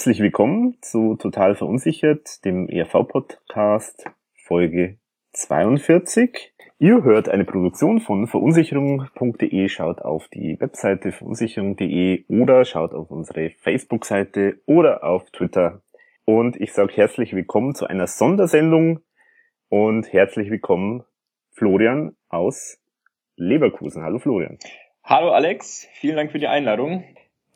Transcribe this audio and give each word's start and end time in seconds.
herzlich 0.00 0.20
willkommen 0.20 0.78
zu 0.80 1.16
Total 1.16 1.54
Verunsichert, 1.54 2.42
dem 2.46 2.70
ERV-Podcast, 2.70 4.06
Folge 4.32 4.96
42. 5.32 6.54
Ihr 6.78 7.04
hört 7.04 7.28
eine 7.28 7.44
Produktion 7.44 8.00
von 8.00 8.26
verunsicherung.de, 8.26 9.68
schaut 9.68 10.00
auf 10.00 10.28
die 10.28 10.58
Webseite 10.58 11.12
verunsicherung.de 11.12 12.24
oder 12.28 12.64
schaut 12.64 12.94
auf 12.94 13.10
unsere 13.10 13.50
Facebook-Seite 13.50 14.62
oder 14.64 15.04
auf 15.04 15.30
Twitter. 15.32 15.82
Und 16.24 16.58
ich 16.58 16.72
sage 16.72 16.94
herzlich 16.94 17.34
willkommen 17.34 17.74
zu 17.74 17.86
einer 17.86 18.06
Sondersendung 18.06 19.00
und 19.68 20.10
herzlich 20.14 20.50
willkommen 20.50 21.04
Florian 21.50 22.16
aus 22.30 22.80
Leverkusen. 23.36 24.02
Hallo 24.02 24.18
Florian. 24.18 24.58
Hallo 25.04 25.32
Alex, 25.32 25.86
vielen 25.92 26.16
Dank 26.16 26.32
für 26.32 26.38
die 26.38 26.48
Einladung. 26.48 27.04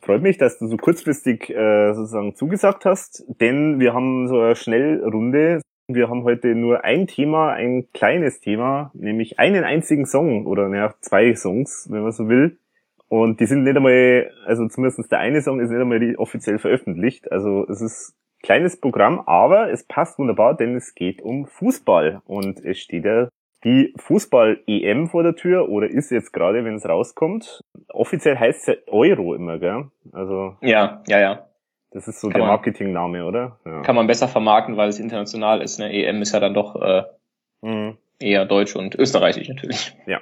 Freut 0.05 0.21
mich, 0.21 0.37
dass 0.37 0.59
du 0.59 0.67
so 0.67 0.77
kurzfristig 0.77 1.49
äh, 1.49 1.93
sozusagen 1.95 2.35
zugesagt 2.35 2.85
hast, 2.85 3.25
denn 3.41 3.79
wir 3.79 3.95
haben 3.95 4.27
so 4.27 4.39
eine 4.39 4.55
Schnellrunde. 4.55 5.61
Wir 5.87 6.09
haben 6.09 6.23
heute 6.23 6.53
nur 6.53 6.83
ein 6.83 7.07
Thema, 7.07 7.53
ein 7.53 7.87
kleines 7.91 8.39
Thema, 8.39 8.91
nämlich 8.93 9.39
einen 9.39 9.63
einzigen 9.63 10.05
Song 10.05 10.45
oder 10.45 10.69
naja, 10.69 10.93
zwei 11.01 11.33
Songs, 11.33 11.87
wenn 11.89 12.03
man 12.03 12.11
so 12.11 12.29
will. 12.29 12.59
Und 13.07 13.39
die 13.39 13.47
sind 13.47 13.63
nicht 13.63 13.77
einmal, 13.77 14.29
also 14.45 14.67
zumindest 14.67 15.11
der 15.11 15.19
eine 15.19 15.41
Song 15.41 15.59
ist 15.59 15.71
nicht 15.71 15.81
einmal 15.81 16.15
offiziell 16.17 16.59
veröffentlicht. 16.59 17.31
Also 17.31 17.65
es 17.67 17.81
ist 17.81 18.13
ein 18.13 18.45
kleines 18.45 18.79
Programm, 18.79 19.21
aber 19.25 19.71
es 19.71 19.87
passt 19.87 20.19
wunderbar, 20.19 20.55
denn 20.55 20.75
es 20.75 20.93
geht 20.93 21.23
um 21.23 21.47
Fußball. 21.47 22.21
Und 22.25 22.63
es 22.63 22.77
steht 22.77 23.05
ja 23.05 23.29
die 23.65 23.93
Fußball-EM 23.97 25.07
vor 25.07 25.23
der 25.23 25.35
Tür 25.35 25.69
oder 25.69 25.89
ist 25.89 26.11
jetzt 26.11 26.31
gerade, 26.31 26.63
wenn 26.63 26.75
es 26.75 26.87
rauskommt. 26.87 27.61
Offiziell 27.89 28.37
heißt 28.37 28.61
es 28.61 28.65
ja 28.67 28.73
Euro 28.87 29.33
immer, 29.33 29.57
gell? 29.57 29.85
Also. 30.13 30.55
Ja, 30.61 31.03
ja, 31.07 31.19
ja. 31.19 31.47
Das 31.91 32.07
ist 32.07 32.21
so 32.21 32.29
kann 32.29 32.41
der 32.41 32.47
Marketingname, 32.47 33.25
oder? 33.25 33.57
Ja. 33.65 33.81
Kann 33.81 33.95
man 33.95 34.05
besser 34.05 34.27
vermarkten, 34.27 34.77
weil 34.77 34.89
es 34.89 34.99
international 34.99 35.61
ist. 35.61 35.79
Ne? 35.79 35.91
EM 35.91 36.21
ist 36.21 36.33
ja 36.33 36.39
dann 36.39 36.53
doch 36.53 36.75
äh, 36.75 37.03
mhm. 37.61 37.97
eher 38.19 38.45
deutsch 38.45 38.75
und 38.75 38.95
österreichisch 38.95 39.49
natürlich. 39.49 39.95
Ja. 40.05 40.21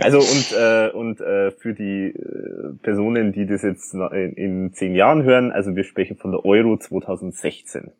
Also 0.00 0.18
und 0.18 0.52
äh, 0.56 0.90
und 0.90 1.20
äh, 1.20 1.50
für 1.50 1.74
die 1.74 2.10
äh, 2.10 2.74
Personen, 2.82 3.32
die 3.32 3.46
das 3.46 3.62
jetzt 3.62 3.94
in, 3.94 4.34
in 4.34 4.72
zehn 4.72 4.94
Jahren 4.94 5.24
hören, 5.24 5.50
also 5.50 5.74
wir 5.74 5.82
sprechen 5.82 6.16
von 6.16 6.30
der 6.30 6.44
Euro 6.44 6.76
2016. 6.76 7.90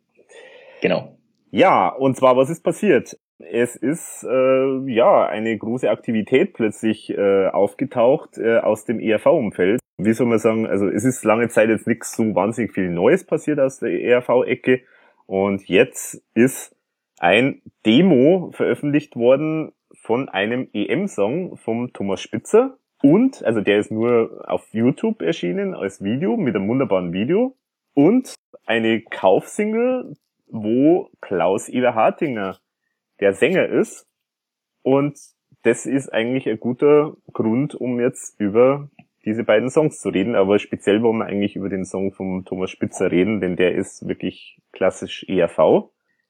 Genau. 0.81 1.17
Ja, 1.51 1.89
und 1.89 2.15
zwar 2.15 2.37
was 2.37 2.49
ist 2.49 2.63
passiert? 2.63 3.17
Es 3.39 3.75
ist 3.75 4.23
äh, 4.29 4.91
ja 4.91 5.25
eine 5.27 5.57
große 5.57 5.89
Aktivität 5.89 6.53
plötzlich 6.53 7.09
äh, 7.09 7.47
aufgetaucht 7.47 8.37
äh, 8.37 8.57
aus 8.57 8.85
dem 8.85 8.99
ERV-Umfeld. 8.99 9.79
Wie 9.97 10.13
soll 10.13 10.27
man 10.27 10.39
sagen, 10.39 10.67
also 10.67 10.87
es 10.87 11.03
ist 11.03 11.23
lange 11.23 11.49
Zeit 11.49 11.69
jetzt 11.69 11.87
nichts 11.87 12.15
so 12.15 12.35
wahnsinnig 12.35 12.73
viel 12.73 12.89
Neues 12.89 13.25
passiert 13.25 13.59
aus 13.59 13.79
der 13.79 13.91
ERV-Ecke 13.91 14.81
und 15.25 15.67
jetzt 15.67 16.23
ist 16.33 16.75
ein 17.19 17.61
Demo 17.85 18.51
veröffentlicht 18.53 19.15
worden 19.15 19.73
von 19.93 20.29
einem 20.29 20.69
EM-Song 20.73 21.57
vom 21.57 21.93
Thomas 21.93 22.21
Spitzer. 22.21 22.77
Und, 23.01 23.43
also 23.43 23.61
der 23.61 23.79
ist 23.79 23.91
nur 23.91 24.43
auf 24.47 24.67
YouTube 24.71 25.21
erschienen 25.21 25.73
als 25.73 26.03
Video 26.03 26.35
mit 26.37 26.55
einem 26.55 26.67
wunderbaren 26.67 27.13
Video. 27.13 27.55
Und 27.93 28.33
eine 28.65 29.01
Kaufsingle, 29.01 30.13
wo 30.47 31.09
Klaus 31.21 31.69
Eber 31.69 31.95
Hartinger 31.95 32.57
der 33.19 33.33
Sänger 33.33 33.67
ist. 33.67 34.07
Und 34.81 35.17
das 35.63 35.85
ist 35.85 36.09
eigentlich 36.09 36.47
ein 36.47 36.59
guter 36.59 37.15
Grund, 37.33 37.75
um 37.75 37.99
jetzt 37.99 38.39
über 38.39 38.89
diese 39.25 39.43
beiden 39.43 39.69
Songs 39.69 39.99
zu 39.99 40.09
reden, 40.09 40.35
aber 40.35 40.59
speziell 40.59 41.01
wollen 41.03 41.17
wir 41.17 41.25
eigentlich 41.25 41.55
über 41.55 41.69
den 41.69 41.85
Song 41.85 42.13
von 42.13 42.45
Thomas 42.45 42.71
Spitzer 42.71 43.11
reden, 43.11 43.41
denn 43.41 43.57
der 43.57 43.75
ist 43.75 44.07
wirklich 44.07 44.59
klassisch 44.71 45.25
ERV. 45.27 45.89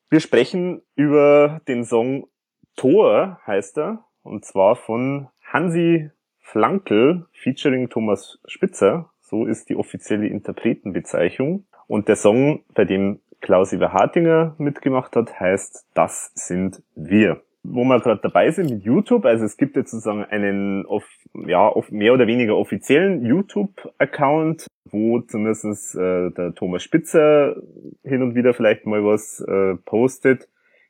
Wir 0.10 0.20
sprechen 0.20 0.82
über 0.96 1.62
den 1.68 1.84
Song 1.84 2.28
Tor, 2.76 3.40
heißt 3.46 3.78
er, 3.78 4.06
und 4.24 4.44
zwar 4.44 4.76
von 4.76 5.28
Hansi 5.44 6.10
Flankel 6.40 7.28
featuring 7.32 7.90
Thomas 7.90 8.40
Spitzer. 8.48 9.12
So 9.22 9.46
ist 9.46 9.70
die 9.70 9.76
offizielle 9.76 10.28
Interpretenbezeichnung. 10.28 11.68
Und 11.86 12.08
der 12.08 12.16
Song, 12.16 12.64
bei 12.74 12.86
dem 12.86 13.20
Klaus-Iwer 13.42 13.94
Hartinger 13.94 14.56
mitgemacht 14.58 15.16
hat, 15.16 15.40
heißt 15.40 15.88
Das 15.94 16.32
sind 16.36 16.82
wir. 16.96 17.42
Wo 17.64 17.84
wir 17.84 18.00
gerade 18.00 18.22
dabei 18.22 18.52
sind 18.52 18.70
mit 18.70 18.84
YouTube, 18.84 19.26
also 19.26 19.44
es 19.44 19.58
gibt 19.58 19.76
jetzt 19.76 19.92
sozusagen 19.92 20.24
einen 20.24 20.86
auf, 20.86 21.06
ja, 21.34 21.68
auf 21.68 21.92
mehr 21.92 22.14
oder 22.14 22.26
weniger 22.26 22.56
offiziellen 22.56 23.26
YouTube-Account, 23.26 24.68
wo 24.86 25.20
zumindest 25.22 25.96
äh, 25.96 26.32
der 26.32 26.56
Thomas 26.56 26.84
Spitzer 26.84 27.58
hin 28.04 28.22
und 28.24 28.36
wieder 28.36 28.54
vielleicht 28.54 28.86
mal 28.86 29.04
was 29.04 29.42
äh, 29.42 29.76
postet, 29.86 30.48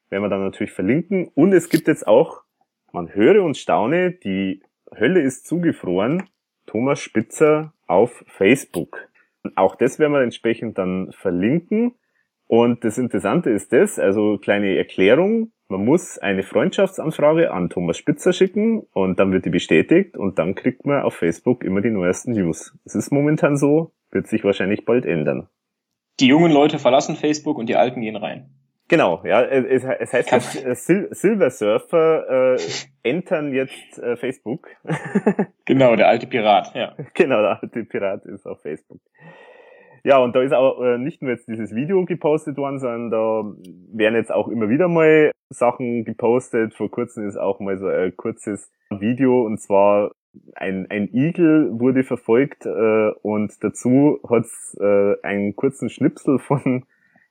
werden 0.10 0.24
wir 0.24 0.30
dann 0.30 0.44
natürlich 0.44 0.72
verlinken. 0.72 1.30
Und 1.34 1.54
es 1.54 1.70
gibt 1.70 1.88
jetzt 1.88 2.08
auch, 2.08 2.44
man 2.92 3.14
höre 3.14 3.44
und 3.44 3.58
staune, 3.58 4.12
die 4.12 4.62
Hölle 4.98 5.22
ist 5.22 5.48
zugefroren, 5.48 6.24
Thomas 6.66 7.00
Spitzer 7.00 7.74
auf 7.88 8.24
Facebook. 8.28 9.08
Auch 9.56 9.76
das 9.76 10.00
werden 10.00 10.14
wir 10.14 10.22
entsprechend 10.22 10.78
dann 10.78 11.12
verlinken. 11.14 11.96
Und 12.50 12.84
das 12.84 12.98
Interessante 12.98 13.52
ist 13.52 13.72
das, 13.74 14.00
also 14.00 14.40
kleine 14.40 14.76
Erklärung, 14.76 15.52
man 15.68 15.86
muss 15.86 16.18
eine 16.18 16.42
Freundschaftsanfrage 16.42 17.52
an 17.52 17.70
Thomas 17.70 17.96
Spitzer 17.96 18.34
schicken 18.34 18.88
und 18.92 19.20
dann 19.20 19.32
wird 19.32 19.46
die 19.46 19.52
bestätigt 19.52 20.18
und 20.18 20.40
dann 20.40 20.56
kriegt 20.56 20.84
man 20.84 21.04
auf 21.04 21.14
Facebook 21.14 21.64
immer 21.64 21.82
die 21.82 21.92
neuesten 21.92 22.32
News. 22.32 22.76
Es 22.86 22.96
ist 22.96 23.12
momentan 23.12 23.56
so, 23.56 23.92
wird 24.10 24.26
sich 24.26 24.44
wahrscheinlich 24.44 24.84
bald 24.84 25.06
ändern. 25.06 25.48
Die 26.20 26.26
jungen 26.26 26.52
Leute 26.52 26.80
verlassen 26.80 27.16
Facebook 27.16 27.60
und 27.60 27.70
die 27.70 27.76
alten 27.76 28.02
gehen 28.02 28.16
rein. 28.16 28.50
Genau, 28.88 29.22
ja, 29.24 29.44
es, 29.44 29.84
es 29.84 30.12
heißt, 30.12 30.32
dass 30.32 30.54
Sil 30.82 31.06
Silver 31.12 31.52
Surfer 31.52 32.56
äh, 32.56 32.60
entern 33.04 33.54
jetzt 33.54 34.00
äh, 34.00 34.18
Facebook. 34.18 34.70
genau, 35.66 35.96
der 35.96 36.08
alte 36.08 36.26
Pirat, 36.26 36.74
ja. 36.74 36.96
Genau, 37.14 37.42
der 37.42 37.62
alte 37.62 37.84
Pirat 37.84 38.26
ist 38.26 38.48
auf 38.48 38.64
Facebook. 38.64 39.02
Ja, 40.04 40.20
und 40.20 40.36
da 40.36 40.42
ist 40.42 40.54
auch 40.54 40.82
äh, 40.82 40.98
nicht 40.98 41.22
nur 41.22 41.32
jetzt 41.32 41.48
dieses 41.48 41.76
Video 41.76 42.06
gepostet 42.06 42.58
worden, 42.58 42.80
sondern 42.80 43.12
da 43.12 43.44
werden 43.94 44.16
jetzt 44.16 44.32
auch 44.32 44.48
immer 44.48 44.70
wieder 44.70 44.88
mal 44.88 45.32
Sachen 45.50 46.06
gepostet. 46.06 46.74
Vor 46.74 46.90
kurzem 46.90 47.28
ist 47.28 47.38
auch 47.38 47.60
mal 47.60 47.78
so 47.78 47.88
ein 47.88 48.16
kurzes 48.16 48.72
Video 48.90 49.46
und 49.46 49.60
zwar 49.60 50.12
ein, 50.56 50.88
ein 50.90 51.10
Igel 51.14 51.72
wurde 51.80 52.04
verfolgt 52.04 52.66
äh, 52.66 53.10
und 53.22 53.64
dazu 53.64 54.20
hat 54.30 54.46
es 54.46 54.78
äh, 54.80 55.16
einen 55.24 55.56
kurzen 55.56 55.90
Schnipsel 55.90 56.40
von 56.40 56.86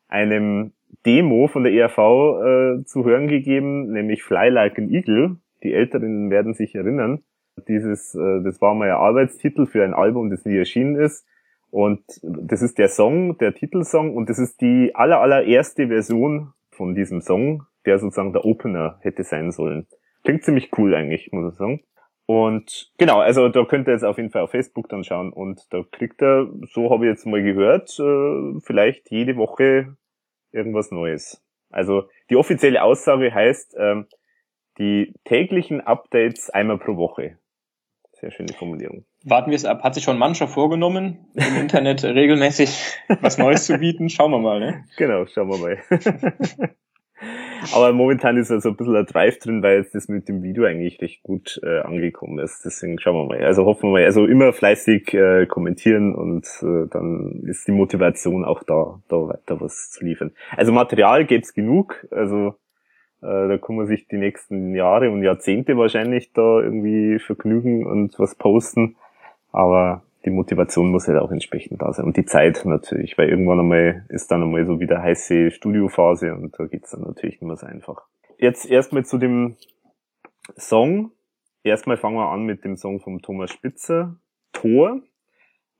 einem 0.08 0.72
Demo 1.06 1.48
von 1.48 1.64
der 1.64 1.72
ERV 1.72 1.98
äh, 1.98 2.84
zu 2.84 3.04
hören 3.04 3.28
gegeben, 3.28 3.92
nämlich 3.92 4.22
Fly 4.22 4.48
Like 4.48 4.78
an 4.78 4.90
Eagle. 4.90 5.36
Die 5.62 5.72
Älteren 5.72 6.30
werden 6.30 6.54
sich 6.54 6.74
erinnern. 6.74 7.22
Dieses, 7.68 8.14
äh, 8.14 8.42
das 8.42 8.60
war 8.60 8.74
mal 8.74 8.90
ein 8.90 8.96
Arbeitstitel 8.96 9.66
für 9.66 9.84
ein 9.84 9.94
Album, 9.94 10.30
das 10.30 10.44
nie 10.44 10.56
erschienen 10.56 10.96
ist. 10.96 11.26
Und 11.70 12.02
das 12.22 12.62
ist 12.62 12.78
der 12.78 12.88
Song, 12.88 13.36
der 13.38 13.54
Titelsong, 13.54 14.16
und 14.16 14.30
das 14.30 14.38
ist 14.38 14.60
die 14.60 14.94
aller, 14.94 15.20
allererste 15.20 15.88
Version 15.88 16.52
von 16.70 16.94
diesem 16.94 17.20
Song, 17.20 17.64
der 17.84 17.98
sozusagen 17.98 18.32
der 18.32 18.44
Opener 18.44 18.98
hätte 19.00 19.24
sein 19.24 19.52
sollen. 19.52 19.86
Klingt 20.24 20.44
ziemlich 20.44 20.70
cool 20.78 20.94
eigentlich, 20.94 21.30
muss 21.32 21.52
ich 21.52 21.58
sagen. 21.58 21.82
Und 22.26 22.92
genau, 22.98 23.20
also 23.20 23.48
da 23.48 23.64
könnt 23.64 23.88
ihr 23.88 23.94
jetzt 23.94 24.04
auf 24.04 24.18
jeden 24.18 24.30
Fall 24.30 24.42
auf 24.42 24.50
Facebook 24.50 24.88
dann 24.90 25.02
schauen 25.02 25.32
und 25.32 25.62
da 25.72 25.82
kriegt 25.90 26.20
er, 26.20 26.46
so 26.70 26.90
habe 26.90 27.06
ich 27.06 27.10
jetzt 27.10 27.24
mal 27.24 27.42
gehört, 27.42 27.98
äh, 27.98 28.60
vielleicht 28.60 29.10
jede 29.10 29.36
Woche 29.36 29.96
irgendwas 30.52 30.90
Neues. 30.90 31.42
Also 31.70 32.08
die 32.28 32.36
offizielle 32.36 32.82
Aussage 32.82 33.32
heißt, 33.32 33.76
ähm, 33.78 34.06
die 34.78 35.14
täglichen 35.24 35.80
Updates 35.80 36.50
einmal 36.50 36.78
pro 36.78 36.96
Woche. 36.96 37.38
Sehr 38.20 38.32
schöne 38.32 38.52
Formulierung. 38.52 39.04
Warten 39.24 39.50
wir 39.50 39.56
es 39.56 39.64
ab. 39.64 39.82
Hat 39.84 39.94
sich 39.94 40.02
schon 40.02 40.18
mancher 40.18 40.48
vorgenommen, 40.48 41.28
im 41.34 41.56
Internet 41.60 42.02
regelmäßig 42.04 42.96
was 43.20 43.38
Neues 43.38 43.66
zu 43.66 43.78
bieten? 43.78 44.08
Schauen 44.08 44.32
wir 44.32 44.38
mal, 44.38 44.58
ne? 44.58 44.84
Genau, 44.96 45.24
schauen 45.26 45.48
wir 45.48 45.58
mal. 45.58 45.78
Aber 47.72 47.92
momentan 47.92 48.36
ist 48.36 48.50
also 48.50 48.70
ein 48.70 48.76
bisschen 48.76 48.96
ein 48.96 49.06
Drive 49.06 49.38
drin, 49.38 49.62
weil 49.62 49.78
jetzt 49.78 49.94
das 49.94 50.08
mit 50.08 50.28
dem 50.28 50.42
Video 50.42 50.64
eigentlich 50.64 51.00
recht 51.00 51.22
gut 51.22 51.60
äh, 51.62 51.80
angekommen 51.80 52.38
ist. 52.38 52.64
Deswegen 52.64 52.98
schauen 53.00 53.14
wir 53.16 53.26
mal. 53.26 53.44
Also 53.44 53.64
hoffen 53.64 53.88
wir 53.88 53.92
mal. 53.92 54.04
Also 54.04 54.26
immer 54.26 54.52
fleißig 54.52 55.14
äh, 55.14 55.46
kommentieren 55.46 56.14
und 56.14 56.46
äh, 56.62 56.88
dann 56.90 57.42
ist 57.46 57.66
die 57.66 57.72
Motivation 57.72 58.44
auch 58.44 58.62
da, 58.62 59.00
da 59.08 59.16
weiter 59.28 59.60
was 59.60 59.90
zu 59.90 60.04
liefern. 60.04 60.32
Also 60.56 60.72
Material 60.72 61.24
gibt's 61.24 61.54
genug. 61.54 62.06
Also 62.10 62.54
äh, 63.22 63.48
da 63.48 63.58
kann 63.58 63.76
man 63.76 63.86
sich 63.86 64.06
die 64.08 64.18
nächsten 64.18 64.74
Jahre 64.74 65.10
und 65.10 65.22
Jahrzehnte 65.22 65.76
wahrscheinlich 65.76 66.32
da 66.32 66.60
irgendwie 66.60 67.18
vergnügen 67.18 67.86
und 67.86 68.18
was 68.18 68.34
posten. 68.34 68.96
Aber 69.52 70.02
die 70.24 70.30
Motivation 70.30 70.90
muss 70.90 71.08
halt 71.08 71.18
auch 71.18 71.30
entsprechend 71.30 71.80
da 71.80 71.92
sein. 71.92 72.04
Und 72.04 72.16
die 72.16 72.24
Zeit 72.24 72.64
natürlich, 72.64 73.16
weil 73.18 73.28
irgendwann 73.28 73.60
einmal 73.60 74.04
ist 74.08 74.30
dann 74.30 74.42
einmal 74.42 74.66
so 74.66 74.78
wieder 74.80 75.02
heiße 75.02 75.50
Studiophase 75.50 76.34
und 76.34 76.58
da 76.58 76.66
geht's 76.66 76.90
dann 76.90 77.02
natürlich 77.02 77.40
nicht 77.40 77.48
mehr 77.48 77.56
so 77.56 77.66
einfach. 77.66 78.02
Jetzt 78.36 78.70
erstmal 78.70 79.04
zu 79.04 79.18
dem 79.18 79.56
Song. 80.56 81.12
Erstmal 81.64 81.96
fangen 81.96 82.16
wir 82.16 82.30
an 82.30 82.44
mit 82.44 82.64
dem 82.64 82.76
Song 82.76 83.00
vom 83.00 83.20
Thomas 83.20 83.50
Spitzer, 83.50 84.16
Tor. 84.52 85.00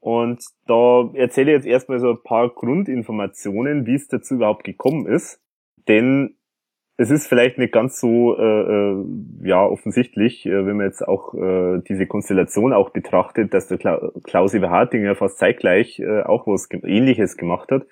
Und 0.01 0.43
da 0.67 1.11
erzähle 1.15 1.53
ich 1.53 1.57
jetzt 1.57 1.67
erstmal 1.67 1.99
so 1.99 2.11
ein 2.11 2.23
paar 2.23 2.49
Grundinformationen, 2.49 3.87
wie 3.87 3.95
es 3.95 4.09
dazu 4.09 4.35
überhaupt 4.35 4.65
gekommen 4.65 5.07
ist. 5.07 5.41
Denn 5.89 6.38
es 7.01 7.11
ist 7.11 7.29
vielleicht 7.29 7.59
nicht 7.59 7.73
ganz 7.73 8.01
so 8.01 8.37
äh, 8.37 8.43
äh, 8.43 9.05
ja 9.45 9.65
offensichtlich, 9.65 10.45
äh, 10.45 10.67
wenn 10.67 10.77
man 10.77 10.87
jetzt 10.87 11.07
auch 11.07 11.33
äh, 11.33 11.81
diese 11.89 12.07
Konstellation 12.07 12.73
auch 12.73 12.91
betrachtet, 12.91 13.55
dass 13.55 13.69
der 13.69 13.79
Kla 13.79 14.11
Klaus 14.25 14.53
Eberhardinger 14.53 15.15
fast 15.15 15.39
zeitgleich 15.39 16.01
äh, 16.01 16.23
auch 16.23 16.49
was 16.49 16.69
Ähnliches 16.71 17.37
gemacht 17.37 17.71
hat. 17.71 17.87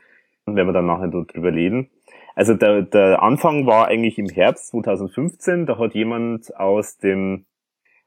Und 0.45 0.57
wenn 0.57 0.67
wir 0.67 0.73
dann 0.73 0.87
nachher 0.87 1.09
drüber 1.09 1.53
reden. 1.53 1.89
Also 2.35 2.55
der, 2.55 2.83
der 2.83 3.23
Anfang 3.23 3.67
war 3.67 3.87
eigentlich 3.87 4.19
im 4.19 4.29
Herbst 4.29 4.69
2015. 4.69 5.67
Da 5.67 5.79
hat 5.79 5.95
jemand 5.95 6.55
aus 6.57 6.99
dem 6.99 7.47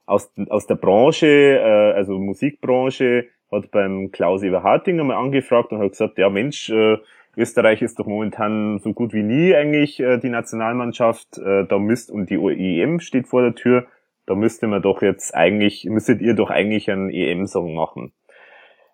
aus, 0.05 0.33
aus 0.49 0.67
der 0.67 0.75
Branche, 0.75 1.27
äh, 1.27 1.93
also 1.93 2.19
Musikbranche, 2.19 3.27
hat 3.51 3.71
beim 3.71 4.11
Klaus 4.11 4.43
Eberhardinger 4.43 5.03
mal 5.05 5.17
angefragt 5.17 5.71
und 5.71 5.79
hat 5.79 5.91
gesagt, 5.91 6.17
ja 6.17 6.29
Mensch, 6.29 6.69
äh, 6.69 6.97
Österreich 7.37 7.81
ist 7.81 7.99
doch 7.99 8.07
momentan 8.07 8.79
so 8.79 8.93
gut 8.93 9.13
wie 9.13 9.23
nie 9.23 9.55
eigentlich 9.55 9.99
äh, 9.99 10.17
die 10.17 10.29
Nationalmannschaft. 10.29 11.37
Äh, 11.37 11.65
da 11.67 11.77
müsst 11.77 12.11
und 12.11 12.29
die 12.29 12.35
EM 12.35 12.99
steht 12.99 13.27
vor 13.27 13.41
der 13.41 13.55
Tür. 13.55 13.85
Da 14.25 14.35
müsste 14.35 14.67
man 14.67 14.81
doch 14.81 15.01
jetzt 15.01 15.33
eigentlich, 15.33 15.85
müsstet 15.85 16.21
ihr 16.21 16.33
doch 16.33 16.49
eigentlich 16.49 16.91
einen 16.91 17.09
EM-Song 17.09 17.73
machen. 17.73 18.13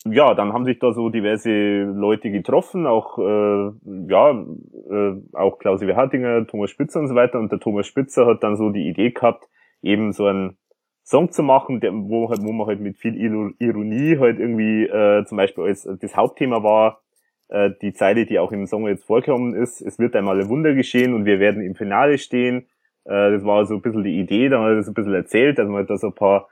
Ja, 0.07 0.35
dann 0.35 0.53
haben 0.53 0.65
sich 0.65 0.77
da 0.77 0.93
so 0.93 1.09
diverse 1.09 1.81
Leute 1.81 2.29
getroffen, 2.29 2.85
auch 2.85 3.17
äh, 3.17 3.71
ja, 4.07 4.31
äh, 4.31 5.13
auch 5.33 5.57
Klaus 5.57 5.81
Hartinger, 5.81 6.45
Thomas 6.45 6.69
Spitzer 6.69 6.99
und 6.99 7.07
so 7.07 7.15
weiter. 7.15 7.39
Und 7.39 7.51
der 7.51 7.59
Thomas 7.59 7.87
Spitzer 7.87 8.27
hat 8.27 8.43
dann 8.43 8.55
so 8.55 8.69
die 8.69 8.87
Idee 8.87 9.11
gehabt, 9.11 9.49
eben 9.81 10.11
so 10.11 10.27
einen 10.27 10.57
Song 11.03 11.31
zu 11.31 11.41
machen, 11.41 11.79
der, 11.79 11.91
wo, 11.91 12.29
halt, 12.29 12.43
wo 12.43 12.51
man 12.51 12.67
halt 12.67 12.81
mit 12.81 12.97
viel 12.97 13.15
Ironie 13.15 14.17
halt 14.19 14.39
irgendwie 14.39 14.85
äh, 14.85 15.25
zum 15.25 15.37
Beispiel 15.37 15.63
als 15.63 15.87
das 15.99 16.15
Hauptthema 16.15 16.63
war, 16.63 17.01
äh, 17.50 17.71
die 17.81 17.94
Zeile, 17.94 18.25
die 18.25 18.39
auch 18.39 18.51
im 18.51 18.65
Song 18.65 18.88
jetzt 18.88 19.06
vorgekommen 19.06 19.53
ist, 19.53 19.81
es 19.81 20.00
wird 20.00 20.15
einmal 20.15 20.39
ein 20.39 20.50
Wunder 20.50 20.74
geschehen 20.74 21.13
und 21.13 21.25
wir 21.25 21.39
werden 21.39 21.62
im 21.62 21.75
Finale 21.75 22.18
stehen. 22.18 22.68
Äh, 23.06 23.31
das 23.31 23.44
war 23.44 23.65
so 23.65 23.75
ein 23.75 23.81
bisschen 23.81 24.03
die 24.03 24.19
Idee, 24.19 24.50
da 24.50 24.62
hat 24.62 24.69
er 24.69 24.75
das 24.75 24.88
ein 24.88 24.94
bisschen 24.94 25.13
erzählt, 25.13 25.59
dass 25.59 25.68
man 25.68 25.86
da 25.86 25.97
so 25.97 26.07
ein 26.07 26.15
paar 26.15 26.50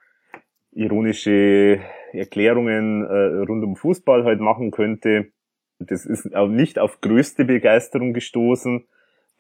ironische 0.72 1.80
Erklärungen 2.12 3.04
äh, 3.06 3.44
rund 3.48 3.64
um 3.64 3.76
Fußball 3.76 4.24
halt 4.24 4.40
machen 4.40 4.72
könnte. 4.72 5.32
Das 5.80 6.06
ist 6.06 6.36
auch 6.36 6.48
nicht 6.48 6.80
auf 6.80 7.02
größte 7.02 7.46
Begeisterung 7.46 8.14
gestoßen, 8.14 8.86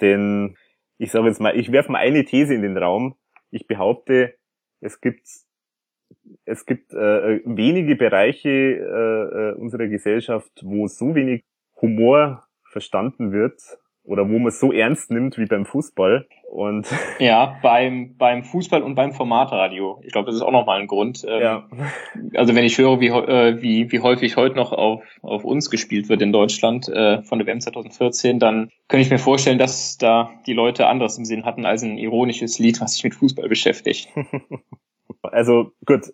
denn 0.01 0.57
ich 0.97 1.11
sage 1.11 1.27
jetzt 1.27 1.39
mal, 1.41 1.57
ich 1.57 1.71
werfe 1.71 1.91
mal 1.91 1.99
eine 1.99 2.25
These 2.25 2.53
in 2.53 2.61
den 2.61 2.77
Raum. 2.77 3.15
Ich 3.51 3.67
behaupte, 3.67 4.35
es 4.79 5.01
gibt 5.01 5.27
es 6.45 6.65
gibt 6.65 6.93
äh, 6.93 7.41
wenige 7.45 7.95
Bereiche 7.95 8.49
äh, 8.49 9.51
äh, 9.51 9.53
unserer 9.55 9.87
Gesellschaft, 9.87 10.51
wo 10.63 10.87
so 10.87 11.15
wenig 11.15 11.43
Humor 11.81 12.43
verstanden 12.63 13.31
wird 13.31 13.61
oder 14.03 14.29
wo 14.29 14.37
man 14.37 14.47
es 14.47 14.59
so 14.59 14.71
ernst 14.71 15.11
nimmt 15.11 15.37
wie 15.37 15.45
beim 15.45 15.65
Fußball. 15.65 16.27
Und 16.51 16.87
ja, 17.19 17.57
beim, 17.61 18.15
beim 18.17 18.43
Fußball 18.43 18.83
und 18.83 18.95
beim 18.95 19.13
Formatradio. 19.13 20.01
Ich 20.03 20.11
glaube, 20.11 20.27
das 20.27 20.35
ist 20.35 20.41
auch 20.41 20.51
nochmal 20.51 20.81
ein 20.81 20.87
Grund. 20.87 21.25
Ähm, 21.27 21.41
ja. 21.41 21.69
Also 22.35 22.53
wenn 22.53 22.65
ich 22.65 22.77
höre, 22.77 22.99
wie, 22.99 23.07
äh, 23.07 23.61
wie, 23.61 23.91
wie 23.91 23.99
häufig 24.01 24.35
heute 24.35 24.55
noch 24.55 24.71
auf, 24.71 25.03
auf 25.21 25.45
uns 25.45 25.69
gespielt 25.69 26.09
wird 26.09 26.21
in 26.21 26.31
Deutschland 26.31 26.89
äh, 26.89 27.23
von 27.23 27.39
der 27.39 27.47
WM 27.47 27.61
2014, 27.61 28.39
dann 28.39 28.69
könnte 28.87 29.05
ich 29.05 29.09
mir 29.09 29.19
vorstellen, 29.19 29.57
dass 29.57 29.97
da 29.97 30.31
die 30.45 30.53
Leute 30.53 30.87
anderes 30.87 31.17
im 31.17 31.25
Sinn 31.25 31.45
hatten 31.45 31.65
als 31.65 31.81
ein 31.81 31.97
ironisches 31.97 32.59
Lied, 32.59 32.81
was 32.81 32.95
sich 32.95 33.03
mit 33.05 33.15
Fußball 33.15 33.47
beschäftigt. 33.47 34.09
Also 35.23 35.71
gut, 35.85 36.13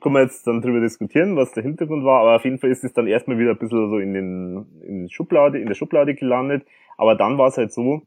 können 0.00 0.14
wir 0.14 0.22
jetzt 0.22 0.46
dann 0.46 0.60
drüber 0.60 0.80
diskutieren, 0.80 1.36
was 1.36 1.52
der 1.52 1.62
Hintergrund 1.62 2.04
war, 2.04 2.22
aber 2.22 2.36
auf 2.36 2.44
jeden 2.44 2.58
Fall 2.58 2.70
ist 2.70 2.84
es 2.84 2.92
dann 2.92 3.06
erstmal 3.06 3.38
wieder 3.38 3.52
ein 3.52 3.58
bisschen 3.58 3.88
so 3.88 3.98
in 3.98 4.14
den 4.14 4.66
in 4.82 5.08
Schublade, 5.08 5.58
in 5.58 5.68
der 5.68 5.74
Schublade 5.74 6.14
gelandet. 6.14 6.66
Aber 6.96 7.14
dann 7.14 7.38
war 7.38 7.48
es 7.48 7.56
halt 7.56 7.72
so, 7.72 8.02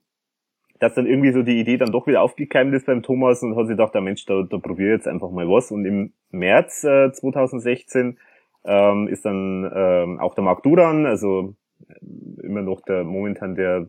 dass 0.80 0.96
dann 0.96 1.06
irgendwie 1.06 1.32
so 1.32 1.44
die 1.44 1.60
Idee 1.60 1.78
dann 1.78 1.92
doch 1.92 2.08
wieder 2.08 2.22
aufgekeimt 2.22 2.74
ist 2.74 2.86
beim 2.86 3.04
Thomas 3.04 3.44
und 3.44 3.56
hat 3.56 3.68
sich 3.68 3.78
gedacht, 3.78 3.94
der 3.94 4.02
Mensch, 4.02 4.26
da, 4.26 4.44
da 4.44 4.58
probier 4.58 4.90
jetzt 4.90 5.08
einfach 5.08 5.32
mal 5.32 5.48
was. 5.48 5.72
Und 5.72 5.86
im 5.86 6.14
März 6.32 6.84
äh, 6.84 7.12
2016 7.12 8.18
ähm, 8.66 9.08
ist 9.08 9.24
dann 9.24 9.72
ähm, 9.74 10.20
auch 10.20 10.36
der 10.36 10.44
Marc 10.44 10.64
Duran, 10.64 11.06
also 11.06 11.56
äh, 11.88 12.46
immer 12.46 12.62
noch 12.62 12.82
der 12.82 13.04
momentan 13.04 13.56
der 13.56 13.88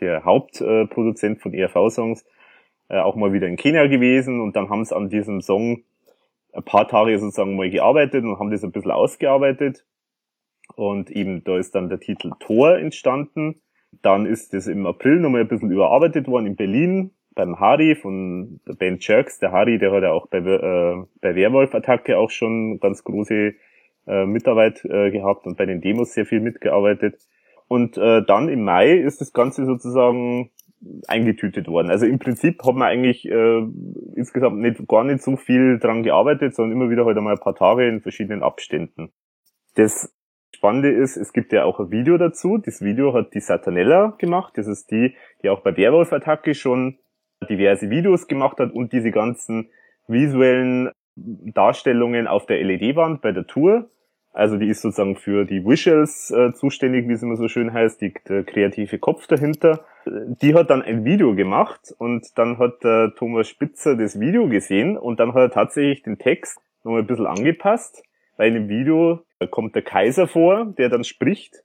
der 0.00 0.24
Hauptproduzent 0.24 1.40
von 1.40 1.54
ERV-Songs, 1.54 2.24
äh, 2.92 3.00
auch 3.00 3.16
mal 3.16 3.32
wieder 3.32 3.48
in 3.48 3.56
Kenia 3.56 3.86
gewesen 3.86 4.40
und 4.40 4.54
dann 4.54 4.68
haben 4.68 4.84
sie 4.84 4.94
an 4.94 5.08
diesem 5.08 5.40
Song 5.40 5.82
ein 6.52 6.62
paar 6.62 6.86
Tage 6.86 7.18
sozusagen 7.18 7.56
mal 7.56 7.70
gearbeitet 7.70 8.22
und 8.22 8.38
haben 8.38 8.50
das 8.50 8.62
ein 8.62 8.70
bisschen 8.70 8.90
ausgearbeitet. 8.90 9.84
Und 10.76 11.10
eben 11.10 11.42
da 11.44 11.56
ist 11.56 11.74
dann 11.74 11.88
der 11.88 12.00
Titel 12.00 12.32
Tor 12.38 12.76
entstanden. 12.76 13.62
Dann 14.02 14.26
ist 14.26 14.52
das 14.52 14.66
im 14.66 14.86
April 14.86 15.20
nochmal 15.20 15.40
ein 15.40 15.48
bisschen 15.48 15.70
überarbeitet 15.70 16.28
worden 16.28 16.46
in 16.46 16.56
Berlin 16.56 17.10
beim 17.34 17.58
Harry 17.58 17.94
von 17.94 18.60
der 18.68 18.74
Band 18.74 19.06
Jerks. 19.06 19.38
Der 19.38 19.52
Harry, 19.52 19.78
der 19.78 19.90
hat 19.92 20.02
ja 20.02 20.12
auch 20.12 20.26
bei, 20.28 20.38
äh, 20.38 21.04
bei 21.22 21.34
Werwolf-Attacke 21.34 22.18
auch 22.18 22.30
schon 22.30 22.78
ganz 22.78 23.04
große 23.04 23.54
äh, 24.06 24.26
Mitarbeit 24.26 24.84
äh, 24.84 25.10
gehabt 25.10 25.46
und 25.46 25.56
bei 25.56 25.64
den 25.64 25.80
Demos 25.80 26.12
sehr 26.12 26.26
viel 26.26 26.40
mitgearbeitet. 26.40 27.26
Und 27.68 27.96
äh, 27.96 28.22
dann 28.22 28.50
im 28.50 28.64
Mai 28.64 28.92
ist 28.92 29.22
das 29.22 29.32
Ganze 29.32 29.64
sozusagen 29.64 30.50
eingetütet 31.06 31.68
worden. 31.68 31.90
Also 31.90 32.06
im 32.06 32.18
Prinzip 32.18 32.62
hat 32.64 32.74
man 32.74 32.88
eigentlich 32.88 33.28
äh, 33.28 33.62
insgesamt 34.14 34.58
nicht 34.58 34.86
gar 34.88 35.04
nicht 35.04 35.22
so 35.22 35.36
viel 35.36 35.78
dran 35.78 36.02
gearbeitet, 36.02 36.54
sondern 36.54 36.76
immer 36.76 36.90
wieder 36.90 37.04
halt 37.04 37.16
einmal 37.16 37.34
ein 37.34 37.40
paar 37.40 37.54
Tage 37.54 37.86
in 37.86 38.00
verschiedenen 38.00 38.42
Abständen. 38.42 39.12
Das 39.74 40.14
Spannende 40.54 40.90
ist, 40.90 41.16
es 41.16 41.32
gibt 41.32 41.52
ja 41.52 41.64
auch 41.64 41.80
ein 41.80 41.90
Video 41.90 42.18
dazu. 42.18 42.58
Das 42.58 42.82
Video 42.82 43.14
hat 43.14 43.34
die 43.34 43.40
Satanella 43.40 44.14
gemacht. 44.18 44.52
Das 44.56 44.66
ist 44.66 44.90
die, 44.90 45.16
die 45.42 45.48
auch 45.48 45.60
bei 45.60 45.76
Werwolf-Attacke 45.76 46.54
schon 46.54 46.98
diverse 47.48 47.90
Videos 47.90 48.28
gemacht 48.28 48.58
hat 48.58 48.72
und 48.72 48.92
diese 48.92 49.10
ganzen 49.10 49.70
visuellen 50.06 50.90
Darstellungen 51.16 52.26
auf 52.26 52.46
der 52.46 52.62
LED-Wand 52.62 53.22
bei 53.22 53.32
der 53.32 53.46
Tour. 53.46 53.90
Also 54.32 54.56
die 54.56 54.68
ist 54.68 54.80
sozusagen 54.80 55.16
für 55.16 55.44
die 55.44 55.64
Visuals 55.64 56.30
äh, 56.30 56.52
zuständig, 56.54 57.06
wie 57.06 57.12
es 57.12 57.22
immer 57.22 57.36
so 57.36 57.48
schön 57.48 57.72
heißt, 57.72 58.00
die, 58.00 58.14
der 58.28 58.44
kreative 58.44 58.98
Kopf 58.98 59.26
dahinter. 59.26 59.84
Die 60.06 60.54
hat 60.54 60.70
dann 60.70 60.80
ein 60.80 61.04
Video 61.04 61.34
gemacht 61.34 61.94
und 61.98 62.26
dann 62.38 62.58
hat 62.58 62.82
der 62.82 63.12
Thomas 63.14 63.48
Spitzer 63.48 63.94
das 63.94 64.18
Video 64.18 64.48
gesehen 64.48 64.96
und 64.96 65.20
dann 65.20 65.34
hat 65.34 65.40
er 65.42 65.50
tatsächlich 65.50 66.02
den 66.02 66.18
Text 66.18 66.58
nochmal 66.82 67.02
ein 67.02 67.06
bisschen 67.06 67.26
angepasst, 67.26 68.02
weil 68.38 68.48
in 68.48 68.54
dem 68.54 68.68
Video 68.68 69.20
kommt 69.50 69.74
der 69.74 69.82
Kaiser 69.82 70.26
vor, 70.26 70.64
der 70.78 70.88
dann 70.88 71.04
spricht. 71.04 71.62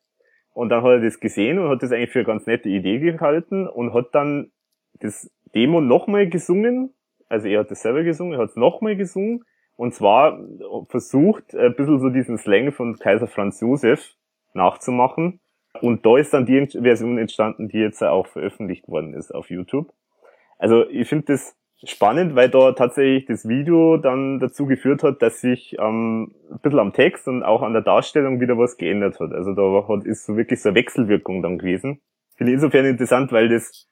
Und 0.53 0.69
dann 0.69 0.83
hat 0.83 0.91
er 0.91 1.01
das 1.01 1.19
gesehen 1.19 1.59
und 1.59 1.69
hat 1.69 1.83
das 1.83 1.91
eigentlich 1.91 2.11
für 2.11 2.19
eine 2.19 2.25
ganz 2.25 2.47
nette 2.47 2.67
Idee 2.67 2.99
gehalten 2.99 3.67
und 3.67 3.93
hat 3.93 4.13
dann 4.13 4.51
das 4.99 5.31
Demo 5.55 5.79
nochmal 5.79 6.27
gesungen, 6.27 6.93
also 7.29 7.47
er 7.47 7.61
hat 7.61 7.71
das 7.71 7.81
selber 7.81 8.03
gesungen, 8.03 8.33
er 8.33 8.39
hat 8.39 8.49
es 8.49 8.55
nochmal 8.55 8.95
gesungen 8.95 9.43
und 9.77 9.93
zwar 9.93 10.39
versucht, 10.89 11.55
ein 11.55 11.75
bisschen 11.75 11.99
so 11.99 12.09
diesen 12.09 12.37
Slang 12.37 12.71
von 12.71 12.97
Kaiser 12.97 13.27
Franz 13.27 13.61
Josef 13.61 14.15
nachzumachen. 14.53 15.39
Und 15.81 16.05
da 16.05 16.17
ist 16.17 16.33
dann 16.33 16.47
die 16.47 16.65
Version 16.67 17.19
entstanden, 17.19 17.69
die 17.69 17.77
jetzt 17.77 18.03
auch 18.03 18.27
veröffentlicht 18.27 18.87
worden 18.87 19.13
ist 19.13 19.33
auf 19.33 19.49
YouTube. 19.51 19.93
Also 20.57 20.89
ich 20.89 21.07
finde 21.07 21.25
das 21.27 21.55
spannend, 21.83 22.35
weil 22.35 22.49
da 22.49 22.71
tatsächlich 22.71 23.25
das 23.25 23.47
Video 23.47 23.97
dann 23.97 24.39
dazu 24.39 24.65
geführt 24.65 25.03
hat, 25.03 25.21
dass 25.21 25.41
sich 25.41 25.77
ähm, 25.79 26.33
ein 26.51 26.59
bisschen 26.63 26.79
am 26.79 26.93
Text 26.93 27.27
und 27.27 27.43
auch 27.43 27.61
an 27.61 27.73
der 27.73 27.83
Darstellung 27.83 28.39
wieder 28.39 28.57
was 28.57 28.77
geändert 28.77 29.19
hat. 29.19 29.31
Also 29.31 29.53
da 29.53 29.87
hat, 29.87 30.05
ist 30.05 30.25
so 30.25 30.35
wirklich 30.35 30.61
so 30.61 30.69
eine 30.69 30.77
Wechselwirkung 30.77 31.43
dann 31.43 31.59
gewesen. 31.59 32.01
Finde 32.35 32.51
ich 32.51 32.55
insofern 32.55 32.85
interessant, 32.85 33.31
weil 33.31 33.49
das 33.49 33.87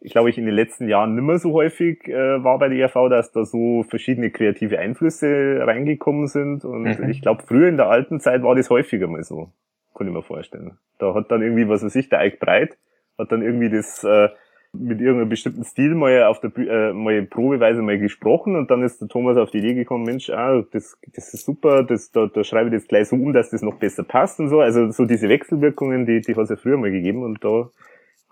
ich 0.00 0.12
glaube 0.12 0.30
ich, 0.30 0.38
in 0.38 0.46
den 0.46 0.54
letzten 0.54 0.88
Jahren 0.88 1.14
nimmer 1.14 1.38
so 1.38 1.52
häufig 1.52 2.06
äh, 2.06 2.42
war 2.44 2.58
bei 2.58 2.68
der 2.68 2.78
ERV, 2.78 3.08
dass 3.10 3.32
da 3.32 3.44
so 3.44 3.82
verschiedene 3.82 4.30
kreative 4.30 4.78
Einflüsse 4.78 5.60
reingekommen 5.62 6.28
sind. 6.28 6.64
Und 6.64 6.82
mhm. 6.82 7.08
ich 7.08 7.20
glaube, 7.20 7.42
früher 7.46 7.68
in 7.68 7.76
der 7.76 7.88
alten 7.88 8.20
Zeit 8.20 8.42
war 8.42 8.54
das 8.54 8.70
häufiger 8.70 9.08
mal 9.08 9.24
so. 9.24 9.52
Kann 9.94 10.06
ich 10.06 10.12
mir 10.12 10.22
vorstellen. 10.22 10.78
Da 10.98 11.14
hat 11.14 11.30
dann 11.32 11.42
irgendwie, 11.42 11.68
was 11.68 11.82
weiß 11.84 11.96
ich, 11.96 12.08
der 12.08 12.20
Eik 12.20 12.38
Breit 12.38 12.78
hat 13.18 13.32
dann 13.32 13.42
irgendwie 13.42 13.68
das 13.68 14.04
äh, 14.04 14.28
mit 14.72 15.00
irgendeinem 15.00 15.28
bestimmten 15.28 15.64
Stil 15.64 15.94
mal 15.94 16.24
auf 16.24 16.40
der 16.40 16.56
äh, 16.56 16.92
mal 16.92 17.22
probeweise 17.22 17.82
mal 17.82 17.98
gesprochen 17.98 18.54
und 18.54 18.70
dann 18.70 18.82
ist 18.82 19.00
der 19.00 19.08
Thomas 19.08 19.36
auf 19.36 19.50
die 19.50 19.58
Idee 19.58 19.74
gekommen, 19.74 20.04
Mensch, 20.04 20.30
ah, 20.30 20.62
das, 20.72 20.96
das 21.14 21.34
ist 21.34 21.44
super, 21.44 21.82
das, 21.82 22.12
da, 22.12 22.26
da 22.26 22.44
schreibe 22.44 22.68
ich 22.68 22.74
das 22.74 22.86
gleich 22.86 23.08
so 23.08 23.16
um, 23.16 23.32
dass 23.32 23.50
das 23.50 23.62
noch 23.62 23.78
besser 23.78 24.04
passt 24.04 24.38
und 24.38 24.48
so. 24.48 24.60
Also 24.60 24.90
so 24.90 25.04
diese 25.06 25.28
Wechselwirkungen, 25.28 26.06
die, 26.06 26.20
die 26.20 26.34
hat 26.34 26.44
es 26.44 26.50
ja 26.50 26.56
früher 26.56 26.76
mal 26.76 26.90
gegeben 26.90 27.24
und 27.24 27.42
da 27.42 27.70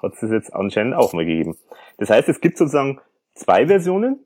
hat 0.03 0.15
es 0.21 0.31
jetzt 0.31 0.55
anscheinend 0.55 0.95
auch 0.95 1.13
mal 1.13 1.25
gegeben. 1.25 1.57
Das 1.99 2.11
heißt, 2.11 2.29
es 2.29 2.41
gibt 2.41 2.59
sozusagen 2.59 3.01
zwei 3.35 3.67
Versionen. 3.67 4.25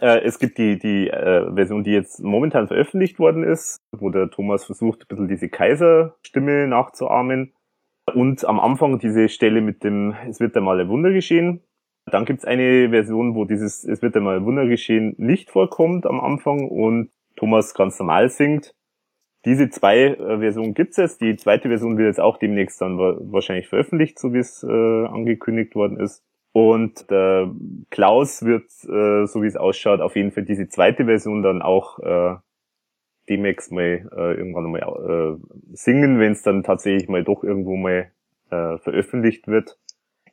Äh, 0.00 0.20
es 0.22 0.38
gibt 0.38 0.58
die, 0.58 0.78
die 0.78 1.08
äh, 1.08 1.52
Version, 1.54 1.84
die 1.84 1.92
jetzt 1.92 2.20
momentan 2.22 2.68
veröffentlicht 2.68 3.18
worden 3.18 3.44
ist, 3.44 3.80
wo 3.92 4.10
der 4.10 4.30
Thomas 4.30 4.64
versucht, 4.64 5.02
ein 5.02 5.08
bisschen 5.08 5.28
diese 5.28 5.48
Kaiserstimme 5.48 6.66
nachzuahmen. 6.66 7.52
Und 8.14 8.44
am 8.44 8.58
Anfang 8.58 8.98
diese 8.98 9.28
Stelle 9.28 9.60
mit 9.60 9.84
dem 9.84 10.14
Es 10.28 10.40
wird 10.40 10.56
einmal 10.56 10.80
ein 10.80 10.88
Wunder 10.88 11.12
geschehen. 11.12 11.62
Dann 12.06 12.24
gibt 12.24 12.40
es 12.40 12.44
eine 12.44 12.90
Version, 12.90 13.34
wo 13.34 13.44
dieses 13.44 13.84
Es 13.84 14.02
wird 14.02 14.16
einmal 14.16 14.38
ein 14.38 14.44
Wunder 14.44 14.66
geschehen 14.66 15.14
nicht 15.18 15.50
vorkommt 15.50 16.04
am 16.06 16.20
Anfang 16.20 16.68
und 16.68 17.10
Thomas 17.36 17.74
ganz 17.74 17.98
normal 17.98 18.28
singt. 18.28 18.74
Diese 19.44 19.70
zwei 19.70 20.04
äh, 20.04 20.38
Versionen 20.38 20.74
gibt's 20.74 20.96
jetzt. 20.96 21.20
Die 21.20 21.36
zweite 21.36 21.68
Version 21.68 21.98
wird 21.98 22.06
jetzt 22.06 22.20
auch 22.20 22.38
demnächst 22.38 22.80
dann 22.80 22.98
wahrscheinlich 22.98 23.68
veröffentlicht, 23.68 24.18
so 24.18 24.32
wie 24.32 24.38
es 24.38 24.62
äh, 24.62 24.66
angekündigt 25.06 25.74
worden 25.74 25.98
ist. 25.98 26.24
Und 26.52 27.10
der 27.10 27.50
Klaus 27.90 28.44
wird, 28.44 28.64
äh, 28.84 29.26
so 29.26 29.42
wie 29.42 29.46
es 29.46 29.56
ausschaut, 29.56 30.00
auf 30.00 30.16
jeden 30.16 30.32
Fall 30.32 30.44
diese 30.44 30.68
zweite 30.68 31.06
Version 31.06 31.42
dann 31.42 31.62
auch 31.62 31.98
äh, 32.00 32.36
demnächst 33.28 33.72
mal 33.72 34.08
äh, 34.14 34.34
irgendwann 34.34 34.70
mal 34.70 34.80
äh, 34.80 35.56
singen, 35.72 36.20
wenn 36.20 36.32
es 36.32 36.42
dann 36.42 36.62
tatsächlich 36.62 37.08
mal 37.08 37.24
doch 37.24 37.42
irgendwo 37.42 37.76
mal 37.76 38.10
äh, 38.50 38.78
veröffentlicht 38.78 39.48
wird. 39.48 39.78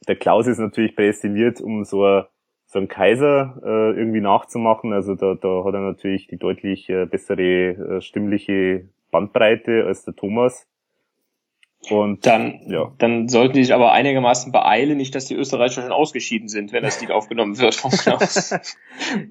Der 0.08 0.18
Klaus 0.18 0.48
ist 0.48 0.60
natürlich 0.60 0.96
prädestiniert, 0.96 1.62
um 1.62 1.84
so, 1.86 2.06
a, 2.06 2.30
so 2.66 2.80
einen 2.80 2.88
Kaiser 2.90 3.62
äh, 3.64 3.98
irgendwie 3.98 4.22
nachzumachen. 4.22 4.92
Also 4.92 5.16
da, 5.16 5.36
da 5.36 5.64
hat 5.64 5.74
er 5.74 5.82
natürlich 5.82 6.28
die 6.28 6.38
deutlich 6.38 6.90
äh, 6.90 7.06
bessere 7.06 7.98
äh, 7.98 8.02
stimmliche 8.02 8.90
Bandbreite 9.12 9.86
als 9.86 10.04
der 10.06 10.16
Thomas. 10.16 10.68
Und 11.90 12.26
dann, 12.26 12.60
ja. 12.68 12.92
dann 12.98 13.30
sollten 13.30 13.54
die 13.54 13.64
sich 13.64 13.74
aber 13.74 13.94
einigermaßen 13.94 14.52
beeilen, 14.52 14.98
nicht, 14.98 15.16
dass 15.16 15.26
die 15.26 15.36
Österreicher 15.36 15.82
schon 15.82 15.92
ausgeschieden 15.92 16.50
sind, 16.50 16.74
wenn 16.74 16.84
das 16.84 17.00
Lied 17.00 17.12
aufgenommen 17.12 17.58
wird 17.58 17.76
vom 17.76 17.92
Klaus. 17.92 18.54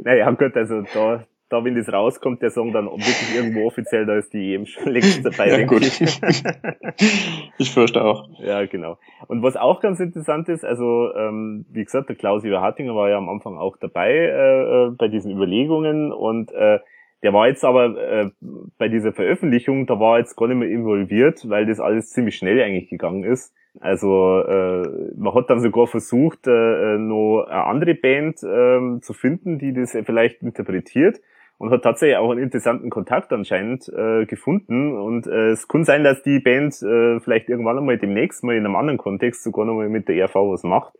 naja, 0.02 0.30
gut, 0.30 0.56
also 0.56 0.82
da, 0.94 1.25
da, 1.50 1.64
wenn 1.64 1.75
das 1.75 1.92
rauskommt, 1.92 2.40
der 2.40 2.50
Song 2.50 2.73
dann 2.73 2.87
wirklich 2.87 3.35
irgendwo 3.37 3.66
offiziell, 3.66 4.06
da 4.06 4.16
ist 4.16 4.32
die 4.32 4.54
EM 4.54 4.64
schon 4.64 4.92
längst 4.92 5.25
dabei. 5.25 5.49
ja, 5.49 5.66
gut. 5.66 5.82
Ich. 7.58 7.70
fürchte 7.70 8.02
auch. 8.02 8.28
Ja, 8.38 8.64
genau. 8.66 8.99
Und 9.28 9.42
was 9.42 9.56
auch 9.56 9.80
ganz 9.80 10.00
interessant 10.00 10.49
ist, 10.49 10.64
also 10.64 11.14
ähm, 11.14 11.66
wie 11.70 11.85
gesagt, 11.85 12.08
der 12.08 12.16
Klaus 12.16 12.44
Iver 12.44 12.61
Hartinger 12.61 12.94
war 12.94 13.11
ja 13.11 13.18
am 13.18 13.28
Anfang 13.28 13.58
auch 13.58 13.76
dabei 13.76 14.11
äh, 14.11 14.87
äh, 14.87 14.90
bei 14.90 15.08
diesen 15.08 15.32
Überlegungen 15.32 16.12
und 16.12 16.50
äh, 16.52 16.80
der 17.22 17.32
war 17.32 17.48
jetzt 17.48 17.64
aber 17.64 17.96
äh, 17.96 18.30
bei 18.78 18.88
dieser 18.88 19.12
Veröffentlichung, 19.12 19.87
da 19.87 19.98
war 19.98 20.18
jetzt 20.18 20.37
gar 20.37 20.48
nicht 20.48 20.58
mehr 20.58 20.68
involviert, 20.68 21.48
weil 21.48 21.66
das 21.66 21.80
alles 21.80 22.10
ziemlich 22.10 22.37
schnell 22.37 22.62
eigentlich 22.62 22.88
gegangen 22.88 23.25
ist. 23.25 23.54
Also 23.80 24.40
äh, 24.40 25.12
man 25.16 25.34
hat 25.34 25.50
dann 25.50 25.60
sogar 25.60 25.87
versucht, 25.87 26.46
äh, 26.46 26.98
noch 26.98 27.44
eine 27.48 27.64
andere 27.64 27.94
Band 27.94 28.42
äh, 28.42 29.00
zu 29.00 29.12
finden, 29.12 29.58
die 29.58 29.72
das 29.72 29.96
vielleicht 30.04 30.42
interpretiert 30.42 31.20
und 31.58 31.70
hat 31.70 31.82
tatsächlich 31.82 32.16
auch 32.16 32.30
einen 32.30 32.42
interessanten 32.42 32.88
Kontakt 32.88 33.32
anscheinend 33.32 33.88
äh, 33.88 34.26
gefunden. 34.26 34.96
Und 34.96 35.26
äh, 35.26 35.50
es 35.50 35.66
kann 35.68 35.84
sein, 35.84 36.04
dass 36.04 36.22
die 36.22 36.38
Band 36.38 36.80
äh, 36.82 37.20
vielleicht 37.20 37.48
irgendwann 37.48 37.78
einmal 37.78 37.98
demnächst 37.98 38.44
mal 38.44 38.56
in 38.56 38.64
einem 38.64 38.76
anderen 38.76 38.98
Kontext 38.98 39.42
sogar 39.42 39.64
nochmal 39.64 39.88
mit 39.88 40.08
der 40.08 40.25
RV 40.25 40.34
was 40.34 40.62
macht. 40.62 40.94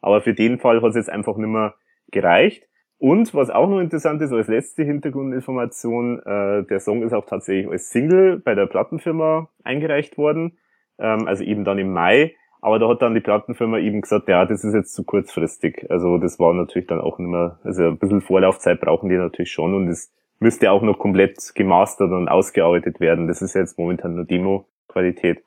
Aber 0.00 0.20
für 0.20 0.34
den 0.34 0.58
Fall 0.58 0.82
hat 0.82 0.90
es 0.90 0.96
jetzt 0.96 1.10
einfach 1.10 1.36
nicht 1.36 1.48
mehr 1.48 1.74
gereicht. 2.10 2.68
Und 3.04 3.34
was 3.34 3.50
auch 3.50 3.68
noch 3.68 3.80
interessant 3.80 4.22
ist, 4.22 4.32
als 4.32 4.48
letzte 4.48 4.82
Hintergrundinformation, 4.82 6.20
äh, 6.20 6.64
der 6.64 6.80
Song 6.80 7.02
ist 7.02 7.12
auch 7.12 7.26
tatsächlich 7.26 7.70
als 7.70 7.90
Single 7.90 8.38
bei 8.38 8.54
der 8.54 8.64
Plattenfirma 8.64 9.50
eingereicht 9.62 10.16
worden, 10.16 10.56
ähm, 10.98 11.28
also 11.28 11.44
eben 11.44 11.64
dann 11.64 11.78
im 11.78 11.92
Mai. 11.92 12.34
Aber 12.62 12.78
da 12.78 12.88
hat 12.88 13.02
dann 13.02 13.12
die 13.12 13.20
Plattenfirma 13.20 13.76
eben 13.76 14.00
gesagt, 14.00 14.26
ja, 14.28 14.46
das 14.46 14.64
ist 14.64 14.72
jetzt 14.72 14.94
zu 14.94 15.04
kurzfristig. 15.04 15.84
Also 15.90 16.16
das 16.16 16.38
war 16.38 16.54
natürlich 16.54 16.88
dann 16.88 17.02
auch 17.02 17.18
nicht 17.18 17.28
mehr, 17.28 17.58
also 17.62 17.88
ein 17.88 17.98
bisschen 17.98 18.22
Vorlaufzeit 18.22 18.80
brauchen 18.80 19.10
die 19.10 19.18
natürlich 19.18 19.52
schon 19.52 19.74
und 19.74 19.88
es 19.88 20.10
müsste 20.38 20.70
auch 20.70 20.80
noch 20.80 20.98
komplett 20.98 21.36
gemastert 21.54 22.10
und 22.10 22.28
ausgearbeitet 22.28 23.00
werden. 23.00 23.28
Das 23.28 23.42
ist 23.42 23.52
jetzt 23.52 23.78
momentan 23.78 24.14
nur 24.14 24.24
Demo-Qualität. 24.24 25.44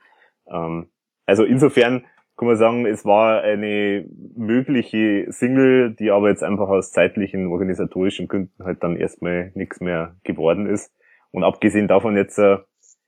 Ähm, 0.48 0.90
also 1.26 1.44
insofern 1.44 2.06
kann 2.38 2.48
man 2.48 2.58
sagen, 2.58 2.86
es 2.86 3.04
war 3.04 3.42
eine 3.42 4.06
mögliche 4.36 5.26
Single, 5.30 5.96
die 5.96 6.12
aber 6.12 6.30
jetzt 6.30 6.44
einfach 6.44 6.70
aus 6.70 6.92
zeitlichen, 6.92 7.48
organisatorischen 7.48 8.28
Gründen 8.28 8.64
halt 8.64 8.84
dann 8.84 8.96
erstmal 8.96 9.52
nichts 9.56 9.80
mehr 9.80 10.16
geworden 10.24 10.68
ist. 10.68 10.94
Und 11.32 11.44
abgesehen 11.44 11.88
davon 11.88 12.16
jetzt 12.16 12.38
äh, 12.38 12.58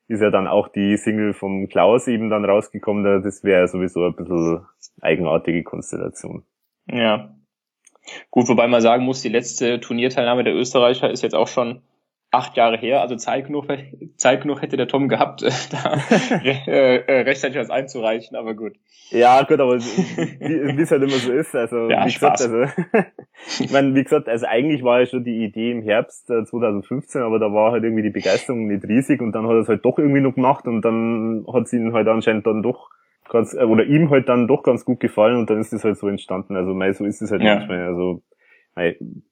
ist 0.07 0.21
ja 0.21 0.31
dann 0.31 0.47
auch 0.47 0.67
die 0.67 0.97
Single 0.97 1.33
vom 1.33 1.67
Klaus 1.69 2.07
eben 2.07 2.31
dann 2.31 2.43
rausgekommen. 2.43 3.21
Das 3.21 3.43
wäre 3.43 3.67
sowieso 3.67 4.05
ein 4.07 4.15
bisschen 4.15 4.65
eigenartige 5.01 5.63
Konstellation. 5.63 6.43
Ja. 6.87 7.35
Gut, 8.31 8.49
wobei 8.49 8.67
man 8.67 8.81
sagen 8.81 9.05
muss, 9.05 9.21
die 9.21 9.29
letzte 9.29 9.79
Turnierteilnahme 9.79 10.43
der 10.43 10.55
Österreicher 10.55 11.11
ist 11.11 11.21
jetzt 11.21 11.35
auch 11.35 11.47
schon 11.47 11.83
acht 12.31 12.57
Jahre 12.57 12.77
her, 12.77 13.01
also 13.01 13.15
Zeit 13.15 13.47
genug, 13.47 13.65
Zeit 14.17 14.41
genug 14.41 14.61
hätte 14.61 14.77
der 14.77 14.87
Tom 14.87 15.09
gehabt, 15.09 15.41
da 15.71 15.97
äh, 16.43 16.97
äh, 16.97 17.21
rechtzeitig 17.21 17.57
was 17.57 17.69
einzureichen, 17.69 18.37
aber 18.37 18.53
gut. 18.53 18.73
Ja, 19.09 19.41
gut, 19.41 19.59
aber 19.59 19.79
wie 19.79 20.81
es 20.81 20.91
halt 20.91 21.01
immer 21.01 21.11
so 21.13 21.31
ist, 21.31 21.55
also 21.55 21.89
ja, 21.89 22.05
wie 22.05 22.11
Spaß. 22.11 22.43
gesagt, 22.43 22.77
also 22.93 23.03
ich 23.63 23.71
meine, 23.71 23.95
wie 23.95 24.03
gesagt, 24.03 24.29
also 24.29 24.45
eigentlich 24.45 24.83
war 24.83 24.99
ja 24.99 25.07
schon 25.07 25.23
die 25.23 25.43
Idee 25.43 25.71
im 25.71 25.81
Herbst 25.81 26.27
2015, 26.27 27.21
äh, 27.21 27.23
aber 27.23 27.39
da 27.39 27.51
war 27.51 27.71
halt 27.71 27.83
irgendwie 27.83 28.03
die 28.03 28.11
Begeisterung 28.11 28.67
nicht 28.67 28.83
riesig 28.83 29.21
und 29.21 29.31
dann 29.31 29.45
hat 29.47 29.53
er 29.53 29.61
es 29.61 29.67
halt 29.67 29.83
doch 29.83 29.97
irgendwie 29.97 30.21
noch 30.21 30.35
gemacht 30.35 30.67
und 30.67 30.81
dann 30.81 31.45
hat 31.51 31.63
es 31.63 31.73
ihn 31.73 31.93
halt 31.93 32.07
anscheinend 32.07 32.45
dann 32.45 32.61
doch 32.61 32.89
ganz, 33.29 33.53
äh, 33.53 33.63
oder 33.63 33.85
ihm 33.85 34.09
halt 34.11 34.29
dann 34.29 34.47
doch 34.47 34.61
ganz 34.61 34.85
gut 34.85 34.99
gefallen 34.99 35.37
und 35.37 35.49
dann 35.49 35.59
ist 35.59 35.73
es 35.73 35.83
halt 35.83 35.97
so 35.97 36.07
entstanden. 36.07 36.55
Also 36.55 36.73
mei, 36.73 36.91
so 36.93 37.05
ist 37.05 37.21
es 37.21 37.31
halt 37.31 37.41
ja. 37.41 37.55
manchmal. 37.55 37.87
Also 37.87 38.21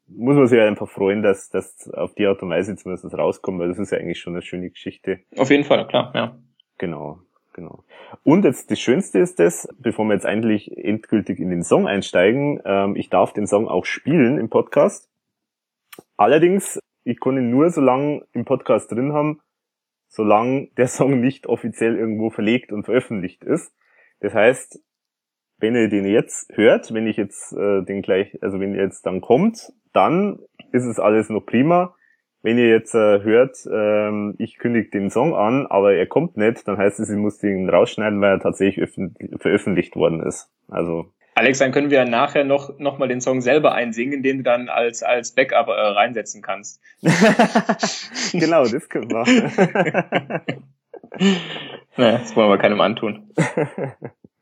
muss 0.08 0.36
man 0.36 0.48
sich 0.48 0.60
halt 0.60 0.70
einfach 0.70 0.90
freuen, 0.90 1.22
dass 1.22 1.50
das 1.50 1.90
auf 1.94 2.14
die 2.16 2.26
Art 2.26 2.42
und 2.42 2.50
Weise 2.50 2.76
zumindest 2.76 3.18
rauskommt, 3.18 3.60
weil 3.60 3.70
das 3.70 3.80
ist 3.80 3.92
ja 3.92 3.98
eigentlich 3.98 4.20
schon 4.20 4.34
eine 4.34 4.42
schöne 4.42 4.70
Geschichte. 4.70 5.20
Auf 5.38 5.50
jeden 5.50 5.64
Fall, 5.64 5.88
klar, 5.88 6.12
ja. 6.16 6.38
Genau, 6.78 7.20
genau. 7.54 7.84
Und 8.24 8.46
jetzt 8.46 8.72
das 8.72 8.80
Schönste 8.80 9.20
ist 9.20 9.40
das, 9.40 9.68
bevor 9.80 10.06
wir 10.06 10.14
jetzt 10.14 10.26
eigentlich 10.26 10.78
endgültig 10.78 11.40
in 11.40 11.50
den 11.50 11.64
Song 11.64 11.88
einsteigen, 11.88 12.62
ähm, 12.66 12.96
ich 12.96 13.10
darf 13.10 13.34
den 13.34 13.48
Song 13.48 13.68
auch 13.68 13.86
spielen 13.86 14.38
im 14.38 14.50
Podcast. 14.50 15.10
Allerdings, 16.16 16.80
ich 17.04 17.20
kann 17.20 17.38
ihn 17.38 17.50
nur 17.50 17.70
so 17.70 17.82
lange 17.82 18.26
im 18.34 18.46
Podcast 18.46 18.92
drin 18.92 19.14
haben, 19.14 19.42
solange 20.08 20.68
der 20.78 20.88
Song 20.88 21.20
nicht 21.20 21.48
offiziell 21.48 21.96
irgendwo 21.96 22.30
verlegt 22.30 22.72
und 22.72 22.86
veröffentlicht 22.86 23.44
ist. 23.44 23.74
Das 24.20 24.34
heißt, 24.34 24.80
wenn 25.60 25.76
ihr 25.76 25.90
den 25.90 26.06
jetzt 26.06 26.56
hört, 26.56 26.94
wenn 26.94 27.08
ich 27.08 27.18
jetzt 27.18 27.54
äh, 27.54 27.84
den 27.84 28.02
gleich, 28.02 28.38
also 28.42 28.60
wenn 28.60 28.76
ihr 28.76 28.84
jetzt 28.84 29.06
dann 29.06 29.22
kommt, 29.22 29.72
dann 29.94 30.40
ist 30.72 30.86
es 30.86 31.00
alles 31.00 31.30
noch 31.30 31.46
prima. 31.46 31.96
Wenn 32.44 32.58
ihr 32.58 32.70
jetzt 32.70 32.94
äh, 32.94 33.22
hört, 33.24 33.58
ähm, 33.72 34.36
ich 34.38 34.58
kündige 34.58 34.90
den 34.92 35.10
Song 35.10 35.36
an, 35.36 35.66
aber 35.68 35.94
er 35.94 36.06
kommt 36.06 36.38
nicht, 36.38 36.68
dann 36.68 36.78
heißt 36.78 37.00
es, 37.00 37.10
ich 37.10 37.18
muss 37.18 37.40
den 37.40 37.70
rausschneiden, 37.70 38.22
weil 38.22 38.36
er 38.36 38.40
tatsächlich 38.40 38.90
veröffentlicht 39.40 39.96
worden 39.96 40.22
ist. 40.22 40.50
Also 40.68 41.12
Alex, 41.38 41.60
dann 41.60 41.72
können 41.72 41.92
wir 41.92 42.04
nachher 42.06 42.44
noch, 42.44 42.80
noch 42.80 42.98
mal 42.98 43.08
den 43.08 43.22
Song 43.22 43.42
selber 43.42 43.74
einsingen, 43.74 44.24
den 44.24 44.38
du 44.38 44.44
dann 44.44 44.70
als, 44.70 45.04
als 45.04 45.36
Backup 45.36 45.68
äh, 45.68 45.72
reinsetzen 45.72 46.42
kannst. 46.42 46.82
genau, 48.32 48.64
das 48.64 48.90
können 48.90 49.12
wir. 49.12 49.24
naja, 51.98 52.18
das 52.18 52.36
wollen 52.36 52.50
wir 52.50 52.58
keinem 52.58 52.82
antun. 52.82 53.32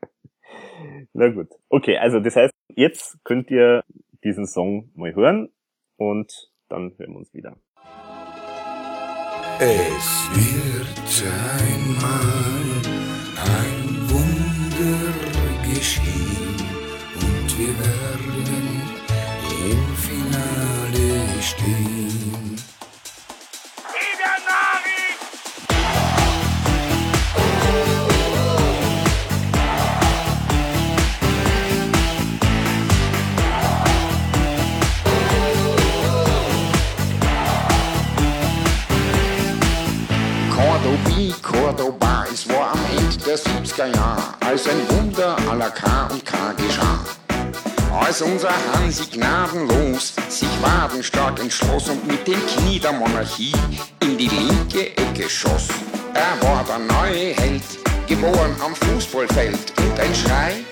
Na 1.18 1.28
gut. 1.28 1.48
Okay, 1.70 1.96
also 1.96 2.20
das 2.20 2.36
heißt, 2.36 2.52
jetzt 2.74 3.16
könnt 3.24 3.50
ihr 3.50 3.82
diesen 4.22 4.46
Song 4.46 4.90
mal 4.94 5.14
hören 5.14 5.48
und 5.96 6.30
dann 6.68 6.92
hören 6.98 7.12
wir 7.12 7.16
uns 7.16 7.32
wieder. 7.32 7.56
Es 9.58 10.28
wird 10.34 11.24
einmal 11.56 12.26
ein 13.34 14.10
Wunder 14.10 15.14
geschehen 15.72 16.60
und 17.14 17.58
wir 17.58 17.72
werden 17.80 18.82
im 19.70 19.82
Finale 19.96 21.40
stehen. 21.40 22.05
Es 42.46 42.54
war 42.54 42.72
am 42.72 42.80
Ende 42.96 43.16
der 43.24 43.38
70er 43.38 43.94
Jahre, 43.94 44.22
als 44.40 44.68
ein 44.68 44.80
Wunder 44.90 45.36
aller 45.50 45.70
K 45.70 46.06
und 46.06 46.24
K 46.24 46.52
geschah. 46.52 47.00
Als 47.92 48.20
unser 48.20 48.50
Hansi 48.74 49.06
gnadenlos 49.06 50.14
sich 50.28 50.48
wadenstark 50.60 51.40
entschloss 51.40 51.88
und 51.88 52.06
mit 52.06 52.26
dem 52.26 52.40
Knie 52.46 52.78
der 52.78 52.92
Monarchie 52.92 53.54
in 54.00 54.18
die 54.18 54.28
linke 54.28 54.96
Ecke 54.96 55.28
schoss. 55.28 55.68
Er 56.14 56.46
war 56.46 56.64
der 56.64 56.78
neue 56.78 57.34
Held, 57.34 57.62
geboren 58.06 58.54
am 58.64 58.74
Fußballfeld 58.74 59.72
und 59.78 59.98
ein 59.98 60.14
Schrei 60.14 60.64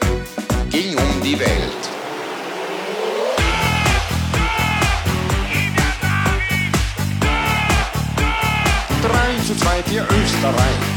ging 0.71 0.97
um 0.97 1.23
die 1.23 1.38
Welt. 1.38 1.85
3 9.02 9.47
zu 9.47 9.57
2 9.57 9.83
für 9.83 10.07
Österreich. 10.14 10.94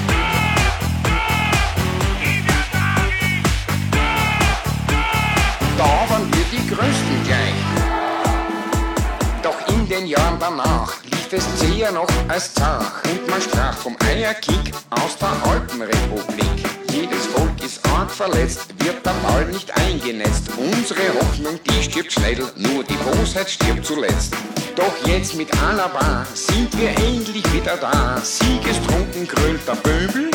Zäher 11.77 11.91
noch 11.91 12.07
als 12.27 12.53
zach 12.53 13.03
und 13.03 13.29
man 13.29 13.41
sprach 13.41 13.75
vom 13.77 13.95
Eierkick 14.09 14.73
aus 14.89 15.17
der 15.19 15.29
Alpenrepublik. 15.49 16.65
Jedes 16.91 17.27
Volk 17.27 17.63
ist 17.63 17.85
arg 17.87 18.09
verletzt, 18.09 18.67
wird 18.83 19.05
der 19.05 19.13
Ball 19.23 19.45
nicht 19.45 19.69
eingenetzt. 19.77 20.49
Unsere 20.57 21.01
Hoffnung, 21.19 21.59
die 21.65 21.83
stirbt 21.83 22.13
schnell, 22.13 22.37
nur 22.55 22.83
die 22.83 22.95
Bosheit 22.95 23.49
stirbt 23.49 23.85
zuletzt. 23.85 24.33
Doch 24.75 25.07
jetzt 25.07 25.35
mit 25.35 25.49
Alaba 25.61 26.25
sind 26.33 26.75
wir 26.79 26.89
endlich 26.89 27.45
wieder 27.53 27.77
da. 27.77 28.19
Siegestrunken 28.23 29.27
krölt 29.27 29.67
der 29.67 29.75
Böbel 29.75 30.31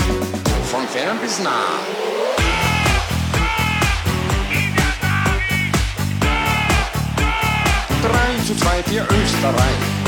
von 0.70 0.86
fern 0.88 1.18
bis 1.22 1.40
nah. 1.40 1.50
3 8.02 8.46
zu 8.46 8.54
2 8.56 8.82
für 8.84 9.02
Österreich. 9.14 10.01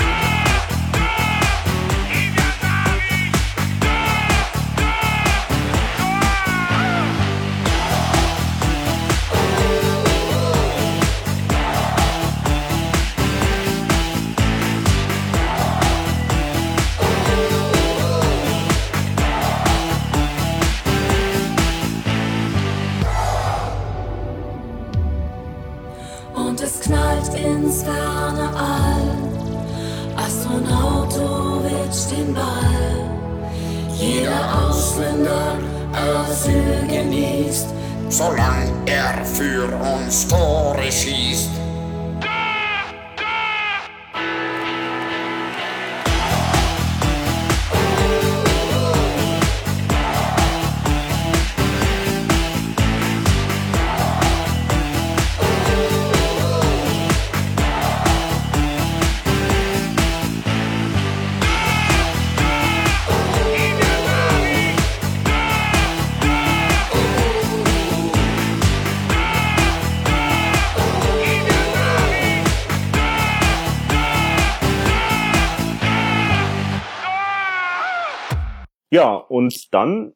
Dann 79.75 80.15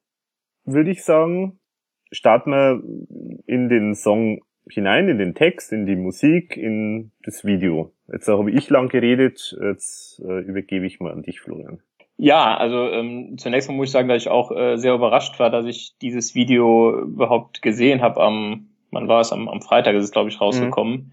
würde 0.65 0.91
ich 0.91 1.05
sagen, 1.05 1.59
starten 2.11 2.51
wir 2.51 2.83
in 3.47 3.69
den 3.69 3.95
Song 3.95 4.41
hinein, 4.71 5.09
in 5.09 5.19
den 5.19 5.35
Text, 5.35 5.73
in 5.73 5.87
die 5.87 5.97
Musik, 5.97 6.57
in 6.57 7.13
das 7.25 7.45
Video. 7.45 7.93
Jetzt 8.11 8.29
habe 8.29 8.51
ich 8.51 8.71
lang 8.71 8.89
geredet, 8.89 9.57
jetzt 9.61 10.21
äh, 10.21 10.41
übergebe 10.41 10.87
ich 10.87 11.01
mal 11.01 11.13
an 11.13 11.23
dich, 11.23 11.41
Florian. 11.41 11.81
Ja, 12.17 12.57
also 12.57 12.91
ähm, 12.91 13.37
zunächst 13.39 13.69
mal 13.69 13.77
muss 13.77 13.89
ich 13.89 13.93
sagen, 13.93 14.09
dass 14.09 14.23
ich 14.23 14.29
auch 14.29 14.51
äh, 14.51 14.77
sehr 14.77 14.95
überrascht 14.95 15.39
war, 15.39 15.51
dass 15.51 15.67
ich 15.67 15.97
dieses 16.03 16.35
Video 16.35 17.01
überhaupt 17.03 17.63
gesehen 17.63 18.03
habe 18.03 18.21
am, 18.21 18.71
wann 18.91 19.09
war 19.09 19.21
es, 19.21 19.33
am, 19.33 19.49
am 19.49 19.63
Freitag 19.63 19.95
ist 19.95 20.05
es, 20.05 20.11
glaube 20.11 20.29
ich, 20.29 20.41
rausgekommen. 20.41 20.95
Mhm. 20.95 21.13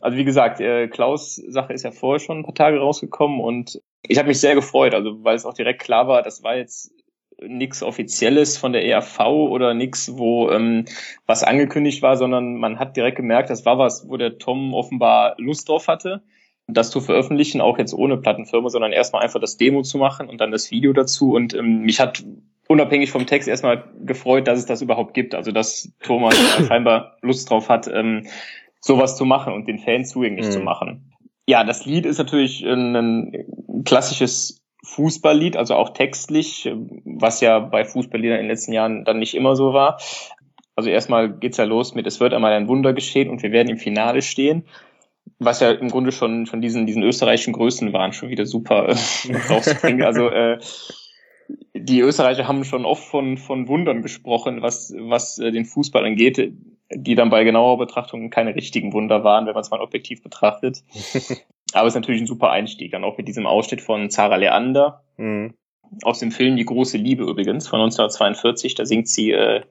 Also 0.00 0.16
wie 0.16 0.24
gesagt, 0.24 0.60
äh, 0.60 0.86
Klaus 0.86 1.36
Sache 1.36 1.72
ist 1.72 1.82
ja 1.82 1.90
vorher 1.90 2.20
schon 2.20 2.38
ein 2.38 2.44
paar 2.44 2.54
Tage 2.54 2.78
rausgekommen 2.78 3.40
und 3.40 3.80
ich 4.02 4.18
habe 4.18 4.28
mich 4.28 4.40
sehr 4.40 4.54
gefreut, 4.54 4.94
also 4.94 5.24
weil 5.24 5.34
es 5.34 5.44
auch 5.44 5.54
direkt 5.54 5.82
klar 5.82 6.06
war, 6.06 6.22
das 6.22 6.44
war 6.44 6.56
jetzt 6.56 6.92
nichts 7.46 7.82
Offizielles 7.82 8.56
von 8.56 8.72
der 8.72 8.84
ERV 8.84 9.20
oder 9.20 9.74
nichts, 9.74 10.16
wo 10.16 10.50
ähm, 10.50 10.84
was 11.26 11.42
angekündigt 11.42 12.02
war, 12.02 12.16
sondern 12.16 12.56
man 12.56 12.78
hat 12.78 12.96
direkt 12.96 13.16
gemerkt, 13.16 13.50
das 13.50 13.64
war 13.64 13.78
was, 13.78 14.08
wo 14.08 14.16
der 14.16 14.38
Tom 14.38 14.74
offenbar 14.74 15.34
Lust 15.38 15.68
drauf 15.68 15.88
hatte, 15.88 16.22
das 16.66 16.90
zu 16.90 17.00
veröffentlichen, 17.00 17.60
auch 17.60 17.78
jetzt 17.78 17.94
ohne 17.94 18.16
Plattenfirma, 18.16 18.68
sondern 18.68 18.92
erstmal 18.92 19.22
einfach 19.22 19.40
das 19.40 19.56
Demo 19.56 19.82
zu 19.82 19.98
machen 19.98 20.28
und 20.28 20.40
dann 20.40 20.50
das 20.50 20.70
Video 20.70 20.92
dazu. 20.92 21.34
Und 21.34 21.54
ähm, 21.54 21.82
mich 21.82 22.00
hat 22.00 22.24
unabhängig 22.66 23.10
vom 23.10 23.26
Text 23.26 23.48
erstmal 23.48 23.84
gefreut, 24.04 24.46
dass 24.46 24.58
es 24.58 24.66
das 24.66 24.82
überhaupt 24.82 25.14
gibt. 25.14 25.34
Also 25.34 25.52
dass 25.52 25.92
Thomas 26.02 26.36
scheinbar 26.68 27.16
Lust 27.22 27.50
drauf 27.50 27.68
hat, 27.68 27.88
ähm, 27.88 28.26
sowas 28.80 29.16
zu 29.16 29.24
machen 29.24 29.52
und 29.52 29.66
den 29.66 29.78
Fans 29.78 30.10
zugänglich 30.10 30.46
mhm. 30.46 30.50
zu 30.50 30.60
machen. 30.60 31.12
Ja, 31.46 31.64
das 31.64 31.86
Lied 31.86 32.04
ist 32.04 32.18
natürlich 32.18 32.62
ein, 32.62 32.94
ein 32.94 33.84
klassisches 33.84 34.57
Fußballlied, 34.84 35.56
also 35.56 35.74
auch 35.74 35.90
textlich, 35.90 36.70
was 37.04 37.40
ja 37.40 37.58
bei 37.58 37.84
Fußballliedern 37.84 38.38
in 38.38 38.44
den 38.44 38.50
letzten 38.50 38.72
Jahren 38.72 39.04
dann 39.04 39.18
nicht 39.18 39.34
immer 39.34 39.56
so 39.56 39.72
war. 39.72 39.98
Also 40.76 40.90
erstmal 40.90 41.30
geht's 41.30 41.56
ja 41.56 41.64
los 41.64 41.94
mit, 41.94 42.06
es 42.06 42.20
wird 42.20 42.32
einmal 42.32 42.52
ein 42.52 42.68
Wunder 42.68 42.92
geschehen 42.92 43.30
und 43.30 43.42
wir 43.42 43.50
werden 43.50 43.68
im 43.68 43.78
Finale 43.78 44.22
stehen. 44.22 44.64
Was 45.40 45.60
ja 45.60 45.72
im 45.72 45.88
Grunde 45.88 46.12
schon 46.12 46.46
von 46.46 46.60
diesen, 46.60 46.86
diesen 46.86 47.02
österreichischen 47.02 47.52
Größen 47.52 47.92
waren, 47.92 48.12
schon 48.12 48.30
wieder 48.30 48.46
super 48.46 48.88
äh, 48.88 48.96
rauszubringen. 49.50 50.02
Also 50.02 50.28
äh, 50.28 50.58
die 51.74 52.00
Österreicher 52.00 52.48
haben 52.48 52.64
schon 52.64 52.84
oft 52.84 53.04
von, 53.04 53.36
von 53.36 53.68
Wundern 53.68 54.02
gesprochen, 54.02 54.62
was, 54.62 54.94
was 54.96 55.38
äh, 55.38 55.50
den 55.50 55.64
Fußball 55.64 56.04
angeht 56.04 56.52
die 56.90 57.14
dann 57.14 57.30
bei 57.30 57.44
genauer 57.44 57.78
Betrachtung 57.78 58.30
keine 58.30 58.54
richtigen 58.54 58.92
Wunder 58.92 59.24
waren, 59.24 59.46
wenn 59.46 59.54
man 59.54 59.60
es 59.60 59.70
mal 59.70 59.80
objektiv 59.80 60.22
betrachtet. 60.22 60.82
Aber 61.72 61.86
es 61.86 61.92
ist 61.92 62.00
natürlich 62.00 62.22
ein 62.22 62.26
super 62.26 62.50
Einstieg, 62.50 62.92
dann 62.92 63.04
auch 63.04 63.18
mit 63.18 63.28
diesem 63.28 63.46
Ausschnitt 63.46 63.80
von 63.80 64.10
Zara 64.10 64.36
Leander 64.36 65.04
mhm. 65.16 65.54
aus 66.02 66.18
dem 66.18 66.30
Film 66.30 66.56
Die 66.56 66.64
große 66.64 66.96
Liebe 66.96 67.24
übrigens 67.24 67.68
von 67.68 67.80
1942. 67.80 68.74
Da 68.74 68.86
singt 68.86 69.08
sie 69.08 69.32
äh, 69.32 69.62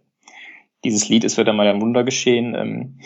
dieses 0.83 1.09
Lied, 1.09 1.23
es 1.23 1.37
wird 1.37 1.49
einmal 1.49 1.67
ein 1.67 1.81
Wunder 1.81 2.03
geschehen. 2.03 2.55
Ähm, 2.55 2.99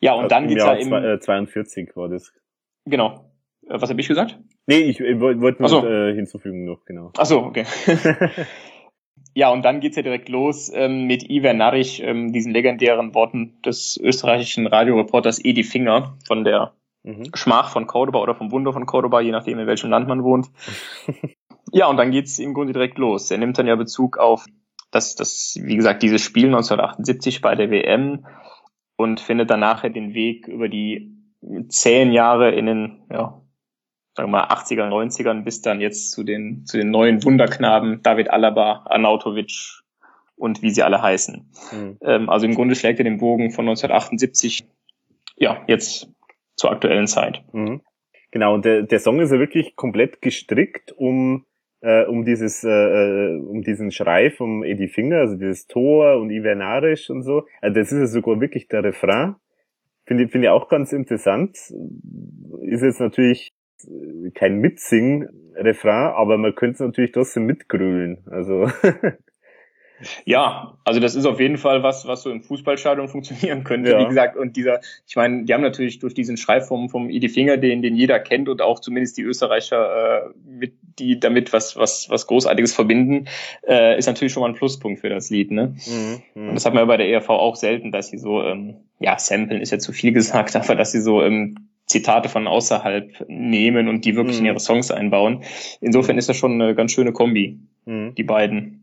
ja, 0.00 0.14
und 0.14 0.32
dann 0.32 0.48
geht's 0.48 0.64
ja 0.64 0.72
im... 0.72 0.92
Äh, 0.92 1.20
42 1.20 1.94
war 1.94 2.08
das. 2.08 2.32
Genau. 2.86 3.30
Äh, 3.68 3.80
was 3.80 3.90
habe 3.90 4.00
ich 4.00 4.08
gesagt? 4.08 4.38
Nee, 4.66 4.80
ich, 4.80 5.00
ich 5.00 5.20
wollte 5.20 5.62
nur 5.62 5.68
so. 5.68 5.86
äh, 5.86 6.14
hinzufügen 6.14 6.64
noch, 6.64 6.84
genau. 6.84 7.12
Ach 7.16 7.26
so, 7.26 7.40
okay. 7.40 7.64
Ja, 9.34 9.50
und 9.50 9.64
dann 9.64 9.78
geht's 9.78 9.94
ja 9.94 10.02
direkt 10.02 10.28
los 10.28 10.68
ähm, 10.74 11.04
mit 11.06 11.30
Iver 11.30 11.54
Narich, 11.54 12.02
ähm, 12.02 12.32
diesen 12.32 12.52
legendären 12.52 13.14
Worten 13.14 13.60
des 13.62 13.96
österreichischen 14.02 14.66
Radioreporters 14.66 15.44
Edi 15.44 15.62
Finger 15.62 16.18
von 16.26 16.42
der 16.42 16.72
mhm. 17.08 17.30
Schmach 17.34 17.70
von 17.70 17.86
Cordoba 17.86 18.20
oder 18.20 18.34
vom 18.34 18.50
Wunder 18.50 18.72
von 18.72 18.86
Cordoba, 18.86 19.20
je 19.20 19.32
nachdem 19.32 19.58
in 19.58 19.66
welchem 19.66 19.90
Land 19.90 20.08
man 20.08 20.22
wohnt. 20.22 20.48
ja, 21.72 21.86
und 21.86 21.96
dann 21.96 22.10
geht's 22.10 22.38
im 22.38 22.54
Grunde 22.54 22.72
direkt 22.72 22.98
los. 22.98 23.30
Er 23.30 23.38
nimmt 23.38 23.58
dann 23.58 23.66
ja 23.66 23.76
Bezug 23.76 24.18
auf 24.18 24.46
das, 24.90 25.14
das, 25.14 25.58
wie 25.60 25.76
gesagt, 25.76 26.02
dieses 26.02 26.22
Spiel 26.22 26.46
1978 26.46 27.40
bei 27.40 27.54
der 27.54 27.70
WM 27.70 28.26
und 28.96 29.20
findet 29.20 29.50
dann 29.50 29.60
nachher 29.60 29.90
den 29.90 30.14
Weg 30.14 30.48
über 30.48 30.68
die 30.68 31.14
zehn 31.68 32.12
Jahre 32.12 32.50
in 32.50 32.66
den 32.66 33.02
ja, 33.10 33.40
sagen 34.16 34.30
wir 34.30 34.38
mal 34.38 34.48
80er, 34.48 34.88
90ern 34.88 35.44
bis 35.44 35.62
dann 35.62 35.80
jetzt 35.80 36.10
zu 36.10 36.24
den, 36.24 36.64
zu 36.66 36.76
den 36.76 36.90
neuen 36.90 37.22
Wunderknaben 37.22 38.02
David 38.02 38.30
Alaba, 38.30 38.84
Arnautovic 38.86 39.82
und 40.34 40.62
wie 40.62 40.70
sie 40.70 40.82
alle 40.82 41.02
heißen. 41.02 41.50
Mhm. 41.72 41.98
Ähm, 42.02 42.28
also 42.28 42.46
im 42.46 42.54
Grunde 42.54 42.74
schlägt 42.74 42.98
er 42.98 43.04
den 43.04 43.18
Bogen 43.18 43.50
von 43.50 43.68
1978, 43.68 44.66
ja, 45.36 45.62
jetzt 45.68 46.08
zur 46.58 46.70
aktuellen 46.70 47.06
Zeit. 47.06 47.42
Mhm. 47.52 47.80
Genau, 48.30 48.54
und 48.54 48.64
der, 48.64 48.82
der 48.82 48.98
Song 48.98 49.20
ist 49.20 49.32
ja 49.32 49.38
wirklich 49.38 49.74
komplett 49.76 50.20
gestrickt 50.20 50.92
um 50.92 51.46
äh, 51.80 52.04
um 52.04 52.24
dieses 52.24 52.64
äh, 52.64 52.68
äh 52.68 53.38
um 53.38 53.62
diesen 53.62 53.90
Schrei 53.90 54.30
vom 54.30 54.62
Eddie 54.64 54.88
Finger, 54.88 55.18
also 55.18 55.36
dieses 55.36 55.66
Tor 55.66 56.18
und 56.18 56.30
Ivernarisch 56.30 57.08
und 57.08 57.22
so. 57.22 57.46
Also 57.60 57.80
das 57.80 57.92
ist 57.92 57.98
ja 57.98 58.06
sogar 58.06 58.40
wirklich 58.40 58.68
der 58.68 58.84
Refrain. 58.84 59.36
Finde 60.04 60.24
ich, 60.24 60.30
finde 60.30 60.48
ich 60.48 60.50
auch 60.50 60.68
ganz 60.68 60.92
interessant. 60.92 61.56
Ist 62.62 62.82
jetzt 62.82 63.00
natürlich 63.00 63.52
kein 64.34 64.58
Mitsing-Refrain, 64.58 66.12
aber 66.14 66.36
man 66.38 66.54
könnte 66.54 66.74
es 66.74 66.80
natürlich 66.80 67.12
trotzdem 67.12 67.46
mitgrölen. 67.46 68.24
Also 68.26 68.66
Ja, 70.24 70.78
also 70.84 71.00
das 71.00 71.14
ist 71.14 71.24
auf 71.24 71.40
jeden 71.40 71.58
Fall 71.58 71.82
was, 71.82 72.06
was 72.06 72.22
so 72.22 72.30
im 72.30 72.42
Fußballstadion 72.42 73.08
funktionieren 73.08 73.64
könnte. 73.64 73.92
Ja. 73.92 74.00
Wie 74.00 74.06
gesagt, 74.06 74.36
und 74.36 74.56
dieser, 74.56 74.80
ich 75.06 75.16
meine, 75.16 75.44
die 75.44 75.54
haben 75.54 75.62
natürlich 75.62 75.98
durch 75.98 76.14
diesen 76.14 76.36
Schrei 76.36 76.60
vom, 76.60 76.88
vom 76.88 77.10
Idi 77.10 77.28
Finger, 77.28 77.56
den, 77.56 77.82
den 77.82 77.96
jeder 77.96 78.18
kennt 78.20 78.48
und 78.48 78.62
auch 78.62 78.80
zumindest 78.80 79.16
die 79.18 79.22
Österreicher, 79.22 80.26
äh, 80.26 80.30
mit, 80.46 80.74
die 80.98 81.18
damit 81.20 81.52
was, 81.52 81.76
was, 81.76 82.08
was 82.10 82.26
Großartiges 82.26 82.74
verbinden, 82.74 83.26
äh, 83.66 83.98
ist 83.98 84.06
natürlich 84.06 84.32
schon 84.32 84.42
mal 84.42 84.48
ein 84.48 84.54
Pluspunkt 84.54 85.00
für 85.00 85.08
das 85.08 85.30
Lied, 85.30 85.50
ne? 85.50 85.74
Mhm, 85.86 86.22
mh. 86.34 86.48
Und 86.48 86.54
das 86.54 86.64
hat 86.64 86.74
man 86.74 86.82
ja 86.82 86.86
bei 86.86 86.96
der 86.96 87.08
ERV 87.08 87.28
auch 87.30 87.56
selten, 87.56 87.92
dass 87.92 88.08
sie 88.08 88.18
so, 88.18 88.42
ähm, 88.42 88.76
ja, 88.98 89.18
samplen 89.18 89.60
ist 89.60 89.70
ja 89.70 89.78
zu 89.78 89.92
viel 89.92 90.12
gesagt, 90.18 90.56
aber 90.56 90.74
dass 90.74 90.92
sie 90.92 91.00
so 91.00 91.22
ähm, 91.22 91.68
Zitate 91.88 92.28
von 92.28 92.46
außerhalb 92.46 93.24
nehmen 93.28 93.88
und 93.88 94.04
die 94.04 94.14
wirklich 94.14 94.36
mhm. 94.36 94.46
in 94.46 94.52
ihre 94.52 94.60
Songs 94.60 94.90
einbauen. 94.90 95.42
Insofern 95.80 96.18
ist 96.18 96.28
das 96.28 96.36
schon 96.36 96.60
eine 96.60 96.74
ganz 96.74 96.92
schöne 96.92 97.12
Kombi, 97.12 97.58
mhm. 97.86 98.14
die 98.14 98.24
beiden 98.24 98.77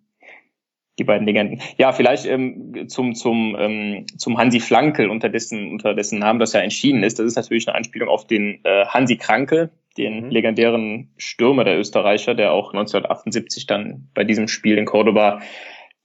die 0.97 1.03
beiden 1.03 1.25
Legenden. 1.25 1.61
Ja, 1.77 1.91
vielleicht 1.91 2.25
ähm, 2.25 2.87
zum 2.87 3.15
zum 3.15 3.55
ähm, 3.59 4.05
zum 4.17 4.37
Hansi 4.37 4.59
Flankel, 4.59 5.09
unter 5.09 5.29
dessen 5.29 5.71
unter 5.71 5.93
dessen 5.93 6.19
Namen 6.19 6.39
das 6.39 6.53
ja 6.53 6.61
entschieden 6.61 7.03
ist. 7.03 7.19
Das 7.19 7.25
ist 7.25 7.35
natürlich 7.35 7.67
eine 7.67 7.75
Anspielung 7.75 8.09
auf 8.09 8.25
den 8.25 8.59
äh, 8.63 8.85
Hansi 8.85 9.17
Krankel, 9.17 9.71
den 9.97 10.25
mhm. 10.25 10.29
legendären 10.29 11.11
Stürmer 11.17 11.63
der 11.63 11.77
Österreicher, 11.77 12.33
der 12.33 12.53
auch 12.53 12.73
1978 12.73 13.65
dann 13.67 14.09
bei 14.13 14.23
diesem 14.23 14.47
Spiel 14.47 14.77
in 14.77 14.85
Cordoba 14.85 15.41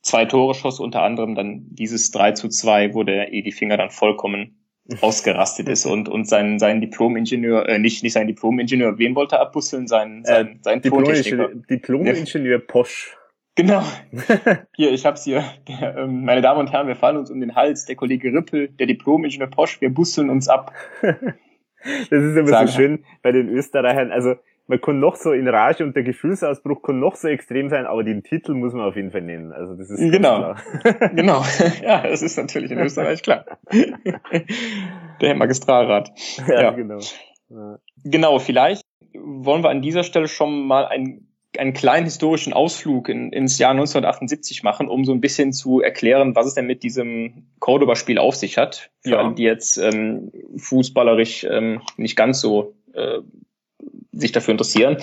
zwei 0.02 0.24
Tore 0.24 0.54
schoss, 0.54 0.80
unter 0.80 1.02
anderem 1.02 1.34
dann 1.34 1.66
dieses 1.70 2.10
3 2.10 2.32
zu 2.32 2.48
2, 2.48 2.94
wo 2.94 3.04
der 3.04 3.32
eh 3.32 3.42
die 3.42 3.52
Finger 3.52 3.76
dann 3.76 3.90
vollkommen 3.90 4.56
ausgerastet 5.02 5.68
ist 5.68 5.86
und 5.86 6.08
und 6.08 6.26
sein 6.26 6.58
sein 6.58 6.80
Diplom-Ingenieur 6.80 7.68
äh, 7.68 7.78
nicht 7.78 8.02
nicht 8.02 8.14
sein 8.14 8.26
Diplom-Ingenieur 8.26 8.98
wen 8.98 9.14
wollte 9.14 9.36
er 9.36 9.42
abbusseln 9.42 9.86
sein 9.86 10.24
sein, 10.24 10.46
äh, 10.46 10.58
sein 10.62 10.82
Diplom-Ingenieur 10.82 11.50
Diplom 11.70 12.04
Posch 12.66 13.16
Genau. 13.56 13.82
Hier, 14.76 14.92
ich 14.92 15.04
hab's 15.04 15.24
hier. 15.24 15.44
Der, 15.68 15.96
ähm, 15.98 16.24
meine 16.24 16.40
Damen 16.40 16.60
und 16.60 16.72
Herren, 16.72 16.86
wir 16.86 16.96
fallen 16.96 17.16
uns 17.16 17.30
um 17.30 17.40
den 17.40 17.54
Hals. 17.54 17.84
Der 17.84 17.96
Kollege 17.96 18.32
Rippel, 18.32 18.68
der 18.68 18.86
Diplom-Ingenieur 18.86 19.48
Posch, 19.48 19.80
wir 19.80 19.92
busseln 19.92 20.30
uns 20.30 20.48
ab. 20.48 20.72
das 21.02 22.22
ist 22.22 22.36
immer 22.36 22.46
Sagen. 22.46 22.66
so 22.68 22.72
schön 22.72 23.04
bei 23.22 23.32
den 23.32 23.48
Österreichern. 23.48 24.12
Also 24.12 24.36
man 24.70 24.80
kann 24.80 25.00
noch 25.00 25.16
so 25.16 25.32
in 25.32 25.48
Rage 25.48 25.82
und 25.82 25.96
der 25.96 26.04
Gefühlsausbruch 26.04 26.82
kann 26.82 27.00
noch 27.00 27.16
so 27.16 27.26
extrem 27.26 27.68
sein, 27.68 27.86
aber 27.86 28.04
den 28.04 28.22
Titel 28.22 28.54
muss 28.54 28.72
man 28.72 28.86
auf 28.86 28.94
jeden 28.94 29.10
Fall 29.10 29.22
nennen. 29.22 29.52
Also 29.52 29.74
das 29.74 29.90
ist 29.90 29.98
genau, 29.98 30.54
genau. 31.14 31.42
Ja, 31.82 32.02
das 32.02 32.22
ist 32.22 32.36
natürlich 32.36 32.70
in 32.70 32.78
Österreich 32.78 33.20
klar. 33.20 33.44
der 35.20 35.34
Magistralrat. 35.34 36.12
Ja, 36.46 36.62
ja. 36.62 36.70
genau. 36.70 37.00
Ja. 37.48 37.78
Genau, 38.04 38.38
vielleicht 38.38 38.82
wollen 39.12 39.64
wir 39.64 39.70
an 39.70 39.82
dieser 39.82 40.04
Stelle 40.04 40.28
schon 40.28 40.68
mal 40.68 40.86
ein 40.86 41.26
einen 41.58 41.72
kleinen 41.72 42.04
historischen 42.04 42.52
Ausflug 42.52 43.08
in, 43.08 43.32
ins 43.32 43.58
Jahr 43.58 43.72
1978 43.72 44.62
machen, 44.62 44.88
um 44.88 45.04
so 45.04 45.12
ein 45.12 45.20
bisschen 45.20 45.52
zu 45.52 45.80
erklären, 45.80 46.36
was 46.36 46.46
es 46.46 46.54
denn 46.54 46.66
mit 46.66 46.82
diesem 46.82 47.46
Cordoba-Spiel 47.58 48.18
auf 48.18 48.36
sich 48.36 48.56
hat. 48.56 48.90
Für 49.02 49.10
ja. 49.10 49.18
alle, 49.18 49.34
die 49.34 49.42
jetzt 49.42 49.76
ähm, 49.78 50.30
fußballerisch 50.56 51.44
ähm, 51.44 51.82
nicht 51.96 52.16
ganz 52.16 52.40
so 52.40 52.74
äh, 52.92 53.18
sich 54.12 54.32
dafür 54.32 54.52
interessieren. 54.52 54.96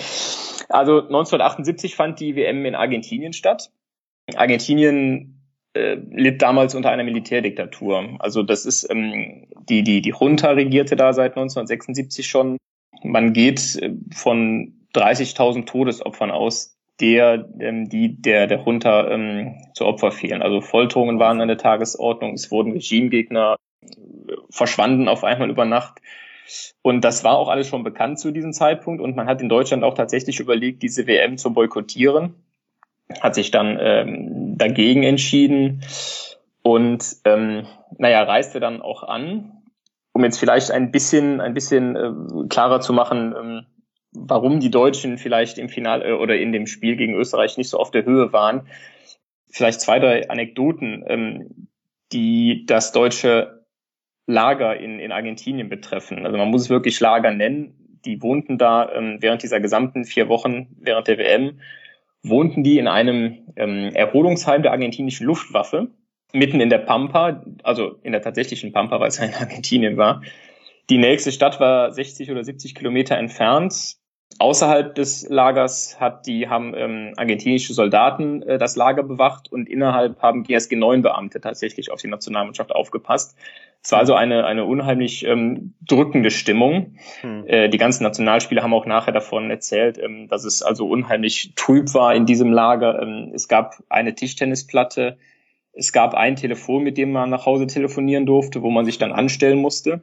Also 0.68 1.02
1978 1.02 1.94
fand 1.94 2.20
die 2.20 2.36
WM 2.36 2.64
in 2.64 2.74
Argentinien 2.74 3.32
statt. 3.32 3.70
Argentinien 4.34 5.38
äh, 5.74 5.96
litt 6.10 6.42
damals 6.42 6.74
unter 6.74 6.90
einer 6.90 7.04
Militärdiktatur. 7.04 8.16
Also 8.20 8.42
das 8.42 8.66
ist 8.66 8.90
ähm, 8.90 9.46
die 9.68 9.82
die 9.82 10.02
die 10.02 10.14
Junta 10.18 10.50
regierte 10.50 10.96
da 10.96 11.12
seit 11.12 11.32
1976 11.32 12.26
schon. 12.26 12.56
Man 13.02 13.32
geht 13.32 13.76
äh, 13.76 13.90
von 14.14 14.77
30.000 14.98 15.66
Todesopfern 15.66 16.30
aus, 16.30 16.76
der, 17.00 17.48
ähm, 17.60 17.88
die 17.88 18.20
der, 18.20 18.46
der 18.46 18.62
Junta 18.64 19.08
ähm, 19.08 19.56
zu 19.74 19.86
Opfer 19.86 20.10
fielen. 20.10 20.42
Also 20.42 20.60
Folterungen 20.60 21.18
waren 21.18 21.40
an 21.40 21.48
der 21.48 21.58
Tagesordnung, 21.58 22.34
es 22.34 22.50
wurden 22.50 22.72
Regimegegner 22.72 23.56
äh, 23.82 23.86
verschwanden 24.50 25.08
auf 25.08 25.24
einmal 25.24 25.50
über 25.50 25.64
Nacht. 25.64 26.00
Und 26.82 27.02
das 27.02 27.24
war 27.24 27.36
auch 27.36 27.48
alles 27.48 27.68
schon 27.68 27.84
bekannt 27.84 28.18
zu 28.18 28.30
diesem 28.30 28.52
Zeitpunkt. 28.52 29.02
Und 29.02 29.14
man 29.14 29.26
hat 29.26 29.42
in 29.42 29.48
Deutschland 29.48 29.84
auch 29.84 29.94
tatsächlich 29.94 30.40
überlegt, 30.40 30.82
diese 30.82 31.06
WM 31.06 31.36
zu 31.36 31.52
boykottieren. 31.52 32.34
Hat 33.20 33.34
sich 33.34 33.50
dann 33.50 33.78
ähm, 33.80 34.58
dagegen 34.58 35.02
entschieden 35.02 35.82
und 36.62 37.16
ähm, 37.24 37.66
naja, 37.96 38.22
reiste 38.24 38.60
dann 38.60 38.82
auch 38.82 39.02
an, 39.02 39.62
um 40.12 40.24
jetzt 40.24 40.38
vielleicht 40.38 40.70
ein 40.70 40.90
bisschen, 40.90 41.40
ein 41.40 41.54
bisschen 41.54 41.96
äh, 41.96 42.48
klarer 42.48 42.80
zu 42.80 42.92
machen, 42.92 43.34
ähm, 43.38 43.66
warum 44.12 44.60
die 44.60 44.70
Deutschen 44.70 45.18
vielleicht 45.18 45.58
im 45.58 45.68
Finale 45.68 46.08
äh, 46.08 46.12
oder 46.12 46.36
in 46.36 46.52
dem 46.52 46.66
Spiel 46.66 46.96
gegen 46.96 47.14
Österreich 47.14 47.56
nicht 47.56 47.68
so 47.68 47.78
auf 47.78 47.90
der 47.90 48.04
Höhe 48.04 48.32
waren. 48.32 48.68
Vielleicht 49.50 49.80
zwei, 49.80 49.98
drei 49.98 50.28
Anekdoten, 50.28 51.04
ähm, 51.06 51.68
die 52.12 52.64
das 52.66 52.92
deutsche 52.92 53.64
Lager 54.26 54.76
in, 54.76 54.98
in 55.00 55.10
Argentinien 55.12 55.68
betreffen. 55.68 56.26
Also 56.26 56.36
man 56.36 56.50
muss 56.50 56.62
es 56.62 56.70
wirklich 56.70 57.00
Lager 57.00 57.30
nennen. 57.30 57.98
Die 58.04 58.22
wohnten 58.22 58.58
da 58.58 58.90
ähm, 58.92 59.18
während 59.20 59.42
dieser 59.42 59.60
gesamten 59.60 60.04
vier 60.04 60.28
Wochen 60.28 60.68
während 60.80 61.08
der 61.08 61.18
WM, 61.18 61.60
wohnten 62.22 62.62
die 62.62 62.78
in 62.78 62.88
einem 62.88 63.38
ähm, 63.56 63.90
Erholungsheim 63.94 64.62
der 64.62 64.72
argentinischen 64.72 65.26
Luftwaffe, 65.26 65.88
mitten 66.32 66.60
in 66.60 66.68
der 66.68 66.78
Pampa, 66.78 67.42
also 67.62 67.96
in 68.02 68.12
der 68.12 68.22
tatsächlichen 68.22 68.72
Pampa, 68.72 69.00
weil 69.00 69.08
es 69.08 69.18
ja 69.18 69.24
in 69.24 69.34
Argentinien 69.34 69.96
war. 69.96 70.22
Die 70.90 70.98
nächste 70.98 71.32
Stadt 71.32 71.60
war 71.60 71.92
60 71.92 72.30
oder 72.30 72.42
70 72.42 72.74
Kilometer 72.74 73.16
entfernt. 73.16 73.96
Außerhalb 74.38 74.94
des 74.94 75.28
Lagers 75.28 75.98
hat 75.98 76.26
die, 76.26 76.48
haben 76.48 76.72
ähm, 76.76 77.12
argentinische 77.16 77.74
Soldaten 77.74 78.42
äh, 78.42 78.58
das 78.58 78.76
Lager 78.76 79.02
bewacht 79.02 79.50
und 79.50 79.68
innerhalb 79.68 80.22
haben 80.22 80.44
GSG 80.44 80.76
9 80.76 81.02
Beamte 81.02 81.40
tatsächlich 81.40 81.90
auf 81.90 82.00
die 82.00 82.08
Nationalmannschaft 82.08 82.72
aufgepasst. 82.72 83.36
Es 83.82 83.90
war 83.90 83.98
also 83.98 84.14
eine, 84.14 84.44
eine 84.44 84.64
unheimlich 84.64 85.24
ähm, 85.24 85.74
drückende 85.86 86.30
Stimmung. 86.30 86.98
Hm. 87.20 87.46
Äh, 87.46 87.68
die 87.68 87.78
ganzen 87.78 88.04
Nationalspieler 88.04 88.62
haben 88.62 88.74
auch 88.74 88.86
nachher 88.86 89.12
davon 89.12 89.50
erzählt, 89.50 89.98
ähm, 89.98 90.28
dass 90.28 90.44
es 90.44 90.62
also 90.62 90.86
unheimlich 90.86 91.52
trüb 91.56 91.92
war 91.94 92.14
in 92.14 92.26
diesem 92.26 92.52
Lager. 92.52 93.02
Ähm, 93.02 93.32
es 93.34 93.48
gab 93.48 93.82
eine 93.88 94.14
Tischtennisplatte, 94.14 95.18
es 95.72 95.92
gab 95.92 96.14
ein 96.14 96.36
Telefon, 96.36 96.82
mit 96.82 96.96
dem 96.96 97.12
man 97.12 97.30
nach 97.30 97.46
Hause 97.46 97.66
telefonieren 97.66 98.26
durfte, 98.26 98.62
wo 98.62 98.70
man 98.70 98.84
sich 98.84 98.98
dann 98.98 99.12
anstellen 99.12 99.58
musste. 99.58 100.02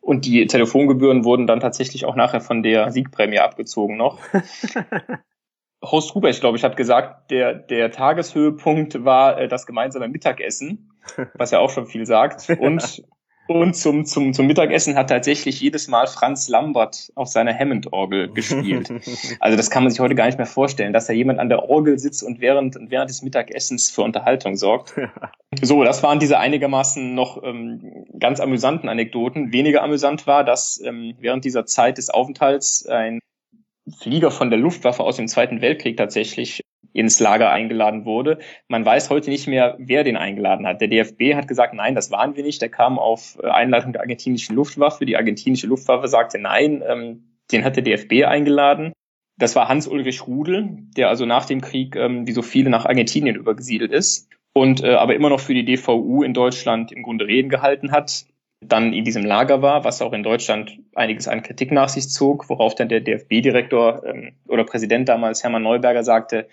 Und 0.00 0.24
die 0.24 0.46
Telefongebühren 0.46 1.24
wurden 1.24 1.46
dann 1.46 1.60
tatsächlich 1.60 2.04
auch 2.04 2.16
nachher 2.16 2.40
von 2.40 2.62
der 2.62 2.90
Siegprämie 2.90 3.38
abgezogen 3.38 3.96
noch. 3.96 4.18
Horst 5.82 6.14
Rubesch, 6.14 6.40
glaube 6.40 6.58
ich, 6.58 6.64
hat 6.64 6.76
gesagt, 6.76 7.30
der, 7.30 7.54
der 7.54 7.90
Tageshöhepunkt 7.90 9.04
war 9.04 9.38
äh, 9.38 9.48
das 9.48 9.66
gemeinsame 9.66 10.08
Mittagessen, 10.08 10.92
was 11.34 11.50
ja 11.52 11.58
auch 11.58 11.70
schon 11.70 11.86
viel 11.86 12.06
sagt. 12.06 12.50
Und 12.60 13.02
und 13.50 13.74
zum, 13.74 14.04
zum, 14.04 14.32
zum 14.32 14.46
Mittagessen 14.46 14.94
hat 14.94 15.10
tatsächlich 15.10 15.60
jedes 15.60 15.88
Mal 15.88 16.06
Franz 16.06 16.48
Lambert 16.48 17.10
auf 17.16 17.26
seiner 17.26 17.52
Hammond-Orgel 17.52 18.28
gespielt. 18.32 18.92
Also 19.40 19.56
das 19.56 19.70
kann 19.70 19.82
man 19.82 19.90
sich 19.90 19.98
heute 20.00 20.14
gar 20.14 20.26
nicht 20.26 20.38
mehr 20.38 20.46
vorstellen, 20.46 20.92
dass 20.92 21.06
da 21.06 21.12
jemand 21.12 21.40
an 21.40 21.48
der 21.48 21.68
Orgel 21.68 21.98
sitzt 21.98 22.22
und 22.22 22.40
während, 22.40 22.76
während 22.90 23.10
des 23.10 23.22
Mittagessens 23.22 23.90
für 23.90 24.02
Unterhaltung 24.02 24.56
sorgt. 24.56 24.94
So, 25.62 25.82
das 25.82 26.02
waren 26.02 26.20
diese 26.20 26.38
einigermaßen 26.38 27.14
noch 27.14 27.42
ähm, 27.42 28.06
ganz 28.18 28.38
amüsanten 28.38 28.88
Anekdoten. 28.88 29.52
Weniger 29.52 29.82
amüsant 29.82 30.26
war, 30.28 30.44
dass 30.44 30.80
ähm, 30.84 31.14
während 31.18 31.44
dieser 31.44 31.66
Zeit 31.66 31.98
des 31.98 32.08
Aufenthalts 32.08 32.86
ein 32.86 33.18
Flieger 33.98 34.30
von 34.30 34.50
der 34.50 34.60
Luftwaffe 34.60 35.02
aus 35.02 35.16
dem 35.16 35.26
Zweiten 35.26 35.60
Weltkrieg 35.60 35.96
tatsächlich 35.96 36.62
ins 36.92 37.20
Lager 37.20 37.50
eingeladen 37.50 38.04
wurde. 38.04 38.38
Man 38.68 38.84
weiß 38.84 39.10
heute 39.10 39.30
nicht 39.30 39.46
mehr, 39.46 39.76
wer 39.78 40.04
den 40.04 40.16
eingeladen 40.16 40.66
hat. 40.66 40.80
Der 40.80 40.88
DFB 40.88 41.34
hat 41.34 41.48
gesagt, 41.48 41.74
nein, 41.74 41.94
das 41.94 42.10
waren 42.10 42.36
wir 42.36 42.42
nicht. 42.42 42.60
Der 42.62 42.68
kam 42.68 42.98
auf 42.98 43.38
äh, 43.42 43.48
Einladung 43.48 43.92
der 43.92 44.02
argentinischen 44.02 44.56
Luftwaffe. 44.56 45.06
Die 45.06 45.16
argentinische 45.16 45.66
Luftwaffe 45.66 46.08
sagte, 46.08 46.38
nein, 46.38 46.82
ähm, 46.86 47.24
den 47.52 47.64
hat 47.64 47.76
der 47.76 47.82
DFB 47.82 48.24
eingeladen. 48.24 48.92
Das 49.38 49.56
war 49.56 49.68
Hans-Ulrich 49.68 50.26
Rudel, 50.26 50.68
der 50.96 51.08
also 51.08 51.24
nach 51.26 51.46
dem 51.46 51.60
Krieg, 51.60 51.96
ähm, 51.96 52.26
wie 52.26 52.32
so 52.32 52.42
viele, 52.42 52.70
nach 52.70 52.84
Argentinien 52.86 53.36
übergesiedelt 53.36 53.92
ist 53.92 54.28
und 54.52 54.82
äh, 54.82 54.94
aber 54.94 55.14
immer 55.14 55.30
noch 55.30 55.40
für 55.40 55.54
die 55.54 55.64
DVU 55.64 56.22
in 56.22 56.34
Deutschland 56.34 56.92
im 56.92 57.02
Grunde 57.02 57.26
Reden 57.26 57.48
gehalten 57.48 57.92
hat 57.92 58.26
dann 58.60 58.92
in 58.92 59.04
diesem 59.04 59.24
Lager 59.24 59.62
war, 59.62 59.84
was 59.84 60.02
auch 60.02 60.12
in 60.12 60.22
Deutschland 60.22 60.78
einiges 60.94 61.28
an 61.28 61.42
Kritik 61.42 61.72
nach 61.72 61.88
sich 61.88 62.10
zog, 62.10 62.48
worauf 62.48 62.74
dann 62.74 62.88
der 62.88 63.00
DFB-Direktor 63.00 64.04
ähm, 64.04 64.32
oder 64.48 64.64
Präsident 64.64 65.08
damals 65.08 65.42
Hermann 65.42 65.62
Neuberger 65.62 66.04
sagte, 66.04 66.46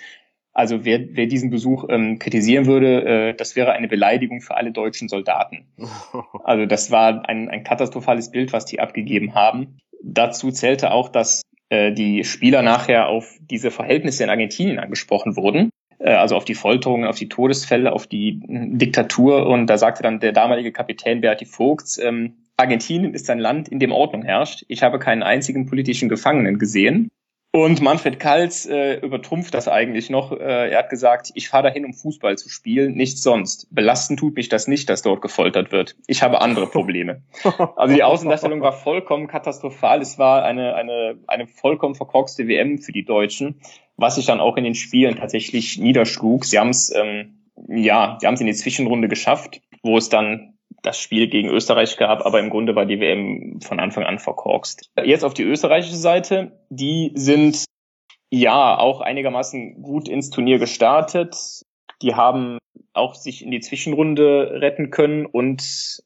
also 0.57 0.83
wer, 0.85 1.15
wer 1.15 1.27
diesen 1.27 1.51
Besuch 1.51 1.85
ähm, 1.87 2.17
kritisieren 2.17 2.65
würde, 2.65 3.05
äh, 3.29 3.33
das 3.35 3.55
wäre 3.55 3.73
eine 3.73 3.87
Beleidigung 3.87 4.41
für 4.41 4.57
alle 4.57 4.71
deutschen 4.71 5.07
Soldaten. 5.07 5.67
Also 6.43 6.65
das 6.65 6.89
war 6.89 7.29
ein, 7.29 7.49
ein 7.49 7.63
katastrophales 7.63 8.31
Bild, 8.31 8.53
was 8.53 8.65
die 8.65 8.79
abgegeben 8.79 9.35
haben. 9.35 9.77
Dazu 10.01 10.49
zählte 10.49 10.91
auch, 10.91 11.09
dass 11.09 11.43
äh, 11.69 11.91
die 11.91 12.23
Spieler 12.23 12.63
nachher 12.63 13.07
auf 13.07 13.37
diese 13.39 13.69
Verhältnisse 13.69 14.23
in 14.23 14.29
Argentinien 14.29 14.79
angesprochen 14.79 15.35
wurden 15.35 15.69
äh, 15.99 16.13
also 16.13 16.35
auf 16.35 16.45
die 16.45 16.55
Folterungen, 16.55 17.07
auf 17.07 17.17
die 17.17 17.29
Todesfälle, 17.29 17.93
auf 17.93 18.07
die 18.07 18.39
Diktatur. 18.47 19.45
Und 19.45 19.67
da 19.67 19.77
sagte 19.77 20.01
dann 20.01 20.19
der 20.19 20.31
damalige 20.31 20.71
Kapitän 20.71 21.21
Berti 21.21 21.45
Vogts, 21.45 21.99
ähm, 21.99 22.37
Argentinien 22.55 23.13
ist 23.13 23.29
ein 23.29 23.39
Land, 23.39 23.69
in 23.69 23.77
dem 23.77 23.91
Ordnung 23.91 24.23
herrscht. 24.23 24.65
Ich 24.67 24.81
habe 24.81 24.97
keinen 24.97 25.21
einzigen 25.21 25.67
politischen 25.67 26.09
Gefangenen 26.09 26.57
gesehen. 26.57 27.09
Und 27.51 27.81
Manfred 27.81 28.19
Kals 28.19 28.65
äh, 28.65 28.95
übertrumpft 28.95 29.53
das 29.53 29.67
eigentlich 29.67 30.09
noch. 30.09 30.31
Äh, 30.31 30.71
er 30.71 30.79
hat 30.79 30.89
gesagt, 30.89 31.31
ich 31.33 31.49
fahre 31.49 31.63
dahin, 31.63 31.85
um 31.85 31.93
Fußball 31.93 32.37
zu 32.37 32.49
spielen, 32.49 32.93
nichts 32.93 33.23
sonst. 33.23 33.67
Belasten 33.73 34.17
tut 34.17 34.35
mich 34.35 34.49
das 34.49 34.67
nicht, 34.67 34.89
dass 34.89 35.01
dort 35.01 35.21
gefoltert 35.21 35.71
wird. 35.71 35.95
Ich 36.07 36.21
habe 36.21 36.41
andere 36.41 36.67
Probleme. 36.67 37.23
Also 37.75 37.95
die 37.95 38.03
Außendarstellung 38.03 38.61
war 38.61 38.73
vollkommen 38.73 39.27
katastrophal. 39.27 40.01
Es 40.01 40.17
war 40.17 40.43
eine, 40.43 40.75
eine, 40.75 41.17
eine 41.27 41.47
vollkommen 41.47 41.95
verkorkste 41.95 42.47
WM 42.47 42.79
für 42.79 42.91
die 42.91 43.05
Deutschen, 43.05 43.61
was 43.95 44.15
sich 44.15 44.25
dann 44.25 44.39
auch 44.39 44.57
in 44.57 44.63
den 44.63 44.75
Spielen 44.75 45.15
tatsächlich 45.15 45.77
niederschlug. 45.77 46.45
Sie 46.45 46.59
haben 46.59 46.69
es, 46.69 46.93
ähm, 46.93 47.45
ja, 47.67 48.17
sie 48.19 48.27
haben 48.27 48.33
es 48.33 48.41
in 48.41 48.47
die 48.47 48.53
Zwischenrunde 48.53 49.07
geschafft, 49.07 49.61
wo 49.83 49.97
es 49.97 50.09
dann 50.09 50.56
das 50.83 50.99
Spiel 50.99 51.27
gegen 51.27 51.49
Österreich 51.49 51.97
gab, 51.97 52.25
aber 52.25 52.39
im 52.39 52.49
Grunde 52.49 52.75
war 52.75 52.85
die 52.85 52.99
WM 52.99 53.59
von 53.61 53.79
Anfang 53.79 54.03
an 54.03 54.19
verkorkst. 54.19 54.91
Jetzt 55.03 55.23
auf 55.23 55.33
die 55.33 55.43
österreichische 55.43 55.95
Seite, 55.95 56.59
die 56.69 57.11
sind 57.15 57.65
ja 58.29 58.77
auch 58.77 59.01
einigermaßen 59.01 59.81
gut 59.81 60.07
ins 60.07 60.29
Turnier 60.29 60.59
gestartet. 60.59 61.63
Die 62.01 62.15
haben 62.15 62.59
auch 62.93 63.15
sich 63.15 63.43
in 63.43 63.51
die 63.51 63.59
Zwischenrunde 63.59 64.59
retten 64.61 64.91
können 64.91 65.25
und 65.25 66.03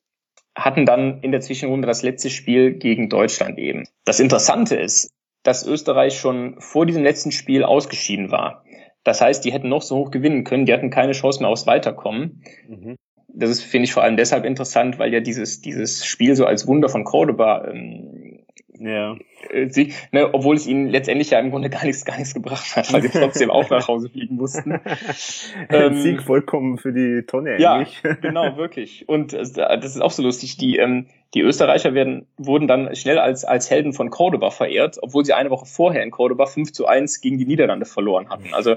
hatten 0.56 0.86
dann 0.86 1.22
in 1.22 1.32
der 1.32 1.42
Zwischenrunde 1.42 1.88
das 1.88 2.04
letzte 2.04 2.30
Spiel 2.30 2.74
gegen 2.74 3.10
Deutschland 3.10 3.58
eben. 3.58 3.88
Das 4.06 4.20
Interessante 4.20 4.76
ist, 4.76 5.12
dass 5.44 5.66
Österreich 5.66 6.18
schon 6.18 6.60
vor 6.60 6.86
diesem 6.86 7.04
letzten 7.04 7.32
Spiel 7.32 7.64
ausgeschieden 7.64 8.32
war. 8.32 8.64
Das 9.04 9.22
heißt, 9.22 9.44
die 9.44 9.52
hätten 9.52 9.70
noch 9.70 9.82
so 9.82 9.98
hoch 9.98 10.12
gewinnen 10.12 10.44
können, 10.44 10.66
die 10.66 10.74
hatten 10.74 10.92
keine 10.92 11.14
Chance 11.14 11.40
mehr 11.40 11.50
aufs 11.50 11.66
Weiterkommen. 11.66 12.44
Mhm. 12.68 12.98
Das 13.34 13.50
ist, 13.50 13.64
finde 13.64 13.86
ich, 13.86 13.94
vor 13.94 14.04
allem 14.04 14.18
deshalb 14.18 14.46
interessant, 14.46 15.00
weil 15.00 15.14
ja 15.14 15.20
dieses, 15.20 15.62
dieses 15.62 16.06
Spiel 16.06 16.36
so 16.36 16.46
als 16.46 16.68
Wunder 16.68 16.90
von 16.90 17.04
Cordoba 17.04 17.68
ähm, 17.68 18.40
ja. 18.82 19.16
Äh, 19.50 19.70
sie, 19.70 19.94
ne, 20.12 20.34
obwohl 20.34 20.56
es 20.56 20.68
ihnen 20.68 20.90
letztendlich 20.90 21.32
ja 21.32 21.40
im 21.40 21.52
Grunde 21.52 21.70
gar 21.70 21.86
nichts, 21.86 22.06
gar 22.06 22.18
nichts 22.18 22.34
gebracht 22.34 22.76
hat, 22.76 22.92
weil 22.94 23.02
sie 23.02 23.10
trotzdem 23.20 23.50
auch 23.50 23.70
nach 23.70 23.88
Hause 23.88 24.10
fliegen 24.10 24.36
mussten. 24.36 24.80
ähm, 25.70 26.02
Sieg 26.02 26.24
vollkommen 26.24 26.78
für 26.78 26.94
die 26.94 27.24
Tonne 27.26 27.52
eigentlich. 27.52 28.02
Ja, 28.04 28.14
genau, 28.22 28.58
wirklich. 28.58 29.08
Und 29.08 29.34
äh, 29.34 29.44
das 29.44 29.96
ist 29.96 30.02
auch 30.02 30.12
so 30.12 30.24
lustig. 30.24 30.58
Die, 30.58 30.78
ähm, 30.78 31.08
die 31.34 31.42
Österreicher 31.42 31.94
werden, 31.94 32.28
wurden 32.38 32.68
dann 32.68 32.94
schnell 32.96 33.18
als, 33.18 33.46
als 33.46 33.70
Helden 33.70 33.94
von 33.94 34.10
Cordoba 34.10 34.52
verehrt, 34.52 34.98
obwohl 35.02 35.24
sie 35.24 35.34
eine 35.34 35.50
Woche 35.50 35.66
vorher 35.66 36.04
in 36.04 36.12
Cordoba 36.12 36.46
5 36.46 36.74
zu 36.74 36.88
1 36.88 37.22
gegen 37.22 37.38
die 37.38 37.46
Niederlande 37.46 37.86
verloren 37.86 38.30
hatten. 38.30 38.54
Also 38.54 38.76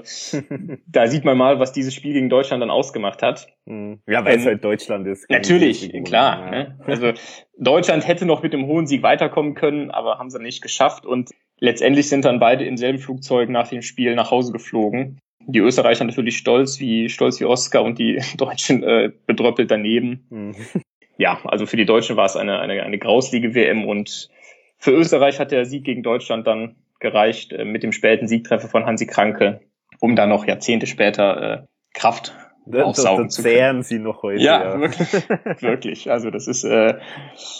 da 0.87 1.07
sieht 1.07 1.25
man 1.25 1.37
mal, 1.37 1.59
was 1.59 1.73
dieses 1.73 1.93
Spiel 1.93 2.13
gegen 2.13 2.29
Deutschland 2.29 2.61
dann 2.61 2.69
ausgemacht 2.69 3.21
hat. 3.21 3.47
Hm. 3.67 3.99
Ja, 4.07 4.23
weil 4.23 4.35
ähm, 4.35 4.39
es 4.39 4.45
halt 4.45 4.63
Deutschland 4.63 5.05
ist. 5.07 5.29
Natürlich, 5.29 5.91
klar. 6.05 6.45
Ja. 6.45 6.51
Ne? 6.51 6.79
Also 6.85 7.11
Deutschland 7.57 8.07
hätte 8.07 8.25
noch 8.25 8.43
mit 8.43 8.53
dem 8.53 8.67
hohen 8.67 8.85
Sieg 8.85 9.01
weiterkommen 9.01 9.53
können, 9.53 9.89
aber 9.91 10.17
haben 10.17 10.29
sie 10.29 10.39
nicht 10.39 10.54
geschafft. 10.61 11.05
Und 11.05 11.31
letztendlich 11.59 12.09
sind 12.09 12.25
dann 12.25 12.39
beide 12.39 12.65
im 12.65 12.77
selben 12.77 12.99
Flugzeug 12.99 13.49
nach 13.49 13.69
dem 13.69 13.81
Spiel 13.81 14.15
nach 14.15 14.31
Hause 14.31 14.51
geflogen. 14.51 15.19
Die 15.47 15.59
Österreicher 15.59 16.05
natürlich 16.05 16.37
stolz 16.37 16.79
wie 16.79 17.09
stolz 17.09 17.39
wie 17.39 17.45
Oscar 17.45 17.83
und 17.83 17.99
die 17.99 18.19
Deutschen 18.37 18.83
äh, 18.83 19.11
bedröppelt 19.25 19.69
daneben. 19.69 20.25
Mhm 20.29 20.55
ja, 21.17 21.39
also 21.45 21.65
für 21.65 21.77
die 21.77 21.85
Deutschen 21.85 22.17
war 22.17 22.25
es 22.25 22.35
eine, 22.35 22.59
eine, 22.59 22.83
eine 22.83 22.97
grauslige 22.97 23.55
WM 23.55 23.85
und 23.85 24.29
für 24.77 24.91
Österreich 24.91 25.39
hat 25.39 25.51
der 25.51 25.65
Sieg 25.65 25.83
gegen 25.85 26.03
Deutschland 26.03 26.45
dann 26.47 26.75
gereicht 26.99 27.53
äh, 27.53 27.65
mit 27.65 27.83
dem 27.83 27.91
späten 27.91 28.27
Siegtreffer 28.27 28.67
von 28.67 28.85
Hansi 28.85 29.05
Kranke, 29.05 29.61
um 29.99 30.15
dann 30.15 30.29
noch 30.29 30.45
Jahrzehnte 30.45 30.87
später 30.87 31.41
äh, 31.41 31.65
Kraft 31.93 32.33
da, 32.65 32.83
aufsaugen 32.83 33.29
zu 33.29 33.43
können. 33.43 33.83
sie 33.83 33.99
noch 33.99 34.23
heute. 34.23 34.41
Ja, 34.41 34.63
ja. 34.63 34.79
Wirklich, 34.79 35.29
wirklich. 35.61 36.11
Also 36.11 36.31
das 36.31 36.47
ist 36.47 36.63
äh, 36.63 36.95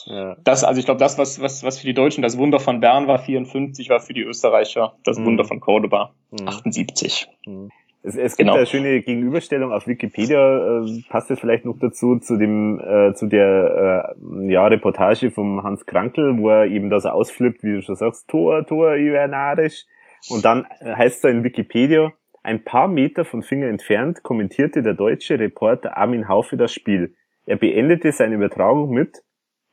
ja. 0.06 0.38
das, 0.44 0.64
also 0.64 0.80
ich 0.80 0.86
glaube, 0.86 1.00
das, 1.00 1.18
was, 1.18 1.40
was, 1.42 1.64
was 1.64 1.80
für 1.80 1.88
die 1.88 1.94
Deutschen 1.94 2.22
das 2.22 2.38
Wunder 2.38 2.60
von 2.60 2.80
Bern 2.80 3.08
war, 3.08 3.20
54, 3.20 3.90
war 3.90 4.00
für 4.00 4.14
die 4.14 4.24
Österreicher 4.24 4.96
das 5.04 5.20
mhm. 5.20 5.26
Wunder 5.26 5.46
von 5.46 5.60
Cordoba, 5.60 6.14
mhm. 6.32 6.48
78. 6.48 7.28
Mhm. 7.46 7.70
Es, 8.04 8.16
es 8.16 8.38
gibt 8.38 8.48
genau. 8.48 8.58
eine 8.58 8.68
schöne 8.68 9.02
Gegenüberstellung 9.02 9.72
auf 9.72 9.88
Wikipedia, 9.88 10.84
äh, 10.84 11.02
passt 11.10 11.32
es 11.32 11.40
vielleicht 11.40 11.66
noch 11.66 11.78
dazu, 11.80 12.20
zu 12.20 12.38
dem, 12.38 12.80
äh, 12.80 13.14
zu 13.16 13.26
der 13.26 14.16
äh, 14.28 14.52
ja, 14.52 14.68
Reportage 14.68 15.32
vom 15.32 15.64
Hans 15.64 15.88
Krankel, 15.88 16.38
wo 16.38 16.50
er 16.50 16.68
eben 16.68 16.92
da 16.92 17.00
so 17.00 17.10
ausflippt, 17.10 17.64
wie 17.64 17.74
du 17.74 17.82
schon 17.82 17.96
sagst, 17.96 18.28
Tor, 18.28 18.66
Tor, 18.66 18.96
Ivernarisch. 18.96 19.86
Und 20.30 20.46
dann 20.46 20.66
heißt 20.82 21.24
es 21.24 21.32
in 21.32 21.44
Wikipedia, 21.44 22.12
ein 22.46 22.64
paar 22.64 22.88
Meter 22.88 23.26
von 23.26 23.42
Finger 23.42 23.68
entfernt 23.68 24.22
kommentierte 24.22 24.84
der 24.84 24.94
deutsche 24.94 25.40
Reporter 25.40 25.98
Armin 25.98 26.28
Haufe 26.28 26.58
das 26.58 26.72
Spiel. 26.72 27.16
Er 27.46 27.58
beendete 27.58 28.12
seine 28.12 28.36
Übertragung 28.36 28.92
mit 28.92 29.24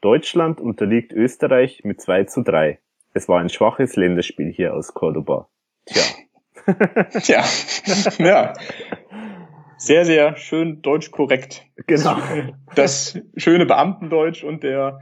Deutschland 0.00 0.60
unterliegt 0.60 1.12
Österreich 1.12 1.82
mit 1.84 2.00
2 2.00 2.24
zu 2.24 2.42
3. 2.42 2.78
Es 3.12 3.28
war 3.28 3.40
ein 3.40 3.50
schwaches 3.50 3.94
Länderspiel 3.96 4.50
hier 4.50 4.74
aus 4.74 4.94
Cordoba. 4.94 5.48
Tja. 5.84 6.02
Tja, 7.20 7.44
ja. 8.18 8.54
Sehr, 9.76 10.04
sehr 10.04 10.36
schön 10.36 10.80
deutsch 10.80 11.10
korrekt. 11.10 11.66
Genau. 11.86 12.16
Das 12.74 13.20
schöne 13.36 13.66
Beamtendeutsch 13.66 14.44
und 14.44 14.62
der, 14.62 15.00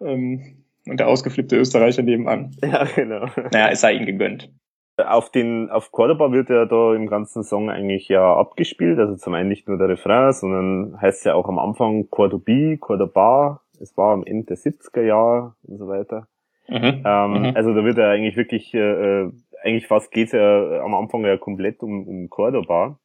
ähm, 0.00 0.64
und 0.86 0.98
der 0.98 1.06
ausgeflippte 1.06 1.56
Österreicher 1.56 2.02
nebenan. 2.02 2.50
Ja, 2.62 2.84
genau. 2.84 3.26
Naja, 3.52 3.68
es 3.70 3.80
sei 3.80 3.92
ihnen 3.92 4.06
gegönnt. 4.06 4.50
Auf 4.96 5.30
den, 5.30 5.70
auf 5.70 5.90
Cordoba 5.90 6.32
wird 6.32 6.50
ja 6.50 6.66
da 6.66 6.94
im 6.94 7.06
ganzen 7.06 7.44
Song 7.44 7.70
eigentlich 7.70 8.08
ja 8.08 8.36
abgespielt, 8.36 8.98
also 8.98 9.16
zum 9.16 9.32
einen 9.34 9.48
nicht 9.48 9.66
nur 9.66 9.78
der 9.78 9.88
Refrain, 9.88 10.32
sondern 10.32 11.00
heißt 11.00 11.24
ja 11.24 11.34
auch 11.34 11.48
am 11.48 11.58
Anfang 11.58 12.10
Cordobi, 12.10 12.76
Cordoba, 12.78 13.62
es 13.80 13.96
war 13.96 14.12
am 14.12 14.24
Ende 14.24 14.48
der 14.48 14.58
70er 14.58 15.02
Jahre 15.02 15.54
und 15.62 15.78
so 15.78 15.88
weiter. 15.88 16.28
Mhm. 16.68 17.02
Ähm, 17.04 17.32
mhm. 17.32 17.52
Also 17.54 17.74
da 17.74 17.84
wird 17.84 17.98
ja 17.98 18.10
eigentlich 18.10 18.36
wirklich 18.36 18.74
äh, 18.74 19.22
äh 19.22 19.32
eigentlich 19.62 19.86
fast 19.86 20.10
geht's 20.10 20.32
ja 20.32 20.82
am 20.82 20.94
Anfang 20.94 21.24
ja 21.24 21.36
komplett 21.36 21.82
um, 21.82 22.06
um 22.06 22.28
Cordoba. 22.28 22.98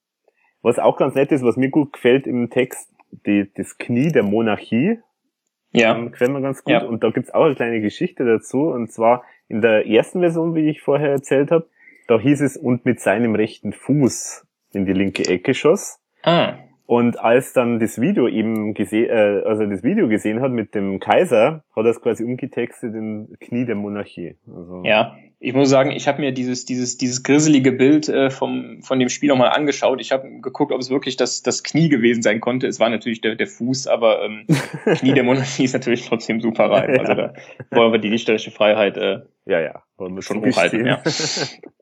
Was 0.62 0.80
auch 0.80 0.98
ganz 0.98 1.16
nett 1.16 1.32
ist, 1.32 1.44
was 1.44 1.56
mir 1.56 1.70
gut 1.70 1.94
gefällt 1.94 2.28
im 2.28 2.50
Text, 2.50 2.92
die, 3.26 3.52
das 3.56 3.78
Knie 3.78 4.12
der 4.12 4.24
Monarchie. 4.24 5.00
Ja. 5.72 5.96
Ähm, 5.96 6.12
gefällt 6.12 6.32
mir 6.32 6.42
ganz 6.42 6.64
gut. 6.64 6.74
Ja. 6.74 6.84
Und 6.84 7.04
da 7.04 7.12
gibt's 7.12 7.34
auch 7.34 7.46
eine 7.46 7.56
kleine 7.56 7.82
Geschichte 7.82 8.26
dazu. 8.26 8.70
Und 8.70 8.92
zwar 8.92 9.24
in 9.48 9.62
der 9.62 9.88
ersten 9.88 10.20
Version, 10.20 10.56
wie 10.56 10.70
ich 10.70 10.82
vorher 10.82 11.12
erzählt 11.12 11.52
habe, 11.52 11.68
da 12.08 12.20
hieß 12.20 12.42
es, 12.42 12.58
und 12.58 12.86
mit 12.86 13.00
seinem 13.00 13.36
rechten 13.36 13.74
Fuß 13.74 14.46
in 14.74 14.86
die 14.86 14.94
linke 14.94 15.28
Ecke 15.28 15.54
schoss. 15.54 16.00
Ah. 16.24 16.56
Und 16.88 17.20
als 17.20 17.52
dann 17.52 17.80
das 17.80 18.00
Video 18.00 18.30
eben 18.30 18.74
gesehen, 18.74 19.10
äh, 19.10 19.42
also 19.46 19.66
das 19.66 19.84
Video 19.84 20.08
gesehen 20.08 20.40
hat 20.40 20.52
mit 20.52 20.74
dem 20.74 21.02
Kaiser, 21.02 21.66
hat 21.76 21.86
er 21.86 21.92
es 21.92 22.02
quasi 22.02 22.24
umgetextet 22.24 22.96
in 22.96 23.36
Knie 23.42 23.66
der 23.66 23.76
Monarchie. 23.76 24.38
Also 24.48 24.84
ja, 24.86 25.18
ich 25.42 25.54
muss 25.54 25.70
sagen, 25.70 25.92
ich 25.92 26.08
habe 26.08 26.22
mir 26.22 26.32
dieses 26.32 26.64
dieses 26.64 26.96
dieses 26.96 27.24
griselige 27.24 27.74
Bild 27.74 28.08
äh, 28.08 28.30
vom 28.30 28.82
von 28.84 29.00
dem 29.00 29.10
Spiel 29.10 29.28
nochmal 29.28 29.50
angeschaut. 29.50 30.00
Ich 30.00 30.14
habe 30.14 30.40
geguckt, 30.40 30.72
ob 30.72 30.80
es 30.80 30.90
wirklich 30.90 31.18
das 31.18 31.44
das 31.44 31.62
Knie 31.62 31.90
gewesen 31.90 32.22
sein 32.22 32.40
konnte. 32.40 32.68
Es 32.68 32.80
war 32.80 32.90
natürlich 32.90 33.20
der 33.20 33.36
der 33.36 33.48
Fuß, 33.48 33.88
aber 33.88 34.24
ähm, 34.24 34.46
Knie 34.86 35.12
der 35.12 35.24
Monarchie 35.24 35.66
ist 35.66 35.74
natürlich 35.74 36.08
trotzdem 36.08 36.40
super 36.40 36.72
rein. 36.72 36.98
Also 36.98 37.16
da 37.16 37.34
wollen 37.72 37.92
wir 37.92 38.00
die 38.00 38.12
dichterische 38.12 38.52
Freiheit 38.52 38.96
äh, 38.96 39.20
ja 39.46 39.60
ja 39.60 39.84
wollen 39.98 40.16
wir 40.16 40.22
schon 40.22 40.40
hochhalten. 40.40 40.86
Ja. 40.86 41.04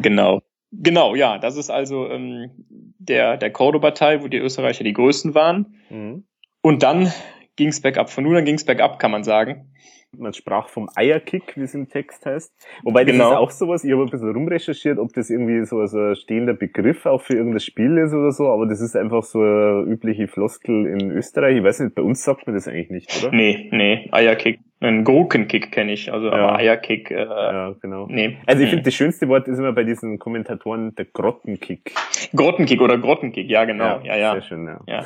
genau. 0.00 0.42
Genau, 0.72 1.14
ja, 1.14 1.38
das 1.38 1.56
ist 1.56 1.70
also 1.70 2.08
ähm, 2.08 2.50
der, 2.98 3.36
der 3.36 3.50
Cordoba-Teil, 3.50 4.22
wo 4.22 4.28
die 4.28 4.38
Österreicher 4.38 4.84
die 4.84 4.92
größten 4.92 5.34
waren. 5.34 5.76
Mhm. 5.90 6.24
Und 6.60 6.82
dann 6.82 7.12
ging 7.56 7.68
es 7.68 7.80
bergab. 7.80 8.10
Von 8.10 8.24
nun 8.24 8.36
an 8.36 8.44
ging 8.44 8.56
es 8.56 8.64
bergab, 8.64 8.98
kann 8.98 9.10
man 9.10 9.24
sagen. 9.24 9.72
Man 10.18 10.32
sprach 10.32 10.68
vom 10.68 10.88
Eierkick, 10.94 11.56
wie 11.56 11.62
es 11.62 11.74
im 11.74 11.88
Text 11.88 12.24
heißt. 12.24 12.52
Wobei 12.84 13.04
das 13.04 13.12
genau. 13.12 13.30
ist 13.30 13.36
auch 13.36 13.50
sowas, 13.50 13.84
ich 13.84 13.92
habe 13.92 14.02
ein 14.02 14.10
bisschen 14.10 14.32
rumrecherchiert, 14.32 14.98
ob 14.98 15.12
das 15.12 15.30
irgendwie 15.30 15.64
so 15.66 15.78
also 15.78 15.98
ein 15.98 16.16
stehender 16.16 16.54
Begriff 16.54 17.06
auch 17.06 17.20
für 17.20 17.34
irgendein 17.34 17.60
Spiel 17.60 17.98
ist 17.98 18.14
oder 18.14 18.32
so, 18.32 18.48
aber 18.48 18.66
das 18.66 18.80
ist 18.80 18.96
einfach 18.96 19.22
so 19.22 19.40
eine 19.40 19.84
übliche 19.86 20.26
Floskel 20.26 20.86
in 20.86 21.10
Österreich. 21.10 21.58
Ich 21.58 21.62
weiß 21.62 21.80
nicht, 21.80 21.94
bei 21.94 22.02
uns 22.02 22.22
sagt 22.24 22.46
man 22.46 22.54
das 22.54 22.66
eigentlich 22.66 22.90
nicht, 22.90 23.22
oder? 23.22 23.34
Nee, 23.34 23.68
nee, 23.72 24.08
Eierkick 24.10 24.60
ein 24.80 25.04
Gurkenkick 25.04 25.72
kenne 25.72 25.92
ich, 25.92 26.12
also 26.12 26.26
ja. 26.26 26.32
aber 26.32 26.56
Eierkick. 26.56 27.10
Äh, 27.10 27.24
ja, 27.24 27.74
genau. 27.80 28.06
Nee. 28.08 28.36
Also 28.46 28.62
ich 28.62 28.68
finde, 28.68 28.84
das 28.84 28.94
schönste 28.94 29.26
Wort 29.28 29.48
ist 29.48 29.58
immer 29.58 29.72
bei 29.72 29.84
diesen 29.84 30.18
Kommentatoren 30.18 30.94
der 30.94 31.06
Grottenkick. 31.06 31.94
Grottenkick 32.34 32.82
oder 32.82 32.98
Grottenkick, 32.98 33.48
ja 33.48 33.64
genau. 33.64 34.00
Ja, 34.02 34.04
ja. 34.04 34.16
ja. 34.16 34.32
Sehr 34.32 34.42
schön, 34.42 34.66
ja. 34.66 34.80
ja. 34.86 35.04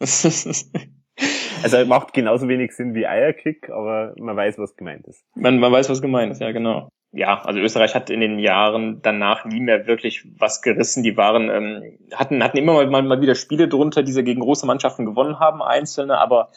also 1.62 1.84
macht 1.86 2.14
genauso 2.14 2.48
wenig 2.48 2.72
Sinn 2.72 2.94
wie 2.94 3.06
Eierkick, 3.06 3.68
aber 3.68 4.14
man 4.18 4.36
weiß, 4.36 4.58
was 4.58 4.74
gemeint 4.76 5.06
ist. 5.06 5.22
Man, 5.34 5.58
man 5.58 5.70
weiß, 5.70 5.90
was 5.90 6.00
gemeint 6.00 6.32
ist, 6.32 6.40
ja 6.40 6.52
genau. 6.52 6.88
Ja, 7.12 7.42
also 7.42 7.58
Österreich 7.58 7.94
hat 7.94 8.08
in 8.08 8.20
den 8.20 8.38
Jahren 8.38 9.02
danach 9.02 9.44
nie 9.44 9.60
mehr 9.60 9.86
wirklich 9.88 10.24
was 10.38 10.62
gerissen. 10.62 11.02
Die 11.02 11.16
waren, 11.16 11.50
ähm, 11.50 11.98
hatten, 12.14 12.42
hatten 12.42 12.56
immer 12.56 12.86
mal, 12.86 13.02
mal 13.02 13.20
wieder 13.20 13.34
Spiele 13.34 13.66
drunter, 13.66 14.04
die 14.04 14.12
sie 14.12 14.22
gegen 14.22 14.40
große 14.40 14.64
Mannschaften 14.64 15.04
gewonnen 15.04 15.40
haben, 15.40 15.60
einzelne, 15.60 16.18
aber 16.18 16.50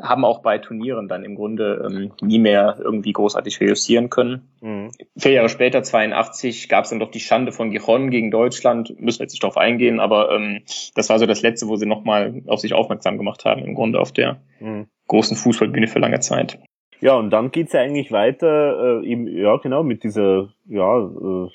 haben 0.00 0.24
auch 0.24 0.40
bei 0.42 0.58
Turnieren 0.58 1.08
dann 1.08 1.24
im 1.24 1.34
Grunde 1.34 1.88
ähm, 1.90 2.12
nie 2.20 2.38
mehr 2.38 2.76
irgendwie 2.78 3.12
großartig 3.12 3.60
reüssieren 3.60 4.10
können. 4.10 4.48
Mhm. 4.60 4.90
Vier 5.16 5.32
Jahre 5.32 5.48
später, 5.48 5.82
82, 5.82 6.68
gab 6.68 6.84
es 6.84 6.90
dann 6.90 7.00
doch 7.00 7.10
die 7.10 7.20
Schande 7.20 7.52
von 7.52 7.70
Gijon 7.70 8.10
gegen 8.10 8.30
Deutschland. 8.30 9.00
Müssen 9.00 9.18
wir 9.18 9.24
jetzt 9.24 9.32
nicht 9.32 9.42
drauf 9.42 9.56
eingehen, 9.56 9.98
aber 9.98 10.30
ähm, 10.30 10.62
das 10.94 11.08
war 11.08 11.18
so 11.18 11.26
das 11.26 11.42
Letzte, 11.42 11.66
wo 11.66 11.76
sie 11.76 11.86
nochmal 11.86 12.42
auf 12.46 12.60
sich 12.60 12.74
aufmerksam 12.74 13.18
gemacht 13.18 13.44
haben, 13.44 13.64
im 13.64 13.74
Grunde 13.74 14.00
auf 14.00 14.12
der 14.12 14.40
mhm. 14.60 14.86
großen 15.08 15.36
Fußballbühne 15.36 15.88
für 15.88 15.98
lange 15.98 16.20
Zeit. 16.20 16.58
Ja, 17.00 17.14
und 17.14 17.30
dann 17.30 17.50
geht's 17.50 17.72
ja 17.72 17.80
eigentlich 17.80 18.12
weiter, 18.12 19.02
äh, 19.02 19.06
eben, 19.06 19.26
ja 19.28 19.56
genau, 19.56 19.82
mit 19.82 20.02
dieser, 20.02 20.48
ja, 20.66 20.98
äh, 20.98 21.48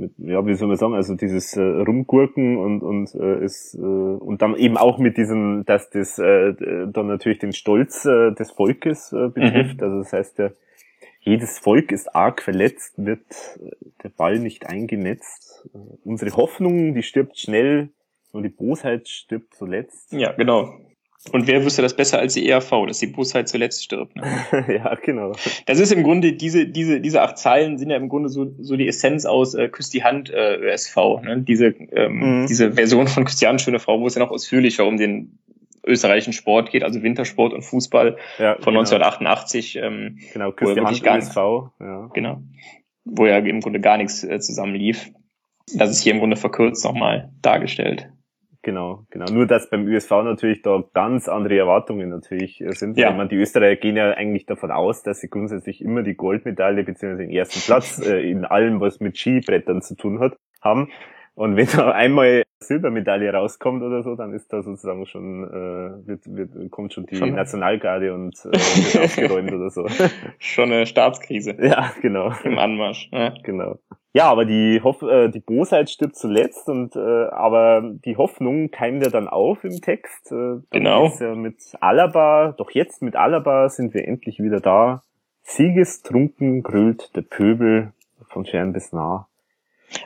mit, 0.00 0.12
ja, 0.18 0.44
wie 0.46 0.54
soll 0.54 0.68
man 0.68 0.76
sagen, 0.76 0.94
also 0.94 1.14
dieses 1.14 1.56
äh, 1.56 1.60
Rumgurken 1.60 2.56
und 2.58 2.82
und 2.82 3.14
äh, 3.14 3.44
es 3.44 3.74
äh, 3.74 3.78
und 3.78 4.42
dann 4.42 4.56
eben 4.56 4.76
auch 4.76 4.98
mit 4.98 5.16
diesem, 5.16 5.64
dass 5.66 5.90
das 5.90 6.18
äh, 6.18 6.54
dann 6.88 7.06
natürlich 7.06 7.38
den 7.38 7.52
Stolz 7.52 8.04
äh, 8.04 8.32
des 8.32 8.50
Volkes 8.50 9.12
äh, 9.12 9.28
betrifft. 9.28 9.76
Mhm. 9.76 9.84
Also 9.84 9.98
das 9.98 10.12
heißt 10.12 10.38
ja, 10.38 10.50
jedes 11.20 11.58
Volk 11.58 11.92
ist 11.92 12.14
arg 12.14 12.42
verletzt, 12.42 12.94
wird 12.96 13.20
äh, 13.62 13.70
der 14.02 14.08
Ball 14.08 14.38
nicht 14.38 14.66
eingenetzt. 14.66 15.68
Äh, 15.74 15.78
unsere 16.04 16.34
Hoffnung, 16.36 16.94
die 16.94 17.02
stirbt 17.02 17.38
schnell, 17.38 17.90
nur 18.32 18.42
die 18.42 18.48
Bosheit 18.48 19.08
stirbt 19.08 19.54
zuletzt. 19.54 20.12
Ja, 20.12 20.32
genau. 20.32 20.78
Und 21.32 21.46
wer 21.46 21.62
wüsste 21.64 21.82
das 21.82 21.94
besser 21.94 22.18
als 22.18 22.32
die 22.32 22.48
ERV, 22.48 22.86
dass 22.86 22.98
die 22.98 23.06
Bosheit 23.06 23.46
zuletzt 23.46 23.84
stirbt? 23.84 24.16
Ne? 24.16 24.24
ja, 24.68 24.94
genau. 24.94 25.32
Das 25.66 25.78
ist 25.78 25.92
im 25.92 26.02
Grunde, 26.02 26.32
diese, 26.32 26.66
diese, 26.66 27.00
diese 27.00 27.20
acht 27.20 27.36
Zeilen 27.36 27.76
sind 27.76 27.90
ja 27.90 27.96
im 27.96 28.08
Grunde 28.08 28.30
so, 28.30 28.54
so 28.58 28.76
die 28.76 28.88
Essenz 28.88 29.26
aus 29.26 29.54
äh, 29.54 29.68
Küss 29.68 29.90
die 29.90 30.02
Hand 30.02 30.30
äh, 30.30 30.56
ÖSV. 30.56 30.96
Ne? 31.22 31.42
Diese, 31.42 31.66
ähm, 31.66 32.40
mhm. 32.40 32.46
diese 32.46 32.72
Version 32.72 33.06
von 33.06 33.26
Christian 33.26 33.58
Schöne 33.58 33.80
Frau, 33.80 34.00
wo 34.00 34.06
es 34.06 34.14
ja 34.14 34.20
noch 34.20 34.30
ausführlicher 34.30 34.86
um 34.86 34.96
den 34.96 35.38
österreichischen 35.86 36.32
Sport 36.32 36.70
geht, 36.70 36.84
also 36.84 37.02
Wintersport 37.02 37.52
und 37.52 37.62
Fußball 37.62 38.16
ja, 38.38 38.54
von 38.54 38.72
genau. 38.72 38.80
1988. 38.80 39.76
Ähm, 39.76 40.18
genau, 40.32 40.52
Küss 40.52 40.74
die 40.74 40.80
Hand 40.80 41.04
ÖSV. 41.04 41.36
Ja. 41.80 42.10
Genau. 42.14 42.42
Wo 43.04 43.26
ja 43.26 43.36
im 43.38 43.60
Grunde 43.60 43.80
gar 43.80 43.98
nichts 43.98 44.24
äh, 44.24 44.40
zusammen 44.40 44.74
lief. 44.74 45.10
Das 45.74 45.90
ist 45.90 46.02
hier 46.02 46.14
im 46.14 46.18
Grunde 46.18 46.36
verkürzt 46.36 46.82
nochmal 46.84 47.30
dargestellt. 47.42 48.08
Genau, 48.62 49.06
genau. 49.08 49.24
Nur 49.32 49.46
dass 49.46 49.70
beim 49.70 49.86
USV 49.86 50.10
natürlich 50.10 50.60
da 50.60 50.84
ganz 50.92 51.28
andere 51.28 51.56
Erwartungen 51.56 52.10
natürlich 52.10 52.60
äh, 52.60 52.72
sind. 52.72 52.98
Ja. 52.98 53.10
Ich 53.10 53.16
meine, 53.16 53.30
die 53.30 53.36
Österreicher 53.36 53.80
gehen 53.80 53.96
ja 53.96 54.10
eigentlich 54.10 54.44
davon 54.44 54.70
aus, 54.70 55.02
dass 55.02 55.20
sie 55.20 55.28
grundsätzlich 55.28 55.80
immer 55.80 56.02
die 56.02 56.14
Goldmedaille 56.14 56.84
beziehungsweise 56.84 57.26
den 57.26 57.34
ersten 57.34 57.60
Platz 57.60 57.98
äh, 58.06 58.20
in 58.30 58.44
allem, 58.44 58.80
was 58.80 59.00
mit 59.00 59.16
Skibrettern 59.16 59.80
zu 59.80 59.96
tun 59.96 60.20
hat, 60.20 60.36
haben. 60.60 60.90
Und 61.40 61.56
wenn 61.56 61.68
da 61.74 61.92
einmal 61.92 62.42
Silbermedaille 62.58 63.32
rauskommt 63.32 63.82
oder 63.82 64.02
so, 64.02 64.14
dann 64.14 64.34
ist 64.34 64.52
da 64.52 64.62
sozusagen 64.62 65.06
schon, 65.06 65.44
äh, 65.44 66.06
wird, 66.06 66.20
wird, 66.26 66.70
kommt 66.70 66.92
schon 66.92 67.06
die 67.06 67.16
schon 67.16 67.34
Nationalgarde 67.34 68.12
und 68.12 68.36
äh, 68.44 68.48
wird 68.52 69.04
aufgeräumt 69.04 69.50
oder 69.50 69.70
so. 69.70 69.86
Schon 70.38 70.70
eine 70.70 70.84
Staatskrise. 70.84 71.56
Ja, 71.58 71.94
genau. 72.02 72.30
Im 72.44 72.58
Anmarsch. 72.58 73.08
Ja. 73.10 73.32
Genau. 73.42 73.78
Ja, 74.12 74.30
aber 74.30 74.44
die, 74.44 74.82
Hoff 74.84 75.00
äh, 75.00 75.30
die 75.30 75.40
Bosheit 75.40 75.88
stirbt 75.88 76.16
zuletzt 76.16 76.68
und 76.68 76.94
äh, 76.94 77.28
aber 77.30 77.90
die 78.04 78.18
Hoffnung 78.18 78.70
keimt 78.70 79.02
ja 79.02 79.08
dann 79.08 79.26
auf 79.26 79.64
im 79.64 79.80
Text. 79.80 80.30
Äh, 80.32 80.58
genau. 80.68 81.10
Ja 81.20 81.34
mit 81.34 81.56
Alaba, 81.80 82.52
doch 82.58 82.70
jetzt 82.72 83.00
mit 83.00 83.16
Alaba 83.16 83.70
sind 83.70 83.94
wir 83.94 84.06
endlich 84.06 84.40
wieder 84.40 84.60
da. 84.60 85.04
Siegestrunken 85.44 86.62
grölt 86.62 87.16
der 87.16 87.22
Pöbel 87.22 87.94
von 88.28 88.44
fern 88.44 88.74
bis 88.74 88.92
nah. 88.92 89.26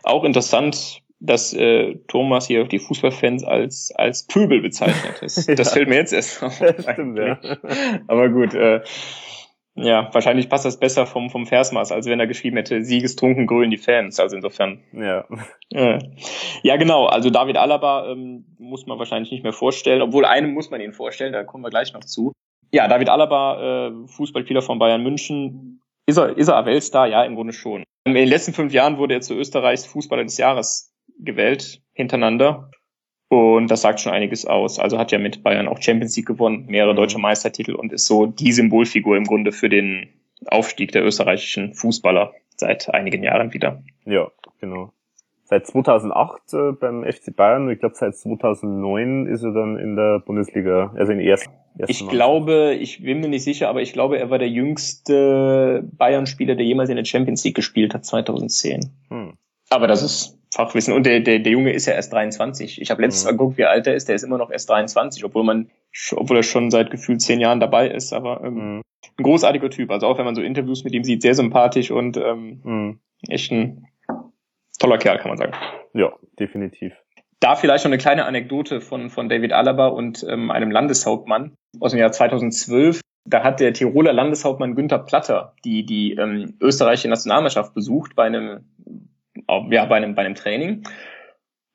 Auch 0.02 0.24
interessant, 0.24 1.02
dass 1.26 1.52
äh, 1.54 1.96
Thomas 2.08 2.46
hier 2.46 2.64
die 2.64 2.78
Fußballfans 2.78 3.44
als 3.44 3.92
als 3.96 4.26
Pöbel 4.26 4.60
bezeichnet. 4.60 5.16
Das, 5.20 5.46
ja. 5.48 5.54
das 5.54 5.72
fällt 5.72 5.88
mir 5.88 5.96
jetzt 5.96 6.12
erst 6.12 6.42
auf. 6.42 6.54
Stimmt, 6.54 7.18
ja. 7.18 7.38
Aber 8.08 8.28
gut, 8.28 8.54
äh, 8.54 8.80
ja, 9.76 10.08
wahrscheinlich 10.12 10.48
passt 10.48 10.64
das 10.64 10.78
besser 10.78 11.04
vom, 11.04 11.30
vom 11.30 11.46
Versmaß, 11.46 11.90
als 11.90 12.06
wenn 12.06 12.20
er 12.20 12.28
geschrieben 12.28 12.56
hätte, 12.56 12.84
siegestrunken 12.84 13.46
grünen 13.46 13.72
die 13.72 13.76
Fans. 13.76 14.20
Also 14.20 14.36
insofern. 14.36 14.80
Ja. 14.92 15.24
Äh, 15.72 15.98
ja, 16.62 16.76
genau. 16.76 17.06
Also 17.06 17.30
David 17.30 17.56
Alaba 17.56 18.08
ähm, 18.08 18.44
muss 18.58 18.86
man 18.86 18.98
wahrscheinlich 18.98 19.32
nicht 19.32 19.42
mehr 19.42 19.52
vorstellen, 19.52 20.00
obwohl 20.00 20.26
einem 20.26 20.52
muss 20.52 20.70
man 20.70 20.80
ihn 20.80 20.92
vorstellen, 20.92 21.32
da 21.32 21.42
kommen 21.42 21.64
wir 21.64 21.70
gleich 21.70 21.92
noch 21.92 22.04
zu. 22.04 22.32
Ja, 22.70 22.86
David 22.86 23.08
Alaba, 23.08 23.88
äh, 23.88 24.06
Fußballspieler 24.06 24.62
von 24.62 24.78
Bayern 24.78 25.02
München. 25.02 25.80
Ist 26.06 26.18
er, 26.18 26.36
ist 26.36 26.48
er 26.48 26.66
Weltstar? 26.66 27.08
Ja, 27.08 27.24
im 27.24 27.34
Grunde 27.34 27.52
schon. 27.52 27.82
In 28.04 28.14
den 28.14 28.28
letzten 28.28 28.52
fünf 28.52 28.72
Jahren 28.72 28.98
wurde 28.98 29.14
er 29.14 29.20
zu 29.22 29.34
Österreichs 29.34 29.86
Fußballer 29.86 30.24
des 30.24 30.38
Jahres 30.38 30.93
gewählt, 31.18 31.82
hintereinander. 31.92 32.70
Und 33.28 33.70
das 33.70 33.80
sagt 33.82 34.00
schon 34.00 34.12
einiges 34.12 34.46
aus. 34.46 34.78
Also 34.78 34.98
hat 34.98 35.10
ja 35.10 35.18
mit 35.18 35.42
Bayern 35.42 35.68
auch 35.68 35.80
Champions 35.80 36.16
League 36.16 36.26
gewonnen, 36.26 36.66
mehrere 36.66 36.92
mhm. 36.92 36.96
deutsche 36.96 37.18
Meistertitel 37.18 37.74
und 37.74 37.92
ist 37.92 38.06
so 38.06 38.26
die 38.26 38.52
Symbolfigur 38.52 39.16
im 39.16 39.24
Grunde 39.24 39.52
für 39.52 39.68
den 39.68 40.08
Aufstieg 40.46 40.92
der 40.92 41.04
österreichischen 41.04 41.74
Fußballer 41.74 42.32
seit 42.56 42.92
einigen 42.92 43.22
Jahren 43.22 43.52
wieder. 43.52 43.82
Ja, 44.04 44.30
genau. 44.60 44.92
Seit 45.46 45.66
2008 45.66 46.54
äh, 46.54 46.72
beim 46.72 47.04
FC 47.04 47.34
Bayern, 47.34 47.68
ich 47.70 47.78
glaube 47.78 47.94
seit 47.96 48.16
2009 48.16 49.26
ist 49.26 49.42
er 49.42 49.52
dann 49.52 49.78
in 49.78 49.94
der 49.94 50.20
Bundesliga, 50.20 50.92
also 50.96 51.12
in 51.12 51.20
ersten. 51.20 51.52
ersten 51.76 51.92
ich 51.92 52.00
Mann. 52.02 52.10
glaube, 52.10 52.74
ich 52.80 53.02
bin 53.02 53.20
mir 53.20 53.28
nicht 53.28 53.44
sicher, 53.44 53.68
aber 53.68 53.82
ich 53.82 53.92
glaube, 53.92 54.18
er 54.18 54.30
war 54.30 54.38
der 54.38 54.48
jüngste 54.48 55.86
Bayern-Spieler, 55.98 56.54
der 56.54 56.64
jemals 56.64 56.88
in 56.88 56.96
der 56.96 57.04
Champions 57.04 57.44
League 57.44 57.56
gespielt 57.56 57.92
hat, 57.94 58.04
2010. 58.06 58.90
Hm. 59.10 59.34
Aber 59.68 59.86
das 59.86 60.02
ist 60.02 60.33
Fachwissen. 60.54 60.94
Und 60.94 61.04
der, 61.04 61.18
der, 61.18 61.40
der 61.40 61.52
Junge 61.52 61.72
ist 61.72 61.86
ja 61.86 61.94
erst 61.94 62.12
23. 62.12 62.80
Ich 62.80 62.90
habe 62.92 63.02
letztens 63.02 63.24
mhm. 63.24 63.36
geguckt, 63.36 63.58
wie 63.58 63.64
alt 63.64 63.88
er 63.88 63.96
ist. 63.96 64.08
Der 64.08 64.14
ist 64.14 64.22
immer 64.22 64.38
noch 64.38 64.52
erst 64.52 64.70
23, 64.70 65.24
obwohl 65.24 65.42
man, 65.42 65.68
obwohl 66.14 66.36
er 66.36 66.42
schon 66.44 66.70
seit 66.70 66.92
gefühlt 66.92 67.20
zehn 67.20 67.40
Jahren 67.40 67.58
dabei 67.58 67.88
ist. 67.88 68.12
Aber 68.12 68.40
ähm, 68.44 68.54
mhm. 68.76 68.82
ein 69.18 69.22
großartiger 69.24 69.68
Typ. 69.68 69.90
Also 69.90 70.06
auch 70.06 70.16
wenn 70.16 70.24
man 70.24 70.36
so 70.36 70.42
Interviews 70.42 70.84
mit 70.84 70.94
ihm 70.94 71.02
sieht, 71.02 71.22
sehr 71.22 71.34
sympathisch 71.34 71.90
und 71.90 72.16
ähm, 72.16 72.60
mhm. 72.62 73.00
echt 73.28 73.50
ein 73.50 73.88
toller 74.78 74.98
Kerl, 74.98 75.18
kann 75.18 75.30
man 75.30 75.38
sagen. 75.38 75.54
Ja, 75.92 76.12
definitiv. 76.38 76.92
Da 77.40 77.56
vielleicht 77.56 77.82
schon 77.82 77.92
eine 77.92 78.00
kleine 78.00 78.24
Anekdote 78.24 78.80
von, 78.80 79.10
von 79.10 79.28
David 79.28 79.52
Alaba 79.52 79.88
und 79.88 80.24
ähm, 80.28 80.52
einem 80.52 80.70
Landeshauptmann 80.70 81.56
aus 81.80 81.90
dem 81.90 81.98
Jahr 81.98 82.12
2012. 82.12 83.00
Da 83.26 83.42
hat 83.42 83.58
der 83.58 83.72
Tiroler 83.72 84.12
Landeshauptmann 84.12 84.76
Günther 84.76 85.00
Platter 85.00 85.54
die, 85.64 85.84
die 85.84 86.12
ähm, 86.12 86.54
österreichische 86.60 87.08
Nationalmannschaft 87.08 87.74
besucht 87.74 88.14
bei 88.14 88.24
einem 88.24 88.60
ja, 89.70 89.84
bei 89.86 89.96
einem, 89.96 90.14
bei 90.14 90.24
einem 90.24 90.34
Training 90.34 90.84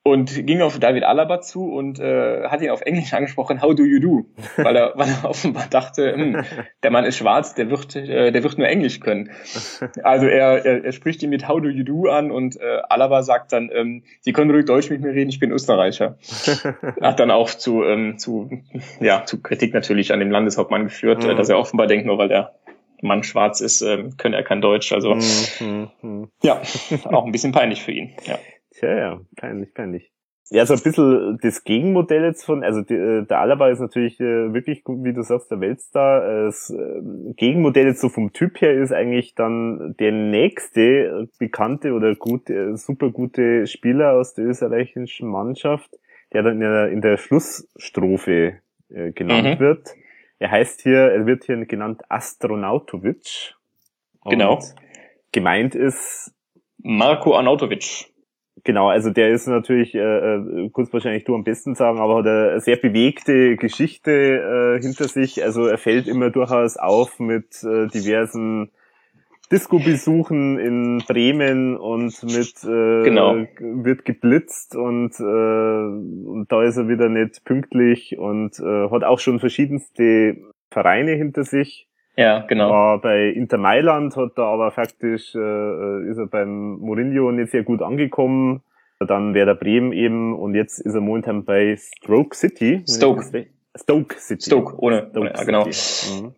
und 0.10 0.46
ging 0.46 0.62
auf 0.62 0.80
David 0.80 1.04
Alaba 1.04 1.42
zu 1.42 1.66
und 1.66 2.00
äh, 2.00 2.48
hat 2.48 2.62
ihn 2.62 2.70
auf 2.70 2.82
Englisch 2.82 3.14
angesprochen, 3.14 3.62
how 3.62 3.76
do 3.76 3.84
you 3.84 4.00
do? 4.00 4.26
Weil 4.58 4.76
er, 4.76 4.94
weil 4.96 5.10
er 5.10 5.26
offenbar 5.30 5.68
dachte, 5.70 6.14
hm, 6.14 6.44
der 6.84 6.92
Mann 6.92 7.06
ist 7.06 7.18
schwarz, 7.18 7.54
der 7.54 7.70
wird, 7.70 7.96
äh, 7.96 8.32
der 8.32 8.44
wird 8.44 8.58
nur 8.58 8.68
Englisch 8.68 9.00
können. 9.00 9.30
Also 10.04 10.28
er, 10.28 10.66
er, 10.66 10.86
er 10.86 10.92
spricht 10.94 11.22
ihn 11.22 11.30
mit 11.30 11.48
how 11.48 11.62
do 11.62 11.70
you 11.70 11.84
do 11.84 12.10
an 12.10 12.32
und 12.32 12.60
äh, 12.60 12.82
Alaba 12.90 13.24
sagt 13.24 13.52
dann, 13.52 13.70
ähm, 13.74 14.04
Sie 14.22 14.34
können 14.34 14.52
ruhig 14.52 14.66
Deutsch 14.66 14.90
mit 14.90 15.02
mir 15.02 15.12
reden, 15.12 15.30
ich 15.30 15.40
bin 15.40 15.52
Österreicher. 15.52 16.18
Hat 17.02 17.20
dann 17.20 17.32
auch 17.32 17.50
zu, 17.50 17.84
ähm, 17.84 18.18
zu, 18.18 18.50
ja, 19.00 19.26
zu 19.26 19.42
Kritik 19.42 19.74
natürlich 19.74 20.14
an 20.14 20.20
dem 20.20 20.32
Landeshauptmann 20.32 20.86
geführt, 20.86 21.24
mhm. 21.24 21.36
dass 21.36 21.50
er 21.50 21.60
offenbar 21.60 21.88
denkt, 21.88 22.06
nur 22.06 22.18
weil 22.18 22.30
der 22.30 22.54
Mann 23.02 23.24
schwarz 23.24 23.62
ist, 23.62 23.82
äh, 23.82 24.10
könne 24.18 24.36
er 24.36 24.44
kein 24.44 24.62
Deutsch. 24.62 24.92
Also 24.92 25.16
mhm, 25.16 25.90
mhm. 26.02 26.28
ja, 26.44 26.62
auch 27.06 27.26
ein 27.26 27.32
bisschen 27.32 27.52
peinlich 27.52 27.82
für 27.82 27.92
ihn. 27.92 28.12
Ja. 28.26 28.38
Tja, 28.72 28.98
ja, 28.98 29.20
peinlich, 29.36 29.74
peinlich. 29.74 30.12
Ja, 30.52 30.66
so 30.66 30.74
ein 30.74 30.82
bisschen 30.82 31.38
das 31.44 31.64
Gegenmodell 31.64 32.24
jetzt 32.24 32.44
von, 32.44 32.64
also 32.64 32.82
die, 32.82 32.96
äh, 32.96 33.24
der 33.24 33.40
Alaba 33.40 33.70
ist 33.70 33.80
natürlich 33.80 34.20
äh, 34.20 34.52
wirklich, 34.52 34.84
wie 34.88 35.14
du 35.14 35.22
sagst, 35.22 35.52
der 35.52 35.60
Weltstar. 35.60 36.46
Das 36.46 36.72
äh, 36.72 37.34
Gegenmodell 37.36 37.86
jetzt 37.86 38.02
so 38.02 38.10
vom 38.10 38.34
Typ 38.34 38.60
her 38.62 38.74
ist 38.74 38.92
eigentlich 38.92 39.36
dann 39.36 39.96
der 40.00 40.12
nächste 40.12 41.30
bekannte 41.38 41.94
oder 41.94 42.16
gute, 42.16 42.76
super 42.78 43.12
gute 43.12 43.68
Spieler 43.68 44.14
aus 44.14 44.34
der 44.34 44.46
österreichischen 44.46 45.30
Mannschaft, 45.30 45.92
der 46.34 46.42
dann 46.42 46.54
in 46.54 46.60
der, 46.62 46.90
in 46.90 47.02
der 47.02 47.18
Schlussstrophe 47.18 48.60
äh, 48.90 49.12
genannt 49.12 49.60
mhm. 49.60 49.64
wird. 49.64 49.90
Er 50.40 50.52
heißt 50.52 50.82
hier, 50.82 51.00
er 51.00 51.26
wird 51.26 51.44
hier 51.44 51.66
genannt 51.66 52.02
Astronautovic. 52.10 53.56
Genau. 54.26 54.60
Gemeint 55.32 55.76
ist 55.76 56.34
Marco 56.78 57.36
Arnautovic. 57.36 58.08
Genau, 58.64 58.90
also 58.90 59.10
der 59.10 59.30
ist 59.30 59.48
natürlich, 59.48 59.96
äh, 59.96 60.00
äh, 60.00 60.70
kurz 60.72 60.92
wahrscheinlich 60.92 61.24
du 61.24 61.36
am 61.36 61.44
besten 61.44 61.76
sagen, 61.76 62.00
aber 62.00 62.18
hat 62.18 62.28
eine 62.28 62.60
sehr 62.60 62.76
bewegte 62.76 63.56
Geschichte 63.56 64.12
äh, 64.12 64.82
hinter 64.82 65.08
sich. 65.08 65.44
Also 65.44 65.66
er 65.66 65.78
fällt 65.78 66.08
immer 66.08 66.30
durchaus 66.30 66.78
auf 66.78 67.20
mit 67.20 67.64
äh, 67.64 67.88
diversen 67.88 68.72
Disco-Besuchen 69.52 70.60
in 70.60 71.04
Bremen 71.08 71.76
und 71.76 72.22
mit 72.24 72.64
äh, 72.64 73.04
genau. 73.04 73.36
wird 73.60 74.06
geblitzt 74.06 74.76
und, 74.76 75.20
äh, 75.20 75.24
und 75.24 76.48
da 76.50 76.64
ist 76.64 76.78
er 76.78 76.88
wieder 76.88 77.10
nicht 77.10 77.44
pünktlich 77.46 78.18
und 78.18 78.60
äh, 78.60 78.90
hat 78.90 79.04
auch 79.04 79.20
schon 79.20 79.40
verschiedenste 79.40 80.38
Vereine 80.70 81.14
hinter 81.14 81.44
sich. 81.44 81.88
Ja, 82.16 82.42
genau. 82.42 82.70
War 82.70 83.02
bei 83.02 83.28
Inter 83.30 83.58
Mailand 83.58 84.16
hat 84.16 84.38
er 84.38 84.44
aber 84.44 84.72
faktisch 84.72 85.34
äh, 85.34 86.10
ist 86.10 86.18
er 86.18 86.28
beim 86.30 86.78
Mourinho 86.80 87.32
nicht 87.32 87.52
sehr 87.52 87.64
gut 87.64 87.82
angekommen. 87.82 88.62
Dann 89.00 89.34
wäre 89.34 89.46
der 89.46 89.56
Bremen 89.56 89.94
eben 89.94 90.38
und 90.38 90.54
jetzt 90.54 90.80
ist 90.80 90.94
er 90.94 91.02
momentan 91.02 91.46
bei 91.46 91.78
Stroke 91.78 92.36
City. 92.36 92.84
Stoke. 92.88 93.24
Stoke 93.76 94.16
City. 94.20 94.46
Stoke, 94.46 94.76
ohne, 94.78 95.08
Stoke 95.10 95.20
ohne 95.20 95.34
ja, 95.34 95.44
genau. 95.44 95.66
Mhm. 95.66 96.36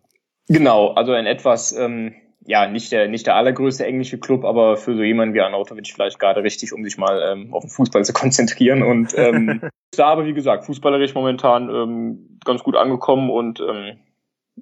Genau, 0.48 0.88
also 0.92 1.12
ein 1.12 1.26
etwas 1.26 1.76
ähm, 1.76 2.14
ja, 2.46 2.66
nicht 2.66 2.92
der, 2.92 3.08
nicht 3.08 3.26
der 3.26 3.36
allergrößte 3.36 3.86
englische 3.86 4.18
Club, 4.18 4.44
aber 4.44 4.76
für 4.76 4.96
so 4.96 5.02
jemanden 5.02 5.34
wie 5.34 5.40
Arnautovic 5.40 5.92
vielleicht 5.94 6.18
gerade 6.18 6.42
richtig, 6.42 6.72
um 6.72 6.84
sich 6.84 6.98
mal 6.98 7.22
ähm, 7.32 7.54
auf 7.54 7.62
den 7.64 7.70
Fußball 7.70 8.04
zu 8.04 8.12
konzentrieren. 8.22 8.82
Und 8.82 9.16
ähm, 9.16 9.60
da 9.96 10.06
aber, 10.06 10.26
wie 10.26 10.34
gesagt, 10.34 10.64
fußballerisch 10.64 11.14
momentan 11.14 11.68
ähm, 11.68 12.38
ganz 12.44 12.62
gut 12.62 12.76
angekommen 12.76 13.30
und 13.30 13.60
ähm, 13.60 13.98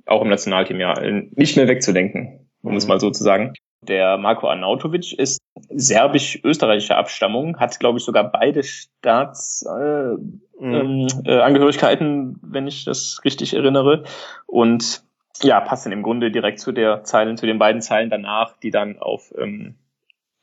auch 0.07 0.23
im 0.23 0.29
Nationalteam 0.29 0.79
ja 0.81 0.95
nicht 1.01 1.57
mehr 1.57 1.69
wegzudenken, 1.69 2.49
um 2.63 2.73
mhm. 2.73 2.77
es 2.77 2.87
mal 2.87 3.01
so 3.01 3.11
zu 3.11 3.25
sagen. 3.25 3.55
Der 3.83 4.19
Marco 4.19 4.47
Arnautovic 4.47 5.19
ist 5.19 5.41
serbisch-österreichischer 5.71 6.99
Abstammung, 6.99 7.59
hat, 7.59 7.81
glaube 7.81 7.99
ich, 7.99 8.05
sogar 8.05 8.31
beide 8.31 8.63
Staatsangehörigkeiten, 8.63 10.47
äh, 10.61 10.65
mhm. 10.65 11.09
ähm, 11.25 12.37
äh, 12.43 12.53
wenn 12.53 12.67
ich 12.67 12.85
das 12.85 13.23
richtig 13.25 13.55
erinnere. 13.55 14.05
Und 14.47 15.03
ja, 15.43 15.61
passt 15.61 15.87
dann 15.87 15.93
im 15.93 16.03
Grunde 16.03 16.31
direkt 16.31 16.61
zu 16.61 16.73
der 16.73 17.05
Zeile, 17.05 17.35
zu 17.35 17.47
den 17.47 17.59
beiden 17.59 17.83
Zeilen 17.83 18.11
danach, 18.11 18.59
die 18.59 18.71
dann 18.71 18.99
auf 18.99 19.33
ähm, 19.39 19.77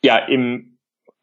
ja 0.04 0.18
im 0.18 0.78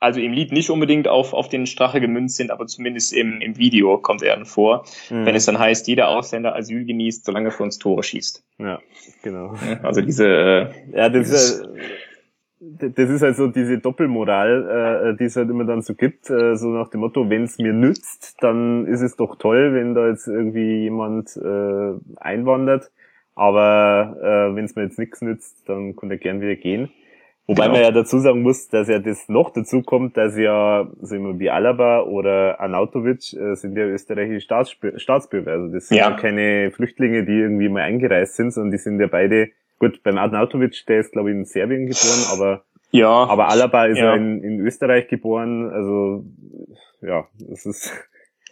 also 0.05 0.21
im 0.21 0.33
Lied 0.33 0.53
nicht 0.53 0.69
unbedingt 0.69 1.09
auf, 1.09 1.33
auf 1.33 1.49
den 1.49 1.67
Strache 1.67 1.99
gemünzt 1.99 2.37
sind, 2.37 2.51
aber 2.51 2.67
zumindest 2.67 3.15
im, 3.15 3.41
im 3.41 3.57
Video 3.57 3.97
kommt 3.97 4.23
er 4.23 4.37
dann 4.37 4.45
vor, 4.45 4.85
mhm. 5.09 5.25
wenn 5.25 5.35
es 5.35 5.47
dann 5.47 5.59
heißt, 5.59 5.89
jeder 5.89 6.09
Ausländer 6.09 6.55
Asyl 6.55 6.85
genießt, 6.85 7.25
solange 7.25 7.49
er 7.49 7.53
für 7.53 7.63
uns 7.63 7.79
Tore 7.79 8.03
schießt. 8.03 8.45
Ja, 8.59 8.81
genau. 9.23 9.55
Also 9.83 10.03
diese, 10.03 10.27
äh, 10.27 10.69
ja, 10.95 11.09
das 11.09 11.31
ist, 11.31 11.69
das 12.61 13.11
ist 13.11 13.23
halt 13.23 13.37
so 13.37 13.47
diese 13.49 13.79
Doppelmoral, 13.79 15.13
äh, 15.15 15.17
die 15.17 15.25
es 15.25 15.37
halt 15.37 15.49
immer 15.49 15.65
dann 15.65 15.81
so 15.81 15.95
gibt, 15.95 16.29
äh, 16.29 16.55
so 16.57 16.69
nach 16.69 16.89
dem 16.89 17.01
Motto, 17.01 17.31
wenn 17.31 17.45
es 17.45 17.59
mir 17.59 17.73
nützt, 17.73 18.37
dann 18.41 18.87
ist 18.87 19.01
es 19.01 19.17
doch 19.17 19.37
toll, 19.37 19.75
wenn 19.75 19.95
da 19.95 20.09
jetzt 20.09 20.27
irgendwie 20.27 20.83
jemand 20.83 21.35
äh, 21.37 21.95
einwandert, 22.17 22.91
aber 23.35 24.17
äh, 24.21 24.57
wenn 24.57 24.65
es 24.65 24.77
mir 24.77 24.85
jetzt 24.85 24.99
nichts 24.99 25.21
nützt, 25.23 25.69
dann 25.69 25.97
kann 25.97 26.11
er 26.11 26.19
gern 26.19 26.41
wieder 26.41 26.57
gehen. 26.57 26.91
Wobei 27.47 27.65
genau. 27.65 27.75
man 27.75 27.83
ja 27.83 27.91
dazu 27.91 28.19
sagen 28.21 28.41
muss, 28.41 28.69
dass 28.69 28.89
ja 28.89 28.99
das 28.99 29.29
noch 29.29 29.51
dazu 29.51 29.83
kommt, 29.83 30.17
dass 30.17 30.37
ja 30.39 30.89
so 31.03 31.15
immer 31.15 31.39
wie 31.39 31.51
Alaba 31.51 32.01
oder 32.01 32.59
Arnautovic 32.59 33.35
äh, 33.35 33.55
sind 33.55 33.77
ja 33.77 33.85
österreichische 33.85 34.41
Staatsbürger, 34.41 34.99
Staatsbürger. 34.99 35.53
Also 35.53 35.69
das 35.69 35.89
sind 35.89 35.99
ja. 35.99 36.11
ja. 36.11 36.17
keine 36.17 36.71
Flüchtlinge, 36.71 37.27
die 37.27 37.41
irgendwie 37.41 37.69
mal 37.69 37.83
eingereist 37.83 38.37
sind, 38.37 38.53
sondern 38.53 38.71
die 38.71 38.79
sind 38.79 38.99
ja 38.99 39.09
beide, 39.09 39.51
gut, 39.79 40.03
beim 40.03 40.17
Arnautovic, 40.17 40.87
der 40.89 41.01
ist 41.01 41.13
glaube 41.13 41.31
ich 41.31 41.37
in 41.37 41.45
Serbien 41.45 41.87
geboren, 41.87 42.25
aber 42.33 42.65
ja, 42.93 43.11
aber 43.11 43.49
Alaba 43.49 43.87
ist 43.87 43.99
ja, 43.99 44.11
ja 44.11 44.15
in, 44.15 44.43
in 44.43 44.61
Österreich 44.61 45.09
geboren, 45.09 45.69
also 45.69 46.25
ja, 47.03 47.27
das 47.41 47.67
ist 47.67 47.93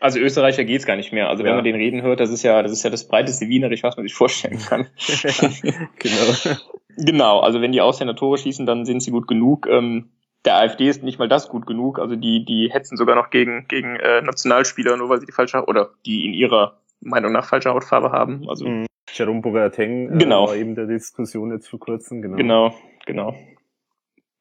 also 0.02 0.18
Österreicher 0.18 0.64
geht's 0.64 0.84
gar 0.84 0.96
nicht 0.96 1.12
mehr. 1.12 1.28
Also 1.28 1.42
ja. 1.42 1.48
wenn 1.48 1.56
man 1.56 1.64
den 1.64 1.76
reden 1.76 2.02
hört, 2.02 2.20
das 2.20 2.30
ist 2.30 2.42
ja, 2.42 2.62
das 2.62 2.72
ist 2.72 2.82
ja 2.82 2.90
das 2.90 3.06
breiteste 3.06 3.48
Wienerisch, 3.48 3.82
was 3.82 3.96
man 3.96 4.04
sich 4.04 4.14
vorstellen 4.14 4.58
kann. 4.68 4.88
ja, 4.98 5.30
genau. 5.98 6.56
genau, 6.96 7.40
also 7.40 7.60
wenn 7.60 7.72
die 7.72 7.80
Ausländer 7.80 8.16
Tore 8.16 8.38
schießen, 8.38 8.66
dann 8.66 8.84
sind 8.84 9.00
sie 9.00 9.10
gut 9.10 9.28
genug. 9.28 9.66
Ähm, 9.70 10.10
der 10.44 10.56
AfD 10.56 10.88
ist 10.88 11.04
nicht 11.04 11.18
mal 11.18 11.28
das 11.28 11.48
gut 11.48 11.66
genug. 11.66 11.98
Also 11.98 12.16
die, 12.16 12.44
die 12.44 12.70
hetzen 12.72 12.96
sogar 12.96 13.14
noch 13.14 13.30
gegen, 13.30 13.68
gegen 13.68 13.96
äh, 13.96 14.22
Nationalspieler, 14.22 14.96
nur 14.96 15.08
weil 15.08 15.20
sie 15.20 15.26
die 15.26 15.32
falsche 15.32 15.64
oder 15.66 15.90
die 16.04 16.26
in 16.26 16.34
ihrer 16.34 16.80
Meinung 17.00 17.32
nach 17.32 17.46
falsche 17.46 17.70
Hautfarbe 17.70 18.10
haben. 18.10 18.48
Also 18.48 18.66
mhm. 18.66 18.86
Jerome 19.12 19.40
Boateng 19.40 20.14
äh, 20.14 20.18
genau. 20.18 20.48
war 20.48 20.56
eben 20.56 20.74
der 20.74 20.86
Diskussion 20.86 21.52
jetzt 21.52 21.68
vor 21.68 21.78
kurzem. 21.78 22.22
Genau, 22.22 22.36
genau. 22.36 22.74
genau. 23.06 23.36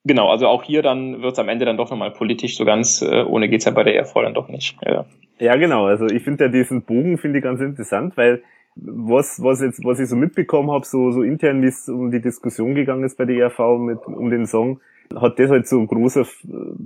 Genau, 0.04 0.30
also 0.30 0.48
auch 0.48 0.64
hier 0.64 0.82
dann 0.82 1.22
wird's 1.22 1.38
am 1.38 1.48
Ende 1.48 1.66
dann 1.66 1.78
doch 1.78 1.92
nochmal 1.92 2.10
politisch, 2.10 2.58
so 2.58 2.66
ganz 2.66 3.04
äh, 3.04 3.22
ohne 3.22 3.50
geht's 3.50 3.66
ja 3.66 3.72
bei 3.72 3.84
der 3.84 3.96
ERV 3.96 4.14
dann 4.16 4.34
doch 4.34 4.48
nicht. 4.48 4.76
Ja. 4.84 5.06
Ja, 5.42 5.56
genau. 5.56 5.88
Also 5.88 6.06
ich 6.06 6.24
finde 6.24 6.46
ja 6.46 6.52
diesen 6.52 6.84
Bogen 6.84 7.18
finde 7.18 7.40
ich 7.40 7.44
ganz 7.44 7.62
interessant, 7.62 8.16
weil 8.16 8.44
was, 8.76 9.42
was 9.42 9.60
jetzt, 9.60 9.84
was 9.84 10.00
ich 10.00 10.08
so 10.08 10.16
mitbekommen 10.16 10.70
habe, 10.70 10.86
so, 10.86 11.12
so 11.12 11.24
intern, 11.24 11.64
wie 11.64 11.68
es 11.68 11.90
um 11.90 12.12
die 12.12 12.22
Diskussion 12.22 12.76
gegangen 12.76 13.04
ist 13.04 13.18
bei 13.18 13.26
der 13.26 13.38
ERV 13.38 13.80
mit, 13.80 14.06
um 14.06 14.30
den 14.30 14.46
Song, 14.46 14.82
hat 15.20 15.40
das 15.40 15.50
halt 15.50 15.68
so 15.68 15.80
ein 15.80 15.88
großer, 15.88 16.28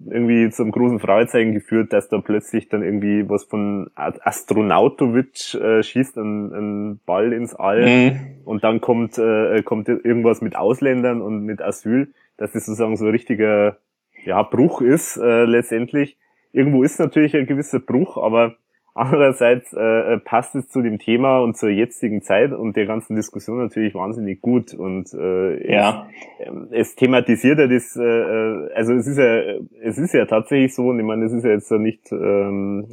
irgendwie 0.09 0.49
zu 0.51 0.63
einem 0.63 0.71
großen 0.71 0.99
Fragezeichen 0.99 1.51
geführt, 1.51 1.91
dass 1.91 2.07
da 2.07 2.19
plötzlich 2.21 2.69
dann 2.69 2.81
irgendwie 2.81 3.29
was 3.29 3.43
von 3.43 3.91
Astronautovic 3.93 5.53
äh, 5.55 5.83
schießt, 5.83 6.17
ein, 6.17 6.53
ein 6.53 6.99
Ball 7.05 7.33
ins 7.33 7.53
All 7.53 7.85
mhm. 7.85 8.19
und 8.45 8.63
dann 8.63 8.79
kommt, 8.79 9.17
äh, 9.17 9.61
kommt 9.63 9.89
irgendwas 9.89 10.41
mit 10.41 10.55
Ausländern 10.55 11.21
und 11.21 11.43
mit 11.43 11.61
Asyl, 11.61 12.13
dass 12.37 12.53
das 12.53 12.65
sozusagen 12.65 12.95
so 12.95 13.03
ein 13.03 13.11
richtiger, 13.11 13.79
ja, 14.23 14.41
Bruch 14.43 14.79
ist, 14.79 15.17
äh, 15.17 15.43
letztendlich 15.43 16.17
irgendwo 16.55 16.83
ist 16.83 16.99
natürlich 16.99 17.35
ein 17.35 17.45
gewisser 17.45 17.79
Bruch, 17.79 18.17
aber 18.17 18.55
andererseits 18.95 19.73
äh, 19.73 20.13
äh, 20.13 20.19
passt 20.19 20.55
es 20.55 20.69
zu 20.69 20.81
dem 20.81 20.99
Thema 20.99 21.39
und 21.39 21.57
zur 21.57 21.69
jetzigen 21.69 22.21
Zeit 22.21 22.53
und 22.53 22.77
der 22.77 22.85
ganzen 22.85 23.17
Diskussion 23.17 23.57
natürlich 23.57 23.93
wahnsinnig 23.93 24.41
gut 24.41 24.73
und 24.73 25.13
äh, 25.13 25.69
ja. 25.69 26.07
es, 26.39 26.47
ähm, 26.47 26.67
es 26.71 26.95
thematisiert 26.95 27.59
ja 27.59 27.67
das, 27.67 27.97
äh, 27.97 28.03
äh, 28.03 28.71
also 28.73 28.93
es 28.93 29.05
ist 29.05 29.17
ja, 29.17 29.59
es 29.81 29.97
ist 29.97 30.13
ja 30.13 30.25
tatsächlich 30.25 30.73
so 30.73 30.87
und 30.87 30.99
ich 30.99 31.05
meine, 31.05 31.25
es 31.25 31.33
ist 31.33 31.43
ja 31.43 31.51
jetzt 31.51 31.69
ja 31.69 31.77
nicht 31.77 32.09
ähm, 32.13 32.87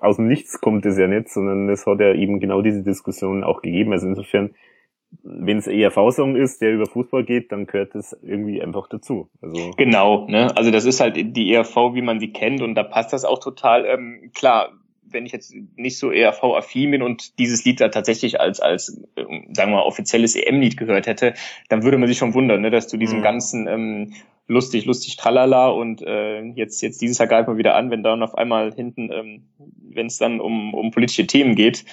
aus 0.00 0.16
dem 0.16 0.28
Nichts 0.28 0.60
kommt 0.60 0.86
es 0.86 0.96
ja 0.96 1.08
nicht, 1.08 1.30
sondern 1.30 1.68
es 1.68 1.84
hat 1.84 1.98
ja 1.98 2.14
eben 2.14 2.38
genau 2.38 2.62
diese 2.62 2.84
Diskussion 2.84 3.42
auch 3.42 3.60
gegeben. 3.60 3.92
Also 3.92 4.06
insofern 4.06 4.50
wenn 5.22 5.58
es 5.58 5.66
ERV-Song 5.66 6.36
ist, 6.36 6.60
der 6.60 6.72
über 6.72 6.86
Fußball 6.86 7.24
geht, 7.24 7.52
dann 7.52 7.66
gehört 7.66 7.94
es 7.94 8.16
irgendwie 8.22 8.62
einfach 8.62 8.88
dazu. 8.88 9.28
Also 9.40 9.70
genau, 9.76 10.26
ne? 10.26 10.56
Also 10.56 10.70
das 10.70 10.84
ist 10.84 11.00
halt 11.00 11.16
die 11.16 11.52
ERV, 11.52 11.94
wie 11.94 12.02
man 12.02 12.20
sie 12.20 12.32
kennt, 12.32 12.62
und 12.62 12.74
da 12.74 12.82
passt 12.82 13.12
das 13.12 13.24
auch 13.24 13.38
total. 13.38 13.86
Ähm, 13.86 14.30
klar, 14.34 14.72
wenn 15.10 15.26
ich 15.26 15.32
jetzt 15.32 15.54
nicht 15.76 15.98
so 15.98 16.10
ERV-affin 16.10 16.90
bin 16.90 17.02
und 17.02 17.38
dieses 17.38 17.64
Lied 17.64 17.80
da 17.80 17.88
tatsächlich 17.88 18.40
als, 18.40 18.60
als 18.60 19.02
ähm, 19.16 19.48
sagen 19.52 19.70
wir 19.70 19.78
mal, 19.78 19.82
offizielles 19.82 20.36
EM-Lied 20.36 20.76
gehört 20.76 21.06
hätte, 21.06 21.34
dann 21.68 21.82
würde 21.82 21.98
man 21.98 22.08
sich 22.08 22.18
schon 22.18 22.34
wundern, 22.34 22.60
ne, 22.60 22.70
dass 22.70 22.88
du 22.88 22.96
diesem 22.96 23.18
mhm. 23.18 23.22
ganzen 23.22 23.66
ähm, 23.66 24.12
lustig, 24.46 24.86
lustig, 24.86 25.16
tralala 25.16 25.68
und 25.68 26.02
äh, 26.02 26.42
jetzt, 26.42 26.80
jetzt 26.80 27.00
dieses 27.00 27.18
Jahr 27.18 27.28
greift 27.28 27.48
man 27.48 27.58
wieder 27.58 27.74
an, 27.74 27.90
wenn 27.90 28.02
dann 28.02 28.22
auf 28.22 28.36
einmal 28.36 28.72
hinten, 28.72 29.10
ähm, 29.12 29.42
wenn 29.90 30.06
es 30.06 30.18
dann 30.18 30.40
um, 30.40 30.74
um 30.74 30.90
politische 30.90 31.26
Themen 31.26 31.54
geht, 31.54 31.84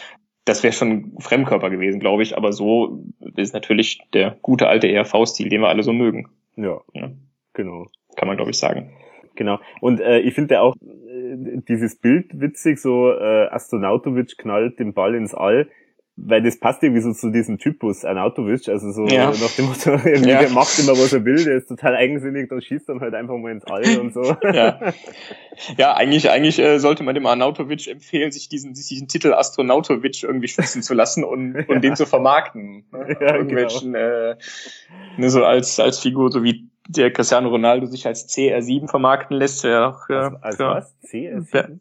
das 0.45 0.63
wäre 0.63 0.73
schon 0.73 1.13
Fremdkörper 1.19 1.69
gewesen, 1.69 1.99
glaube 1.99 2.23
ich. 2.23 2.37
Aber 2.37 2.53
so 2.53 3.03
ist 3.35 3.53
natürlich 3.53 3.99
der 4.13 4.37
gute 4.41 4.67
alte 4.67 4.87
ERV-Stil, 4.87 5.49
den 5.49 5.61
wir 5.61 5.69
alle 5.69 5.83
so 5.83 5.91
mögen. 5.91 6.29
Ja, 6.55 6.81
ja. 6.93 7.11
genau. 7.53 7.87
Kann 8.15 8.27
man, 8.27 8.37
glaube 8.37 8.51
ich, 8.51 8.57
sagen. 8.57 8.91
Genau. 9.35 9.59
Und 9.81 9.99
äh, 9.99 10.19
ich 10.19 10.33
finde 10.33 10.55
ja 10.55 10.61
auch 10.61 10.75
äh, 10.75 11.61
dieses 11.67 11.99
Bild 11.99 12.39
witzig, 12.39 12.79
so 12.79 13.11
äh, 13.11 13.47
Astronautovic 13.47 14.37
knallt 14.37 14.79
den 14.79 14.93
Ball 14.93 15.15
ins 15.15 15.33
All 15.33 15.67
weil 16.17 16.41
das 16.41 16.57
passt 16.59 16.81
irgendwie 16.81 17.01
so 17.01 17.11
zu 17.11 17.29
diesem 17.29 17.57
Typus 17.57 18.05
Arnautovic, 18.05 18.69
also 18.69 18.91
so 18.91 19.05
ja. 19.05 19.31
nach 19.31 19.55
dem 19.57 19.65
Motto, 19.65 19.91
irgendwie 20.05 20.29
ja. 20.29 20.39
der 20.39 20.49
macht 20.49 20.79
immer, 20.79 20.93
was 20.93 21.11
er 21.11 21.25
will, 21.25 21.43
der 21.43 21.57
ist 21.57 21.67
total 21.67 21.95
eigensinnig, 21.95 22.49
da 22.49 22.59
schießt 22.61 22.87
dann 22.87 23.01
halt 23.01 23.13
einfach 23.13 23.35
mal 23.37 23.51
ins 23.51 23.65
All 23.65 23.99
und 23.99 24.13
so. 24.13 24.35
Ja, 24.41 24.93
ja 25.77 25.93
eigentlich, 25.93 26.29
eigentlich 26.29 26.57
äh, 26.59 26.79
sollte 26.79 27.03
man 27.03 27.15
dem 27.15 27.25
Arnautovic 27.25 27.87
empfehlen, 27.87 28.31
sich 28.31 28.47
diesen, 28.47 28.73
diesen 28.73 29.09
Titel 29.09 29.33
Astronautovic 29.33 30.23
irgendwie 30.23 30.47
schützen 30.47 30.81
zu 30.81 30.93
lassen 30.93 31.25
und, 31.25 31.55
und 31.67 31.69
ja. 31.69 31.79
den 31.79 31.95
zu 31.97 32.05
vermarkten. 32.05 32.85
Ne? 32.93 33.17
Ja, 33.19 33.35
Irgendwelchen, 33.35 33.91
genau. 33.91 34.31
äh, 34.31 34.35
ne, 35.17 35.29
so 35.29 35.43
als, 35.43 35.79
als 35.81 35.99
Figur, 35.99 36.31
so 36.31 36.43
wie 36.43 36.69
der 36.87 37.11
Cristiano 37.11 37.49
Ronaldo 37.49 37.87
sich 37.87 38.07
als 38.07 38.29
CR7 38.29 38.87
vermarkten 38.87 39.35
lässt. 39.35 39.65
Ja, 39.65 39.89
auch, 39.89 40.09
äh, 40.09 40.13
als, 40.13 40.59
als 40.59 40.59
was? 40.59 40.95
CR7? 41.11 41.79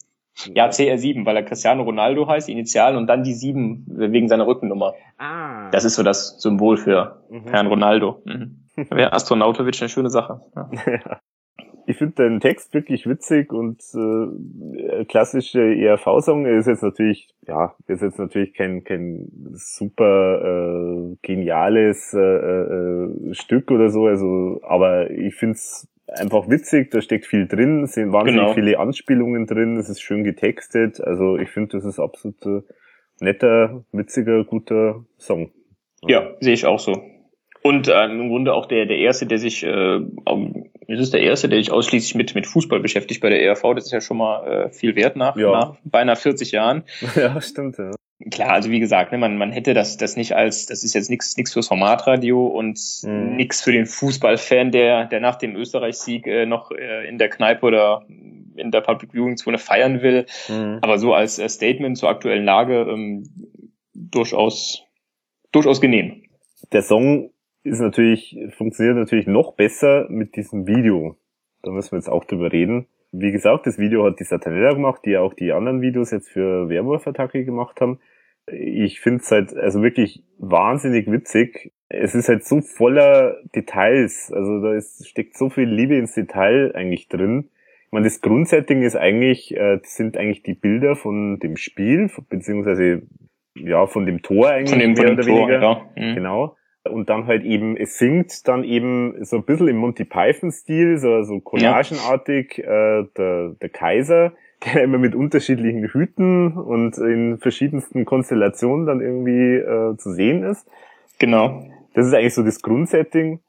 Ja, 0.52 0.68
CR7, 0.68 1.24
weil 1.24 1.36
er 1.36 1.42
Cristiano 1.44 1.84
Ronaldo 1.84 2.26
heißt, 2.26 2.48
Initial, 2.48 2.96
und 2.96 3.06
dann 3.06 3.22
die 3.22 3.34
7 3.34 3.84
wegen 3.86 4.28
seiner 4.28 4.46
Rückennummer. 4.46 4.94
Ah. 5.16 5.70
Das 5.70 5.84
ist 5.84 5.94
so 5.94 6.02
das 6.02 6.40
Symbol 6.40 6.76
für 6.76 7.22
mhm. 7.30 7.48
Herrn 7.48 7.66
Ronaldo. 7.68 8.22
Mhm. 8.24 8.64
Wäre 8.90 9.12
Astronautovic 9.12 9.80
eine 9.80 9.88
schöne 9.88 10.10
Sache. 10.10 10.40
Ja. 10.54 10.70
Ich 11.86 11.98
finde 11.98 12.14
den 12.14 12.40
Text 12.40 12.72
wirklich 12.72 13.06
witzig 13.06 13.52
und 13.52 13.82
äh, 13.94 15.04
klassische 15.04 15.60
ERV-Song 15.60 16.46
ist 16.46 16.66
jetzt 16.66 16.82
natürlich, 16.82 17.28
ja, 17.46 17.74
ist 17.86 18.00
jetzt 18.00 18.18
natürlich 18.18 18.54
kein, 18.54 18.84
kein 18.84 19.28
super 19.52 20.40
äh, 20.42 21.16
geniales 21.20 22.14
äh, 22.14 22.20
äh, 22.20 23.34
Stück 23.34 23.70
oder 23.70 23.90
so, 23.90 24.06
also, 24.06 24.60
aber 24.62 25.10
ich 25.10 25.34
finde 25.34 25.56
es 25.56 25.86
einfach 26.08 26.48
witzig, 26.48 26.90
da 26.90 27.00
steckt 27.00 27.26
viel 27.26 27.46
drin, 27.46 27.84
es 27.84 27.92
sind 27.92 28.12
wahnsinnig 28.12 28.42
genau. 28.42 28.54
viele 28.54 28.78
Anspielungen 28.78 29.46
drin, 29.46 29.76
es 29.76 29.88
ist 29.88 30.00
schön 30.00 30.24
getextet, 30.24 31.00
also 31.00 31.38
ich 31.38 31.50
finde, 31.50 31.76
das 31.76 31.84
ist 31.84 31.98
absolut 31.98 32.44
äh, 32.46 32.62
netter, 33.20 33.84
witziger, 33.92 34.44
guter 34.44 35.04
Song. 35.18 35.50
Ja, 36.06 36.34
sehe 36.40 36.54
ich 36.54 36.66
auch 36.66 36.78
so. 36.78 37.02
Und 37.62 37.88
äh, 37.88 38.04
im 38.04 38.28
Grunde 38.28 38.52
auch 38.52 38.66
der, 38.66 38.84
der 38.84 38.98
erste, 38.98 39.24
der 39.24 39.38
sich, 39.38 39.62
äh, 39.64 40.00
es 40.86 41.00
ist 41.00 41.14
der 41.14 41.22
erste, 41.22 41.48
der 41.48 41.58
sich 41.58 41.72
ausschließlich 41.72 42.14
mit, 42.14 42.34
mit 42.34 42.46
Fußball 42.46 42.80
beschäftigt 42.80 43.22
bei 43.22 43.30
der 43.30 43.42
ERV. 43.42 43.62
Das 43.74 43.86
ist 43.86 43.92
ja 43.92 44.02
schon 44.02 44.18
mal 44.18 44.46
äh, 44.46 44.70
viel 44.70 44.94
wert 44.96 45.16
nach, 45.16 45.34
ja. 45.34 45.50
nach 45.50 45.76
beinahe 45.82 46.16
40 46.16 46.52
Jahren. 46.52 46.84
Ja, 47.16 47.40
stimmt, 47.40 47.78
ja. 47.78 47.92
Klar, 48.30 48.50
also 48.50 48.70
wie 48.70 48.80
gesagt, 48.80 49.12
ne, 49.12 49.18
man, 49.18 49.36
man 49.36 49.52
hätte 49.52 49.74
das, 49.74 49.96
das 49.96 50.16
nicht 50.16 50.34
als, 50.34 50.66
das 50.66 50.82
ist 50.82 50.94
jetzt 50.94 51.10
nichts 51.10 51.36
nichts 51.36 51.52
fürs 51.52 51.68
Formatradio 51.68 52.46
und 52.46 52.78
mhm. 53.02 53.36
nichts 53.36 53.62
für 53.62 53.72
den 53.72 53.86
Fußballfan, 53.86 54.70
der, 54.70 55.06
der 55.06 55.20
nach 55.20 55.36
dem 55.36 55.56
Österreich-Sieg 55.56 56.26
äh, 56.26 56.46
noch 56.46 56.70
äh, 56.70 57.06
in 57.08 57.18
der 57.18 57.28
Kneipe 57.28 57.66
oder 57.66 58.06
in 58.56 58.70
der 58.70 58.80
Public 58.80 59.12
Viewing 59.12 59.36
Zone 59.36 59.58
feiern 59.58 60.00
will. 60.02 60.26
Mhm. 60.48 60.78
Aber 60.80 60.98
so 60.98 61.12
als 61.12 61.38
äh, 61.38 61.48
Statement 61.48 61.98
zur 61.98 62.08
aktuellen 62.08 62.44
Lage 62.44 62.86
ähm, 62.88 63.24
durchaus, 63.94 64.84
durchaus 65.52 65.80
genehm. 65.80 66.22
Der 66.72 66.82
Song 66.82 67.30
ist 67.62 67.80
natürlich, 67.80 68.36
funktioniert 68.56 68.96
natürlich 68.96 69.26
noch 69.26 69.54
besser 69.54 70.06
mit 70.08 70.36
diesem 70.36 70.66
Video. 70.66 71.16
Da 71.62 71.70
müssen 71.70 71.92
wir 71.92 71.98
jetzt 71.98 72.10
auch 72.10 72.24
drüber 72.24 72.52
reden. 72.52 72.86
Wie 73.12 73.32
gesagt, 73.32 73.66
das 73.66 73.78
Video 73.78 74.04
hat 74.04 74.18
die 74.18 74.24
Satanella 74.24 74.72
gemacht, 74.72 75.02
die 75.04 75.16
auch 75.16 75.34
die 75.34 75.52
anderen 75.52 75.80
Videos 75.80 76.10
jetzt 76.10 76.28
für 76.28 76.68
Werwolf-Attacke 76.68 77.44
gemacht 77.44 77.80
haben. 77.80 78.00
Ich 78.46 79.00
finde 79.00 79.22
es 79.22 79.30
halt 79.30 79.56
also 79.56 79.82
wirklich 79.82 80.22
wahnsinnig 80.38 81.10
witzig. 81.10 81.72
Es 81.88 82.14
ist 82.14 82.28
halt 82.28 82.44
so 82.44 82.60
voller 82.60 83.38
Details. 83.54 84.32
Also 84.32 84.60
da 84.60 84.74
ist, 84.74 85.08
steckt 85.08 85.36
so 85.36 85.48
viel 85.48 85.68
Liebe 85.68 85.96
ins 85.96 86.14
Detail 86.14 86.72
eigentlich 86.74 87.08
drin. 87.08 87.48
Ich 87.86 87.92
meine, 87.92 88.04
das 88.04 88.20
Grundsetting 88.20 88.82
ist 88.82 88.96
eigentlich, 88.96 89.56
äh, 89.56 89.78
sind 89.84 90.16
eigentlich 90.16 90.42
die 90.42 90.54
Bilder 90.54 90.96
von 90.96 91.38
dem 91.38 91.56
Spiel, 91.56 92.10
beziehungsweise 92.28 93.02
ja, 93.54 93.86
von 93.86 94.04
dem 94.06 94.22
Tor 94.22 94.50
eigentlich. 94.50 94.70
Von 94.70 94.80
dem, 94.80 94.92
mehr 94.92 95.06
von 95.06 95.06
dem 95.06 95.14
oder 95.14 95.26
Tor, 95.26 95.48
weniger. 95.48 95.62
Ja. 95.62 95.90
Mhm. 95.96 96.14
Genau. 96.16 96.56
und 96.90 97.08
dann 97.08 97.26
halt 97.26 97.44
eben, 97.44 97.76
es 97.76 97.96
singt 97.98 98.46
dann 98.46 98.64
eben 98.64 99.24
so 99.24 99.36
ein 99.36 99.44
bisschen 99.44 99.68
im 99.68 99.76
Monty 99.76 100.04
Python-Stil, 100.04 100.98
so, 100.98 101.22
so 101.22 101.40
collagenartig, 101.40 102.58
ja. 102.58 103.00
äh, 103.00 103.06
der, 103.16 103.56
der 103.60 103.68
Kaiser, 103.70 104.32
der 104.64 104.82
immer 104.82 104.98
mit 104.98 105.14
unterschiedlichen 105.14 105.84
Hüten 105.84 106.52
und 106.56 106.96
in 106.98 107.38
verschiedensten 107.38 108.04
Konstellationen 108.04 108.86
dann 108.86 109.00
irgendwie 109.00 109.56
äh, 109.56 109.96
zu 109.96 110.12
sehen 110.12 110.42
ist. 110.42 110.68
Genau. 111.18 111.64
Das 111.94 112.06
ist 112.06 112.14
eigentlich 112.14 112.34
so 112.34 112.42
das 112.42 112.62
Grundsetting. 112.62 113.40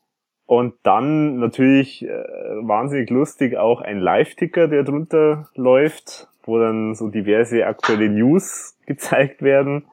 Und 0.46 0.76
dann 0.84 1.40
natürlich 1.40 2.06
äh, 2.06 2.10
wahnsinnig 2.10 3.10
lustig 3.10 3.58
auch 3.58 3.82
ein 3.82 4.00
Live-Ticker, 4.00 4.68
der 4.68 4.84
drunter 4.84 5.50
läuft, 5.56 6.28
wo 6.44 6.60
dann 6.60 6.94
so 6.94 7.10
diverse 7.10 7.66
aktuelle 7.66 8.10
News 8.10 8.78
gezeigt 8.86 9.42
werden. 9.42 9.86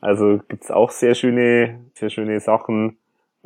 Also 0.00 0.40
gibt's 0.48 0.70
auch 0.70 0.90
sehr 0.90 1.14
schöne, 1.14 1.80
sehr 1.94 2.10
schöne 2.10 2.38
Sachen. 2.40 2.98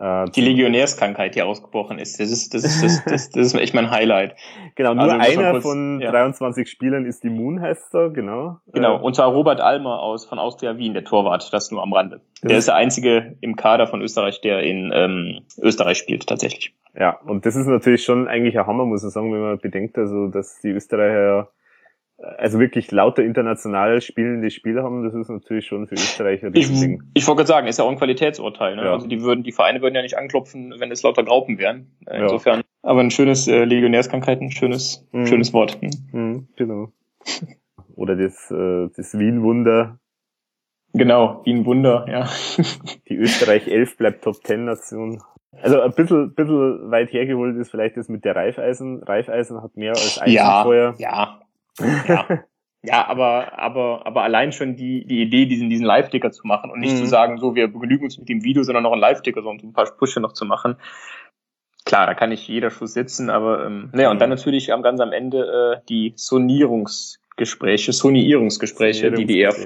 Äh, 0.03 0.25
die 0.33 0.41
Legionärskrankheit, 0.41 1.37
die 1.37 1.43
ausgebrochen 1.43 2.01
ist. 2.01 2.19
Das 2.19 2.29
ist, 2.33 2.53
das 2.55 2.65
ist, 2.65 2.83
das, 2.83 3.05
das, 3.07 3.31
das 3.31 3.47
ist 3.47 3.55
echt 3.55 3.73
mein 3.73 3.89
Highlight. 3.89 4.35
Genau, 4.75 4.95
nur 4.95 5.05
also, 5.05 5.39
einer 5.39 5.53
kurz, 5.53 5.63
von 5.63 6.01
ja. 6.01 6.11
23 6.11 6.69
Spielern 6.69 7.07
ist 7.07 7.25
immun, 7.25 7.61
heißt 7.61 7.95
er, 7.95 8.11
genau. 8.11 8.57
Genau, 8.73 8.99
äh, 8.99 9.01
und 9.01 9.15
zwar 9.15 9.29
Robert 9.29 9.61
Almer 9.61 10.01
aus, 10.01 10.27
von 10.27 10.41
Austria 10.41 10.77
Wien, 10.77 10.93
der 10.93 11.05
Torwart, 11.05 11.53
das 11.53 11.71
nur 11.71 11.85
am 11.85 11.93
Rande. 11.93 12.21
Der 12.43 12.59
ist 12.59 12.67
der 12.67 12.75
einzige 12.75 13.37
im 13.41 13.55
Kader 13.55 13.87
von 13.87 14.03
Österreich, 14.03 14.41
der 14.41 14.65
in 14.65 14.91
ähm, 14.93 15.43
Österreich 15.61 15.99
spielt, 15.99 16.27
tatsächlich. 16.27 16.75
Ja, 16.99 17.21
und 17.25 17.47
das 17.47 17.55
ist 17.55 17.67
natürlich 17.67 18.03
schon 18.03 18.27
eigentlich 18.27 18.59
ein 18.59 18.67
Hammer, 18.67 18.85
muss 18.85 19.03
man 19.03 19.13
sagen, 19.13 19.33
wenn 19.33 19.41
man 19.41 19.59
bedenkt, 19.59 19.97
also, 19.99 20.27
dass 20.27 20.61
die 20.63 20.71
Österreicher 20.71 21.49
also 22.23 22.61
wirklich 22.61 22.91
lauter 22.91 23.23
international 23.23 24.01
spielende 24.01 24.51
Spieler 24.51 24.83
haben, 24.85 25.03
das 25.03 25.15
ist 25.15 25.29
natürlich 25.29 25.67
schon 25.67 25.87
für 25.87 25.95
Österreich 25.95 26.45
ein 26.45 26.55
Ich, 26.55 26.71
ich 26.71 27.27
wollte 27.27 27.39
gerade 27.39 27.47
sagen, 27.47 27.67
ist 27.67 27.79
ja 27.79 27.85
auch 27.85 27.91
ein 27.91 27.99
Qualitätsurteil. 27.99 28.77
Ne? 28.77 28.85
Ja. 28.85 28.93
Also 28.93 29.07
die 29.07 29.23
würden, 29.23 29.43
die 29.43 29.53
Vereine 29.53 29.83
würden 29.83 29.95
ja 29.95 30.03
nicht 30.03 30.17
anklopfen, 30.17 30.75
wenn 30.79 30.91
es 30.91 31.03
lauter 31.03 31.25
Graupen 31.25 31.59
wären. 31.59 31.97
Insofern. 32.11 32.59
Ja. 32.59 32.65
Aber 32.83 33.01
ein 33.01 33.11
schönes 33.11 33.49
äh, 33.49 33.65
Legionärskrankheit, 33.65 34.41
ein 34.41 34.53
schönes, 34.53 35.07
mhm. 35.13 35.27
schönes 35.27 35.53
Wort. 35.53 35.81
Mhm. 35.83 35.91
Mhm, 36.13 36.49
genau. 36.57 36.93
Oder 37.95 38.17
das, 38.17 38.51
äh, 38.51 38.89
das 38.97 39.19
Wien-Wunder. 39.19 39.99
Genau, 40.95 41.43
Wien-Wunder, 41.45 42.07
ja. 42.09 42.29
die 43.09 43.17
Österreich 43.17 43.67
11 43.67 43.97
bleibt 43.97 44.25
Top 44.25 44.37
10 44.45 44.65
Nation. 44.65 45.23
Also 45.61 45.81
ein 45.81 45.93
bisschen, 45.93 46.35
bisschen 46.35 46.91
weit 46.91 47.13
hergeholt 47.13 47.57
ist 47.57 47.71
vielleicht 47.71 47.97
das 47.97 48.09
mit 48.09 48.25
der 48.25 48.37
Reifeisen. 48.37 49.03
Reifeisen 49.03 49.63
hat 49.63 49.77
mehr 49.77 49.93
als 49.93 50.19
ein 50.19 50.31
ja, 50.31 50.63
vorher. 50.63 50.95
Ja, 50.99 51.41
ja. 51.79 52.45
Ja, 52.85 53.07
aber, 53.07 53.57
aber, 53.61 54.05
aber 54.07 54.25
allein 54.25 54.51
schon 54.51 54.75
die, 54.75 55.07
die 55.07 55.23
Idee, 55.23 55.47
diesen, 55.47 55.71
diesen 55.71 55.87
Live-Ticker 55.87 56.33
zu 56.33 56.49
machen 56.49 56.69
und 56.69 56.81
nicht 56.81 56.95
mhm. 56.95 56.99
zu 56.99 57.07
sagen, 57.07 57.39
so, 57.39 57.55
wir 57.55 57.69
begnügen 57.69 58.05
uns 58.05 58.19
mit 58.19 58.29
dem 58.29 58.43
Video, 58.43 58.65
sondern 58.65 58.83
noch 58.83 58.91
einen 58.91 59.01
Live-Ticker, 59.01 59.41
so 59.41 59.51
ein 59.51 59.73
paar 59.73 59.87
Sprüche 59.87 60.19
noch 60.19 60.33
zu 60.33 60.45
machen. 60.45 60.77
Klar, 61.85 62.07
da 62.07 62.15
kann 62.15 62.31
nicht 62.31 62.49
jeder 62.49 62.71
Schuss 62.71 62.93
sitzen, 62.93 63.31
aber, 63.31 63.67
ähm, 63.67 63.91
naja, 63.93 64.11
und 64.11 64.21
dann 64.21 64.31
mhm. 64.31 64.37
natürlich 64.37 64.73
am 64.73 64.83
ganz 64.83 64.99
am 64.99 65.13
Ende, 65.13 65.79
äh, 65.79 65.87
die 65.89 66.13
Sonierungsgespräche, 66.17 67.93
Sonierungsgespräche, 67.93 69.13
die 69.13 69.27
die 69.27 69.43
ERV 69.43 69.65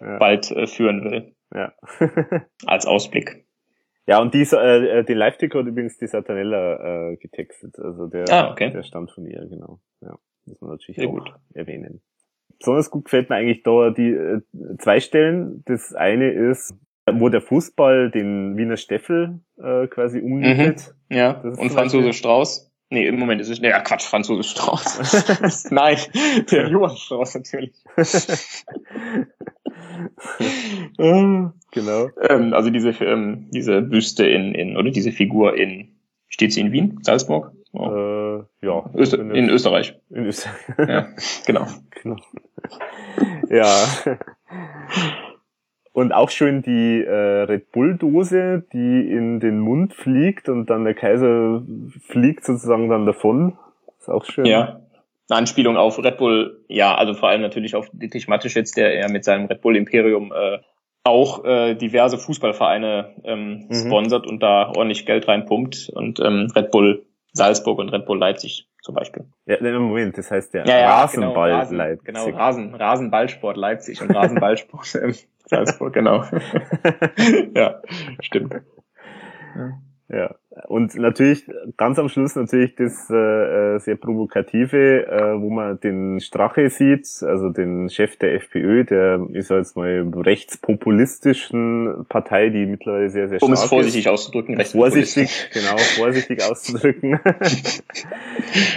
ja. 0.00 0.18
bald 0.18 0.50
äh, 0.50 0.66
führen 0.66 1.04
will. 1.04 1.34
Ja. 1.54 1.74
Als 2.66 2.86
Ausblick. 2.86 3.44
Ja, 4.06 4.20
und 4.20 4.32
die, 4.32 4.42
äh, 4.42 5.00
äh 5.00 5.04
den 5.04 5.18
Live-Ticker 5.18 5.58
hat 5.58 5.66
übrigens 5.66 5.98
die 5.98 6.06
Satanella 6.06 7.10
äh, 7.10 7.16
getextet, 7.16 7.78
also 7.78 8.06
der, 8.06 8.24
ah, 8.30 8.52
okay. 8.52 8.70
der 8.70 8.82
stammt 8.82 9.10
von 9.10 9.26
ihr, 9.26 9.46
genau, 9.48 9.80
ja. 10.00 10.16
Muss 10.46 10.60
man 10.60 10.70
natürlich 10.70 10.96
Sehr 10.96 11.08
auch 11.08 11.12
gut. 11.12 11.32
erwähnen. 11.54 12.00
Besonders 12.58 12.90
gut 12.90 13.04
gefällt 13.04 13.30
mir 13.30 13.36
eigentlich 13.36 13.62
da 13.62 13.90
die 13.90 14.10
äh, 14.10 14.40
zwei 14.78 15.00
Stellen. 15.00 15.62
Das 15.66 15.94
eine 15.94 16.30
ist, 16.30 16.74
wo 17.10 17.28
der 17.28 17.40
Fußball 17.40 18.10
den 18.10 18.56
Wiener 18.56 18.76
Steffel 18.76 19.40
äh, 19.58 19.86
quasi 19.88 20.20
umnietet. 20.20 20.94
Mhm. 21.08 21.16
Ja, 21.16 21.40
und 21.40 21.70
Franzose 21.70 22.12
Strauß. 22.12 22.70
Nee, 22.90 23.06
im 23.06 23.18
Moment 23.18 23.40
ist 23.40 23.48
es, 23.48 23.60
nee, 23.60 23.70
ja 23.70 23.80
Quatsch, 23.80 24.04
Franzose 24.04 24.44
Strauß. 24.44 25.70
Nein, 25.72 25.96
der 26.50 26.68
Johann 26.68 26.96
Strauß 26.96 27.34
natürlich. 27.34 27.72
genau. 30.96 32.10
Ähm, 32.28 32.54
also 32.54 32.70
diese, 32.70 32.90
ähm, 33.04 33.48
diese 33.50 33.82
Büste 33.82 34.26
in, 34.26 34.54
in, 34.54 34.76
oder 34.76 34.90
diese 34.90 35.12
Figur 35.12 35.56
in, 35.56 35.96
steht 36.28 36.52
sie 36.52 36.60
in 36.60 36.72
Wien, 36.72 36.98
Salzburg? 37.02 37.52
Oh. 37.72 37.90
Äh, 37.90 38.13
ja. 38.64 38.84
Öster 38.94 39.18
in 39.18 39.48
Österreich. 39.48 39.94
In 40.10 40.26
Österreich. 40.26 40.56
ja, 40.78 41.08
genau. 41.46 41.66
genau. 42.02 42.16
Ja. 43.48 43.66
Und 45.92 46.12
auch 46.12 46.30
schön 46.30 46.62
die 46.62 47.04
äh, 47.04 47.42
Red 47.42 47.70
Bull-Dose, 47.70 48.64
die 48.72 49.08
in 49.08 49.38
den 49.38 49.60
Mund 49.60 49.94
fliegt 49.94 50.48
und 50.48 50.68
dann 50.68 50.84
der 50.84 50.94
Kaiser 50.94 51.62
fliegt 52.00 52.44
sozusagen 52.44 52.88
dann 52.88 53.06
davon. 53.06 53.56
Ist 54.00 54.08
auch 54.08 54.24
schön. 54.24 54.44
Ja. 54.44 54.80
Eine 55.30 55.38
Anspielung 55.38 55.76
auf 55.76 56.02
Red 56.02 56.18
Bull, 56.18 56.64
ja, 56.68 56.94
also 56.96 57.14
vor 57.14 57.28
allem 57.28 57.42
natürlich 57.42 57.76
auf 57.76 57.88
Dietrich 57.92 58.28
Mateschitz, 58.28 58.72
der 58.72 58.94
ja 58.94 59.08
mit 59.08 59.24
seinem 59.24 59.46
Red 59.46 59.60
Bull 59.62 59.76
Imperium 59.76 60.32
äh, 60.32 60.58
auch 61.04 61.44
äh, 61.44 61.74
diverse 61.74 62.18
Fußballvereine 62.18 63.14
ähm, 63.24 63.66
mhm. 63.68 63.74
sponsert 63.74 64.26
und 64.26 64.42
da 64.42 64.72
ordentlich 64.74 65.06
Geld 65.06 65.28
reinpumpt. 65.28 65.90
Und 65.94 66.18
ähm, 66.18 66.50
Red 66.56 66.70
Bull 66.72 67.06
Salzburg 67.34 67.78
und 67.80 67.88
Red 67.90 68.06
Bull 68.06 68.18
Leipzig 68.18 68.68
zum 68.80 68.94
Beispiel. 68.94 69.26
Ja, 69.46 69.60
Moment, 69.78 70.16
das 70.16 70.30
heißt 70.30 70.54
der 70.54 70.64
ja, 70.66 70.78
ja, 70.78 71.00
Rasenball 71.00 71.50
genau, 71.50 71.60
Rasen, 71.60 71.76
Leipzig. 71.76 72.06
Genau, 72.06 72.28
Rasen, 72.30 72.74
Rasenballsport 72.74 73.56
Leipzig 73.56 74.00
und 74.00 74.10
Rasenballsport 74.14 74.86
Salzburg, 75.46 75.92
genau. 75.92 76.24
ja, 77.54 77.82
stimmt. 78.20 78.54
Ja. 80.08 80.34
Und 80.68 80.94
natürlich 80.94 81.50
ganz 81.76 81.98
am 81.98 82.08
Schluss 82.08 82.36
natürlich 82.36 82.76
das 82.76 83.10
äh, 83.10 83.74
äh, 83.74 83.78
sehr 83.80 83.96
provokative, 83.96 85.06
äh, 85.06 85.40
wo 85.40 85.50
man 85.50 85.80
den 85.80 86.20
Strache 86.20 86.70
sieht, 86.70 87.08
also 87.22 87.48
den 87.48 87.90
Chef 87.90 88.16
der 88.16 88.34
FPÖ, 88.34 88.84
der 88.84 89.26
ist 89.32 89.50
jetzt 89.50 89.76
mal 89.76 90.08
rechtspopulistischen 90.14 92.06
Partei, 92.08 92.50
die 92.50 92.66
mittlerweile 92.66 93.10
sehr 93.10 93.28
sehr 93.28 93.38
stark 93.38 93.48
um 93.48 93.54
es 93.54 93.64
vorsichtig 93.64 94.06
ist. 94.06 94.12
auszudrücken, 94.12 94.60
vorsichtig, 94.64 95.50
genau, 95.52 95.76
vorsichtig 95.76 96.42
auszudrücken. 96.44 97.14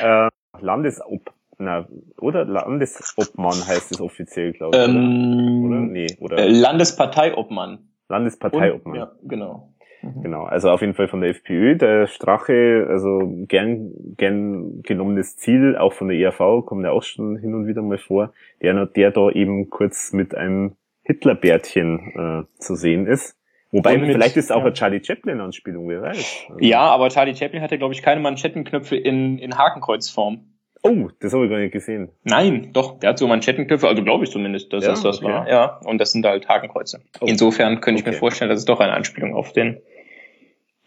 äh, 0.01 0.29
Landesob 0.59 1.31
na, 1.59 1.87
oder 2.19 2.45
Landesobmann 2.45 3.67
heißt 3.67 3.91
es 3.91 3.99
offiziell, 3.99 4.53
glaube 4.53 4.77
ich. 4.77 4.83
Ähm, 4.83 5.65
oder? 5.65 5.77
oder? 5.77 5.87
Nee, 5.87 6.17
oder? 6.19 6.37
Äh, 6.37 6.49
Landesparteiobmann. 6.49 7.79
Landesparteiobmann. 8.09 8.95
ja, 8.95 9.11
genau. 9.23 9.73
Mhm. 10.15 10.23
Genau, 10.23 10.43
also 10.43 10.69
auf 10.69 10.81
jeden 10.81 10.93
Fall 10.93 11.07
von 11.07 11.21
der 11.21 11.31
FPÖ, 11.31 11.75
der 11.75 12.07
Strache, 12.07 12.87
also 12.89 13.19
gern, 13.47 13.91
gern 14.17 14.81
genommenes 14.83 15.37
Ziel, 15.37 15.75
auch 15.77 15.93
von 15.93 16.07
der 16.07 16.17
ERV, 16.17 16.65
kommt 16.65 16.83
ja 16.83 16.91
auch 16.91 17.03
schon 17.03 17.37
hin 17.37 17.53
und 17.53 17.67
wieder 17.67 17.81
mal 17.81 17.97
vor, 17.97 18.33
der, 18.61 18.85
der 18.85 19.11
da 19.11 19.29
eben 19.29 19.69
kurz 19.69 20.13
mit 20.13 20.35
einem 20.35 20.75
Hitlerbärtchen 21.03 22.45
äh, 22.47 22.61
zu 22.61 22.75
sehen 22.75 23.07
ist. 23.07 23.37
Wobei, 23.71 23.97
mit, 23.97 24.11
vielleicht 24.11 24.37
ist 24.37 24.51
auch 24.51 24.59
ja. 24.59 24.65
eine 24.65 24.73
Charlie 24.73 25.03
Chaplin-Anspielung, 25.03 25.89
wer 25.89 26.01
weiß. 26.01 26.45
Also, 26.49 26.59
ja, 26.59 26.81
aber 26.81 27.09
Charlie 27.09 27.35
Chaplin 27.35 27.61
hatte, 27.61 27.77
glaube 27.77 27.93
ich, 27.93 28.01
keine 28.01 28.21
Manschettenknöpfe 28.21 28.95
in, 28.95 29.37
in 29.39 29.57
Hakenkreuzform. 29.57 30.53
Oh, 30.83 31.09
das 31.19 31.33
habe 31.33 31.45
ich 31.45 31.51
gar 31.51 31.59
nicht 31.59 31.73
gesehen. 31.73 32.09
Nein, 32.23 32.69
doch, 32.71 32.99
der 32.99 33.09
hat 33.09 33.17
so 33.17 33.27
Manschettenknöpfe, 33.27 33.87
also 33.87 34.03
glaube 34.03 34.23
ich 34.23 34.31
zumindest, 34.31 34.71
dass 34.71 34.83
ja, 34.83 34.91
das 34.91 35.03
das 35.03 35.21
okay. 35.21 35.27
war. 35.27 35.49
Ja, 35.49 35.79
und 35.85 35.97
das 35.97 36.13
sind 36.13 36.25
halt 36.25 36.47
Hakenkreuze. 36.47 37.01
Oh. 37.19 37.25
Insofern 37.25 37.81
könnte 37.81 38.01
okay. 38.01 38.09
ich 38.09 38.15
mir 38.15 38.19
vorstellen, 38.19 38.49
dass 38.49 38.59
es 38.59 38.65
doch 38.65 38.79
eine 38.79 38.93
Anspielung 38.93 39.35
auf 39.35 39.51
den 39.51 39.81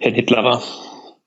Herrn 0.00 0.14
Hitler 0.14 0.44
war. 0.44 0.62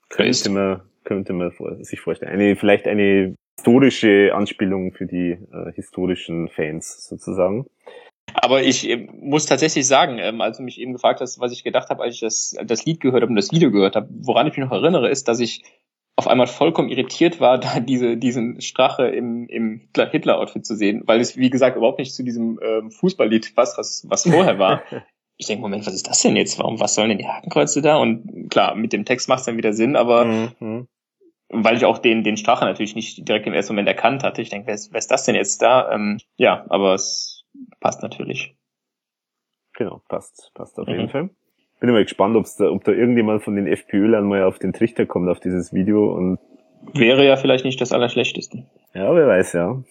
Könnte 0.09 0.49
man, 0.49 0.81
könnte 1.03 1.33
man 1.33 1.51
sich 1.81 1.99
vorstellen. 1.99 2.31
Eine, 2.31 2.55
vielleicht 2.55 2.87
eine 2.87 3.35
historische 3.57 4.31
Anspielung 4.33 4.93
für 4.93 5.05
die 5.05 5.31
äh, 5.31 5.71
historischen 5.73 6.49
Fans 6.49 7.07
sozusagen. 7.07 7.65
Aber 8.33 8.63
ich 8.63 8.89
äh, 8.89 9.07
muss 9.13 9.45
tatsächlich 9.45 9.87
sagen, 9.87 10.17
ähm, 10.17 10.41
als 10.41 10.57
du 10.57 10.63
mich 10.63 10.79
eben 10.79 10.93
gefragt 10.93 11.21
hast, 11.21 11.39
was 11.39 11.51
ich 11.51 11.63
gedacht 11.63 11.89
habe, 11.89 12.01
als 12.01 12.15
ich 12.15 12.21
das, 12.21 12.55
das 12.65 12.85
Lied 12.85 12.99
gehört 12.99 13.21
habe 13.21 13.29
und 13.29 13.35
das 13.35 13.51
Video 13.51 13.71
gehört 13.71 13.95
habe, 13.95 14.09
woran 14.09 14.47
ich 14.47 14.57
mich 14.57 14.65
noch 14.65 14.71
erinnere, 14.71 15.09
ist, 15.09 15.27
dass 15.27 15.39
ich 15.39 15.63
auf 16.15 16.27
einmal 16.27 16.47
vollkommen 16.47 16.89
irritiert 16.89 17.39
war, 17.39 17.57
da 17.59 17.79
diese, 17.79 18.17
diesen 18.17 18.59
Strache 18.61 19.07
im, 19.07 19.47
im 19.47 19.87
Hitler-Outfit 19.95 20.65
zu 20.65 20.75
sehen, 20.75 21.03
weil 21.05 21.19
es, 21.19 21.37
wie 21.37 21.49
gesagt, 21.49 21.77
überhaupt 21.77 21.99
nicht 21.99 22.13
zu 22.13 22.23
diesem 22.23 22.59
ähm, 22.63 22.91
Fußballlied 22.91 23.53
passt, 23.55 23.77
was, 23.77 24.05
was 24.09 24.23
vorher 24.23 24.57
war. 24.57 24.83
ich 25.37 25.47
denke, 25.47 25.61
Moment, 25.61 25.85
was 25.85 25.93
ist 25.93 26.07
das 26.07 26.21
denn 26.21 26.35
jetzt? 26.35 26.59
Warum, 26.59 26.79
was 26.79 26.95
sollen 26.95 27.09
denn 27.09 27.17
die 27.17 27.27
Hakenkreuze 27.27 27.81
da? 27.81 27.97
Und 27.97 28.49
klar, 28.49 28.75
mit 28.75 28.93
dem 28.93 29.05
Text 29.05 29.29
macht 29.29 29.39
es 29.39 29.45
dann 29.45 29.57
wieder 29.57 29.73
Sinn, 29.73 29.95
aber 29.95 30.25
mhm. 30.25 30.87
weil 31.49 31.77
ich 31.77 31.85
auch 31.85 31.97
den, 31.97 32.23
den 32.23 32.37
Strache 32.37 32.65
natürlich 32.65 32.95
nicht 32.95 33.27
direkt 33.27 33.47
im 33.47 33.53
ersten 33.53 33.73
Moment 33.73 33.87
erkannt 33.87 34.23
hatte, 34.23 34.41
ich 34.41 34.49
denke, 34.49 34.67
wer 34.67 34.75
ist, 34.75 34.91
wer 34.91 34.99
ist 34.99 35.11
das 35.11 35.25
denn 35.25 35.35
jetzt 35.35 35.61
da? 35.61 35.91
Ähm, 35.91 36.19
ja, 36.37 36.65
aber 36.69 36.93
es 36.93 37.45
passt 37.79 38.03
natürlich. 38.03 38.55
Genau, 39.75 40.01
passt, 40.07 40.51
passt 40.53 40.79
auf 40.79 40.87
mhm. 40.87 40.93
jeden 40.93 41.09
Fall 41.09 41.29
bin 41.83 41.89
immer 41.89 42.03
gespannt, 42.03 42.37
ob's 42.37 42.55
da, 42.55 42.71
ob 42.71 42.85
da 42.85 42.93
irgendjemand 42.93 43.43
von 43.43 43.57
den 43.57 43.67
FPÖlern 43.67 44.25
mal 44.25 44.43
auf 44.43 44.57
den 44.57 44.71
Trichter 44.71 45.05
kommt, 45.05 45.27
auf 45.27 45.41
dieses 45.41 45.73
Video 45.73 46.15
und 46.15 46.39
Wäre 46.93 47.25
ja 47.25 47.35
vielleicht 47.35 47.65
nicht 47.65 47.81
das 47.81 47.91
Allerschlechteste. 47.91 48.65
Ja, 48.93 49.13
wer 49.13 49.27
weiß, 49.27 49.51
ja. 49.51 49.83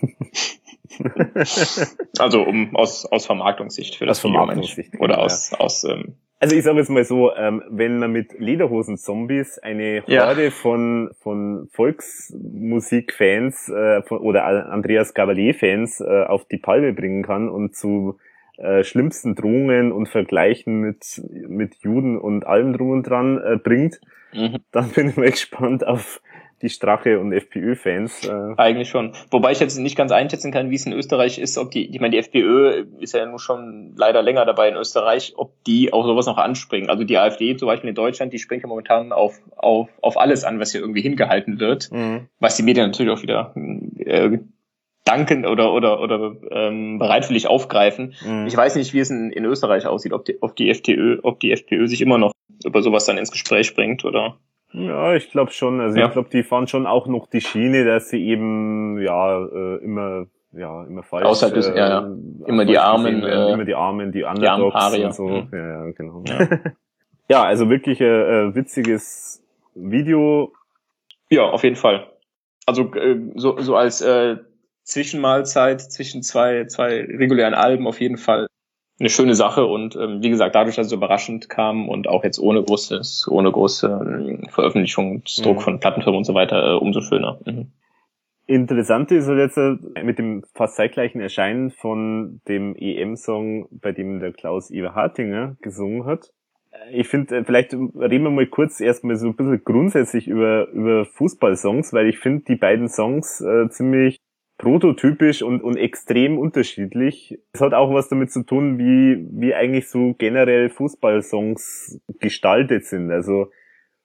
also 2.18 2.42
um 2.42 2.74
aus, 2.76 3.06
aus 3.06 3.26
Vermarktungssicht 3.26 3.96
für 3.96 4.06
das 4.06 4.18
aus 4.18 4.22
Vermarktungssicht, 4.22 4.98
Oder 4.98 5.18
aus, 5.18 5.50
ja. 5.50 5.58
aus 5.58 5.84
ähm, 5.84 6.16
Also 6.38 6.56
ich 6.56 6.64
sage 6.64 6.78
jetzt 6.78 6.90
mal 6.90 7.04
so, 7.04 7.34
ähm, 7.34 7.62
wenn 7.68 7.98
man 7.98 8.12
mit 8.12 8.38
Lederhosen-Zombies 8.38 9.58
eine 9.58 10.02
Horde 10.06 10.44
ja. 10.44 10.50
von, 10.50 11.10
von 11.20 11.68
Volksmusikfans 11.72 13.68
äh, 13.68 14.02
von, 14.02 14.18
oder 14.18 14.44
Andreas 14.44 15.14
Gavalier-Fans 15.14 16.00
äh, 16.00 16.24
auf 16.24 16.46
die 16.46 16.58
Palme 16.58 16.92
bringen 16.92 17.22
kann 17.22 17.48
und 17.48 17.76
zu 17.76 18.18
äh, 18.60 18.84
schlimmsten 18.84 19.34
Drohungen 19.34 19.90
und 19.90 20.08
Vergleichen 20.08 20.80
mit, 20.80 21.22
mit 21.48 21.76
Juden 21.76 22.18
und 22.18 22.46
allem 22.46 22.74
drum 22.74 22.90
und 22.90 23.04
dran 23.04 23.38
äh, 23.38 23.56
bringt, 23.56 24.00
mhm. 24.34 24.58
dann 24.70 24.90
bin 24.90 25.08
ich 25.08 25.16
mal 25.16 25.30
gespannt 25.30 25.86
auf 25.86 26.20
die 26.62 26.68
Strache 26.68 27.18
und 27.18 27.32
FPÖ-Fans. 27.32 28.26
Äh. 28.26 28.54
Eigentlich 28.56 28.88
schon. 28.88 29.12
Wobei 29.30 29.52
ich 29.52 29.60
jetzt 29.60 29.78
nicht 29.78 29.96
ganz 29.96 30.12
einschätzen 30.12 30.52
kann, 30.52 30.70
wie 30.70 30.74
es 30.74 30.86
in 30.86 30.92
Österreich 30.92 31.38
ist, 31.38 31.58
ob 31.58 31.70
die, 31.70 31.86
ich 31.86 32.00
meine, 32.00 32.12
die 32.12 32.18
FPÖ 32.18 32.84
ist 33.00 33.14
ja 33.14 33.24
nun 33.24 33.38
schon 33.38 33.94
leider 33.96 34.22
länger 34.22 34.44
dabei 34.44 34.68
in 34.68 34.76
Österreich, 34.76 35.34
ob 35.36 35.52
die 35.64 35.92
auch 35.92 36.04
sowas 36.04 36.26
noch 36.26 36.38
anspringen. 36.38 36.90
Also 36.90 37.04
die 37.04 37.18
AfD 37.18 37.56
zum 37.56 37.66
Beispiel 37.66 37.90
in 37.90 37.94
Deutschland, 37.94 38.32
die 38.32 38.38
springt 38.38 38.62
ja 38.62 38.68
momentan 38.68 39.12
auf, 39.12 39.40
auf, 39.56 39.88
auf 40.02 40.18
alles 40.18 40.44
an, 40.44 40.60
was 40.60 40.72
hier 40.72 40.80
irgendwie 40.80 41.02
hingehalten 41.02 41.60
wird, 41.60 41.90
mhm. 41.92 42.28
was 42.38 42.56
die 42.56 42.62
Medien 42.62 42.86
natürlich 42.86 43.12
auch 43.12 43.22
wieder 43.22 43.54
äh, 43.98 44.38
danken 45.04 45.46
oder 45.46 45.72
oder 45.72 46.00
oder 46.00 46.36
ähm, 46.50 46.98
bereitwillig 46.98 47.48
aufgreifen. 47.48 48.14
Mhm. 48.24 48.46
Ich 48.46 48.56
weiß 48.56 48.76
nicht, 48.76 48.92
wie 48.92 49.00
es 49.00 49.10
in, 49.10 49.30
in 49.32 49.44
Österreich 49.44 49.86
aussieht, 49.86 50.12
ob 50.12 50.24
die, 50.24 50.40
ob 50.42 50.56
die 50.56 50.70
FPÖ, 50.70 51.18
ob 51.22 51.40
die 51.40 51.52
FPÖ 51.52 51.86
sich 51.88 52.00
immer 52.00 52.18
noch 52.18 52.32
über 52.64 52.82
sowas 52.82 53.06
dann 53.06 53.18
ins 53.18 53.30
Gespräch 53.30 53.74
bringt 53.74 54.04
oder 54.04 54.36
ja, 54.72 55.14
ich 55.14 55.30
glaube 55.30 55.50
schon. 55.52 55.80
Also 55.80 55.98
ja. 55.98 56.06
ich 56.06 56.12
glaube, 56.12 56.28
die 56.30 56.42
fahren 56.42 56.66
schon 56.68 56.86
auch 56.86 57.06
noch 57.06 57.26
die 57.26 57.40
Schiene, 57.40 57.84
dass 57.84 58.08
sie 58.08 58.24
eben 58.24 59.00
ja 59.00 59.44
äh, 59.44 59.76
immer 59.82 60.26
ja 60.52 60.84
immer 60.84 61.02
falsch. 61.02 61.26
Außerhalb 61.26 61.54
des, 61.54 61.68
äh, 61.68 61.76
ja, 61.76 61.88
ja. 61.88 62.16
immer 62.46 62.64
die 62.64 62.78
Armen, 62.78 63.22
äh, 63.22 63.52
immer 63.52 63.64
die 63.64 63.74
Armen, 63.74 64.12
die 64.12 64.24
Underdogs 64.24 64.92
die 64.92 65.04
und 65.04 65.14
so. 65.14 65.28
Mhm. 65.28 65.48
Ja, 65.52 65.68
ja, 65.68 65.90
genau. 65.90 66.22
Ja, 66.26 66.48
ja 67.28 67.42
also 67.42 67.68
wirklich 67.68 68.00
äh, 68.00 68.04
äh, 68.48 68.54
witziges 68.54 69.42
Video. 69.74 70.52
Ja, 71.30 71.44
auf 71.44 71.64
jeden 71.64 71.76
Fall. 71.76 72.06
Also 72.66 72.94
äh, 72.94 73.18
so 73.34 73.58
so 73.58 73.76
als 73.76 74.00
äh, 74.00 74.36
Zwischenmahlzeit 74.84 75.80
zwischen 75.80 76.22
zwei 76.22 76.66
zwei 76.66 77.00
regulären 77.00 77.54
Alben 77.54 77.86
auf 77.86 78.00
jeden 78.00 78.18
Fall 78.18 78.46
eine 79.00 79.08
schöne 79.08 79.34
Sache 79.34 79.64
und 79.64 79.96
ähm, 79.96 80.22
wie 80.22 80.28
gesagt, 80.28 80.54
dadurch, 80.54 80.76
dass 80.76 80.88
es 80.88 80.92
überraschend 80.92 81.48
kam 81.48 81.88
und 81.88 82.06
auch 82.06 82.22
jetzt 82.22 82.38
ohne 82.38 82.62
großes, 82.62 83.28
ohne 83.30 83.50
große 83.50 83.86
ähm, 83.86 84.48
Veröffentlichungsdruck 84.50 85.56
mhm. 85.56 85.60
von 85.60 85.80
Plattenfirmen 85.80 86.18
und 86.18 86.24
so 86.24 86.34
weiter, 86.34 86.74
äh, 86.74 86.76
umso 86.76 87.00
schöner. 87.00 87.40
Mhm. 87.46 87.72
Interessant 88.46 89.10
ist 89.10 89.28
jetzt 89.28 89.56
äh, 89.56 89.76
mit 90.02 90.18
dem 90.18 90.44
fast 90.54 90.76
zeitgleichen 90.76 91.20
Erscheinen 91.20 91.70
von 91.70 92.42
dem 92.46 92.76
EM-Song, 92.76 93.68
bei 93.70 93.92
dem 93.92 94.20
der 94.20 94.32
Klaus 94.32 94.70
Iver 94.70 94.94
Hartinger 94.94 95.56
gesungen 95.62 96.04
hat. 96.04 96.32
Ich 96.92 97.08
finde, 97.08 97.38
äh, 97.38 97.44
vielleicht 97.44 97.72
reden 97.72 98.24
wir 98.24 98.30
mal 98.30 98.46
kurz 98.46 98.80
erstmal 98.80 99.16
so 99.16 99.28
ein 99.28 99.36
bisschen 99.36 99.64
grundsätzlich 99.64 100.28
über, 100.28 100.68
über 100.72 101.06
Fußballsongs, 101.06 101.94
weil 101.94 102.06
ich 102.06 102.18
finde 102.18 102.44
die 102.44 102.56
beiden 102.56 102.88
Songs 102.88 103.40
äh, 103.40 103.70
ziemlich 103.70 104.20
prototypisch 104.60 105.40
und, 105.42 105.62
und 105.62 105.78
extrem 105.78 106.38
unterschiedlich. 106.38 107.38
Es 107.52 107.62
hat 107.62 107.72
auch 107.72 107.94
was 107.94 108.10
damit 108.10 108.30
zu 108.30 108.44
tun, 108.44 108.78
wie, 108.78 109.26
wie 109.32 109.54
eigentlich 109.54 109.88
so 109.88 110.14
generell 110.18 110.68
Fußballsongs 110.68 111.98
gestaltet 112.18 112.84
sind. 112.84 113.10
Also 113.10 113.50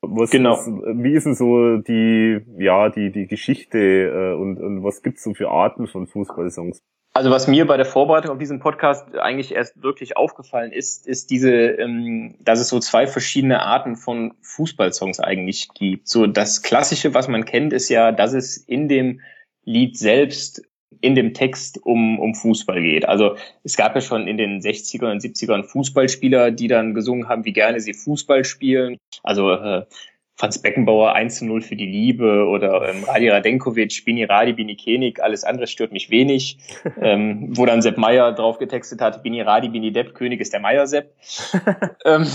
was, 0.01 0.29
genau. 0.29 0.51
was 0.51 0.67
wie 0.67 1.13
ist 1.13 1.25
denn 1.25 1.35
so 1.35 1.77
die, 1.77 2.39
ja, 2.57 2.87
die, 2.87 3.11
die 3.11 3.27
Geschichte 3.27 3.77
äh, 3.77 4.33
und, 4.33 4.57
und 4.61 4.81
was 4.81 5.03
gibt's 5.03 5.23
so 5.23 5.33
für 5.33 5.49
Arten 5.49 5.87
von 5.87 6.07
Fußballsongs? 6.07 6.81
Also 7.11 7.31
was 7.31 7.47
mir 7.47 7.67
bei 7.67 7.75
der 7.75 7.85
Vorbereitung 7.85 8.31
auf 8.31 8.37
diesen 8.37 8.59
Podcast 8.59 9.13
eigentlich 9.17 9.53
erst 9.53 9.81
wirklich 9.83 10.15
aufgefallen 10.15 10.71
ist, 10.71 11.05
ist 11.05 11.31
diese, 11.31 11.51
ähm, 11.51 12.35
dass 12.39 12.61
es 12.61 12.69
so 12.69 12.79
zwei 12.79 13.07
verschiedene 13.07 13.61
Arten 13.61 13.97
von 13.97 14.35
Fußballsongs 14.41 15.19
eigentlich 15.19 15.67
gibt. 15.73 16.07
So 16.07 16.27
das 16.27 16.61
Klassische, 16.61 17.13
was 17.13 17.27
man 17.27 17.43
kennt, 17.43 17.73
ist 17.73 17.89
ja, 17.89 18.13
dass 18.13 18.33
es 18.33 18.55
in 18.55 18.87
dem 18.87 19.19
Lied 19.65 19.97
selbst 19.97 20.61
in 21.01 21.15
dem 21.15 21.33
Text 21.33 21.79
um, 21.83 22.19
um 22.19 22.33
Fußball 22.35 22.81
geht. 22.81 23.07
Also 23.07 23.35
es 23.63 23.75
gab 23.75 23.95
ja 23.95 24.01
schon 24.01 24.27
in 24.27 24.37
den 24.37 24.61
60ern 24.61 25.11
und 25.11 25.21
70ern 25.21 25.63
Fußballspieler, 25.63 26.51
die 26.51 26.67
dann 26.67 26.93
gesungen 26.93 27.27
haben, 27.27 27.45
wie 27.45 27.53
gerne 27.53 27.79
sie 27.79 27.93
Fußball 27.93 28.45
spielen. 28.45 28.97
Also 29.23 29.51
äh, 29.51 29.85
Franz 30.37 30.61
Beckenbauer 30.61 31.13
1 31.13 31.37
zu 31.37 31.45
0 31.45 31.61
für 31.61 31.75
die 31.75 31.85
Liebe 31.85 32.45
oder 32.47 32.89
ähm, 32.89 33.03
Radi 33.05 33.29
Radenkovic, 33.29 34.03
Bini 34.03 34.25
Radi, 34.25 34.53
Bini 34.53 34.75
Kenik, 34.75 35.21
alles 35.21 35.43
andere 35.43 35.67
stört 35.67 35.91
mich 35.91 36.09
wenig. 36.09 36.57
ähm, 37.01 37.55
wo 37.55 37.65
dann 37.65 37.81
Sepp 37.81 37.97
Meier 37.97 38.33
drauf 38.33 38.57
getextet 38.57 38.99
hat, 39.01 39.23
Bini 39.23 39.41
Radi, 39.41 39.69
Bini 39.69 39.91
Depp, 39.91 40.13
König 40.13 40.41
ist 40.41 40.53
der 40.53 40.59
Meier 40.59 40.87
Sepp. 40.87 41.13
ähm, 42.05 42.27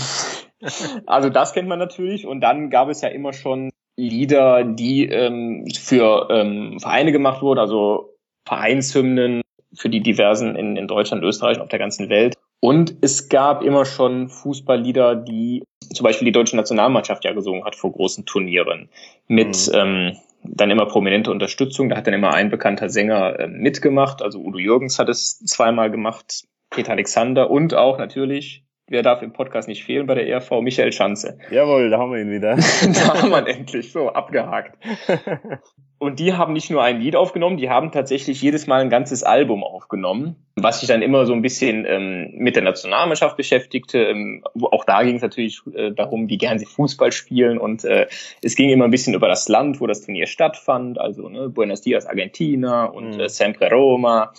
also 1.05 1.29
das 1.29 1.53
kennt 1.53 1.67
man 1.67 1.79
natürlich. 1.79 2.25
Und 2.25 2.41
dann 2.41 2.69
gab 2.69 2.89
es 2.89 3.01
ja 3.01 3.09
immer 3.09 3.33
schon 3.33 3.70
Lieder, 3.97 4.63
die 4.63 5.05
ähm, 5.07 5.65
für 5.73 6.27
ähm, 6.29 6.79
Vereine 6.79 7.11
gemacht 7.11 7.41
wurden, 7.41 7.59
also 7.59 8.15
Vereinshymnen 8.47 9.41
für 9.73 9.89
die 9.89 10.01
diversen 10.01 10.55
in, 10.55 10.75
in 10.75 10.87
Deutschland, 10.87 11.23
Österreich 11.23 11.57
und 11.57 11.63
auf 11.63 11.69
der 11.69 11.79
ganzen 11.79 12.09
Welt. 12.09 12.35
Und 12.59 12.95
es 13.01 13.29
gab 13.29 13.63
immer 13.63 13.85
schon 13.85 14.29
Fußballlieder, 14.29 15.15
die 15.15 15.63
zum 15.93 16.03
Beispiel 16.03 16.25
die 16.25 16.31
deutsche 16.31 16.55
Nationalmannschaft 16.55 17.25
ja 17.25 17.33
gesungen 17.33 17.65
hat 17.65 17.75
vor 17.75 17.91
großen 17.91 18.25
Turnieren. 18.25 18.89
Mit 19.27 19.67
mhm. 19.67 19.73
ähm, 19.73 20.17
dann 20.43 20.71
immer 20.71 20.85
prominente 20.85 21.31
Unterstützung. 21.31 21.89
Da 21.89 21.97
hat 21.97 22.07
dann 22.07 22.13
immer 22.13 22.33
ein 22.33 22.49
bekannter 22.49 22.89
Sänger 22.89 23.39
äh, 23.39 23.47
mitgemacht. 23.47 24.21
Also 24.21 24.39
Udo 24.39 24.59
Jürgens 24.59 24.99
hat 24.99 25.09
es 25.09 25.39
zweimal 25.39 25.91
gemacht, 25.91 26.43
Peter 26.69 26.91
Alexander 26.91 27.49
und 27.49 27.73
auch 27.73 27.97
natürlich 27.97 28.63
Wer 28.91 29.03
darf 29.03 29.21
im 29.21 29.31
Podcast 29.31 29.69
nicht 29.69 29.85
fehlen 29.85 30.05
bei 30.05 30.15
der 30.15 30.27
ERV? 30.27 30.59
Michael 30.59 30.91
Schanze. 30.91 31.37
Jawohl, 31.49 31.89
da 31.89 31.97
haben 31.97 32.11
wir 32.11 32.19
ihn 32.19 32.29
wieder. 32.29 32.57
da 32.93 33.21
haben 33.21 33.29
wir 33.29 33.39
ihn 33.39 33.47
endlich. 33.47 33.93
So, 33.93 34.09
abgehakt. 34.09 34.77
Und 35.97 36.19
die 36.19 36.33
haben 36.33 36.51
nicht 36.51 36.69
nur 36.69 36.83
ein 36.83 36.99
Lied 36.99 37.15
aufgenommen, 37.15 37.55
die 37.55 37.69
haben 37.69 37.93
tatsächlich 37.93 38.41
jedes 38.41 38.67
Mal 38.67 38.81
ein 38.81 38.89
ganzes 38.89 39.23
Album 39.23 39.63
aufgenommen, 39.63 40.35
was 40.57 40.81
sich 40.81 40.89
dann 40.89 41.01
immer 41.03 41.25
so 41.25 41.31
ein 41.31 41.41
bisschen 41.41 41.85
ähm, 41.87 42.31
mit 42.33 42.57
der 42.57 42.63
Nationalmannschaft 42.63 43.37
beschäftigte. 43.37 43.99
Ähm, 43.99 44.43
auch 44.59 44.83
da 44.83 45.03
ging 45.03 45.15
es 45.15 45.21
natürlich 45.21 45.61
äh, 45.73 45.91
darum, 45.91 46.27
wie 46.27 46.37
gern 46.37 46.59
sie 46.59 46.65
Fußball 46.65 47.13
spielen 47.13 47.59
und 47.59 47.85
äh, 47.85 48.07
es 48.41 48.55
ging 48.55 48.71
immer 48.71 48.85
ein 48.85 48.91
bisschen 48.91 49.13
über 49.13 49.29
das 49.29 49.47
Land, 49.47 49.79
wo 49.79 49.87
das 49.87 50.01
Turnier 50.01 50.27
stattfand, 50.27 50.99
also 50.99 51.29
ne, 51.29 51.47
Buenos 51.47 51.79
Dias 51.79 52.07
Argentina 52.07 52.85
und 52.85 53.15
mhm. 53.15 53.21
äh, 53.21 53.29
Sempre 53.29 53.69
Roma 53.69 54.33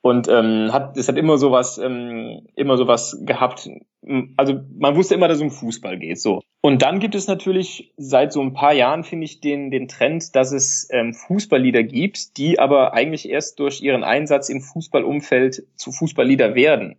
und 0.00 0.28
ähm, 0.28 0.72
hat 0.72 0.96
es 0.96 1.08
hat 1.08 1.16
immer 1.16 1.38
sowas 1.38 1.78
ähm, 1.78 2.46
immer 2.54 2.76
sowas 2.76 3.18
gehabt. 3.22 3.68
Also 4.36 4.60
man 4.78 4.96
wusste 4.96 5.14
immer 5.14 5.28
dass 5.28 5.38
es 5.38 5.42
um 5.42 5.50
Fußball 5.50 5.98
geht 5.98 6.20
so. 6.20 6.40
Und 6.60 6.82
dann 6.82 7.00
gibt 7.00 7.14
es 7.14 7.26
natürlich 7.26 7.92
seit 7.96 8.32
so 8.32 8.40
ein 8.40 8.52
paar 8.52 8.72
Jahren 8.72 9.04
finde 9.04 9.24
ich 9.24 9.40
den 9.40 9.70
den 9.70 9.88
Trend 9.88 10.34
dass 10.36 10.52
es 10.52 10.88
ähm, 10.92 11.14
Fußballlieder 11.14 11.82
gibt 11.82 12.36
die 12.36 12.58
aber 12.58 12.94
eigentlich 12.94 13.28
erst 13.28 13.58
durch 13.58 13.80
ihren 13.80 14.04
Einsatz 14.04 14.48
im 14.48 14.60
Fußballumfeld 14.60 15.66
zu 15.74 15.92
Fußballlieder 15.92 16.54
werden. 16.54 16.96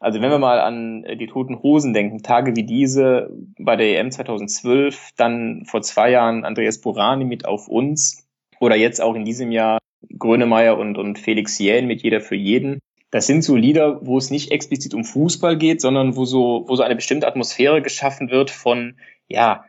Also 0.00 0.22
wenn 0.22 0.30
wir 0.30 0.38
mal 0.38 0.60
an 0.60 1.04
äh, 1.04 1.16
die 1.16 1.26
Toten 1.26 1.62
Hosen 1.62 1.92
denken, 1.92 2.22
Tage 2.22 2.56
wie 2.56 2.64
diese 2.64 3.30
bei 3.58 3.76
der 3.76 4.00
EM 4.00 4.10
2012, 4.10 5.10
dann 5.16 5.64
vor 5.66 5.82
zwei 5.82 6.10
Jahren 6.10 6.44
Andreas 6.44 6.80
Burani 6.80 7.26
mit 7.26 7.44
Auf 7.44 7.68
uns 7.68 8.26
oder 8.58 8.76
jetzt 8.76 9.00
auch 9.00 9.14
in 9.14 9.26
diesem 9.26 9.52
Jahr 9.52 9.78
Grönemeyer 10.18 10.78
und, 10.78 10.98
und 10.98 11.18
Felix 11.18 11.58
Jähn 11.58 11.86
mit 11.86 12.02
Jeder 12.02 12.20
für 12.20 12.36
jeden. 12.36 12.80
Das 13.10 13.26
sind 13.26 13.42
so 13.42 13.56
Lieder, 13.56 14.04
wo 14.06 14.18
es 14.18 14.30
nicht 14.30 14.52
explizit 14.52 14.94
um 14.94 15.04
Fußball 15.04 15.58
geht, 15.58 15.80
sondern 15.80 16.16
wo 16.16 16.24
so, 16.24 16.64
wo 16.68 16.76
so 16.76 16.82
eine 16.82 16.96
bestimmte 16.96 17.26
Atmosphäre 17.26 17.82
geschaffen 17.82 18.30
wird 18.30 18.50
von, 18.50 18.96
ja, 19.28 19.64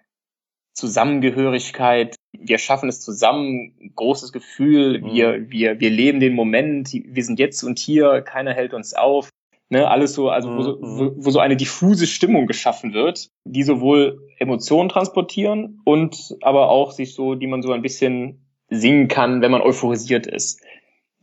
Zusammengehörigkeit. 0.73 2.15
Wir 2.31 2.57
schaffen 2.57 2.89
es 2.89 3.01
zusammen, 3.01 3.91
großes 3.95 4.31
Gefühl. 4.31 5.01
Mhm. 5.01 5.13
Wir, 5.13 5.51
wir, 5.51 5.79
wir 5.79 5.89
leben 5.89 6.19
den 6.19 6.33
Moment. 6.33 6.91
Wir 6.93 7.23
sind 7.23 7.39
jetzt 7.39 7.63
und 7.63 7.79
hier. 7.79 8.21
Keiner 8.21 8.53
hält 8.53 8.73
uns 8.73 8.93
auf. 8.93 9.29
Ne, 9.69 9.89
alles 9.89 10.13
so, 10.13 10.29
also 10.29 10.53
wo, 10.53 10.61
so, 10.63 10.77
mhm. 10.77 10.99
wo, 10.99 11.25
wo 11.25 11.29
so 11.29 11.39
eine 11.39 11.55
diffuse 11.55 12.05
Stimmung 12.05 12.45
geschaffen 12.45 12.93
wird, 12.93 13.29
die 13.45 13.63
sowohl 13.63 14.27
Emotionen 14.37 14.89
transportieren 14.89 15.79
und 15.85 16.35
aber 16.41 16.69
auch 16.69 16.91
sich 16.91 17.13
so, 17.13 17.35
die 17.35 17.47
man 17.47 17.61
so 17.61 17.71
ein 17.71 17.81
bisschen 17.81 18.50
singen 18.71 19.07
kann, 19.07 19.41
wenn 19.41 19.51
man 19.51 19.61
euphorisiert 19.61 20.25
ist. 20.25 20.61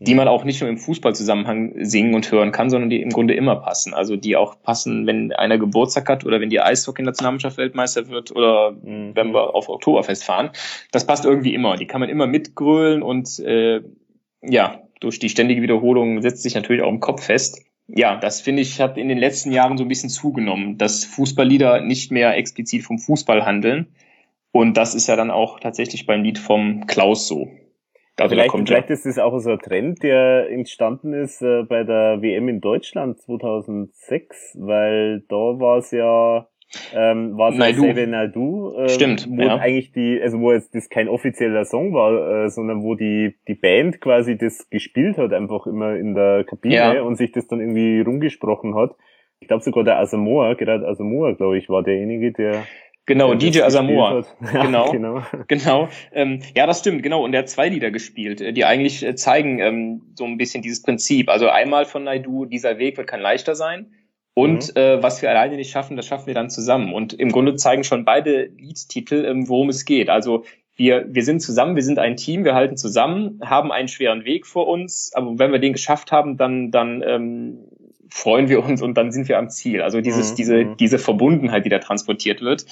Die 0.01 0.15
man 0.15 0.29
auch 0.29 0.45
nicht 0.45 0.61
nur 0.61 0.71
im 0.71 0.79
Fußballzusammenhang 0.79 1.85
singen 1.85 2.15
und 2.15 2.31
hören 2.31 2.53
kann, 2.53 2.71
sondern 2.71 2.89
die 2.89 3.03
im 3.03 3.11
Grunde 3.11 3.35
immer 3.35 3.57
passen. 3.57 3.95
Also 3.95 4.15
die 4.15 4.37
auch 4.37 4.63
passen, 4.63 5.09
wenn 5.09 5.33
einer 5.33 5.59
Geburtstag 5.59 6.09
hat 6.09 6.25
oder 6.25 6.41
wenn 6.41 6.51
die 6.51 6.61
Eishockey-Nationalmannschaft 6.61 7.57
Weltmeister 7.57 8.07
wird 8.07 8.31
oder 8.31 8.71
mhm. 8.71 9.17
wenn 9.17 9.33
wir 9.33 9.57
auf 9.57 9.69
Oktoberfest 9.69 10.23
fahren. 10.23 10.51
Das 10.93 11.05
passt 11.05 11.25
irgendwie 11.25 11.53
immer. 11.53 11.77
Die 11.77 11.89
kann 11.89 12.01
man 12.01 12.11
immer 12.11 12.29
mitgrölen 12.29 13.03
und 13.03 13.41
äh, 13.41 13.81
ja, 14.41 14.83
durch 15.01 15.19
die 15.19 15.31
ständige 15.31 15.63
Wiederholung 15.63 16.23
setzt 16.23 16.45
sich 16.45 16.55
natürlich 16.55 16.83
auch 16.83 16.91
im 16.91 17.01
Kopf 17.01 17.25
fest. 17.25 17.65
Ja, 17.89 18.17
das 18.17 18.41
finde 18.41 18.63
ich, 18.63 18.81
hat 18.81 18.99
in 18.99 19.09
den 19.09 19.19
letzten 19.19 19.51
Jahren 19.51 19.79
so 19.79 19.85
ein 19.85 19.89
bisschen 19.89 20.11
zugenommen, 20.11 20.77
dass 20.77 21.05
Fußballlieder 21.05 21.81
nicht 21.81 22.13
mehr 22.13 22.37
explizit 22.37 22.85
vom 22.85 22.99
Fußball 22.99 23.47
handeln, 23.47 23.89
und 24.53 24.77
das 24.77 24.95
ist 24.95 25.07
ja 25.07 25.17
dann 25.17 25.31
auch 25.31 25.61
tatsächlich 25.61 26.07
beim 26.07 26.23
Lied 26.23 26.39
vom 26.39 26.87
Klaus 26.87 27.29
so. 27.29 27.49
Also 28.17 28.35
vielleicht, 28.35 28.51
vielleicht 28.51 28.89
ja. 28.89 28.95
ist 28.95 29.07
es 29.07 29.19
auch 29.19 29.39
so 29.39 29.51
ein 29.51 29.59
Trend, 29.61 30.03
der 30.03 30.51
entstanden 30.51 31.13
ist 31.13 31.41
äh, 31.41 31.63
bei 31.63 31.85
der 31.85 32.21
WM 32.21 32.49
in 32.49 32.61
Deutschland 32.61 33.21
2006, 33.21 34.57
weil 34.59 35.23
da 35.29 35.37
war 35.37 35.79
es 35.79 35.93
ja 35.93 36.49
ähm, 36.95 37.39
war 37.39 37.51
es 37.51 37.77
Seve 37.77 38.07
Naidu, 38.07 38.75
äh, 38.75 38.89
Stimmt, 38.89 39.27
wo 39.31 39.43
ja. 39.43 39.57
eigentlich 39.57 39.93
die, 39.93 40.21
also 40.21 40.39
wo 40.41 40.53
jetzt 40.53 40.75
das 40.75 40.91
kein 40.91 41.09
offizieller 41.09 41.65
Song 41.65 41.95
war, 41.95 42.45
äh, 42.45 42.51
sondern 42.51 42.83
wo 42.83 42.95
die 42.95 43.37
die 43.47 43.55
Band 43.55 44.01
quasi 44.01 44.37
das 44.37 44.69
gespielt 44.69 45.17
hat, 45.17 45.33
einfach 45.33 45.67
immer 45.67 45.97
in 45.97 46.15
der 46.15 46.45
Kabine 46.45 46.75
ja. 46.75 47.03
und 47.03 47.17
sich 47.17 47.33
das 47.33 47.47
dann 47.47 47.61
irgendwie 47.61 48.01
rumgesprochen 48.01 48.75
hat. 48.75 48.97
Ich 49.41 49.49
glaube 49.49 49.63
sogar 49.63 49.85
der 49.85 49.99
Asamoah, 49.99 50.57
gerade 50.57 50.87
Asamoah, 50.87 51.35
glaube 51.35 51.57
ich, 51.57 51.71
war 51.71 51.83
derjenige, 51.83 52.33
der 52.33 52.65
Genau, 53.09 53.33
DJ 53.33 53.63
Asamoah. 53.63 54.27
genau, 54.53 54.93
genau. 54.93 55.23
genau. 55.49 55.89
Ähm, 56.13 56.43
ja, 56.55 56.67
das 56.67 56.81
stimmt, 56.81 57.03
genau. 57.03 57.25
Und 57.25 57.33
der 57.33 57.41
hat 57.41 57.49
zwei 57.49 57.71
Lieder 57.71 57.91
gespielt, 57.91 58.43
äh, 58.43 58.53
die 58.53 58.67
eigentlich 58.67 59.03
äh, 59.03 59.15
zeigen 59.15 59.61
ähm, 59.61 60.03
so 60.15 60.27
ein 60.27 60.37
bisschen 60.37 60.63
dieses 60.63 60.83
Prinzip. 60.83 61.31
Also 61.31 61.49
einmal 61.49 61.87
von 61.87 62.05
Naidu, 62.05 62.45
dieser 62.45 62.79
Weg 62.79 62.99
wird 62.99 63.07
kein 63.07 63.23
leichter 63.23 63.55
sein. 63.55 63.95
Und 64.35 64.75
mhm. 64.75 64.81
äh, 64.81 65.03
was 65.03 65.23
wir 65.23 65.31
alleine 65.31 65.57
nicht 65.57 65.71
schaffen, 65.71 65.97
das 65.97 66.07
schaffen 66.07 66.27
wir 66.27 66.35
dann 66.35 66.51
zusammen. 66.51 66.93
Und 66.93 67.15
im 67.15 67.33
Grunde 67.33 67.57
zeigen 67.57 67.83
schon 67.83 68.05
beide 68.05 68.51
Liedtitel, 68.59 69.25
ähm, 69.25 69.49
worum 69.49 69.71
es 69.71 69.87
geht. 69.87 70.11
Also 70.11 70.45
wir, 70.77 71.07
wir 71.09 71.25
sind 71.25 71.41
zusammen, 71.41 71.77
wir 71.77 71.83
sind 71.83 71.99
ein 71.99 72.17
Team, 72.17 72.45
wir 72.45 72.55
halten 72.55 72.77
zusammen, 72.77 73.41
haben 73.43 73.73
einen 73.73 73.89
schweren 73.89 74.27
Weg 74.27 74.47
vor 74.47 74.69
uns, 74.69 75.13
aber 75.15 75.39
wenn 75.39 75.51
wir 75.51 75.59
den 75.59 75.73
geschafft 75.73 76.13
haben, 76.13 76.37
dann, 76.37 76.71
dann 76.71 77.03
ähm, 77.05 77.59
freuen 78.11 78.49
wir 78.49 78.63
uns 78.63 78.83
und 78.83 78.95
dann 78.95 79.13
sind 79.13 79.29
wir 79.29 79.39
am 79.39 79.49
Ziel. 79.49 79.83
Also 79.83 80.01
dieses, 80.03 80.33
mhm. 80.33 80.37
diese, 80.37 80.57
mhm. 80.57 80.77
diese 80.77 80.99
Verbundenheit, 80.99 81.65
die 81.65 81.71
da 81.71 81.79
transportiert 81.79 82.43
wird, 82.43 82.67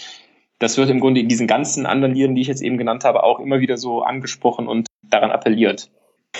das 0.58 0.78
wird 0.78 0.90
im 0.90 1.00
Grunde 1.00 1.20
in 1.20 1.28
diesen 1.28 1.46
ganzen 1.46 1.86
anderen 1.86 2.14
Liedern, 2.14 2.34
die 2.34 2.40
ich 2.40 2.48
jetzt 2.48 2.62
eben 2.62 2.78
genannt 2.78 3.04
habe, 3.04 3.22
auch 3.22 3.40
immer 3.40 3.60
wieder 3.60 3.76
so 3.76 4.02
angesprochen 4.02 4.66
und 4.66 4.86
daran 5.02 5.30
appelliert. 5.30 5.90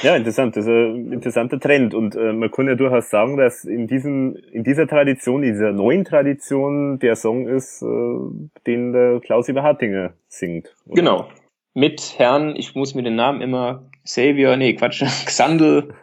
Ja, 0.02 0.14
interessant. 0.14 0.56
Das 0.56 0.64
ist 0.64 0.70
ein 0.70 1.12
interessanter 1.12 1.58
Trend. 1.58 1.94
Und 1.94 2.16
äh, 2.16 2.32
man 2.32 2.50
kann 2.50 2.66
ja 2.66 2.74
durchaus 2.74 3.08
sagen, 3.10 3.36
dass 3.36 3.64
in 3.64 3.86
diesem, 3.86 4.36
in 4.52 4.62
dieser 4.62 4.86
Tradition, 4.86 5.42
in 5.42 5.52
dieser 5.52 5.72
neuen 5.72 6.04
Tradition 6.04 6.98
der 6.98 7.16
Song 7.16 7.48
ist, 7.48 7.82
äh, 7.82 7.86
den 8.66 8.92
der 8.92 9.20
Klaus 9.20 9.48
Eberhardinger 9.48 10.14
singt. 10.28 10.74
Oder? 10.86 10.94
Genau. 10.96 11.28
Mit 11.74 12.14
Herrn, 12.18 12.56
ich 12.56 12.74
muss 12.74 12.94
mir 12.94 13.02
den 13.02 13.16
Namen 13.16 13.40
immer, 13.40 13.90
Xavier, 14.04 14.56
nee, 14.56 14.74
Quatsch, 14.74 15.02
Xandl, 15.26 15.94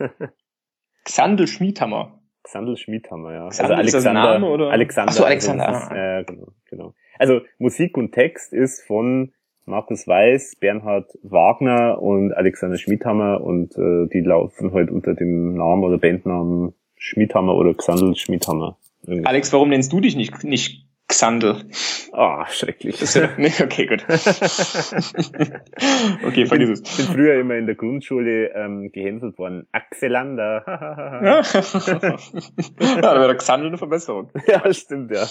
Xandl 1.05 1.47
Schmiedhammer. 1.47 2.19
Xandl 2.43 2.77
Schmiedhammer, 2.77 3.33
ja. 3.33 3.47
Xandl, 3.49 3.73
also 3.73 3.97
Alexander, 3.97 4.13
Name, 4.13 4.47
oder? 4.47 4.71
Alexander. 4.71 5.11
Ach 5.11 5.15
so, 5.15 5.23
Alexander. 5.23 5.67
Also 5.67 5.85
ist, 5.85 5.91
äh, 5.91 6.23
genau, 6.25 6.47
genau. 6.69 6.93
Also 7.19 7.41
Musik 7.57 7.97
und 7.97 8.11
Text 8.11 8.53
ist 8.53 8.81
von 8.81 9.33
Markus 9.65 10.07
Weiß, 10.07 10.57
Bernhard 10.59 11.17
Wagner 11.23 12.01
und 12.01 12.33
Alexander 12.33 12.77
Schmidhammer 12.77 13.41
und 13.41 13.77
äh, 13.77 14.07
die 14.07 14.19
laufen 14.19 14.73
halt 14.73 14.91
unter 14.91 15.13
dem 15.13 15.55
Namen 15.55 15.83
oder 15.83 15.97
Bandnamen 15.97 16.73
Schmidhammer 16.97 17.55
oder 17.55 17.73
Xandl 17.73 18.15
Schmidhammer. 18.15 18.77
Alex, 19.23 19.51
warum 19.53 19.69
nennst 19.69 19.91
du 19.91 19.99
dich 19.99 20.15
nicht, 20.15 20.43
nicht 20.43 20.85
Xandl? 21.13 21.63
Ah, 22.11 22.41
oh, 22.41 22.45
schrecklich. 22.49 22.99
nee, 23.37 23.53
okay, 23.61 23.85
gut. 23.85 24.03
okay, 26.25 26.47
vergiss 26.47 26.69
es. 26.69 26.81
Ich 26.81 26.97
bin 26.97 27.05
früher 27.15 27.39
immer 27.39 27.53
in 27.55 27.67
der 27.67 27.75
Grundschule 27.75 28.51
ähm, 28.55 28.91
gehänselt 28.91 29.37
worden. 29.37 29.67
Axelander. 29.71 30.63
ja, 31.23 31.41
da 33.01 33.19
wäre 33.19 33.37
Xandl 33.37 33.67
eine 33.67 33.77
Verbesserung. 33.77 34.31
Ja, 34.47 34.73
stimmt, 34.73 35.11
ja. 35.11 35.27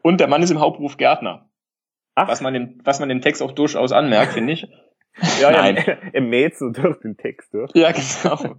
Und 0.00 0.20
der 0.20 0.28
Mann 0.28 0.42
ist 0.42 0.50
im 0.50 0.60
Hauptberuf 0.60 0.96
Gärtner. 0.96 1.50
Ach. 2.14 2.28
Was 2.28 2.40
man 2.40 2.54
dem, 2.54 2.80
was 2.84 2.98
man 2.98 3.10
dem 3.10 3.20
Text 3.20 3.42
auch 3.42 3.52
durchaus 3.52 3.92
anmerkt, 3.92 4.32
finde 4.32 4.54
ich. 4.54 4.66
Ja, 5.40 5.50
Nein. 5.50 5.76
Er, 5.76 6.14
er 6.14 6.20
mäht 6.22 6.56
so 6.56 6.70
durch 6.70 6.98
den 7.00 7.18
Text 7.18 7.52
durch. 7.52 7.70
Ja, 7.74 7.92
genau. 7.92 8.56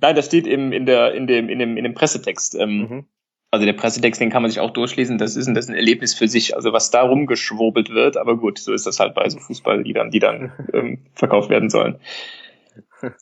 Nein, 0.00 0.16
das 0.16 0.26
steht 0.26 0.46
im, 0.46 0.72
in 0.72 0.86
der, 0.86 1.12
in 1.12 1.26
dem, 1.26 1.50
in 1.50 1.58
dem, 1.58 1.76
in 1.76 1.84
dem 1.84 1.94
Pressetext. 1.94 2.54
Ähm, 2.54 2.78
mhm. 2.78 3.08
Also 3.54 3.66
der 3.66 3.72
Pressetext, 3.72 4.20
den 4.20 4.30
kann 4.30 4.42
man 4.42 4.50
sich 4.50 4.58
auch 4.58 4.72
durchlesen. 4.72 5.16
Das 5.16 5.36
ist, 5.36 5.46
ein, 5.46 5.54
das 5.54 5.66
ist 5.66 5.70
ein 5.70 5.76
Erlebnis 5.76 6.12
für 6.12 6.26
sich. 6.26 6.56
Also 6.56 6.72
was 6.72 6.90
da 6.90 7.02
rumgeschwurbelt 7.02 7.90
wird. 7.90 8.16
Aber 8.16 8.36
gut, 8.36 8.58
so 8.58 8.72
ist 8.72 8.84
das 8.84 8.98
halt 8.98 9.14
bei 9.14 9.28
so 9.28 9.38
Fußballliedern, 9.38 10.10
die 10.10 10.18
dann 10.18 10.52
ähm, 10.72 10.98
verkauft 11.14 11.50
werden 11.50 11.70
sollen. 11.70 12.00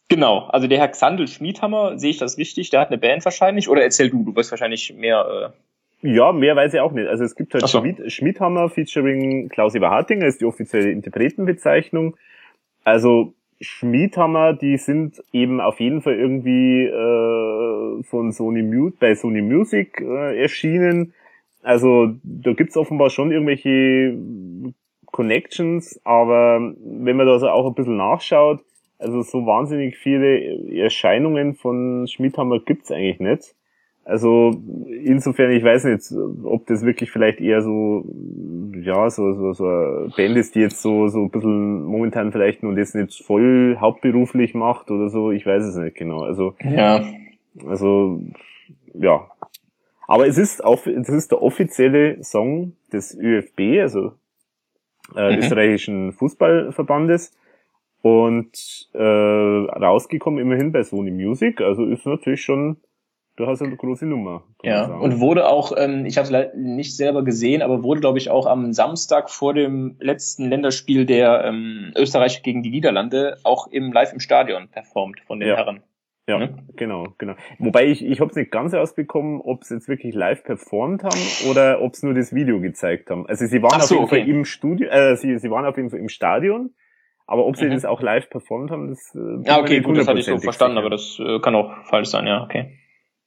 Genau. 0.08 0.46
Also 0.48 0.68
der 0.68 0.78
Herr 0.78 0.88
Xandl 0.88 1.28
Schmiedhammer, 1.28 1.98
sehe 1.98 2.10
ich 2.10 2.16
das 2.16 2.38
richtig? 2.38 2.70
Der 2.70 2.80
hat 2.80 2.88
eine 2.88 2.96
Band 2.96 3.22
wahrscheinlich. 3.26 3.68
Oder 3.68 3.82
erzähl 3.82 4.08
du, 4.08 4.24
du 4.24 4.34
wirst 4.34 4.50
wahrscheinlich 4.50 4.94
mehr, 4.94 5.52
äh, 6.02 6.14
ja, 6.14 6.32
mehr 6.32 6.56
weiß 6.56 6.72
ich 6.72 6.80
auch 6.80 6.92
nicht. 6.92 7.08
Also 7.08 7.24
es 7.24 7.36
gibt 7.36 7.52
halt 7.52 7.68
so. 7.68 7.80
Schmid, 7.80 8.10
Schmidhammer 8.10 8.70
featuring 8.70 9.50
Klaus 9.50 9.74
Eberhardinger, 9.74 10.24
ist 10.24 10.40
die 10.40 10.46
offizielle 10.46 10.90
Interpretenbezeichnung. 10.90 12.16
Also 12.84 13.34
Schmiedhammer, 13.62 14.54
die 14.54 14.76
sind 14.76 15.22
eben 15.32 15.60
auf 15.60 15.80
jeden 15.80 16.02
Fall 16.02 16.14
irgendwie 16.14 16.84
äh, 16.84 18.02
von 18.02 18.32
Sony 18.32 18.62
Mute 18.62 18.96
bei 18.98 19.14
Sony 19.14 19.40
Music 19.40 20.00
äh, 20.00 20.40
erschienen. 20.40 21.14
Also 21.62 22.14
da 22.24 22.52
gibt's 22.54 22.76
offenbar 22.76 23.10
schon 23.10 23.30
irgendwelche 23.30 24.18
Connections, 25.06 26.00
aber 26.04 26.74
wenn 26.84 27.16
man 27.16 27.26
da 27.26 27.38
so 27.38 27.48
auch 27.48 27.66
ein 27.66 27.74
bisschen 27.74 27.96
nachschaut, 27.96 28.60
also 28.98 29.22
so 29.22 29.46
wahnsinnig 29.46 29.96
viele 29.96 30.74
Erscheinungen 30.74 31.54
von 31.54 32.06
Schmiedhammer 32.08 32.60
gibt's 32.60 32.90
eigentlich 32.90 33.20
nicht. 33.20 33.54
Also 34.05 34.61
insofern, 34.88 35.53
ich 35.53 35.62
weiß 35.62 35.84
nicht, 35.84 36.12
ob 36.42 36.66
das 36.66 36.84
wirklich 36.84 37.12
vielleicht 37.12 37.40
eher 37.40 37.62
so, 37.62 38.05
ja, 38.74 39.09
so, 39.09 39.32
so, 39.34 39.53
so 39.53 39.64
eine 39.64 40.12
Band 40.16 40.36
ist, 40.36 40.57
die 40.57 40.61
jetzt 40.61 40.82
so, 40.82 41.07
so 41.07 41.20
ein 41.20 41.30
bisschen 41.30 41.84
momentan 41.84 42.32
vielleicht 42.32 42.64
nur 42.64 42.74
das 42.74 42.94
nicht 42.94 43.24
voll 43.24 43.76
hauptberuflich 43.80 44.55
macht 44.55 44.90
oder 44.90 45.09
so, 45.09 45.30
ich 45.30 45.46
weiß 45.46 45.64
es 45.64 45.76
nicht 45.76 45.96
genau. 45.96 46.22
Also, 46.22 46.55
ja. 46.64 47.05
also, 47.64 48.20
ja. 48.94 49.28
Aber 50.09 50.26
es 50.26 50.36
ist 50.36 50.64
auch, 50.64 50.84
es 50.84 51.09
ist 51.09 51.30
der 51.30 51.40
offizielle 51.40 52.22
Song 52.24 52.72
des 52.92 53.16
ÖFB, 53.16 53.80
also 53.80 54.14
äh, 55.14 55.32
mhm. 55.32 55.38
österreichischen 55.38 56.12
Fußballverbandes 56.12 57.36
und 58.03 58.88
äh, 58.94 58.98
rausgekommen 58.98 60.40
immerhin 60.40 60.72
bei 60.72 60.82
Sony 60.82 61.12
Music, 61.12 61.61
also 61.61 61.86
ist 61.86 62.05
natürlich 62.05 62.42
schon 62.42 62.78
du 63.43 63.49
hast 63.51 63.62
eine 63.62 63.76
große 63.76 64.07
Nummer. 64.07 64.45
Ja, 64.62 64.86
und 64.86 65.20
wurde 65.20 65.49
auch, 65.49 65.72
ähm, 65.76 66.07
ich 66.07 66.18
habe 66.18 66.28
es 66.28 66.55
nicht 66.55 66.97
selber 66.97 67.24
gesehen, 67.24 67.62
aber 67.62 67.82
wurde, 67.82 68.01
glaube 68.01 68.18
ich, 68.18 68.30
auch 68.30 68.47
am 68.47 68.72
Samstag 68.72 69.30
vor 69.30 69.55
dem 69.55 69.97
letzten 70.01 70.49
Länderspiel 70.49 71.07
der 71.07 71.45
ähm, 71.45 71.93
Österreich 71.97 72.43
gegen 72.43 72.62
die 72.62 72.70
Niederlande 72.70 73.36
auch 73.43 73.66
im 73.66 73.93
live 73.93 74.12
im 74.12 74.20
Stadion 74.20 74.68
performt 74.68 75.20
von 75.26 75.40
den 75.40 75.49
ja. 75.49 75.57
Herren. 75.57 75.82
Ja, 76.28 76.38
mhm. 76.38 76.68
genau, 76.76 77.14
genau. 77.18 77.34
Wobei 77.59 77.86
ich, 77.86 78.05
ich 78.05 78.20
habe 78.20 78.30
es 78.30 78.36
nicht 78.36 78.53
ganz 78.53 78.74
ausbekommen, 78.74 79.40
ob 79.40 79.64
sie 79.64 79.74
jetzt 79.74 79.88
wirklich 79.88 80.14
live 80.14 80.45
performt 80.45 81.03
haben 81.03 81.51
oder 81.51 81.82
ob 81.82 81.97
sie 81.97 82.07
nur 82.07 82.14
das 82.14 82.32
Video 82.32 82.61
gezeigt 82.61 83.11
haben. 83.11 83.26
Also 83.26 83.47
sie 83.47 83.61
waren 83.61 83.80
so, 83.80 83.99
auf 83.99 84.12
jeden 84.12 84.20
okay. 84.20 84.20
Fall 84.20 84.28
im 84.28 84.45
Studio, 84.45 84.88
äh, 84.88 85.16
sie, 85.16 85.36
sie 85.38 85.51
waren 85.51 85.66
auf 85.66 85.76
jeden 85.76 85.90
Fall 85.90 85.99
im 85.99 86.09
Stadion, 86.09 86.70
aber 87.26 87.45
ob 87.45 87.57
sie 87.57 87.64
mhm. 87.64 87.72
das 87.72 87.84
auch 87.84 88.01
live 88.01 88.30
performt 88.30 88.70
haben, 88.70 88.88
das 88.90 89.12
äh, 89.16 89.49
Ja, 89.49 89.59
okay, 89.59 89.80
gut, 89.80 89.97
das 89.97 90.07
hatte 90.07 90.20
ich 90.20 90.26
so 90.26 90.38
verstanden, 90.38 90.76
sicher. 90.76 90.86
aber 90.86 90.90
das 90.90 91.18
äh, 91.18 91.40
kann 91.40 91.57
auch 91.57 91.72
falsch 91.86 92.09
sein, 92.09 92.26
ja, 92.28 92.45
okay. 92.45 92.78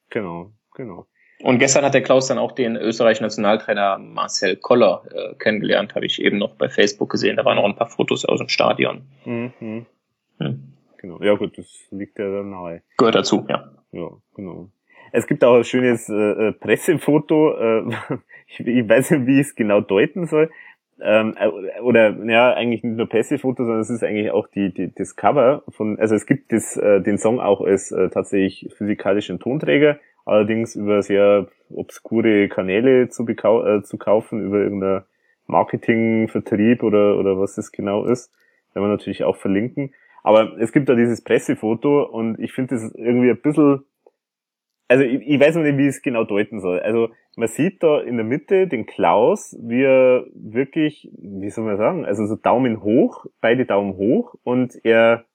Genau, 0.10 0.52
genau. 0.74 1.08
Und 1.42 1.60
gestern 1.60 1.84
hat 1.84 1.94
der 1.94 2.02
Klaus 2.02 2.28
dann 2.28 2.38
auch 2.38 2.54
den 2.54 2.76
österreichischen 2.76 3.24
Nationaltrainer 3.24 3.98
Marcel 3.98 4.56
Koller 4.56 5.04
äh, 5.12 5.36
kennengelernt, 5.36 5.94
habe 5.96 6.06
ich 6.06 6.22
eben 6.22 6.38
noch 6.38 6.56
bei 6.56 6.70
Facebook 6.70 7.12
gesehen. 7.12 7.36
Da 7.36 7.46
waren 7.46 7.58
noch 7.58 7.66
ein 7.66 7.76
paar 7.76 7.90
Fotos 7.90 8.26
aus 8.26 8.40
dem 8.40 8.48
Stadion. 8.48 9.04
Mhm. 9.26 9.52
Hm. 9.60 9.86
Genau. 10.98 11.22
Ja 11.22 11.36
gut, 11.36 11.58
das 11.58 11.68
liegt 11.92 12.18
ja 12.18 12.32
dann 12.32 12.50
nahe. 12.50 12.82
Gehört 12.98 13.16
dazu, 13.16 13.46
ja. 13.50 13.70
Ja, 13.92 14.10
genau. 14.36 14.70
Es 15.12 15.28
gibt 15.28 15.44
auch 15.44 15.56
ein 15.56 15.64
schönes 15.64 16.10
äh, 16.10 16.14
äh 16.14 16.52
Pressefoto. 16.54 17.58
Äh, 17.58 17.84
ich, 18.48 18.60
ich 18.62 18.90
weiß 18.90 19.12
nicht, 19.12 19.28
wie 19.28 19.40
ich 19.40 19.48
es 19.48 19.56
genau 19.56 19.82
deuten 19.82 20.28
soll. 20.28 20.50
Ähm, 21.02 21.36
äh, 21.38 21.80
oder 21.82 22.16
ja, 22.26 22.54
eigentlich 22.54 22.84
nicht 22.84 22.98
nur 22.98 23.10
Pressefoto, 23.10 23.64
sondern 23.64 23.82
es 23.82 23.90
ist 23.90 24.04
eigentlich 24.04 24.32
auch 24.32 24.48
die, 24.48 24.74
die 24.74 24.94
das 24.94 25.16
Cover 25.16 25.64
von, 25.70 26.00
also 26.00 26.16
es 26.16 26.26
gibt 26.26 26.54
das, 26.54 26.78
äh, 26.78 27.02
den 27.02 27.18
Song 27.18 27.40
auch 27.40 27.62
als 27.62 27.92
äh, 27.92 28.10
tatsächlich 28.10 28.74
physikalischen 28.78 29.40
Tonträger, 29.40 30.00
allerdings 30.26 30.76
über 30.76 31.02
sehr 31.02 31.48
obskure 31.70 32.48
Kanäle 32.48 33.10
zu, 33.10 33.28
äh, 33.28 33.84
zu 33.84 33.98
kaufen, 33.98 34.42
über 34.46 34.60
irgendein 34.60 35.04
Marketingvertrieb 35.48 36.82
oder, 36.84 37.18
oder 37.18 37.40
was 37.40 37.56
das 37.56 37.72
genau 37.72 38.06
ist. 38.06 38.32
Werden 38.74 38.88
wir 38.88 38.92
natürlich 38.92 39.24
auch 39.24 39.36
verlinken. 39.36 39.94
Aber 40.24 40.58
es 40.60 40.72
gibt 40.72 40.90
da 40.90 40.96
dieses 40.96 41.24
Pressefoto 41.24 42.04
und 42.04 42.40
ich 42.40 42.52
finde 42.52 42.74
das 42.76 42.96
irgendwie 42.96 43.30
ein 43.30 43.42
bisschen, 43.42 43.84
also 44.88 45.04
ich, 45.04 45.22
ich 45.22 45.40
weiß 45.40 45.56
noch 45.56 45.64
nicht, 45.64 45.78
wie 45.78 45.84
ich 45.84 45.96
es 45.96 46.02
genau 46.02 46.24
deuten 46.24 46.62
soll. 46.62 46.80
Also 46.80 47.10
man 47.38 47.48
sieht 47.48 47.84
da 47.84 48.00
in 48.02 48.18
der 48.18 48.26
Mitte 48.26 48.68
den 48.68 48.86
Klaus, 48.86 49.58
wie 49.62 49.84
er 49.84 50.26
wirklich, 50.34 51.10
wie 51.18 51.50
soll 51.50 51.66
man 51.66 51.78
sagen, 51.78 52.06
also 52.06 52.26
so 52.26 52.36
Daumen 52.36 52.82
hoch, 52.82 53.26
beide 53.42 53.66
Daumen 53.66 53.98
hoch 53.98 54.36
und 54.44 54.74
er, 54.84 55.26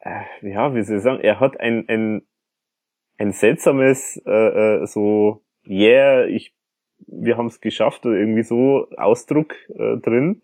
äh, 0.00 0.22
ja, 0.42 0.74
wie 0.74 0.82
soll 0.82 0.98
ich 0.98 1.02
sagen, 1.02 1.20
er 1.20 1.40
hat 1.40 1.58
ein, 1.58 1.88
ein, 1.88 2.22
ein 3.18 3.32
seltsames, 3.32 4.22
äh, 4.24 4.82
äh, 4.82 4.86
so, 4.86 5.42
yeah, 5.66 6.26
ich, 6.26 6.54
wir 7.06 7.36
haben 7.36 7.46
es 7.46 7.60
geschafft 7.60 8.06
oder 8.06 8.16
irgendwie 8.16 8.44
so 8.44 8.88
Ausdruck 8.96 9.56
äh, 9.70 9.96
drin. 9.98 10.42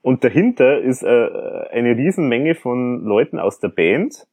und 0.00 0.24
dahinter 0.24 0.80
ist 0.80 1.02
äh, 1.02 1.06
eine 1.70 1.96
Riesenmenge 1.96 2.54
von 2.54 3.02
Leuten 3.04 3.38
aus 3.38 3.60
der 3.60 3.68
Band, 3.68 4.26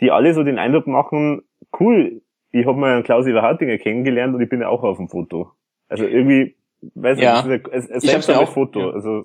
die 0.00 0.10
alle 0.10 0.32
so 0.32 0.42
den 0.42 0.58
Eindruck 0.58 0.86
machen, 0.86 1.42
cool, 1.78 2.22
ich 2.52 2.66
habe 2.66 2.78
mal 2.78 2.94
einen 2.94 3.02
Klaus 3.02 3.26
Hartinger 3.26 3.78
kennengelernt 3.78 4.34
und 4.34 4.42
ich 4.42 4.48
bin 4.48 4.60
ja 4.60 4.68
auch 4.68 4.82
auf 4.82 4.98
dem 4.98 5.08
Foto. 5.08 5.50
Also 5.88 6.04
irgendwie, 6.04 6.56
weiß 6.94 7.18
ja. 7.18 7.42
nicht, 7.46 7.66
es, 7.68 7.88
es 7.88 8.02
selbst 8.02 8.30
ein 8.30 8.46
Foto. 8.46 8.80
Ja. 8.80 8.90
Also 8.90 9.24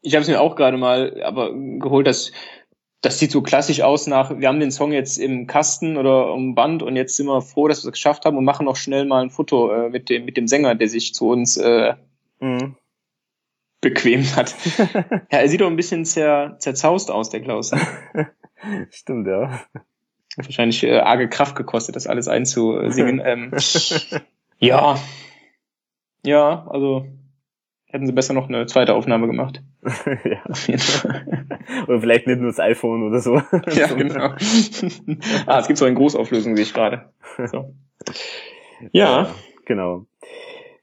ich 0.00 0.14
habe 0.14 0.22
es 0.22 0.28
mir 0.28 0.40
auch 0.40 0.56
gerade 0.56 0.76
mal 0.76 1.22
aber 1.22 1.52
geholt, 1.54 2.06
dass 2.06 2.32
das 3.00 3.18
sieht 3.18 3.32
so 3.32 3.42
klassisch 3.42 3.82
aus 3.82 4.06
nach, 4.06 4.38
wir 4.38 4.46
haben 4.46 4.60
den 4.60 4.70
Song 4.70 4.92
jetzt 4.92 5.18
im 5.18 5.48
Kasten 5.48 5.96
oder 5.96 6.32
im 6.34 6.54
Band 6.54 6.84
und 6.84 6.94
jetzt 6.94 7.16
sind 7.16 7.26
wir 7.26 7.42
froh, 7.42 7.66
dass 7.66 7.82
wir 7.82 7.88
es 7.88 7.92
geschafft 7.92 8.24
haben 8.24 8.36
und 8.36 8.44
machen 8.44 8.64
noch 8.64 8.76
schnell 8.76 9.04
mal 9.06 9.22
ein 9.22 9.30
Foto 9.30 9.72
äh, 9.72 9.88
mit, 9.88 10.08
dem, 10.08 10.24
mit 10.24 10.36
dem 10.36 10.46
Sänger, 10.46 10.76
der 10.76 10.88
sich 10.88 11.12
zu 11.12 11.28
uns 11.28 11.56
äh, 11.56 11.94
mhm. 12.38 12.76
bequemt 13.80 14.36
hat. 14.36 14.54
ja, 15.32 15.38
er 15.38 15.48
sieht 15.48 15.60
doch 15.60 15.66
ein 15.66 15.76
bisschen 15.76 16.04
zer, 16.04 16.56
zerzaust 16.60 17.10
aus, 17.10 17.30
der 17.30 17.40
Klaus. 17.40 17.72
Stimmt, 18.90 19.26
ja. 19.26 19.60
Wahrscheinlich 20.36 20.82
äh, 20.84 20.98
arge 20.98 21.28
Kraft 21.28 21.56
gekostet, 21.56 21.96
das 21.96 22.06
alles 22.06 22.28
einzusingen. 22.28 23.20
ähm, 23.24 23.52
ja. 24.58 24.98
Ja, 26.24 26.66
also 26.68 27.06
hätten 27.86 28.06
sie 28.06 28.12
besser 28.12 28.32
noch 28.32 28.48
eine 28.48 28.66
zweite 28.66 28.94
Aufnahme 28.94 29.26
gemacht. 29.26 29.62
ja. 30.24 30.42
oder 31.86 32.00
vielleicht 32.00 32.26
nicht 32.26 32.40
nur 32.40 32.50
das 32.50 32.60
iPhone 32.60 33.02
oder 33.02 33.20
so. 33.20 33.34
ja, 33.74 33.88
genau. 33.88 34.34
ah, 35.46 35.58
es 35.58 35.66
gibt 35.66 35.78
so 35.78 35.84
eine 35.84 35.94
Großauflösung, 35.94 36.56
sehe 36.56 36.64
ich 36.64 36.72
gerade. 36.72 37.12
So. 37.46 37.74
Ja. 38.92 39.34
ja. 39.66 40.11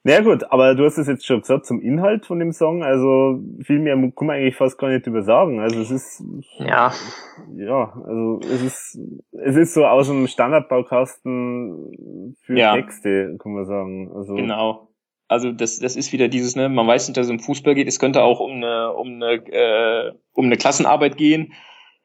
Genau. 0.10 0.22
Naja 0.22 0.36
gut, 0.36 0.52
aber 0.52 0.76
du 0.76 0.86
hast 0.86 0.98
es 0.98 1.08
jetzt 1.08 1.26
schon 1.26 1.42
gesagt 1.42 1.66
zum 1.66 1.82
Inhalt 1.82 2.26
von 2.26 2.40
dem 2.40 2.52
Song, 2.52 2.84
also 2.84 3.40
viel 3.64 3.80
mehr 3.80 3.96
kann 3.96 4.28
man 4.28 4.38
eigentlich 4.38 4.56
fast 4.56 4.78
gar 4.78 4.90
nicht 4.90 5.06
drüber 5.06 5.22
sagen. 5.22 5.60
Also 5.60 5.80
es 5.82 5.92
ist 5.92 6.24
ja 6.58 6.92
ja, 7.56 7.94
also 8.06 8.40
es 8.42 8.64
ist 8.64 9.00
es 9.32 9.56
ist 9.56 9.74
so 9.74 9.86
aus 9.86 10.08
dem 10.08 10.28
Standardbaukasten 10.28 12.36
für 12.42 12.58
ja. 12.58 12.76
Texte, 12.76 13.38
kann 13.40 13.54
man 13.54 13.66
sagen. 13.66 14.12
Also 14.16 14.36
genau. 14.36 14.88
Also 15.28 15.52
das, 15.52 15.78
das 15.78 15.96
ist 15.96 16.12
wieder 16.12 16.28
dieses, 16.28 16.56
ne, 16.56 16.70
man 16.70 16.88
weiß 16.88 17.08
nicht, 17.08 17.16
dass 17.16 17.28
es 17.28 17.32
um 17.32 17.40
Fußball 17.40 17.76
geht, 17.76 17.88
es 17.88 18.00
könnte 18.00 18.24
auch 18.24 18.40
um 18.40 18.54
eine, 18.54 18.94
um 18.94 19.22
eine, 19.22 19.34
äh, 19.34 20.12
um 20.34 20.46
eine 20.46 20.58
Klassenarbeit 20.58 21.18
gehen 21.18 21.54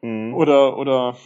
mhm. 0.03 0.35
oder, 0.35 0.77
oder, 0.77 1.17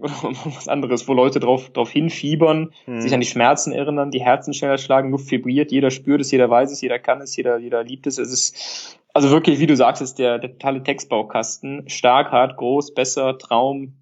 oder 0.00 0.12
was 0.44 0.68
anderes, 0.68 1.08
wo 1.08 1.14
Leute 1.14 1.40
drauf, 1.40 1.70
drauf 1.70 1.90
hinfiebern, 1.90 2.72
mhm. 2.86 3.00
sich 3.00 3.12
an 3.14 3.20
die 3.20 3.26
Schmerzen 3.26 3.72
erinnern, 3.72 4.10
die 4.10 4.22
Herzen 4.22 4.54
schneller 4.54 4.78
schlagen, 4.78 5.10
Luft 5.10 5.30
vibriert, 5.30 5.72
jeder 5.72 5.90
spürt 5.90 6.20
es, 6.20 6.30
jeder 6.30 6.50
weiß 6.50 6.70
es, 6.72 6.80
jeder 6.80 6.98
kann 6.98 7.20
es, 7.20 7.36
jeder, 7.36 7.58
jeder 7.58 7.84
liebt 7.84 8.06
es. 8.06 8.18
Es 8.18 8.32
ist, 8.32 9.00
also 9.14 9.30
wirklich, 9.30 9.58
wie 9.58 9.66
du 9.66 9.76
sagst, 9.76 10.02
ist 10.02 10.18
der, 10.18 10.38
der 10.38 10.52
totale 10.52 10.82
Textbaukasten. 10.82 11.88
Stark, 11.88 12.30
hart, 12.30 12.56
groß, 12.56 12.94
besser, 12.94 13.38
Traum, 13.38 13.94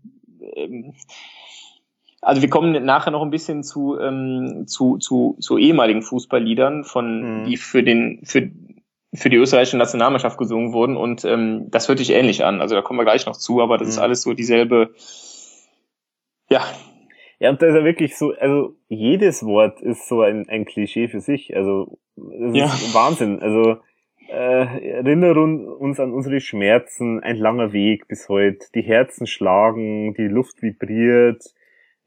ähm, 0.55 0.94
also 2.26 2.42
wir 2.42 2.51
kommen 2.51 2.84
nachher 2.84 3.12
noch 3.12 3.22
ein 3.22 3.30
bisschen 3.30 3.62
zu, 3.62 3.99
ähm, 4.01 4.64
zu, 4.66 4.99
zu, 4.99 5.36
zu 5.38 5.59
ehemaligen 5.59 6.03
Fußballliedern, 6.03 6.82
von, 6.82 7.42
mhm. 7.42 7.44
die 7.44 7.57
für 7.57 7.84
den, 7.84 8.20
für, 8.24 8.51
für 9.14 9.30
die 9.30 9.36
österreichische 9.36 9.76
Nationalmannschaft 9.76 10.36
gesungen 10.36 10.72
wurden 10.72 10.97
und 10.97 11.24
ähm, 11.24 11.70
das 11.70 11.88
hört 11.88 11.99
sich 11.99 12.11
ähnlich 12.11 12.44
an. 12.44 12.61
Also 12.61 12.74
da 12.74 12.82
kommen 12.82 12.99
wir 12.99 13.05
gleich 13.05 13.26
noch 13.26 13.36
zu, 13.36 13.62
aber 13.62 13.78
das 13.78 13.86
mhm. 13.86 13.92
ist 13.92 13.99
alles 13.99 14.22
so 14.22 14.32
dieselbe, 14.32 14.90
ja. 16.49 16.64
Ja, 17.38 17.51
und 17.51 17.61
da 17.61 17.66
ist 17.66 17.74
ja 17.74 17.84
wirklich 17.84 18.16
so, 18.16 18.32
also 18.32 18.76
jedes 18.88 19.44
Wort 19.44 19.82
ist 19.82 20.09
so 20.09 20.22
ein, 20.22 20.49
ein 20.49 20.64
Klischee 20.64 21.09
für 21.09 21.20
sich. 21.20 21.55
Also 21.55 21.99
das 22.16 22.57
ja. 22.57 22.64
ist 22.64 22.94
Wahnsinn. 22.94 23.40
Also 23.40 23.76
äh, 24.28 24.90
erinnern 24.90 25.68
uns 25.68 26.01
an 26.01 26.12
unsere 26.12 26.40
Schmerzen, 26.40 27.20
ein 27.20 27.36
langer 27.36 27.72
Weg 27.72 28.09
bis 28.09 28.28
heute, 28.30 28.66
die 28.74 28.82
Herzen 28.82 29.26
schlagen, 29.26 30.14
die 30.14 30.28
Luft 30.28 30.62
vibriert, 30.62 31.42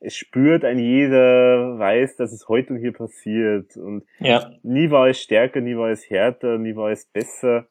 es 0.02 0.16
spürt 0.16 0.64
ein 0.64 0.80
jeder, 0.80 1.78
weiß, 1.78 2.16
dass 2.16 2.32
es 2.32 2.48
heute 2.48 2.74
und 2.74 2.80
hier 2.80 2.94
passiert. 2.94 3.76
Und 3.76 4.04
ja. 4.20 4.50
nie 4.64 4.90
war 4.92 5.10
es 5.10 5.22
stärker, 5.22 5.60
nie 5.62 5.76
war 5.76 5.90
es 5.90 6.10
härter, 6.10 6.58
nie 6.58 6.76
war 6.76 6.92
es 6.92 7.06
besser. 7.06 7.68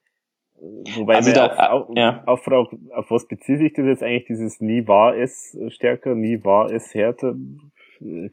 Wobei 0.60 1.16
also 1.16 1.32
da, 1.32 1.70
auch, 1.70 1.88
ja. 1.94 2.22
auch 2.26 2.38
fragt, 2.38 2.74
auf 2.94 3.10
was 3.10 3.26
bezieht 3.28 3.58
sich 3.58 3.72
das 3.74 3.86
jetzt 3.86 4.02
eigentlich, 4.02 4.26
dieses 4.26 4.60
nie 4.60 4.86
war 4.86 5.16
es 5.16 5.56
stärker, 5.68 6.14
nie 6.14 6.42
war 6.44 6.70
es 6.70 6.94
härter? 6.94 7.34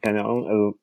Keine 0.02 0.24
Ahnung, 0.24 0.46
also. 0.46 0.74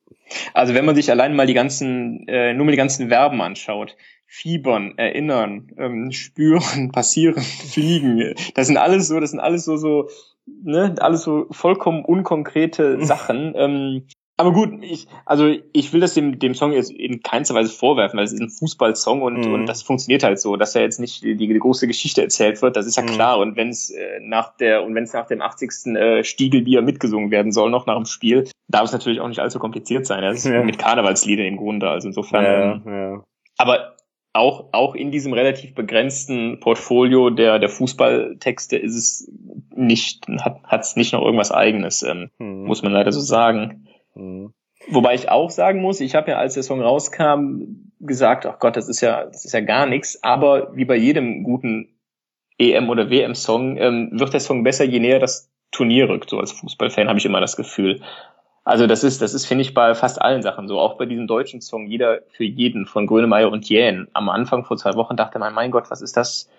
Also 0.54 0.74
wenn 0.74 0.86
man 0.86 0.96
sich 0.96 1.12
allein 1.12 1.36
mal 1.36 1.48
die 1.48 1.54
ganzen, 1.54 2.28
äh, 2.28 2.54
nur 2.54 2.66
mal 2.66 2.72
die 2.72 2.78
ganzen 2.78 3.10
Verben 3.10 3.42
anschaut, 3.42 3.96
fiebern, 4.26 4.98
erinnern, 4.98 5.68
ähm, 5.78 6.12
spüren, 6.12 6.92
passieren, 6.94 7.42
fliegen, 7.42 8.34
das 8.56 8.68
sind 8.68 8.78
alles 8.78 9.08
so, 9.08 9.20
das 9.20 9.32
sind 9.32 9.40
alles 9.40 9.66
so, 9.66 9.78
so 9.78 10.10
ne, 10.46 10.96
alles 11.00 11.24
so 11.24 11.48
vollkommen 11.52 12.04
unkonkrete. 12.04 13.04
Sachen. 13.06 13.54
Ähm, 13.56 14.08
aber 14.36 14.52
gut, 14.52 14.84
ich, 14.84 15.08
also 15.26 15.54
ich 15.74 15.94
will 15.94 16.02
das 16.02 16.16
dem, 16.16 16.40
dem 16.40 16.56
Song 16.56 16.72
jetzt 16.72 16.92
in 16.92 17.22
keinster 17.22 17.54
Weise 17.54 17.72
vorwerfen, 17.72 18.18
weil 18.18 18.26
es 18.26 18.34
ist 18.34 18.42
ein 18.42 18.50
Fußballsong 18.50 19.22
und, 19.22 19.46
mhm. 19.46 19.54
und 19.54 19.66
das 19.68 19.84
funktioniert 19.84 20.24
halt 20.24 20.40
so, 20.40 20.56
dass 20.56 20.76
er 20.76 20.82
jetzt 20.82 21.00
nicht 21.00 21.24
die, 21.24 21.36
die 21.36 21.60
große 21.60 21.86
Geschichte 21.86 22.24
erzählt 22.24 22.62
wird, 22.64 22.76
das 22.76 22.88
ist 22.88 22.98
ja 22.98 23.04
mhm. 23.04 23.08
klar. 23.08 23.38
Und 23.38 23.56
wenn 23.56 23.70
es 23.70 23.92
äh, 23.92 24.20
nach 24.22 24.58
der 24.58 24.84
und 24.84 24.96
wenn 24.96 25.04
es 25.04 25.14
nach 25.14 25.28
dem 25.28 25.42
80. 25.42 25.96
Äh, 25.96 26.24
Stiegelbier 26.24 26.82
mitgesungen 26.82 27.30
werden 27.30 27.52
soll, 27.52 27.70
noch 27.70 27.86
nach 27.86 27.96
dem 27.96 28.06
Spiel, 28.06 28.50
darf 28.68 28.86
es 28.86 28.92
natürlich 28.92 29.20
auch 29.20 29.28
nicht 29.28 29.40
allzu 29.40 29.60
kompliziert 29.60 30.08
sein. 30.08 30.24
Das 30.24 30.38
ist 30.38 30.46
ja. 30.52 30.64
mit 30.64 30.80
Karnevalsliedern 30.80 31.46
im 31.46 31.58
Grunde, 31.58 31.90
also 31.90 32.08
insofern. 32.08 32.44
Ja, 32.44 32.74
ähm, 32.74 32.82
ja. 32.86 33.24
Aber 33.58 33.98
auch, 34.34 34.70
auch 34.72 34.96
in 34.96 35.12
diesem 35.12 35.34
relativ 35.34 35.76
begrenzten 35.76 36.60
Portfolio 36.60 37.30
der, 37.30 37.60
der 37.60 37.70
Fußballtexte 37.70 38.78
ist 38.78 38.96
es 38.96 39.32
nicht, 39.76 40.26
hat 40.28 40.82
es 40.82 40.96
nicht 40.96 41.14
noch 41.14 41.22
irgendwas 41.22 41.52
eigenes, 41.52 42.02
ähm, 42.02 42.32
mhm. 42.40 42.66
muss 42.66 42.82
man 42.82 42.92
leider 42.92 43.12
so 43.12 43.20
sagen. 43.20 43.88
Mhm. 44.16 44.54
Wobei 44.90 45.16
ich 45.16 45.30
auch 45.30 45.50
sagen 45.50 45.82
muss, 45.82 46.02
ich 46.02 46.16
habe 46.16 46.32
ja, 46.32 46.38
als 46.38 46.56
der 46.56 46.64
Song 46.64 46.82
rauskam, 46.82 47.92
gesagt, 48.00 48.46
ach 48.46 48.60
Gott, 48.60 48.76
das 48.76 48.90
ist 48.90 49.02
ja, 49.02 49.26
das 49.26 49.46
ist 49.46 49.54
ja 49.54 49.62
gar 49.62 49.86
nichts, 49.86 50.22
aber 50.24 50.76
wie 50.76 50.86
bei 50.86 50.98
jedem 50.98 51.44
guten 51.44 51.94
EM- 52.60 52.90
oder 52.90 53.10
WM-Song 53.10 53.78
ähm, 53.78 54.10
wird 54.12 54.34
der 54.34 54.40
Song 54.40 54.64
besser, 54.64 54.84
je 54.84 55.00
näher 55.00 55.20
das 55.20 55.52
Turnier 55.72 56.10
rückt. 56.10 56.30
So 56.30 56.40
als 56.40 56.52
Fußballfan 56.52 57.08
habe 57.08 57.20
ich 57.20 57.26
immer 57.26 57.42
das 57.42 57.56
Gefühl. 57.56 58.02
Also 58.64 58.88
das 58.88 59.04
ist, 59.04 59.22
das 59.22 59.34
ist, 59.34 59.46
finde 59.46 59.64
ich, 59.64 59.74
bei 59.74 59.94
fast 59.96 60.22
allen 60.22 60.42
Sachen 60.42 60.68
so. 60.68 60.80
Auch 60.80 60.98
bei 60.98 61.06
diesem 61.06 61.28
deutschen 61.28 61.62
Song, 61.62 61.88
jeder 61.88 62.22
für 62.30 62.46
jeden 62.46 62.86
von 62.86 63.08
Grönemeyer 63.08 63.52
und 63.52 63.68
Jähn. 63.68 64.08
Am 64.14 64.30
Anfang 64.30 64.64
vor 64.64 64.78
zwei 64.78 64.94
Wochen 64.94 65.18
dachte 65.18 65.40
man, 65.40 65.54
mein 65.54 65.72
Gott, 65.72 65.90
was 65.90 66.02
ist 66.02 66.16
das 66.16 66.50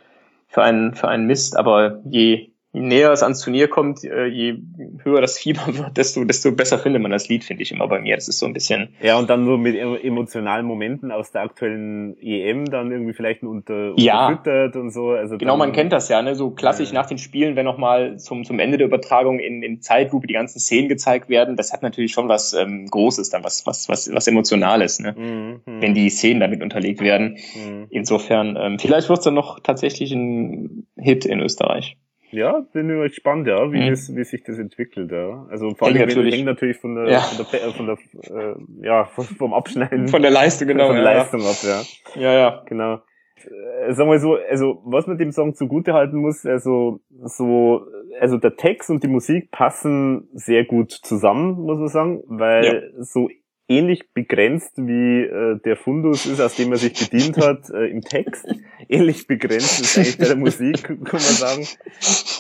für 0.49 0.63
ein, 0.63 0.95
für 0.95 1.09
ein 1.09 1.27
Mist? 1.27 1.57
Aber 1.57 2.01
je 2.05 2.51
näher 2.75 3.13
es 3.13 3.23
ans 3.23 3.41
Turnier 3.41 3.69
kommt, 3.69 4.05
äh, 4.05 4.27
je 4.27 4.59
höher 5.05 5.21
das 5.21 5.39
Fieber 5.39 5.63
wird, 5.67 5.97
desto, 5.97 6.25
desto 6.25 6.53
besser 6.53 6.79
findet 6.79 7.01
man 7.01 7.13
das 7.13 7.29
Lied, 7.29 7.45
finde 7.45 7.63
ich 7.63 7.73
immer 7.73 7.87
bei 7.87 8.01
mir. 8.01 8.17
Das 8.17 8.29
ist 8.29 8.39
so 8.39 8.47
ein 8.47 8.53
bisschen. 8.53 8.89
Ja, 9.01 9.19
und 9.19 9.31
dann 9.31 9.47
so 9.47 9.57
mit 9.57 9.77
emotionalen 9.77 10.67
Momenten 10.67 11.13
aus 11.13 11.31
der 11.31 11.43
aktuellen 11.43 12.17
EM 12.21 12.67
dann 12.67 12.91
irgendwie 12.91 13.13
vielleicht 13.13 13.43
unter, 13.43 13.93
ja. 13.97 14.27
unterfüttert 14.27 14.77
und 14.77 14.91
so. 14.91 15.11
Also 15.11 15.39
genau, 15.39 15.57
man 15.57 15.73
kennt 15.73 15.93
das 15.93 16.09
ja, 16.09 16.21
ne? 16.21 16.35
So 16.35 16.51
klassisch 16.51 16.89
ja. 16.89 16.95
nach 16.95 17.07
den 17.07 17.19
Spielen, 17.19 17.55
wenn 17.55 17.65
nochmal 17.65 18.19
zum, 18.19 18.45
zum 18.45 18.59
Ende 18.59 18.77
der 18.77 18.89
Übertragung 18.89 19.39
in, 19.39 19.63
in 19.63 19.81
Zeitlupe 19.81 20.27
die 20.27 20.35
ganzen 20.35 20.59
Szenen 20.59 20.89
gezeigt 20.89 21.29
werden, 21.29 21.57
das 21.57 21.73
hat 21.73 21.83
natürlich 21.83 22.13
schon 22.13 22.29
was 22.29 22.53
ähm, 22.55 22.87
Großes 22.87 23.31
dann, 23.31 23.45
was, 23.45 23.67
was, 23.67 23.89
was, 23.89 24.13
was 24.13 24.27
Emotionales, 24.27 24.99
ne? 24.99 25.15
Mhm. 25.17 25.61
mhm. 25.65 25.83
Wenn 25.83 25.95
die 25.95 26.11
Szenen 26.11 26.41
damit 26.41 26.61
unterlegt 26.63 27.01
werden. 27.01 27.39
Mhm. 27.55 27.87
Insofern, 27.91 28.59
ähm, 28.61 28.79
vielleicht 28.81 29.09
wird 29.09 29.21
es 29.21 29.25
dann 29.25 29.35
noch 29.35 29.61
tatsächlich 29.61 30.13
ein 30.13 30.87
Hit 30.97 31.25
in 31.25 31.41
Österreich. 31.41 31.97
Ja, 32.35 32.61
bin 32.73 32.91
ich 32.91 33.13
gespannt, 33.13 33.47
ja, 33.47 33.71
wie, 33.73 33.81
mhm. 33.81 33.91
das, 33.91 34.15
wie 34.15 34.25
sich 34.25 34.43
das 34.43 34.59
entwickelt, 34.59 35.13
ja. 35.13 35.47
Also 35.51 35.75
vor 35.75 35.89
allem 35.89 35.99
natürlich. 35.99 36.35
hängt 36.35 36.47
natürlich 36.47 36.79
von 36.79 36.97
der, 36.97 37.09
ja. 37.09 37.21
von 37.21 37.47
der, 37.51 37.71
von 37.73 37.87
der 37.87 37.97
äh, 38.37 38.87
ja, 38.87 39.05
vom 39.05 39.55
Abschneiden. 39.55 40.09
Von 40.09 40.23
der 40.23 40.33
Leistung, 40.33 40.69
genau. 40.69 40.89
Von 40.89 40.97
der 40.97 41.05
ja. 41.05 41.19
Leistung 41.19 41.43
ab, 41.43 41.57
ja. 41.63 42.21
Ja, 42.21 42.33
ja. 42.33 42.63
Genau. 42.67 43.01
Äh, 43.45 43.93
sagen 43.93 44.11
wir 44.11 44.19
so, 44.19 44.35
also 44.35 44.83
was 44.85 45.07
man 45.07 45.19
dem 45.19 45.31
Song 45.31 45.55
zugute 45.55 45.93
halten 45.93 46.17
muss, 46.17 46.45
also 46.45 47.01
so, 47.23 47.87
also 48.21 48.39
der 48.39 48.57
Text 48.57 48.91
und 48.91 49.03
die 49.03 49.09
Musik 49.09 49.51
passen 49.51 50.29
sehr 50.33 50.65
gut 50.65 50.91
zusammen, 50.91 51.61
muss 51.61 51.79
man 51.79 51.89
sagen, 51.89 52.23
weil 52.27 52.65
ja. 52.65 53.05
so 53.05 53.29
ähnlich 53.69 54.13
begrenzt 54.13 54.75
wie 54.77 55.23
äh, 55.23 55.59
der 55.65 55.77
Fundus 55.77 56.27
ist, 56.27 56.41
aus 56.41 56.57
dem 56.57 56.73
er 56.73 56.79
sich 56.79 56.93
bedient 56.93 57.37
hat 57.39 57.71
äh, 57.75 57.87
im 57.87 58.03
Text. 58.03 58.47
Ähnlich 58.89 59.27
begrenzt 59.27 59.81
ist 59.81 59.97
eigentlich 59.97 60.19
bei 60.19 60.27
der 60.27 60.37
Musik, 60.37 60.83
kann 60.85 60.99
man 61.13 61.21
sagen. 61.21 61.67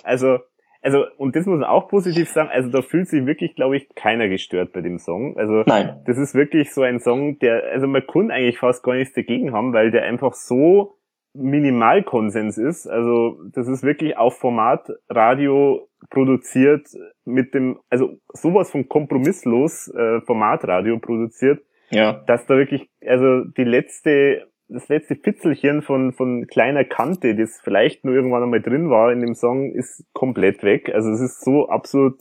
Also, 0.04 0.38
also, 0.82 1.04
und 1.16 1.34
das 1.34 1.46
muss 1.46 1.58
man 1.58 1.68
auch 1.68 1.88
positiv 1.88 2.28
sagen, 2.28 2.50
also 2.52 2.68
da 2.68 2.82
fühlt 2.82 3.08
sich 3.08 3.24
wirklich, 3.24 3.54
glaube 3.54 3.76
ich, 3.76 3.88
keiner 3.94 4.28
gestört 4.28 4.72
bei 4.72 4.82
dem 4.82 4.98
Song. 4.98 5.36
Also, 5.38 5.62
Nein. 5.64 6.02
das 6.04 6.18
ist 6.18 6.34
wirklich 6.34 6.74
so 6.74 6.82
ein 6.82 7.00
Song, 7.00 7.38
der, 7.38 7.64
also 7.72 7.86
man 7.86 8.06
kann 8.06 8.30
eigentlich 8.30 8.58
fast 8.58 8.82
gar 8.82 8.94
nichts 8.94 9.14
dagegen 9.14 9.52
haben, 9.52 9.72
weil 9.72 9.90
der 9.90 10.02
einfach 10.02 10.34
so 10.34 10.98
Minimalkonsens 11.34 12.58
ist. 12.58 12.86
Also 12.86 13.40
das 13.52 13.66
ist 13.66 13.82
wirklich 13.82 14.16
auf 14.16 14.38
Format 14.38 14.88
Radio 15.08 15.88
produziert 16.10 16.86
mit 17.24 17.54
dem, 17.54 17.78
also 17.90 18.18
sowas 18.32 18.70
von 18.70 18.88
kompromisslos 18.88 19.88
äh, 19.88 20.20
Formatradio 20.22 20.98
produziert, 20.98 21.62
ja. 21.90 22.24
dass 22.26 22.46
da 22.46 22.56
wirklich, 22.56 22.88
also 23.06 23.44
die 23.44 23.64
letzte 23.64 24.46
das 24.68 24.88
letzte 24.88 25.16
Fitzelchen 25.16 25.82
von, 25.82 26.12
von 26.12 26.46
kleiner 26.46 26.84
Kante, 26.84 27.34
das 27.34 27.60
vielleicht 27.62 28.04
nur 28.04 28.14
irgendwann 28.14 28.42
einmal 28.42 28.62
drin 28.62 28.90
war 28.90 29.12
in 29.12 29.20
dem 29.20 29.34
Song, 29.34 29.72
ist 29.72 30.04
komplett 30.14 30.62
weg. 30.62 30.90
Also 30.94 31.10
es 31.10 31.20
ist 31.20 31.44
so 31.44 31.68
absolut 31.68 32.16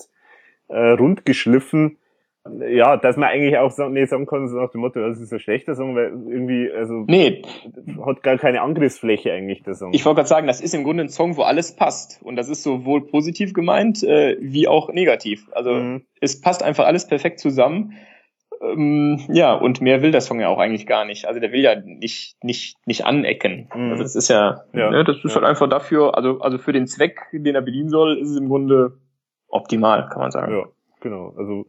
äh, 0.68 0.90
rund 0.92 1.26
geschliffen 1.26 1.98
ja, 2.46 2.98
dass 2.98 3.16
man 3.16 3.30
eigentlich 3.30 3.58
auch 3.58 3.72
so, 3.72 3.88
nee, 3.88 4.06
sagen 4.06 4.26
kann, 4.26 4.50
so 4.50 4.58
nach 4.58 4.70
dem 4.70 4.82
Motto, 4.82 5.00
das 5.00 5.20
ist 5.20 5.32
ein 5.32 5.40
schlechter 5.40 5.76
Song, 5.76 5.96
weil 5.96 6.08
irgendwie, 6.28 6.70
also 6.70 7.06
nee. 7.08 7.42
hat 8.06 8.22
gar 8.22 8.38
keine 8.38 8.62
Angriffsfläche 8.62 9.32
eigentlich, 9.32 9.64
der 9.64 9.76
Song. 9.76 9.94
Ich 9.94 10.06
wollte 10.06 10.18
gerade 10.18 10.30
sagen, 10.30 10.48
das 10.48 10.60
ist 10.60 10.74
im 10.74 10.84
Grunde 10.84 11.04
ein 11.04 11.10
Song, 11.10 11.38
wo 11.38 11.44
alles 11.44 11.74
passt. 11.76 12.22
Und 12.22 12.36
das 12.36 12.50
ist 12.50 12.64
sowohl 12.64 13.06
positiv 13.06 13.54
gemeint, 13.54 14.04
äh, 14.04 14.36
wie 14.42 14.68
auch 14.68 14.92
negativ. 14.92 15.48
Also 15.54 15.74
mhm. 15.74 16.02
es 16.20 16.42
passt 16.42 16.64
einfach 16.64 16.86
alles 16.86 17.08
perfekt 17.08 17.40
zusammen. 17.40 17.94
Ähm, 18.62 19.22
ja, 19.30 19.54
und 19.54 19.80
mehr 19.80 20.02
will 20.02 20.12
der 20.12 20.22
Song 20.22 20.42
ja 20.42 20.50
auch 20.50 20.60
eigentlich 20.60 20.86
gar 20.86 21.06
nicht. 21.06 21.26
Also 21.26 21.40
der 21.40 21.54
will 21.54 21.62
ja 21.62 21.80
nicht, 21.80 22.44
nicht, 22.44 22.76
nicht 22.86 23.06
anecken. 23.06 23.70
Mhm. 23.74 23.92
Also 23.92 24.04
das 24.04 24.16
ist 24.18 24.28
ja, 24.28 24.66
ja. 24.74 24.92
Ne, 24.92 25.06
das 25.06 25.16
ist 25.24 25.32
ja. 25.32 25.36
halt 25.36 25.46
einfach 25.46 25.70
dafür, 25.70 26.18
also, 26.18 26.42
also 26.42 26.58
für 26.58 26.74
den 26.74 26.88
Zweck, 26.88 27.22
den 27.32 27.56
er 27.56 27.62
bedienen 27.62 27.90
soll, 27.90 28.18
ist 28.18 28.32
es 28.32 28.38
im 28.38 28.50
Grunde 28.50 28.98
optimal, 29.48 30.10
kann 30.10 30.20
man 30.20 30.32
sagen. 30.32 30.54
Ja, 30.54 30.66
genau. 31.00 31.34
Also 31.38 31.68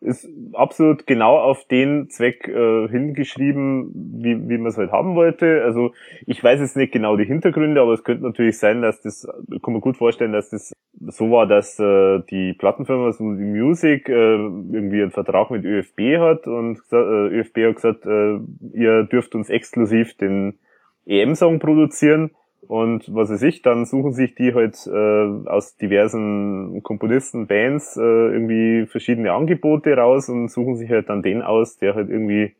ist 0.00 0.28
absolut 0.52 1.06
genau 1.06 1.38
auf 1.38 1.64
den 1.66 2.08
Zweck 2.08 2.46
äh, 2.46 2.88
hingeschrieben, 2.88 3.90
wie, 3.94 4.48
wie 4.48 4.58
man 4.58 4.66
es 4.66 4.76
halt 4.76 4.92
haben 4.92 5.16
wollte. 5.16 5.62
Also 5.64 5.92
ich 6.26 6.42
weiß 6.42 6.60
jetzt 6.60 6.76
nicht 6.76 6.92
genau 6.92 7.16
die 7.16 7.24
Hintergründe, 7.24 7.80
aber 7.80 7.94
es 7.94 8.04
könnte 8.04 8.22
natürlich 8.22 8.58
sein, 8.58 8.80
dass 8.80 9.00
das, 9.00 9.26
kann 9.62 9.72
man 9.72 9.80
gut 9.80 9.96
vorstellen, 9.96 10.32
dass 10.32 10.50
das 10.50 10.72
so 11.00 11.30
war, 11.30 11.46
dass 11.46 11.78
äh, 11.80 12.20
die 12.30 12.54
Plattenfirma 12.54 13.12
so 13.12 13.24
die 13.34 13.44
Music 13.44 14.08
äh, 14.08 14.12
irgendwie 14.12 15.02
einen 15.02 15.10
Vertrag 15.10 15.50
mit 15.50 15.64
ÖFB 15.64 16.18
hat 16.18 16.46
und 16.46 16.80
äh, 16.92 16.96
ÖFB 16.96 17.58
hat 17.68 17.74
gesagt, 17.74 18.06
äh, 18.06 18.38
ihr 18.72 19.04
dürft 19.04 19.34
uns 19.34 19.50
exklusiv 19.50 20.16
den 20.16 20.58
EM-Song 21.06 21.58
produzieren 21.58 22.30
und 22.66 23.14
was 23.14 23.30
weiß 23.30 23.42
ich, 23.42 23.62
dann 23.62 23.84
suchen 23.84 24.12
sich 24.12 24.34
die 24.34 24.54
halt 24.54 24.86
äh, 24.86 25.48
aus 25.48 25.76
diversen 25.76 26.82
Komponisten, 26.82 27.46
Bands 27.46 27.96
äh, 27.96 28.00
irgendwie 28.00 28.86
verschiedene 28.86 29.32
Angebote 29.32 29.96
raus 29.96 30.28
und 30.28 30.48
suchen 30.48 30.76
sich 30.76 30.90
halt 30.90 31.08
dann 31.08 31.22
den 31.22 31.42
aus, 31.42 31.78
der 31.78 31.94
halt 31.94 32.10
irgendwie 32.10 32.56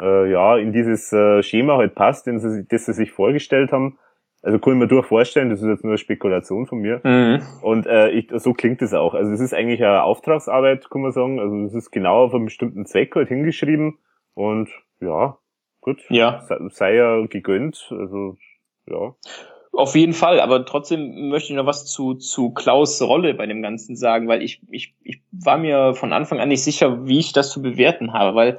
äh, 0.00 0.30
ja 0.30 0.56
in 0.56 0.72
dieses 0.72 1.12
äh, 1.12 1.42
Schema 1.42 1.76
halt 1.76 1.94
passt, 1.94 2.26
den 2.26 2.40
sie, 2.40 2.66
das 2.68 2.86
sie 2.86 2.92
sich 2.92 3.12
vorgestellt 3.12 3.72
haben. 3.72 3.98
Also 4.42 4.58
kann 4.58 4.74
ich 4.74 4.78
mir 4.78 4.88
durch 4.88 5.06
vorstellen, 5.06 5.50
das 5.50 5.62
ist 5.62 5.68
jetzt 5.68 5.82
nur 5.82 5.92
eine 5.92 5.98
Spekulation 5.98 6.66
von 6.66 6.78
mir. 6.78 7.00
Mhm. 7.02 7.42
Und 7.62 7.86
äh, 7.86 8.10
ich, 8.10 8.28
so 8.34 8.54
klingt 8.54 8.82
es 8.82 8.94
auch. 8.94 9.14
Also 9.14 9.32
es 9.32 9.40
ist 9.40 9.52
eigentlich 9.52 9.82
eine 9.82 10.04
Auftragsarbeit, 10.04 10.90
kann 10.90 11.02
man 11.02 11.10
sagen. 11.10 11.40
Also 11.40 11.56
es 11.64 11.74
ist 11.74 11.90
genau 11.90 12.24
auf 12.24 12.34
einen 12.34 12.44
bestimmten 12.44 12.86
Zweck 12.86 13.16
halt 13.16 13.28
hingeschrieben. 13.28 13.98
Und 14.34 14.68
ja, 15.00 15.38
gut. 15.80 16.04
Ja. 16.08 16.42
Sei, 16.46 16.56
sei 16.68 16.94
ja 16.94 17.26
gegönnt. 17.26 17.88
Also 17.90 18.36
ja. 18.90 19.14
Auf 19.72 19.94
jeden 19.94 20.14
Fall, 20.14 20.40
aber 20.40 20.64
trotzdem 20.64 21.28
möchte 21.28 21.52
ich 21.52 21.56
noch 21.56 21.66
was 21.66 21.86
zu, 21.86 22.14
zu 22.14 22.50
Klaus 22.50 23.00
Rolle 23.00 23.34
bei 23.34 23.46
dem 23.46 23.62
Ganzen 23.62 23.96
sagen, 23.96 24.26
weil 24.26 24.42
ich, 24.42 24.60
ich, 24.70 24.94
ich 25.02 25.20
war 25.30 25.58
mir 25.58 25.94
von 25.94 26.12
Anfang 26.12 26.40
an 26.40 26.48
nicht 26.48 26.64
sicher, 26.64 27.06
wie 27.06 27.18
ich 27.18 27.32
das 27.32 27.50
zu 27.50 27.62
bewerten 27.62 28.12
habe, 28.12 28.34
weil 28.34 28.58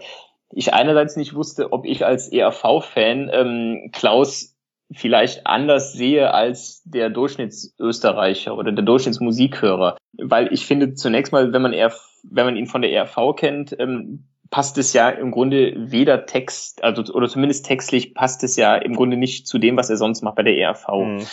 ich 0.51 0.73
einerseits 0.73 1.15
nicht 1.15 1.36
wusste, 1.36 1.73
ob 1.73 1.86
ich 1.86 2.05
als 2.05 2.32
ERV-Fan 2.32 3.30
ähm, 3.34 3.89
Klaus 3.91 4.55
vielleicht 4.91 5.45
anders 5.45 5.93
sehe 5.93 6.34
als 6.34 6.82
der 6.86 7.09
Durchschnittsösterreicher 7.09 8.57
oder 8.57 8.71
der 8.71 8.86
Durchschnittsmusikhörer. 8.86 9.97
Weil 10.17 10.51
ich 10.53 10.65
finde 10.65 10.93
zunächst 10.93 11.32
mal, 11.32 11.53
wenn 11.53 11.61
man 11.61 11.73
eher, 11.73 11.93
wenn 12.23 12.45
man 12.45 12.55
ihn 12.55 12.65
von 12.65 12.82
der 12.82 12.91
ERV 12.91 13.36
kennt, 13.36 13.75
ähm, 13.80 14.25
passt 14.51 14.77
es 14.77 14.93
ja 14.93 15.09
im 15.09 15.31
Grunde 15.31 15.73
weder 15.75 16.25
Text, 16.25 16.83
also 16.83 17.03
oder 17.13 17.27
zumindest 17.27 17.65
textlich 17.65 18.13
passt 18.13 18.43
es 18.43 18.55
ja 18.55 18.75
im 18.75 18.95
Grunde 18.95 19.17
nicht 19.17 19.47
zu 19.47 19.59
dem, 19.59 19.77
was 19.77 19.89
er 19.89 19.97
sonst 19.97 20.21
macht 20.21 20.35
bei 20.35 20.43
der 20.43 20.57
ERV. 20.57 20.87
Mhm. 20.87 21.25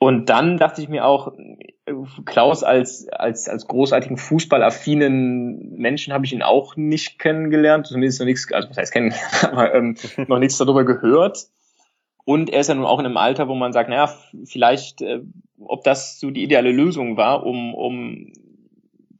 Und 0.00 0.30
dann 0.30 0.58
dachte 0.58 0.80
ich 0.80 0.88
mir 0.88 1.04
auch, 1.04 1.32
Klaus 2.24 2.62
als, 2.62 3.08
als, 3.08 3.48
als 3.48 3.66
großartigen 3.66 4.16
fußballaffinen 4.16 5.76
Menschen 5.76 6.12
habe 6.12 6.24
ich 6.24 6.32
ihn 6.32 6.42
auch 6.42 6.76
nicht 6.76 7.18
kennengelernt, 7.18 7.88
zumindest 7.88 8.20
noch 8.20 8.26
nichts, 8.26 8.52
also 8.52 8.70
was 8.70 8.76
heißt 8.76 8.92
kennengelernt, 8.92 9.44
aber 9.52 9.74
ähm, 9.74 9.96
noch 10.28 10.38
nichts 10.38 10.58
darüber 10.58 10.84
gehört. 10.84 11.46
Und 12.24 12.50
er 12.50 12.60
ist 12.60 12.68
ja 12.68 12.74
nun 12.74 12.84
auch 12.84 13.00
in 13.00 13.06
einem 13.06 13.16
Alter, 13.16 13.48
wo 13.48 13.54
man 13.54 13.72
sagt, 13.72 13.88
naja, 13.88 14.14
vielleicht, 14.44 15.00
äh, 15.02 15.22
ob 15.58 15.82
das 15.82 16.20
so 16.20 16.30
die 16.30 16.44
ideale 16.44 16.70
Lösung 16.70 17.16
war, 17.16 17.44
um, 17.44 17.74
um 17.74 18.32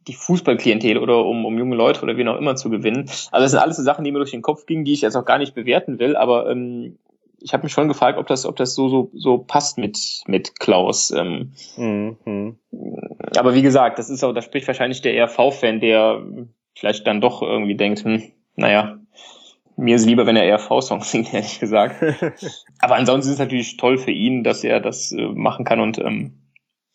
die 0.09 0.15
Fußballklientel 0.15 0.97
oder 0.97 1.23
um, 1.25 1.45
um 1.45 1.57
junge 1.57 1.75
Leute 1.75 2.01
oder 2.01 2.17
wie 2.17 2.27
auch 2.27 2.37
immer 2.37 2.55
zu 2.55 2.69
gewinnen. 2.69 3.05
Also 3.31 3.43
das 3.45 3.51
sind 3.51 3.59
alles 3.59 3.77
so 3.77 3.83
Sachen, 3.83 4.03
die 4.03 4.11
mir 4.11 4.17
durch 4.17 4.31
den 4.31 4.41
Kopf 4.41 4.65
gingen, 4.65 4.83
die 4.83 4.93
ich 4.93 5.01
jetzt 5.01 5.15
auch 5.15 5.25
gar 5.25 5.37
nicht 5.37 5.53
bewerten 5.53 5.99
will, 5.99 6.15
aber 6.15 6.49
ähm, 6.49 6.97
ich 7.41 7.53
habe 7.53 7.63
mich 7.63 7.71
schon 7.71 7.87
gefragt, 7.87 8.17
ob 8.17 8.27
das, 8.27 8.45
ob 8.45 8.55
das 8.55 8.75
so, 8.75 8.89
so, 8.89 9.11
so 9.13 9.37
passt 9.37 9.77
mit, 9.77 9.97
mit 10.27 10.59
Klaus. 10.59 11.11
Ähm, 11.11 11.53
mhm. 11.77 12.57
Aber 13.37 13.53
wie 13.53 13.61
gesagt, 13.61 13.99
das 13.99 14.09
ist 14.09 14.23
auch, 14.23 14.33
da 14.33 14.41
spricht 14.41 14.67
wahrscheinlich 14.67 15.01
der 15.01 15.15
ERV-Fan, 15.15 15.79
der 15.79 16.21
vielleicht 16.75 17.07
dann 17.07 17.21
doch 17.21 17.41
irgendwie 17.41 17.75
denkt, 17.75 18.03
hm, 18.03 18.23
naja, 18.55 18.99
mir 19.77 19.95
ist 19.95 20.05
lieber, 20.05 20.25
wenn 20.25 20.35
er 20.35 20.43
ERV-Songs 20.45 21.11
singt, 21.11 21.33
ehrlich 21.33 21.59
gesagt. 21.59 22.01
aber 22.79 22.95
ansonsten 22.95 23.29
ist 23.29 23.35
es 23.35 23.39
natürlich 23.39 23.77
toll 23.77 23.97
für 23.97 24.11
ihn, 24.11 24.43
dass 24.43 24.63
er 24.63 24.79
das 24.79 25.11
äh, 25.11 25.21
machen 25.21 25.65
kann 25.65 25.79
und 25.79 25.99
ähm, 25.99 26.33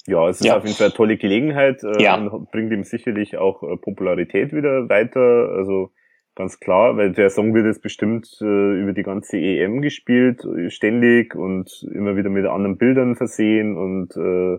ja, 0.06 0.28
es 0.28 0.40
ist 0.40 0.46
ja. 0.46 0.56
auf 0.56 0.64
jeden 0.64 0.76
Fall 0.76 0.88
eine 0.88 0.94
tolle 0.94 1.16
Gelegenheit 1.16 1.82
äh, 1.82 2.02
ja. 2.02 2.16
und 2.16 2.50
bringt 2.50 2.72
ihm 2.72 2.84
sicherlich 2.84 3.38
auch 3.38 3.62
äh, 3.62 3.76
Popularität 3.76 4.52
wieder 4.52 4.88
weiter. 4.88 5.50
Also 5.56 5.90
ganz 6.34 6.60
klar, 6.60 6.96
weil 6.96 7.12
der 7.12 7.30
Song 7.30 7.54
wird 7.54 7.66
jetzt 7.66 7.82
bestimmt 7.82 8.28
äh, 8.40 8.80
über 8.80 8.92
die 8.92 9.02
ganze 9.02 9.38
EM 9.38 9.80
gespielt, 9.80 10.44
äh, 10.44 10.70
ständig 10.70 11.34
und 11.34 11.86
immer 11.92 12.16
wieder 12.16 12.28
mit 12.28 12.44
anderen 12.46 12.76
Bildern 12.76 13.16
versehen 13.16 13.76
und 13.76 14.16
äh, 14.16 14.58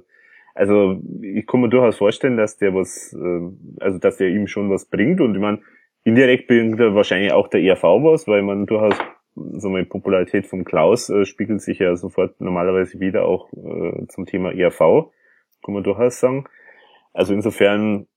also 0.55 1.01
ich 1.21 1.45
kann 1.45 1.59
mir 1.59 1.69
durchaus 1.69 1.97
vorstellen, 1.97 2.37
dass 2.37 2.57
der 2.57 2.73
was, 2.73 3.13
äh, 3.13 3.83
also 3.83 3.99
dass 3.99 4.17
der 4.17 4.29
ihm 4.29 4.47
schon 4.47 4.69
was 4.69 4.85
bringt 4.85 5.19
und 5.19 5.35
ich 5.35 5.41
meine, 5.41 5.59
indirekt 6.05 6.47
bringt 6.47 6.79
er 6.79 6.95
wahrscheinlich 6.95 7.33
auch 7.33 7.49
der 7.49 7.61
ERV 7.61 7.83
was, 7.83 8.27
weil 8.27 8.41
man 8.41 8.65
durchaus 8.65 8.97
so 9.35 9.67
eine 9.67 9.83
Popularität 9.83 10.45
von 10.45 10.63
Klaus 10.63 11.09
äh, 11.09 11.25
spiegelt 11.25 11.61
sich 11.61 11.79
ja 11.79 11.95
sofort 11.97 12.39
normalerweise 12.39 13.01
wieder 13.01 13.25
auch 13.25 13.51
äh, 13.51 14.07
zum 14.07 14.25
Thema 14.25 14.53
ERV 14.53 15.11
kann 15.65 15.73
man 15.73 15.83
durchaus 15.83 16.19
sagen. 16.19 16.45
Also 17.13 17.33
insofern 17.33 18.07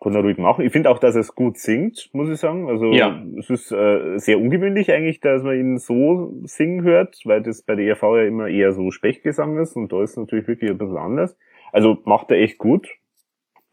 kann 0.00 0.14
er 0.14 0.22
ruhig 0.22 0.38
machen. 0.38 0.64
Ich 0.64 0.72
finde 0.72 0.90
auch, 0.90 0.98
dass 0.98 1.14
er 1.14 1.22
es 1.22 1.34
gut 1.34 1.58
singt, 1.58 2.10
muss 2.12 2.28
ich 2.28 2.38
sagen. 2.38 2.68
Also 2.68 2.92
ja. 2.92 3.22
es 3.38 3.50
ist 3.50 3.72
äh, 3.72 4.18
sehr 4.18 4.38
ungewöhnlich 4.38 4.92
eigentlich, 4.92 5.20
dass 5.20 5.42
man 5.42 5.58
ihn 5.58 5.78
so 5.78 6.32
singen 6.44 6.82
hört, 6.82 7.20
weil 7.24 7.42
das 7.42 7.62
bei 7.62 7.74
der 7.74 7.86
ERV 7.86 8.02
ja 8.02 8.22
immer 8.24 8.48
eher 8.48 8.72
so 8.72 8.90
Sprechgesang 8.90 9.58
ist 9.58 9.76
und 9.76 9.92
da 9.92 10.02
ist 10.02 10.10
es 10.10 10.16
natürlich 10.16 10.46
wirklich 10.46 10.70
ein 10.70 10.78
bisschen 10.78 10.98
anders. 10.98 11.36
Also 11.72 11.98
macht 12.04 12.30
er 12.30 12.38
echt 12.38 12.58
gut. 12.58 12.88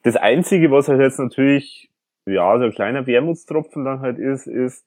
Das 0.04 0.16
Einzige, 0.16 0.72
was 0.72 0.88
halt 0.88 1.02
jetzt 1.02 1.20
natürlich, 1.20 1.92
ja, 2.26 2.58
so 2.58 2.66
ein 2.66 2.72
kleiner 2.72 3.08
Wermutstropfen 3.08 3.86
dann 3.86 4.02
halt 4.02 4.20
ist, 4.20 4.48
ist, 4.48 4.86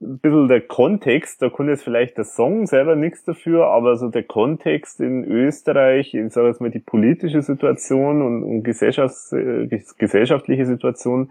ein 0.00 0.18
bisschen 0.18 0.48
der 0.48 0.60
Kontext, 0.60 1.40
da 1.40 1.50
kann 1.50 1.68
jetzt 1.68 1.84
vielleicht 1.84 2.16
der 2.18 2.24
Song 2.24 2.66
selber 2.66 2.96
nichts 2.96 3.24
dafür, 3.24 3.66
aber 3.66 3.96
so 3.96 4.08
der 4.08 4.24
Kontext 4.24 5.00
in 5.00 5.24
Österreich, 5.24 6.14
ich 6.14 6.32
sage 6.32 6.48
jetzt 6.48 6.60
mal 6.60 6.70
die 6.70 6.80
politische 6.80 7.42
Situation 7.42 8.22
und, 8.22 8.42
und 8.42 8.62
Gesellschafts-, 8.64 9.32
äh, 9.32 9.66
gesellschaftliche 9.98 10.66
Situation, 10.66 11.30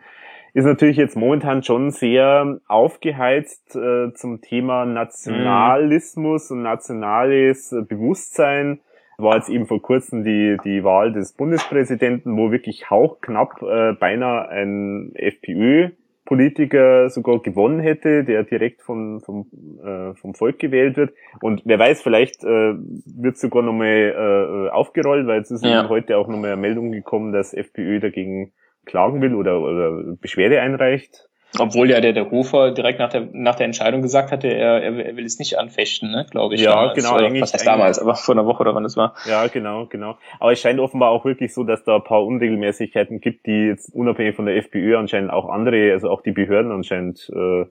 ist 0.53 0.66
natürlich 0.66 0.97
jetzt 0.97 1.18
momentan 1.18 1.64
schon 1.64 1.91
sehr 1.91 2.59
aufgeheizt 2.68 3.76
äh, 3.76 4.14
zum 4.14 4.41
Thema 4.41 4.86
Nationalismus 4.86 6.49
mhm. 6.49 6.57
und 6.57 6.64
nationales 6.64 7.76
Bewusstsein. 7.88 8.80
War 9.18 9.36
jetzt 9.36 9.49
eben 9.49 9.66
vor 9.66 9.82
kurzem 9.82 10.24
die, 10.24 10.57
die 10.64 10.84
Wahl 10.84 11.11
des 11.11 11.34
Bundespräsidenten, 11.34 12.38
wo 12.38 12.51
wirklich 12.51 12.89
hauchknapp 12.89 13.61
äh, 13.61 13.93
beinahe 13.93 14.47
ein 14.49 15.11
FPÖ 15.16 15.89
Politiker 16.34 17.11
sogar 17.11 17.43
gewonnen 17.43 17.79
hätte, 17.79 18.23
der 18.23 18.43
direkt 18.43 18.81
vom, 18.81 19.21
vom, 19.21 19.45
äh, 19.86 20.15
vom 20.15 20.34
Volk 20.34 20.57
gewählt 20.57 20.97
wird. 20.97 21.13
Und 21.41 21.61
wer 21.63 21.77
weiß, 21.77 22.01
vielleicht 22.01 22.43
äh, 22.43 22.73
wird 22.73 23.38
sogar 23.38 23.61
nochmal 23.61 24.67
äh, 24.67 24.69
aufgerollt, 24.71 25.27
weil 25.27 25.41
es 25.41 25.51
ist 25.51 25.63
ja. 25.63 25.88
heute 25.89 26.17
auch 26.17 26.27
nochmal 26.27 26.53
eine 26.53 26.61
Meldung 26.61 26.91
gekommen, 26.91 27.34
dass 27.34 27.53
FPÖ 27.53 27.99
dagegen 27.99 28.51
klagen 28.86 29.21
will 29.21 29.36
oder, 29.36 29.61
oder 29.61 30.15
Beschwerde 30.19 30.59
einreicht. 30.59 31.29
Obwohl 31.60 31.89
ja 31.89 32.01
der, 32.01 32.14
der 32.14 32.32
Hofer 32.32 32.72
direkt 32.72 32.97
nach 32.99 33.10
der, 33.10 33.28
nach 33.32 33.56
der 33.56 33.68
Entscheidung 33.68 34.01
gesagt 34.01 34.32
hatte, 34.32 34.47
er, 34.47 34.82
er 34.82 35.16
will 35.16 35.26
es 35.26 35.38
nicht 35.38 35.60
anfechten, 35.60 36.10
ne, 36.10 36.26
glaube 36.30 36.56
ich. 36.56 36.62
Ja, 36.62 36.72
damals. 36.72 36.95
genau. 36.95 37.16
Oder, 37.16 37.41
was 37.41 37.54
heißt 37.54 37.68
damals, 37.68 37.99
aber 37.99 38.16
vor 38.16 38.34
einer 38.34 38.45
Woche 38.45 38.62
oder 38.62 38.74
wann 38.74 38.86
es 38.86 38.97
war. 38.97 39.14
Ja, 39.28 39.45
genau, 39.47 39.86
genau. 39.86 40.18
Aber 40.39 40.51
es 40.51 40.60
scheint 40.60 40.80
offenbar 40.80 41.12
auch 41.12 41.26
wirklich 41.26 41.54
so, 41.54 41.64
dass 41.64 41.84
da 41.84 41.97
ein 41.97 42.04
paar 42.04 42.26
Unregelmäßigkeiten 42.26 43.22
gibt, 43.22 43.45
die 43.45 43.68
jetzt 43.68 43.93
unabhängig 43.93 44.36
von 44.36 44.45
der 44.45 44.58
FPÖ 44.58 44.97
anscheinend 44.97 45.32
auch 45.32 45.47
andere, 45.47 45.91
also 45.91 46.10
auch 46.10 46.22
die 46.22 46.32
Behörden 46.32 46.72
anscheinend 46.72 47.30
äh, 47.30 47.66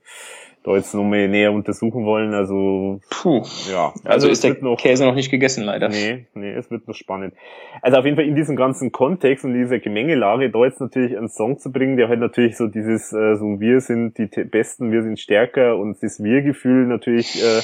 da 0.64 0.76
jetzt 0.76 0.94
nochmal 0.94 1.28
näher 1.28 1.52
untersuchen 1.52 2.04
wollen. 2.04 2.34
Also, 2.34 3.00
Puh. 3.10 3.42
ja. 3.70 3.92
Also, 4.04 4.08
also 4.08 4.28
ist 4.28 4.44
der 4.44 4.56
noch, 4.62 4.76
Käse 4.76 5.04
noch 5.04 5.14
nicht 5.14 5.30
gegessen, 5.30 5.64
leider. 5.64 5.88
Nee, 5.88 6.26
nee, 6.34 6.52
es 6.52 6.70
wird 6.70 6.86
noch 6.86 6.94
spannend. 6.94 7.34
Also 7.80 7.98
auf 7.98 8.04
jeden 8.04 8.16
Fall 8.16 8.26
in 8.26 8.36
diesem 8.36 8.56
ganzen 8.56 8.92
Kontext 8.92 9.44
und 9.44 9.54
dieser 9.54 9.78
Gemengelage, 9.78 10.50
da 10.50 10.64
jetzt 10.64 10.80
natürlich 10.80 11.16
einen 11.16 11.28
Song 11.28 11.58
zu 11.58 11.72
bringen, 11.72 11.96
der 11.96 12.08
halt 12.08 12.20
natürlich 12.20 12.56
so 12.56 12.68
dieses, 12.68 13.12
äh, 13.12 13.36
so 13.36 13.60
wir 13.60 13.80
sind 13.80 14.18
die 14.18 14.26
Besten, 14.26 14.92
wir 14.92 15.02
sind 15.02 15.18
stärker 15.18 15.76
und 15.76 16.02
das 16.02 16.22
Wir-Gefühl 16.22 16.86
natürlich 16.86 17.42
äh, 17.42 17.60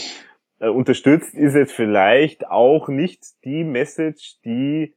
äh, 0.61 0.69
unterstützt, 0.69 1.35
ist 1.35 1.55
jetzt 1.55 1.73
vielleicht 1.73 2.49
auch 2.49 2.89
nicht 2.89 3.23
die 3.45 3.65
Message, 3.65 4.41
die 4.45 4.95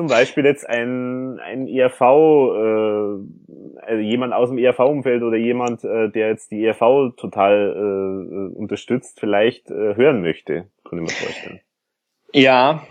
zum 0.00 0.08
Beispiel 0.08 0.46
jetzt 0.46 0.66
ein, 0.66 1.38
ein 1.40 1.68
ERV, 1.68 2.00
äh, 2.00 3.82
also 3.82 4.00
jemand 4.00 4.32
aus 4.32 4.48
dem 4.48 4.56
ERV-Umfeld 4.56 5.22
oder 5.22 5.36
jemand, 5.36 5.84
äh, 5.84 6.08
der 6.08 6.28
jetzt 6.28 6.50
die 6.50 6.64
ERV 6.64 7.14
total 7.16 7.74
äh, 7.76 8.56
unterstützt, 8.56 9.20
vielleicht 9.20 9.70
äh, 9.70 9.96
hören 9.96 10.22
möchte, 10.22 10.68
könnte 10.84 11.04
man 11.04 11.10
vorstellen. 11.10 11.60
Ja, 12.32 12.82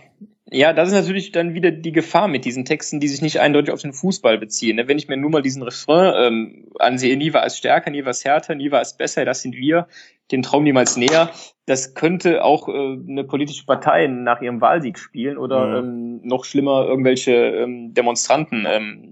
ja, 0.52 0.74
das 0.74 0.90
ist 0.90 0.96
natürlich 0.96 1.32
dann 1.32 1.54
wieder 1.54 1.70
die 1.70 1.92
Gefahr 1.92 2.28
mit 2.28 2.44
diesen 2.44 2.66
Texten, 2.66 3.00
die 3.00 3.08
sich 3.08 3.22
nicht 3.22 3.40
eindeutig 3.40 3.72
auf 3.72 3.82
den 3.82 3.94
Fußball 3.94 4.40
beziehen. 4.40 4.78
Ne? 4.78 4.88
Wenn 4.88 4.98
ich 4.98 5.08
mir 5.08 5.18
nur 5.18 5.30
mal 5.30 5.44
diesen 5.44 5.62
Refrain 5.62 6.14
ähm, 6.16 6.68
ansehe, 6.80 7.18
nie 7.18 7.34
war 7.34 7.46
es 7.46 7.58
stärker, 7.58 7.92
nie 7.92 8.04
war 8.04 8.12
es 8.12 8.26
härter, 8.26 8.56
nie 8.56 8.72
war 8.72 8.82
es 8.82 8.98
besser, 8.98 9.26
das 9.26 9.42
sind 9.42 9.56
wir, 9.56 9.88
den 10.32 10.42
Traum 10.42 10.64
niemals 10.64 10.98
näher, 10.98 11.30
das 11.66 11.94
könnte 11.94 12.44
auch 12.44 12.68
äh, 12.68 12.72
eine 12.72 13.24
politische 13.24 13.66
Partei 13.66 14.08
nach 14.08 14.42
ihrem 14.42 14.60
Wahlsieg 14.60 14.98
spielen 14.98 15.38
oder 15.38 15.82
mhm. 15.84 16.20
ähm, 16.22 16.22
noch 16.24 16.46
schlimmer 16.46 16.86
irgendwelche 16.86 17.32
ähm, 17.32 17.94
Demonstranten 17.94 18.66
ähm, 18.68 19.09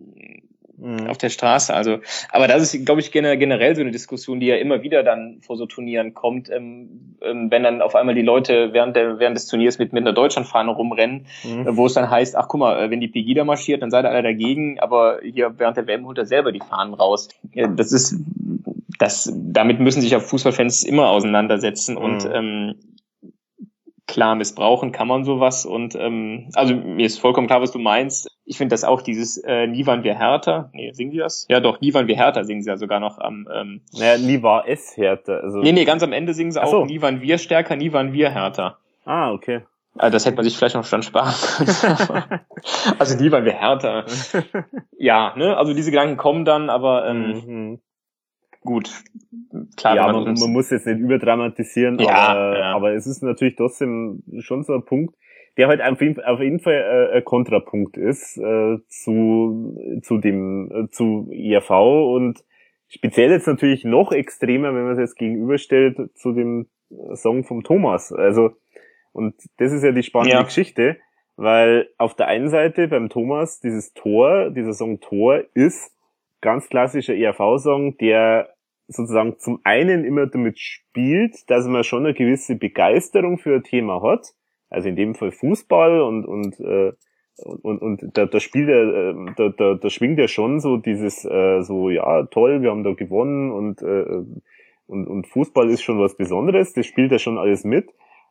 mhm. 0.78 1.07
auf 1.07 1.17
der 1.17 1.30
Straße. 1.30 1.73
Also, 1.73 1.99
aber 2.32 2.47
das 2.47 2.73
ist, 2.73 2.86
glaube 2.86 3.01
ich, 3.01 3.11
generell 3.11 3.75
so 3.75 3.82
eine 3.82 3.91
Diskussion, 3.91 4.39
die 4.39 4.47
ja 4.47 4.55
immer 4.55 4.84
wieder 4.84 5.03
dann 5.03 5.39
vor 5.41 5.57
so 5.57 5.65
Turnieren 5.65 6.13
kommt, 6.13 6.49
ähm, 6.49 7.17
ähm, 7.21 7.51
wenn 7.51 7.63
dann 7.63 7.82
auf 7.82 7.95
einmal 7.95 8.15
die 8.15 8.21
Leute 8.21 8.73
während, 8.73 8.95
der, 8.95 9.19
während 9.19 9.36
des 9.36 9.47
Turniers 9.47 9.80
mit, 9.80 9.93
mit 9.93 10.03
einer 10.03 10.13
Deutschlandfahne 10.13 10.71
rumrennen, 10.71 11.25
mhm. 11.43 11.67
äh, 11.67 11.78
wo 11.78 11.86
es 11.86 11.93
dann 11.93 12.09
heißt, 12.09 12.36
ach 12.36 12.47
guck 12.47 12.59
mal, 12.59 12.80
äh, 12.80 12.89
wenn 12.89 13.01
die 13.01 13.07
Pegida 13.07 13.43
marschiert, 13.43 13.82
dann 13.82 13.91
seid 13.91 14.05
ihr 14.05 14.11
alle 14.11 14.23
dagegen, 14.23 14.80
aber 14.80 15.19
hier 15.23 15.53
während 15.57 15.78
der 15.78 15.88
WM 15.88 16.05
holt 16.05 16.17
er 16.17 16.25
selber 16.25 16.51
die 16.51 16.61
Fahnen 16.61 16.93
raus. 16.93 17.30
Ja, 17.53 17.67
das 17.67 17.91
ist, 17.91 18.15
das, 18.99 19.32
damit 19.36 19.80
müssen 19.80 20.01
sich 20.01 20.15
auch 20.15 20.21
Fußballfans 20.21 20.84
immer 20.84 21.09
auseinandersetzen 21.09 21.95
mhm. 21.95 22.01
und 22.01 22.30
ähm, 22.32 22.75
klar 24.07 24.36
missbrauchen 24.36 24.91
kann 24.91 25.07
man 25.07 25.25
sowas 25.25 25.65
und 25.65 25.95
ähm, 25.95 26.49
also 26.55 26.73
mir 26.73 27.05
ist 27.05 27.19
vollkommen 27.19 27.47
klar, 27.47 27.61
was 27.61 27.71
du 27.71 27.80
meinst. 27.80 28.36
Ich 28.49 28.57
finde 28.57 28.73
das 28.73 28.83
auch 28.83 29.01
dieses 29.01 29.37
äh, 29.37 29.67
Nie 29.67 29.85
waren 29.85 30.03
wir 30.03 30.15
härter. 30.15 30.69
Nee, 30.73 30.91
singen 30.93 31.11
die 31.11 31.17
das? 31.17 31.45
Ja 31.49 31.59
doch, 31.59 31.81
Nie 31.81 31.93
waren 31.93 32.07
wir 32.07 32.15
härter 32.15 32.45
singen 32.45 32.61
sie 32.61 32.69
ja 32.69 32.77
sogar 32.77 32.99
noch 32.99 33.19
am 33.19 33.47
ähm, 33.53 33.81
Naja, 33.93 34.17
nie 34.17 34.41
war 34.41 34.67
es 34.67 34.95
härter. 34.95 35.43
Also 35.43 35.59
nee, 35.59 35.73
nee, 35.73 35.85
ganz 35.85 36.01
am 36.01 36.13
Ende 36.13 36.33
singen 36.33 36.51
sie 36.51 36.63
auch 36.63 36.71
so. 36.71 36.85
Nie 36.85 37.01
waren 37.01 37.21
wir 37.21 37.37
stärker, 37.37 37.75
nie 37.75 37.91
waren 37.93 38.13
wir 38.13 38.29
härter. 38.29 38.77
Ah, 39.05 39.31
okay. 39.31 39.61
Also 39.97 40.13
das 40.13 40.25
hätte 40.25 40.35
man 40.35 40.45
sich 40.45 40.57
vielleicht 40.57 40.75
noch 40.75 40.85
schon 40.85 41.03
sparen 41.03 41.33
können. 41.57 42.39
also 42.99 43.17
nie 43.21 43.31
waren 43.31 43.45
wir 43.45 43.53
härter. 43.53 44.05
ja, 44.97 45.33
ne? 45.35 45.57
Also 45.57 45.73
diese 45.73 45.91
Gedanken 45.91 46.17
kommen 46.17 46.45
dann, 46.45 46.69
aber 46.69 47.07
ähm, 47.07 47.43
mhm 47.45 47.79
gut, 48.67 48.91
klar. 49.77 49.95
Ja, 49.95 50.11
man, 50.11 50.33
man, 50.33 50.51
muss 50.51 50.69
jetzt 50.69 50.85
nicht 50.85 50.99
überdramatisieren, 50.99 51.97
ja, 51.99 52.09
aber, 52.09 52.59
ja. 52.59 52.75
aber 52.75 52.91
es 52.93 53.07
ist 53.07 53.23
natürlich 53.23 53.55
trotzdem 53.55 54.21
schon 54.39 54.63
so 54.63 54.73
ein 54.73 54.83
Punkt, 54.83 55.15
der 55.58 55.68
halt 55.68 55.82
auf 55.82 55.99
jeden, 56.01 56.24
auf 56.24 56.39
jeden 56.39 56.60
Fall 56.60 57.10
äh, 57.12 57.18
ein 57.18 57.26
Kontrapunkt 57.26 57.97
ist 57.97 58.38
äh, 58.38 58.78
zu, 58.88 59.99
zu 60.03 60.20
dem, 60.20 60.72
äh, 60.72 60.89
zu 60.89 61.30
ERV 61.32 61.72
und 61.72 62.43
speziell 62.88 63.32
jetzt 63.32 63.47
natürlich 63.47 63.84
noch 63.84 64.12
extremer, 64.12 64.74
wenn 64.74 64.84
man 64.84 64.93
es 64.93 64.99
jetzt 64.99 65.18
gegenüberstellt 65.18 66.16
zu 66.16 66.32
dem 66.32 66.68
Song 67.16 67.43
vom 67.43 67.64
Thomas. 67.64 68.14
Also, 68.14 68.51
und 69.12 69.36
das 69.58 69.74
ist 69.74 69.84
ja 69.84 69.91
die 69.91 70.03
spannende 70.03 70.38
ja. 70.38 70.43
Geschichte, 70.43 70.97
weil 71.36 71.89
auf 71.97 72.16
der 72.16 72.28
einen 72.28 72.49
Seite 72.49 72.88
beim 72.88 73.10
Thomas 73.10 73.60
dieses 73.60 73.93
Tor, 73.93 74.51
dieser 74.51 74.74
Song 74.74 74.99
Tor 74.99 75.43
ist 75.53 75.91
ganz 76.41 76.70
klassischer 76.70 77.16
ERV-Song, 77.16 77.97
der 77.97 78.53
sozusagen 78.88 79.38
zum 79.39 79.60
einen 79.64 80.05
immer 80.05 80.28
damit 80.28 80.60
spielt, 80.60 81.49
dass 81.49 81.68
man 81.68 81.84
schon 81.84 82.05
eine 82.05 82.14
gewisse 82.14 82.55
Begeisterung 82.55 83.38
für 83.38 83.55
ein 83.55 83.64
Thema 83.64 84.01
hat, 84.01 84.34
also 84.70 84.89
in 84.89 84.95
dem 84.95 85.15
Fall 85.15 85.32
Fußball 85.32 86.01
und 86.01 86.26
und 86.26 86.59
äh, 86.59 86.93
und, 87.39 87.82
und 87.84 88.18
da, 88.18 88.26
da 88.26 88.39
spielt 88.39 88.68
er, 88.68 89.11
äh, 89.11 89.15
da, 89.36 89.49
da, 89.49 89.74
da 89.76 89.89
schwingt 89.91 90.18
ja 90.18 90.28
schon 90.28 90.59
so 90.59 90.78
dieses 90.78 91.24
äh, 91.24 91.61
so 91.61 91.89
ja 91.89 92.24
toll, 92.24 92.61
wir 92.61 92.72
haben 92.72 92.84
da 92.84 92.93
gewonnen 92.93 93.51
und 93.51 93.82
äh, 93.82 94.24
und, 94.88 95.05
und 95.05 95.28
Fußball 95.28 95.70
ist 95.70 95.84
schon 95.84 95.99
was 95.99 96.15
Besonderes, 96.15 96.74
das 96.74 96.86
spielt 96.86 97.11
er 97.11 97.20
schon 97.20 97.38
alles 97.38 97.63
mit. 97.63 97.89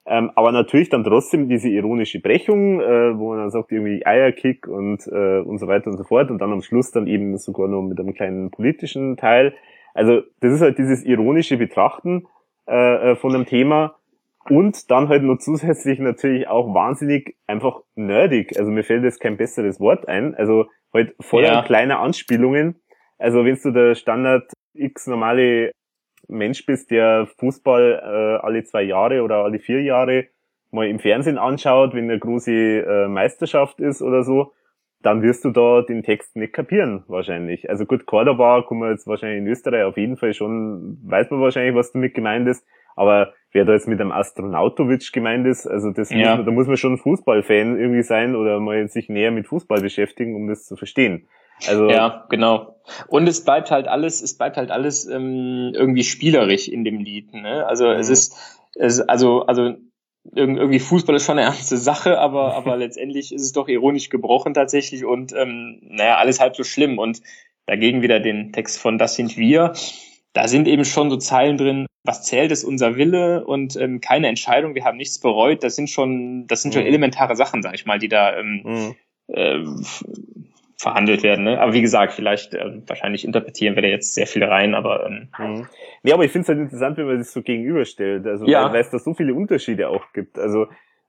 Ähm, 0.09 0.31
aber 0.37 0.53
natürlich 0.53 0.89
dann 0.89 1.03
trotzdem 1.03 1.49
diese 1.49 1.69
ironische 1.69 2.21
Brechung, 2.21 2.81
äh, 2.81 3.19
wo 3.19 3.31
man 3.31 3.39
dann 3.39 3.51
sagt, 3.51 3.73
irgendwie 3.73 4.07
Eierkick 4.07 4.69
und, 4.69 5.05
äh, 5.09 5.41
und 5.41 5.59
so 5.59 5.67
weiter 5.67 5.91
und 5.91 5.97
so 5.97 6.05
fort 6.05 6.31
und 6.31 6.39
dann 6.39 6.53
am 6.53 6.63
Schluss 6.63 6.93
dann 6.93 7.09
eben 7.09 7.37
sogar 7.39 7.67
noch 7.67 7.83
mit 7.83 7.99
einem 7.99 8.15
kleinen 8.15 8.53
politischen 8.53 9.17
Teil. 9.17 9.53
Also 9.95 10.23
das 10.41 10.55
ist 10.55 10.61
halt 10.61 10.79
dieses 10.79 11.05
ironische 11.05 11.57
Betrachten 11.57 12.27
äh, 12.69 13.13
äh, 13.13 13.17
von 13.17 13.35
einem 13.35 13.47
Thema 13.47 13.97
und 14.51 14.91
dann 14.91 15.09
halt 15.09 15.23
noch 15.23 15.39
zusätzlich 15.39 15.99
natürlich 15.99 16.49
auch 16.49 16.73
wahnsinnig 16.75 17.37
einfach 17.47 17.81
nerdig. 17.95 18.59
Also 18.59 18.71
mir 18.71 18.85
fällt 18.85 19.05
jetzt 19.05 19.21
kein 19.21 19.37
besseres 19.37 19.81
Wort 19.81 20.09
ein. 20.09 20.35
Also 20.35 20.67
halt 20.93 21.15
voller 21.21 21.53
ja. 21.53 21.63
kleiner 21.63 22.01
Anspielungen. 22.01 22.81
Also 23.19 23.45
wenn 23.45 23.59
du 23.63 23.71
der 23.71 23.95
Standard 23.95 24.51
X 24.75 25.07
normale 25.07 25.73
Mensch 26.29 26.67
bist, 26.67 26.91
der 26.91 27.29
Fußball 27.39 28.01
äh, 28.03 28.45
alle 28.45 28.65
zwei 28.65 28.83
Jahre 28.83 29.23
oder 29.23 29.45
alle 29.45 29.59
vier 29.59 29.83
Jahre 29.83 30.27
mal 30.71 30.89
im 30.89 30.99
Fernsehen 30.99 31.39
anschaut, 31.39 31.95
wenn 31.95 32.11
eine 32.11 32.19
große 32.19 32.53
äh, 32.53 33.09
Meisterschaft 33.09 33.81
ist 33.81 34.03
oder 34.03 34.25
so, 34.25 34.53
dann 35.07 35.23
wirst 35.23 35.45
du 35.45 35.51
da 35.51 35.83
den 35.83 36.03
Text 36.03 36.35
nicht 36.35 36.53
kapieren, 36.53 37.05
wahrscheinlich. 37.07 37.71
Also 37.71 37.87
gut, 37.87 38.07
Cordoba 38.07 38.65
kann 38.69 38.79
man 38.79 38.91
jetzt 38.91 39.07
wahrscheinlich 39.07 39.39
in 39.39 39.47
Österreich 39.47 39.85
auf 39.85 39.97
jeden 39.97 40.17
Fall 40.17 40.35
schon, 40.35 40.99
weiß 41.05 41.31
man 41.31 41.41
wahrscheinlich, 41.41 41.77
was 41.77 41.93
damit 41.93 42.13
gemeint 42.13 42.49
ist, 42.49 42.67
aber 42.97 43.33
wer 43.53 43.65
da 43.65 43.75
jetzt 43.75 43.87
mit 43.87 44.01
einem 44.01 44.11
Astronautovic 44.11 45.13
gemeint 45.13 45.47
ist, 45.47 45.65
also 45.65 45.93
das 45.93 46.11
ja. 46.11 46.17
muss 46.17 46.27
man, 46.27 46.45
da 46.47 46.51
muss 46.51 46.67
man 46.67 46.77
schon 46.77 46.99
Fußballfan 46.99 47.79
irgendwie 47.79 48.03
sein 48.03 48.35
oder 48.35 48.59
mal 48.59 48.89
sich 48.89 49.09
näher 49.09 49.31
mit 49.31 49.47
Fußball 49.47 49.81
beschäftigen, 49.81 50.35
um 50.35 50.49
das 50.49 50.65
zu 50.65 50.75
verstehen. 50.75 51.29
Also 51.69 51.89
ja, 51.89 52.27
genau. 52.29 52.81
Und 53.07 53.29
es 53.29 53.45
bleibt 53.45 53.71
halt 53.71 53.87
alles, 53.87 54.21
es 54.21 54.37
bleibt 54.37 54.57
halt 54.57 54.73
alles 54.73 55.07
ähm, 55.07 55.71
irgendwie 55.73 56.03
spielerisch 56.03 56.67
in 56.67 56.83
dem 56.83 56.99
Lied. 56.99 57.33
Ne? 57.33 57.65
Also 57.65 57.87
mhm. 57.87 58.01
es 58.01 58.11
ist, 58.11 58.61
es, 58.75 59.01
also 59.01 59.47
also 59.47 59.75
irgendwie 60.35 60.79
Fußball 60.79 61.15
ist 61.17 61.25
schon 61.25 61.39
eine 61.39 61.49
ernste 61.49 61.77
Sache, 61.77 62.19
aber, 62.19 62.55
aber 62.57 62.77
letztendlich 62.77 63.33
ist 63.33 63.43
es 63.43 63.53
doch 63.53 63.69
ironisch 63.69 64.09
gebrochen 64.09 64.55
tatsächlich 64.55 65.05
und 65.05 65.33
ähm, 65.33 65.79
naja, 65.83 66.17
alles 66.17 66.41
halb 66.41 66.57
so 66.57 66.65
schlimm. 66.65 66.99
Und 66.99 67.21
dagegen 67.67 68.03
wieder 68.03 68.21
den 68.21 68.53
Text 68.53 68.79
von 68.79 68.99
Das 68.99 69.17
sind 69.17 69.37
wir. 69.37 69.73
Da 70.33 70.49
sind 70.49 70.69
eben 70.69 70.85
schon 70.85 71.11
so 71.11 71.17
Zeilen 71.17 71.57
drin, 71.57 71.87
was 72.05 72.23
zählt, 72.23 72.53
ist 72.53 72.65
unser 72.65 72.97
Wille 72.97 73.45
und 73.45 73.77
ähm, 73.77 74.01
keine 74.01 74.29
Entscheidung, 74.29 74.75
wir 74.75 74.85
haben 74.85 74.99
nichts 74.99 75.19
bereut. 75.19 75.65
Das 75.65 75.77
sind 75.77 75.91
schon, 75.91 76.47
das 76.47 76.63
sind 76.63 76.75
schon 76.75 76.83
mhm. 76.83 76.89
elementare 76.89 77.37
Sachen, 77.37 77.63
sag 77.63 77.75
ich 77.75 77.87
mal, 77.87 77.99
die 77.99 78.09
da 78.09 78.37
ähm, 78.37 78.63
mhm. 78.65 78.95
äh, 79.29 79.65
verhandelt 80.79 81.23
werden. 81.23 81.45
Ne? 81.45 81.61
Aber 81.61 81.73
wie 81.73 81.81
gesagt, 81.81 82.13
vielleicht, 82.13 82.55
äh, 82.55 82.81
wahrscheinlich 82.87 83.25
interpretieren 83.25 83.75
wir 83.77 83.83
da 83.83 83.89
jetzt 83.89 84.15
sehr 84.15 84.27
viel 84.27 84.45
rein, 84.45 84.75
aber 84.75 85.07
ähm, 85.07 85.29
mhm. 85.39 85.67
Nee, 86.03 86.13
aber 86.13 86.25
ich 86.25 86.33
finde 86.33 86.43
es 86.43 86.49
halt 86.49 86.59
interessant, 86.59 86.99
wenn 86.99 87.07
man 87.07 87.19
das 87.19 87.33
so 87.33 87.43
gegenüberstellt. 87.43 88.27
Also 88.27 88.47
ja. 88.47 88.73
weil 88.73 88.81
es 88.81 88.91
da 88.91 88.99
so 88.99 89.15
viele 89.15 89.35
Unterschiede 89.35 89.89
auch 89.89 90.13
gibt. 90.13 90.39
Also 90.39 90.67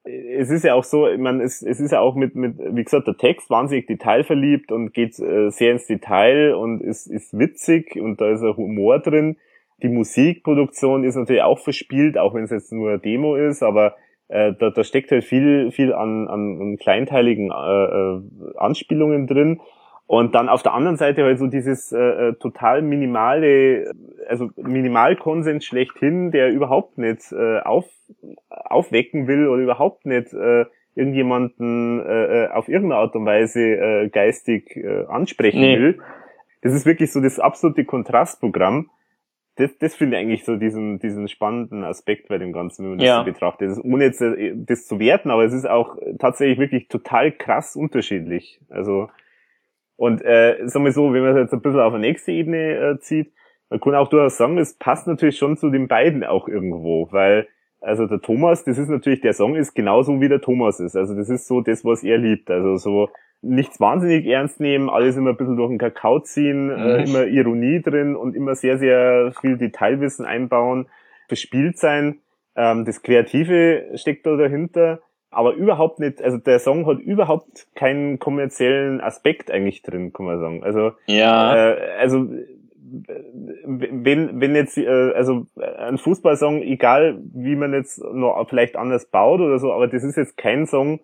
es 0.08 0.50
ist 0.50 0.64
ja 0.64 0.74
auch 0.74 0.84
so, 0.84 1.08
ich 1.08 1.20
meine, 1.20 1.44
es, 1.44 1.62
es 1.62 1.80
ist 1.80 1.92
ja 1.92 2.00
auch 2.00 2.16
mit, 2.16 2.36
mit, 2.36 2.58
wie 2.58 2.84
gesagt, 2.84 3.08
der 3.08 3.18
Text 3.18 3.50
wahnsinnig 3.50 3.88
detailverliebt 3.88 4.72
und 4.72 4.94
geht 4.94 5.20
äh, 5.20 5.50
sehr 5.50 5.74
ins 5.74 5.86
Detail 5.86 6.54
und 6.56 6.82
ist, 6.82 7.08
ist 7.08 7.38
witzig 7.38 7.96
und 7.98 8.22
da 8.22 8.32
ist 8.32 8.42
ein 8.42 8.56
Humor 8.56 9.00
drin. 9.00 9.38
Die 9.84 9.90
Musikproduktion 9.90 11.04
ist 11.04 11.16
natürlich 11.16 11.44
auch 11.44 11.60
verspielt, 11.60 12.18
auch 12.18 12.34
wenn 12.34 12.44
es 12.44 12.52
jetzt 12.52 12.72
nur 12.72 12.90
eine 12.90 13.00
Demo 13.00 13.36
ist, 13.36 13.62
aber 13.62 13.96
äh, 14.30 14.54
da, 14.60 14.70
da 14.70 14.84
steckt 14.84 15.12
halt 15.12 15.24
viel, 15.24 15.72
viel 15.72 15.94
an, 15.94 16.28
an, 16.28 16.62
an 16.62 16.78
kleinteiligen 16.78 17.52
äh, 17.52 17.84
äh, 17.86 18.22
Anspielungen 18.58 19.28
drin. 19.28 19.62
Und 20.06 20.36
dann 20.36 20.48
auf 20.48 20.64
der 20.64 20.74
anderen 20.74 20.96
Seite 20.96 21.24
halt 21.24 21.38
so 21.38 21.48
dieses 21.48 21.92
äh, 21.92 22.00
äh, 22.00 22.34
total 22.36 22.82
minimale, 22.82 23.94
also 24.30 24.50
Minimalkonsens 24.56 25.66
schlechthin, 25.66 26.32
der 26.32 26.50
überhaupt 26.50 26.98
nicht 26.98 27.32
äh, 27.34 27.60
auf, 27.60 27.86
aufwecken 28.50 29.28
will 29.28 29.50
oder 29.50 29.62
überhaupt 29.62 30.06
nicht 30.06 30.34
äh, 30.34 30.66
irgendjemanden 30.96 32.00
äh, 32.06 32.46
äh 32.46 32.48
auf 32.52 32.70
irgendeine 32.70 33.02
Art 33.02 33.16
und 33.16 33.26
Weise 33.26 33.62
äh, 33.62 34.10
geistig 34.10 34.78
äh, 34.78 35.06
ansprechen 35.08 35.60
nee. 35.60 35.78
will. 35.78 36.00
Das 36.62 36.74
ist 36.74 36.86
wirklich 36.86 37.12
so 37.12 37.22
das 37.22 37.38
absolute 37.40 37.84
Kontrastprogramm 37.84 38.90
das, 39.58 39.78
das 39.78 39.96
finde 39.96 40.16
ich 40.16 40.24
eigentlich 40.24 40.46
so 40.46 40.56
diesen, 40.56 41.00
diesen 41.00 41.28
spannenden 41.28 41.84
Aspekt 41.84 42.28
bei 42.28 42.38
dem 42.38 42.54
Ganzen, 42.54 42.84
wenn 42.84 42.90
man 42.92 43.00
das 43.00 43.08
ja. 43.08 43.20
so 43.20 43.26
betrachtet. 43.26 43.70
Das 43.70 43.78
ist, 43.78 43.84
ohne 43.84 44.06
jetzt 44.06 44.22
äh, 44.22 44.54
das 44.56 44.86
zu 44.86 45.00
werten, 45.00 45.32
aber 45.32 45.44
es 45.44 45.54
ist 45.54 45.68
auch 45.68 45.98
tatsächlich 46.20 46.60
wirklich 46.60 46.88
total 46.88 47.32
krass 47.32 47.76
unterschiedlich. 47.76 48.60
Also, 48.70 49.10
und 49.96 50.24
äh, 50.24 50.58
sagen 50.66 50.86
wir 50.86 50.92
so, 50.92 51.12
wenn 51.12 51.24
man 51.24 51.36
es 51.36 51.44
jetzt 51.44 51.54
ein 51.54 51.62
bisschen 51.62 51.80
auf 51.80 51.94
eine 51.94 52.02
nächste 52.02 52.32
Ebene 52.32 52.76
äh, 52.76 53.00
zieht, 53.00 53.34
man 53.70 53.80
kann 53.80 53.96
auch 53.96 54.08
durchaus 54.08 54.38
sagen, 54.38 54.58
es 54.58 54.76
passt 54.76 55.08
natürlich 55.08 55.38
schon 55.38 55.58
zu 55.58 55.70
den 55.70 55.88
beiden 55.88 56.24
auch 56.24 56.48
irgendwo, 56.48 57.12
weil 57.12 57.48
also 57.82 58.08
der 58.08 58.22
Thomas, 58.22 58.64
das 58.64 58.78
ist 58.78 58.90
natürlich, 58.90 59.22
der 59.22 59.34
Song 59.34 59.56
ist 59.56 59.74
genauso 59.74 60.20
wie 60.20 60.30
der 60.30 60.42
Thomas 60.42 60.80
ist. 60.80 60.96
Also 60.96 61.16
das 61.16 61.30
ist 61.30 61.48
so 61.48 61.62
das, 61.62 61.86
was 61.86 62.04
er 62.04 62.18
liebt. 62.18 62.50
Also 62.50 62.78
so 62.78 63.10
nichts 63.48 63.80
wahnsinnig 63.80 64.26
ernst 64.26 64.60
nehmen, 64.60 64.90
alles 64.90 65.18
immer 65.18 65.32
ein 65.32 65.38
bisschen 65.38 65.56
durch 65.56 65.70
den 65.70 65.78
Kakao 65.78 66.20
ziehen, 66.20 66.70
äh, 66.70 66.76
mhm. 66.76 66.80
äh, 66.80 67.04
immer 67.04 67.26
Ironie 67.26 67.82
drin 67.82 68.16
und 68.16 68.36
immer 68.36 68.56
sehr, 68.56 68.78
sehr 68.78 69.34
viel 69.40 69.58
Detailwissen 69.58 70.26
einbauen, 70.26 70.88
verspielt 71.28 71.78
sein. 71.78 72.20
Ähm, 72.56 72.86
das 72.86 73.02
Kreative 73.02 73.92
steckt 73.96 74.26
da 74.26 74.36
dahinter, 74.36 75.00
aber 75.30 75.54
überhaupt 75.54 76.00
nicht, 76.00 76.22
also 76.22 76.38
der 76.38 76.60
Song 76.60 76.86
hat 76.86 77.00
überhaupt 77.00 77.68
keinen 77.76 78.20
kommerziellen 78.20 79.02
Aspekt 79.02 79.52
eigentlich 79.52 79.82
drin, 79.82 80.14
kann 80.14 80.26
man 80.26 80.40
sagen. 80.40 80.64
Also, 80.64 80.92
ja. 81.08 81.72
Äh, 81.72 81.78
also 82.00 82.28
wenn, 83.66 84.40
wenn 84.40 84.56
jetzt, 84.56 84.78
äh, 84.78 84.88
also 84.88 85.46
ein 85.56 85.98
Fußballsong, 85.98 86.62
egal 86.62 87.20
wie 87.34 87.56
man 87.56 87.74
jetzt 87.74 88.02
noch 88.02 88.48
vielleicht 88.48 88.78
anders 88.78 89.06
baut 89.08 89.42
oder 89.42 89.60
so, 89.60 89.74
aber 89.74 89.88
das 89.88 90.04
ist 90.04 90.16
jetzt 90.16 90.38
kein 90.38 90.66
Song, 90.66 91.02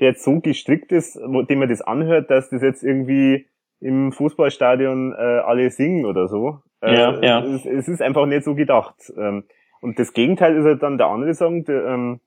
der 0.00 0.08
jetzt 0.08 0.24
so 0.24 0.40
gestrickt 0.40 0.92
ist, 0.92 1.16
wo, 1.16 1.42
dem 1.42 1.58
man 1.60 1.68
das 1.68 1.82
anhört, 1.82 2.30
dass 2.30 2.50
das 2.50 2.62
jetzt 2.62 2.82
irgendwie 2.82 3.46
im 3.80 4.12
Fußballstadion 4.12 5.12
äh, 5.12 5.16
alle 5.16 5.70
singen 5.70 6.04
oder 6.04 6.28
so. 6.28 6.58
Äh, 6.80 6.94
ja, 6.94 7.20
ja. 7.20 7.44
Es, 7.44 7.64
es, 7.64 7.88
ist 7.88 8.02
einfach 8.02 8.26
nicht 8.26 8.44
so 8.44 8.54
gedacht. 8.54 8.96
Ähm, 9.16 9.44
und 9.80 9.98
das 9.98 10.12
Gegenteil 10.12 10.56
ist 10.56 10.64
halt 10.64 10.82
dann 10.82 10.98
der 10.98 11.06
andere 11.08 11.34
Song, 11.34 11.64
der, 11.64 11.84
ähm, 11.86 12.20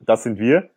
das 0.00 0.22
sind 0.22 0.38
wir. 0.38 0.70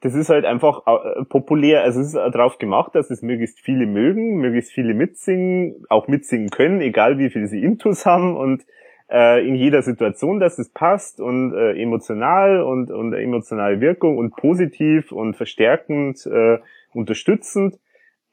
Das 0.00 0.14
ist 0.14 0.28
halt 0.28 0.44
einfach 0.44 0.82
äh, 0.86 1.24
populär, 1.24 1.82
also 1.82 2.00
es 2.00 2.08
ist 2.08 2.14
darauf 2.14 2.58
gemacht, 2.58 2.94
dass 2.94 3.10
es 3.10 3.22
möglichst 3.22 3.60
viele 3.60 3.86
mögen, 3.86 4.36
möglichst 4.36 4.72
viele 4.72 4.92
mitsingen, 4.92 5.84
auch 5.88 6.08
mitsingen 6.08 6.50
können, 6.50 6.80
egal 6.80 7.18
wie 7.18 7.30
viel 7.30 7.46
sie 7.46 7.62
Intus 7.62 8.04
haben 8.04 8.36
und 8.36 8.64
äh, 9.10 9.46
in 9.46 9.54
jeder 9.54 9.82
Situation, 9.82 10.40
dass 10.40 10.58
es 10.58 10.70
passt 10.70 11.20
und 11.20 11.54
äh, 11.54 11.80
emotional 11.80 12.62
und, 12.62 12.90
und 12.90 13.12
emotionale 13.12 13.80
Wirkung 13.80 14.18
und 14.18 14.34
positiv 14.36 15.12
und 15.12 15.34
verstärkend, 15.36 16.26
äh, 16.26 16.58
unterstützend. 16.92 17.78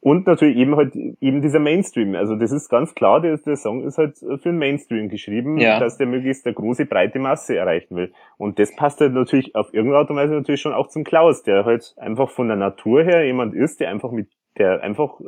Und 0.04 0.26
natürlich 0.26 0.58
eben 0.58 0.76
halt 0.78 0.96
eben 0.96 1.44
dieser 1.44 1.60
Mainstream. 1.60 2.16
Also 2.16 2.36
das 2.36 2.52
ist 2.52 2.70
ganz 2.70 2.96
klar, 2.96 3.22
der, 3.22 3.38
der 3.38 3.56
Song 3.56 3.84
ist 3.84 4.00
halt 4.00 4.18
für 4.18 4.40
den 4.50 4.58
Mainstream 4.58 5.10
geschrieben, 5.10 5.60
ja. 5.60 5.80
dass 5.80 5.98
der 5.98 6.08
möglichst 6.08 6.44
eine 6.48 6.56
große, 6.56 6.88
breite 6.88 7.20
Masse 7.20 7.56
erreichen 7.56 7.96
will. 7.96 8.12
Und 8.38 8.58
das 8.58 8.76
passt 8.76 9.00
halt 9.00 9.14
natürlich 9.14 9.56
auf 9.56 9.72
irgendeine 9.72 10.00
Art 10.00 10.10
und 10.10 10.16
Weise 10.16 10.34
natürlich 10.34 10.62
schon 10.62 10.74
auch 10.74 10.88
zum 10.88 11.04
Klaus, 11.04 11.44
der 11.44 11.66
halt 11.66 11.94
einfach 11.98 12.32
von 12.32 12.48
der 12.48 12.58
Natur 12.58 13.04
her 13.04 13.24
jemand 13.24 13.54
ist, 13.54 13.80
der 13.80 13.90
einfach 13.90 14.12
mit 14.12 14.28
der 14.58 14.84
einfach 14.84 15.20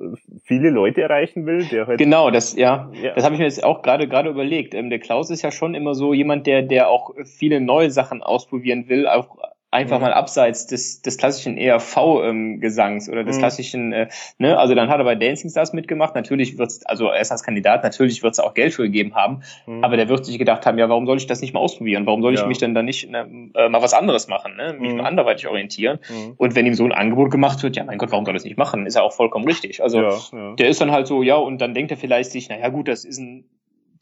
viele 0.44 0.70
Leute 0.70 1.02
erreichen 1.02 1.46
will, 1.46 1.66
der 1.66 1.88
halt 1.88 1.98
genau 1.98 2.30
das 2.30 2.56
ja, 2.56 2.90
ja. 2.94 3.14
das 3.14 3.24
habe 3.24 3.36
ich 3.36 3.40
mir 3.40 3.46
jetzt 3.46 3.64
auch 3.64 3.82
gerade 3.82 4.08
gerade 4.08 4.30
überlegt. 4.30 4.74
Ähm, 4.74 4.90
der 4.90 5.00
Klaus 5.00 5.30
ist 5.30 5.42
ja 5.42 5.52
schon 5.52 5.76
immer 5.76 5.96
so 5.96 6.14
jemand, 6.14 6.46
der 6.46 6.62
der 6.62 6.90
auch 6.90 7.12
viele 7.24 7.62
neue 7.62 7.90
Sachen 7.90 8.22
ausprobieren 8.22 8.90
will, 8.90 9.08
auch 9.08 9.38
einfach 9.74 9.98
mhm. 9.98 10.04
mal 10.04 10.14
abseits 10.14 10.68
des, 10.68 11.02
des 11.02 11.18
klassischen 11.18 11.58
ERV-Gesangs 11.58 13.08
ähm, 13.08 13.14
oder 13.14 13.24
des 13.24 13.38
mhm. 13.38 13.40
klassischen, 13.40 13.94
äh, 13.94 14.08
ne, 14.38 14.58
also 14.58 14.76
dann 14.76 14.90
hat 14.90 15.00
er 15.00 15.04
bei 15.04 15.16
Dancing 15.16 15.50
Stars 15.50 15.74
mitgemacht, 15.74 16.16
natürlich 16.16 16.58
wird's, 16.58 16.86
also 16.86 17.08
er 17.08 17.20
ist 17.20 17.32
als 17.32 17.44
Kandidat, 17.44 17.84
natürlich 17.84 18.24
wird's 18.24 18.40
auch 18.40 18.54
Geld 18.54 18.74
für 18.74 18.84
gegeben 18.84 19.16
haben, 19.16 19.42
mhm. 19.66 19.84
aber 19.84 19.98
der 19.98 20.08
wird 20.10 20.26
sich 20.26 20.38
gedacht 20.38 20.66
haben, 20.66 20.78
ja, 20.78 20.88
warum 20.90 21.06
soll 21.06 21.18
ich 21.18 21.28
das 21.28 21.42
nicht 21.42 21.54
mal 21.54 21.60
ausprobieren? 21.60 22.06
Warum 22.06 22.22
soll 22.22 22.34
ich 22.34 22.40
ja. 22.40 22.46
mich 22.46 22.60
denn 22.60 22.74
dann 22.74 22.86
nicht 22.86 23.10
ne, 23.10 23.52
äh, 23.56 23.70
mal 23.70 23.82
was 23.82 23.94
anderes 23.94 24.28
machen, 24.28 24.56
ne? 24.56 24.76
mich 24.80 24.92
mhm. 24.92 24.98
mal 24.98 25.06
anderweitig 25.06 25.48
orientieren? 25.48 26.00
Mhm. 26.10 26.34
Und 26.38 26.56
wenn 26.56 26.66
ihm 26.66 26.76
so 26.76 26.86
ein 26.86 26.92
Angebot 26.92 27.32
gemacht 27.32 27.62
wird, 27.64 27.76
ja, 27.76 27.84
mein 27.84 27.98
Gott, 27.98 28.12
warum 28.12 28.26
soll 28.26 28.34
er 28.34 28.38
das 28.38 28.46
nicht 28.46 28.58
machen? 28.58 28.86
Ist 28.86 28.96
ja 28.96 29.02
auch 29.02 29.14
vollkommen 29.14 29.46
richtig. 29.46 29.82
Also 29.82 30.02
ja, 30.02 30.18
ja. 30.32 30.56
der 30.56 30.70
ist 30.70 30.80
dann 30.80 30.92
halt 30.92 31.08
so, 31.08 31.24
ja, 31.24 31.36
und 31.36 31.60
dann 31.60 31.74
denkt 31.74 31.92
er 31.92 31.98
vielleicht 31.98 32.32
sich, 32.32 32.50
naja 32.50 32.70
gut, 32.70 32.88
das 32.88 33.06
ist 33.06 33.18
ein 33.18 33.46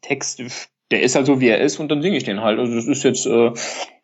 Text, 0.02 0.68
der 0.91 1.02
ist 1.02 1.15
halt 1.15 1.26
so, 1.26 1.39
wie 1.39 1.48
er 1.48 1.60
ist, 1.60 1.80
und 1.80 1.89
dann 1.89 2.02
singe 2.02 2.18
ich 2.18 2.23
den 2.23 2.41
halt. 2.41 2.60
Also 2.60 2.76
das 2.76 2.85
ist 2.88 3.03
jetzt, 3.03 3.26
äh, 3.26 3.52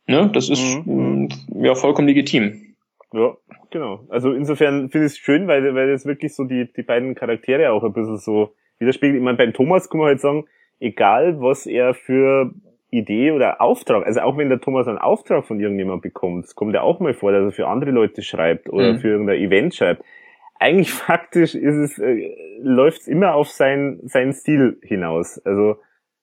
Ne? 0.07 0.29
Das 0.33 0.49
ist 0.49 0.85
mhm. 0.85 1.29
ja 1.61 1.75
vollkommen 1.75 2.07
legitim. 2.07 2.75
Ja, 3.13 3.35
genau. 3.69 4.05
Also 4.09 4.31
insofern 4.31 4.89
finde 4.89 5.07
ich 5.07 5.13
es 5.13 5.17
schön, 5.17 5.47
weil, 5.47 5.75
weil 5.75 5.91
das 5.91 6.05
wirklich 6.05 6.33
so 6.33 6.43
die, 6.43 6.71
die 6.71 6.83
beiden 6.83 7.15
Charaktere 7.15 7.71
auch 7.71 7.83
ein 7.83 7.93
bisschen 7.93 8.17
so 8.17 8.53
widerspiegelt. 8.79 9.17
Ich 9.17 9.23
meine, 9.23 9.37
beim 9.37 9.53
Thomas 9.53 9.89
kann 9.89 9.99
man 9.99 10.07
halt 10.07 10.21
sagen, 10.21 10.45
egal 10.79 11.41
was 11.41 11.65
er 11.65 11.93
für 11.93 12.53
Idee 12.89 13.31
oder 13.31 13.61
Auftrag, 13.61 14.05
also 14.05 14.21
auch 14.21 14.37
wenn 14.37 14.49
der 14.49 14.61
Thomas 14.61 14.87
einen 14.87 14.97
Auftrag 14.97 15.45
von 15.45 15.59
irgendjemandem 15.59 16.01
bekommt, 16.01 16.45
es 16.45 16.55
kommt 16.55 16.73
ja 16.73 16.81
auch 16.81 16.99
mal 16.99 17.13
vor, 17.13 17.31
dass 17.31 17.43
er 17.43 17.51
für 17.51 17.67
andere 17.67 17.91
Leute 17.91 18.21
schreibt 18.21 18.69
oder 18.69 18.93
mhm. 18.93 18.99
für 18.99 19.09
irgendein 19.09 19.39
Event 19.39 19.75
schreibt. 19.75 20.03
Eigentlich 20.59 20.91
faktisch 20.93 21.55
ist 21.55 21.75
es, 21.75 21.99
äh, 21.99 22.33
läuft 22.61 23.01
es 23.01 23.07
immer 23.07 23.35
auf 23.35 23.49
sein, 23.49 23.99
seinen 24.03 24.33
Stil 24.33 24.79
hinaus. 24.81 25.39
Also 25.45 25.77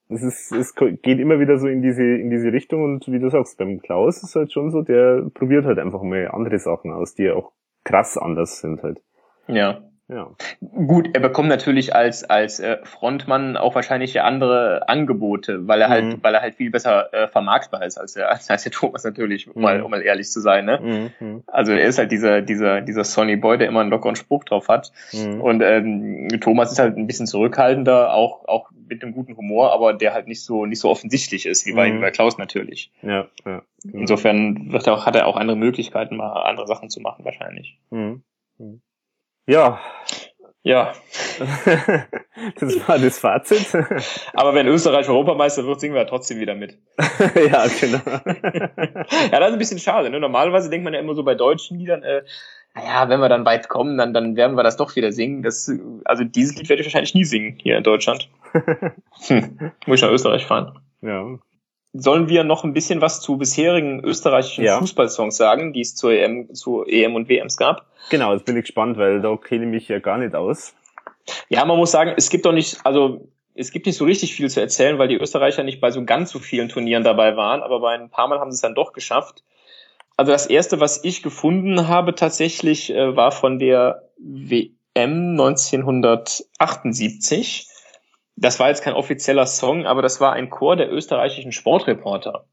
es 0.08 0.22
ist, 0.22 0.52
es 0.52 0.74
geht 0.74 1.18
immer 1.18 1.40
wieder 1.40 1.58
so 1.58 1.66
in 1.66 1.82
diese, 1.82 2.02
in 2.02 2.30
diese 2.30 2.52
Richtung 2.52 2.84
und 2.84 3.06
wie 3.08 3.18
du 3.18 3.30
sagst, 3.30 3.58
beim 3.58 3.80
Klaus 3.80 4.22
ist 4.22 4.36
halt 4.36 4.52
schon 4.52 4.70
so, 4.70 4.82
der 4.82 5.30
probiert 5.32 5.64
halt 5.64 5.78
einfach 5.78 6.02
mal 6.02 6.28
andere 6.28 6.58
Sachen 6.58 6.92
aus, 6.92 7.14
die 7.14 7.30
auch 7.30 7.52
krass 7.84 8.18
anders 8.18 8.60
sind 8.60 8.82
halt. 8.82 9.02
Ja. 9.46 9.82
Ja. 10.08 10.30
Gut, 10.60 11.08
er 11.14 11.20
bekommt 11.20 11.48
natürlich 11.48 11.94
als 11.94 12.24
als 12.24 12.60
äh, 12.60 12.76
Frontmann 12.84 13.56
auch 13.56 13.74
wahrscheinlich 13.74 14.20
andere 14.20 14.86
Angebote, 14.86 15.66
weil 15.66 15.80
er 15.80 15.88
halt, 15.88 16.04
mhm. 16.04 16.18
weil 16.20 16.34
er 16.34 16.42
halt 16.42 16.56
viel 16.56 16.70
besser 16.70 17.12
äh, 17.14 17.26
vermarktbar 17.26 17.84
ist 17.86 17.96
als 17.96 18.12
der 18.12 18.30
als 18.50 18.62
der 18.62 18.72
Thomas 18.72 19.04
natürlich, 19.04 19.46
mhm. 19.46 19.62
mal 19.62 19.80
um 19.80 19.90
mal 19.90 20.02
ehrlich 20.02 20.30
zu 20.30 20.40
sein. 20.40 20.66
Ne? 20.66 21.10
Mhm. 21.18 21.42
Also 21.46 21.72
er 21.72 21.86
ist 21.86 21.98
halt 21.98 22.12
dieser 22.12 22.42
dieser 22.42 22.82
dieser 22.82 23.04
Sonny 23.04 23.36
Boy, 23.36 23.56
der 23.56 23.68
immer 23.68 23.80
einen 23.80 23.88
lockeren 23.88 24.14
Spruch 24.14 24.44
drauf 24.44 24.68
hat. 24.68 24.92
Mhm. 25.12 25.40
Und 25.40 25.62
ähm, 25.62 26.28
Thomas 26.40 26.70
ist 26.70 26.78
halt 26.78 26.98
ein 26.98 27.06
bisschen 27.06 27.26
zurückhaltender, 27.26 28.12
auch 28.12 28.46
auch 28.46 28.70
mit 28.86 29.02
einem 29.02 29.14
guten 29.14 29.38
Humor, 29.38 29.72
aber 29.72 29.94
der 29.94 30.12
halt 30.12 30.28
nicht 30.28 30.44
so 30.44 30.66
nicht 30.66 30.80
so 30.80 30.90
offensichtlich 30.90 31.46
ist 31.46 31.64
wie 31.64 31.72
bei, 31.72 31.90
mhm. 31.90 32.02
bei 32.02 32.10
Klaus 32.10 32.36
natürlich. 32.36 32.92
Ja, 33.00 33.26
ja. 33.46 33.62
Insofern 33.90 34.70
wird 34.70 34.86
er 34.86 34.94
auch, 34.94 35.06
hat 35.06 35.16
er 35.16 35.26
auch 35.26 35.36
andere 35.36 35.56
Möglichkeiten, 35.56 36.16
mal 36.16 36.42
andere 36.42 36.66
Sachen 36.66 36.90
zu 36.90 37.00
machen 37.00 37.24
wahrscheinlich. 37.24 37.78
Ja. 39.46 39.80
Ja. 40.62 40.94
das 42.58 42.88
war 42.88 42.98
das 42.98 43.18
Fazit. 43.18 43.74
Aber 44.32 44.54
wenn 44.54 44.66
Österreich 44.66 45.08
Europameister 45.08 45.66
wird, 45.66 45.78
singen 45.78 45.94
wir 45.94 46.02
ja 46.02 46.08
trotzdem 46.08 46.40
wieder 46.40 46.54
mit. 46.54 46.78
ja, 46.98 47.66
genau. 47.80 48.00
ja, 48.06 49.40
das 49.40 49.48
ist 49.48 49.52
ein 49.52 49.58
bisschen 49.58 49.78
schade. 49.78 50.08
Ne? 50.08 50.20
Normalerweise 50.20 50.70
denkt 50.70 50.84
man 50.84 50.94
ja 50.94 51.00
immer 51.00 51.14
so 51.14 51.22
bei 51.22 51.34
deutschen 51.34 51.78
Liedern, 51.78 52.02
äh, 52.02 52.22
naja, 52.74 53.08
wenn 53.08 53.20
wir 53.20 53.28
dann 53.28 53.44
weit 53.44 53.68
kommen, 53.68 53.98
dann, 53.98 54.14
dann 54.14 54.36
werden 54.36 54.56
wir 54.56 54.62
das 54.62 54.78
doch 54.78 54.96
wieder 54.96 55.12
singen. 55.12 55.42
Das, 55.42 55.70
also 56.06 56.24
dieses 56.24 56.56
Lied 56.56 56.68
werde 56.70 56.80
ich 56.80 56.86
wahrscheinlich 56.86 57.14
nie 57.14 57.24
singen 57.24 57.58
hier 57.62 57.76
in 57.76 57.84
Deutschland. 57.84 58.28
Hm. 59.26 59.72
Muss 59.86 59.98
ich 59.98 60.02
nach 60.02 60.10
Österreich 60.10 60.44
fahren. 60.44 60.80
Ja, 61.02 61.38
Sollen 61.96 62.28
wir 62.28 62.42
noch 62.42 62.64
ein 62.64 62.72
bisschen 62.72 63.00
was 63.00 63.20
zu 63.20 63.38
bisherigen 63.38 64.04
österreichischen 64.04 64.64
ja. 64.64 64.80
Fußballsongs 64.80 65.36
sagen, 65.36 65.72
die 65.72 65.80
es 65.80 65.94
zur 65.94 66.12
EM, 66.12 66.52
zu 66.52 66.84
EM 66.84 67.14
und 67.14 67.28
WMs 67.28 67.56
gab? 67.56 67.86
Genau, 68.10 68.34
das 68.34 68.42
bin 68.42 68.56
ich 68.56 68.64
gespannt, 68.64 68.98
weil 68.98 69.20
da 69.20 69.36
kenne 69.36 69.64
ich 69.64 69.70
mich 69.70 69.86
ja 69.88 70.00
gar 70.00 70.18
nicht 70.18 70.34
aus. 70.34 70.74
Ja, 71.48 71.64
man 71.64 71.78
muss 71.78 71.92
sagen, 71.92 72.12
es 72.16 72.30
gibt 72.30 72.46
doch 72.46 72.52
nicht, 72.52 72.84
also 72.84 73.28
es 73.54 73.70
gibt 73.70 73.86
nicht 73.86 73.96
so 73.96 74.04
richtig 74.04 74.34
viel 74.34 74.50
zu 74.50 74.60
erzählen, 74.60 74.98
weil 74.98 75.06
die 75.06 75.16
Österreicher 75.16 75.62
nicht 75.62 75.80
bei 75.80 75.92
so 75.92 76.04
ganz 76.04 76.32
so 76.32 76.40
vielen 76.40 76.68
Turnieren 76.68 77.04
dabei 77.04 77.36
waren, 77.36 77.62
aber 77.62 77.78
bei 77.78 77.94
ein 77.94 78.10
paar 78.10 78.26
Mal 78.26 78.40
haben 78.40 78.50
sie 78.50 78.56
es 78.56 78.62
dann 78.62 78.74
doch 78.74 78.92
geschafft. 78.92 79.44
Also 80.16 80.32
das 80.32 80.46
erste, 80.46 80.80
was 80.80 81.04
ich 81.04 81.22
gefunden 81.22 81.86
habe 81.86 82.16
tatsächlich, 82.16 82.92
äh, 82.92 83.16
war 83.16 83.30
von 83.30 83.60
der 83.60 84.02
WM 84.18 85.32
1978 85.32 87.68
das 88.36 88.58
war 88.58 88.68
jetzt 88.68 88.82
kein 88.82 88.94
offizieller 88.94 89.46
Song, 89.46 89.86
aber 89.86 90.02
das 90.02 90.20
war 90.20 90.32
ein 90.32 90.50
Chor 90.50 90.76
der 90.76 90.92
österreichischen 90.92 91.52
Sportreporter. 91.52 92.46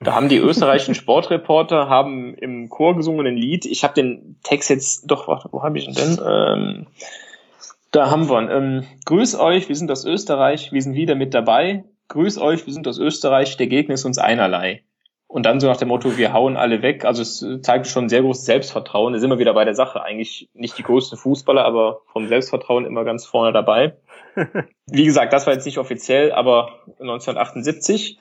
Da 0.00 0.14
haben 0.14 0.28
die 0.28 0.36
österreichischen 0.38 0.94
Sportreporter 0.94 1.88
haben 1.88 2.34
im 2.34 2.68
Chor 2.68 2.96
gesungen 2.96 3.26
ein 3.26 3.36
Lied. 3.36 3.64
Ich 3.64 3.84
habe 3.84 3.94
den 3.94 4.38
Text 4.42 4.70
jetzt 4.70 5.10
doch, 5.10 5.28
warte, 5.28 5.48
wo 5.50 5.62
habe 5.62 5.78
ich 5.78 5.88
ihn 5.88 5.94
denn? 5.94 6.18
Ähm, 6.24 6.86
da 7.90 8.10
haben 8.10 8.28
wir 8.28 8.40
ihn. 8.40 8.50
Ähm, 8.50 8.84
Grüß 9.06 9.38
euch, 9.38 9.68
wir 9.68 9.76
sind 9.76 9.90
aus 9.90 10.04
Österreich, 10.04 10.72
wir 10.72 10.82
sind 10.82 10.94
wieder 10.94 11.14
mit 11.14 11.34
dabei. 11.34 11.84
Grüß 12.08 12.38
euch, 12.38 12.66
wir 12.66 12.72
sind 12.72 12.86
aus 12.86 12.98
Österreich, 12.98 13.56
der 13.56 13.66
Gegner 13.66 13.94
ist 13.94 14.04
uns 14.04 14.18
einerlei. 14.18 14.82
Und 15.26 15.44
dann 15.44 15.60
so 15.60 15.66
nach 15.66 15.76
dem 15.76 15.88
Motto, 15.88 16.16
wir 16.16 16.32
hauen 16.32 16.56
alle 16.56 16.80
weg. 16.80 17.04
Also 17.04 17.20
es 17.20 17.44
zeigt 17.60 17.86
schon 17.86 18.08
sehr 18.08 18.22
großes 18.22 18.46
Selbstvertrauen. 18.46 19.12
Da 19.12 19.18
sind 19.18 19.28
wir 19.28 19.38
wieder 19.38 19.52
bei 19.52 19.66
der 19.66 19.74
Sache. 19.74 20.02
Eigentlich 20.02 20.48
nicht 20.54 20.78
die 20.78 20.82
größten 20.82 21.18
Fußballer, 21.18 21.66
aber 21.66 22.00
vom 22.12 22.28
Selbstvertrauen 22.28 22.86
immer 22.86 23.04
ganz 23.04 23.26
vorne 23.26 23.52
dabei. 23.52 23.94
Wie 24.86 25.04
gesagt, 25.04 25.32
das 25.32 25.46
war 25.46 25.54
jetzt 25.54 25.66
nicht 25.66 25.78
offiziell, 25.78 26.32
aber 26.32 26.80
1978. 27.00 28.18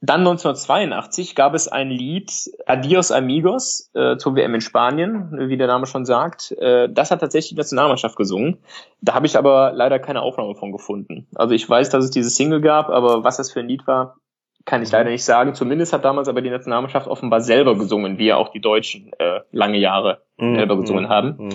Dann 0.00 0.20
1982 0.20 1.34
gab 1.34 1.54
es 1.54 1.66
ein 1.66 1.88
Lied 1.88 2.30
Adios 2.66 3.10
Amigos 3.10 3.90
äh, 3.94 4.18
zur 4.18 4.36
WM 4.36 4.54
in 4.54 4.60
Spanien, 4.60 5.30
wie 5.48 5.56
der 5.56 5.66
Name 5.66 5.86
schon 5.86 6.04
sagt. 6.04 6.52
Äh, 6.52 6.90
das 6.90 7.10
hat 7.10 7.20
tatsächlich 7.20 7.50
die 7.50 7.56
Nationalmannschaft 7.56 8.14
gesungen. 8.16 8.58
Da 9.00 9.14
habe 9.14 9.24
ich 9.24 9.38
aber 9.38 9.72
leider 9.72 9.98
keine 9.98 10.20
Aufnahme 10.20 10.56
von 10.56 10.72
gefunden. 10.72 11.26
Also 11.34 11.54
ich 11.54 11.68
weiß, 11.68 11.88
dass 11.88 12.04
es 12.04 12.10
diese 12.10 12.28
Single 12.28 12.60
gab, 12.60 12.90
aber 12.90 13.24
was 13.24 13.38
das 13.38 13.50
für 13.50 13.60
ein 13.60 13.68
Lied 13.68 13.86
war, 13.86 14.16
kann 14.66 14.82
ich 14.82 14.90
leider 14.92 15.10
nicht 15.10 15.24
sagen. 15.24 15.54
Zumindest 15.54 15.94
hat 15.94 16.04
damals 16.04 16.28
aber 16.28 16.42
die 16.42 16.50
Nationalmannschaft 16.50 17.06
offenbar 17.06 17.40
selber 17.40 17.74
gesungen, 17.76 18.18
wie 18.18 18.26
ja 18.26 18.36
auch 18.36 18.50
die 18.50 18.60
Deutschen 18.60 19.10
äh, 19.18 19.40
lange 19.52 19.78
Jahre 19.78 20.22
mhm. 20.36 20.56
selber 20.56 20.76
gesungen 20.76 21.04
mhm. 21.04 21.08
haben. 21.08 21.48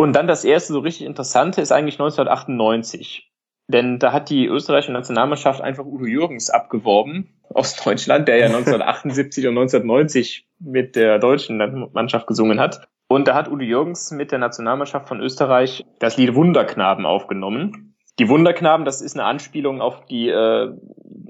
Und 0.00 0.14
dann 0.14 0.26
das 0.26 0.46
erste 0.46 0.72
so 0.72 0.78
richtig 0.78 1.06
Interessante 1.06 1.60
ist 1.60 1.72
eigentlich 1.72 1.96
1998. 1.96 3.30
Denn 3.68 3.98
da 3.98 4.14
hat 4.14 4.30
die 4.30 4.46
österreichische 4.46 4.92
Nationalmannschaft 4.92 5.60
einfach 5.60 5.84
Udo 5.84 6.06
Jürgens 6.06 6.48
abgeworben 6.48 7.38
aus 7.52 7.76
Deutschland, 7.76 8.26
der 8.26 8.38
ja 8.38 8.46
1978 8.56 9.46
und 9.46 9.58
1990 9.58 10.48
mit 10.58 10.96
der 10.96 11.18
deutschen 11.18 11.58
Mannschaft 11.92 12.26
gesungen 12.26 12.60
hat. 12.60 12.88
Und 13.08 13.28
da 13.28 13.34
hat 13.34 13.50
Udo 13.50 13.62
Jürgens 13.62 14.10
mit 14.10 14.32
der 14.32 14.38
Nationalmannschaft 14.38 15.06
von 15.06 15.20
Österreich 15.20 15.84
das 15.98 16.16
Lied 16.16 16.34
Wunderknaben 16.34 17.04
aufgenommen. 17.04 17.94
Die 18.18 18.30
Wunderknaben, 18.30 18.86
das 18.86 19.02
ist 19.02 19.18
eine 19.18 19.26
Anspielung 19.26 19.82
auf 19.82 20.06
die 20.06 20.30
äh, 20.30 20.72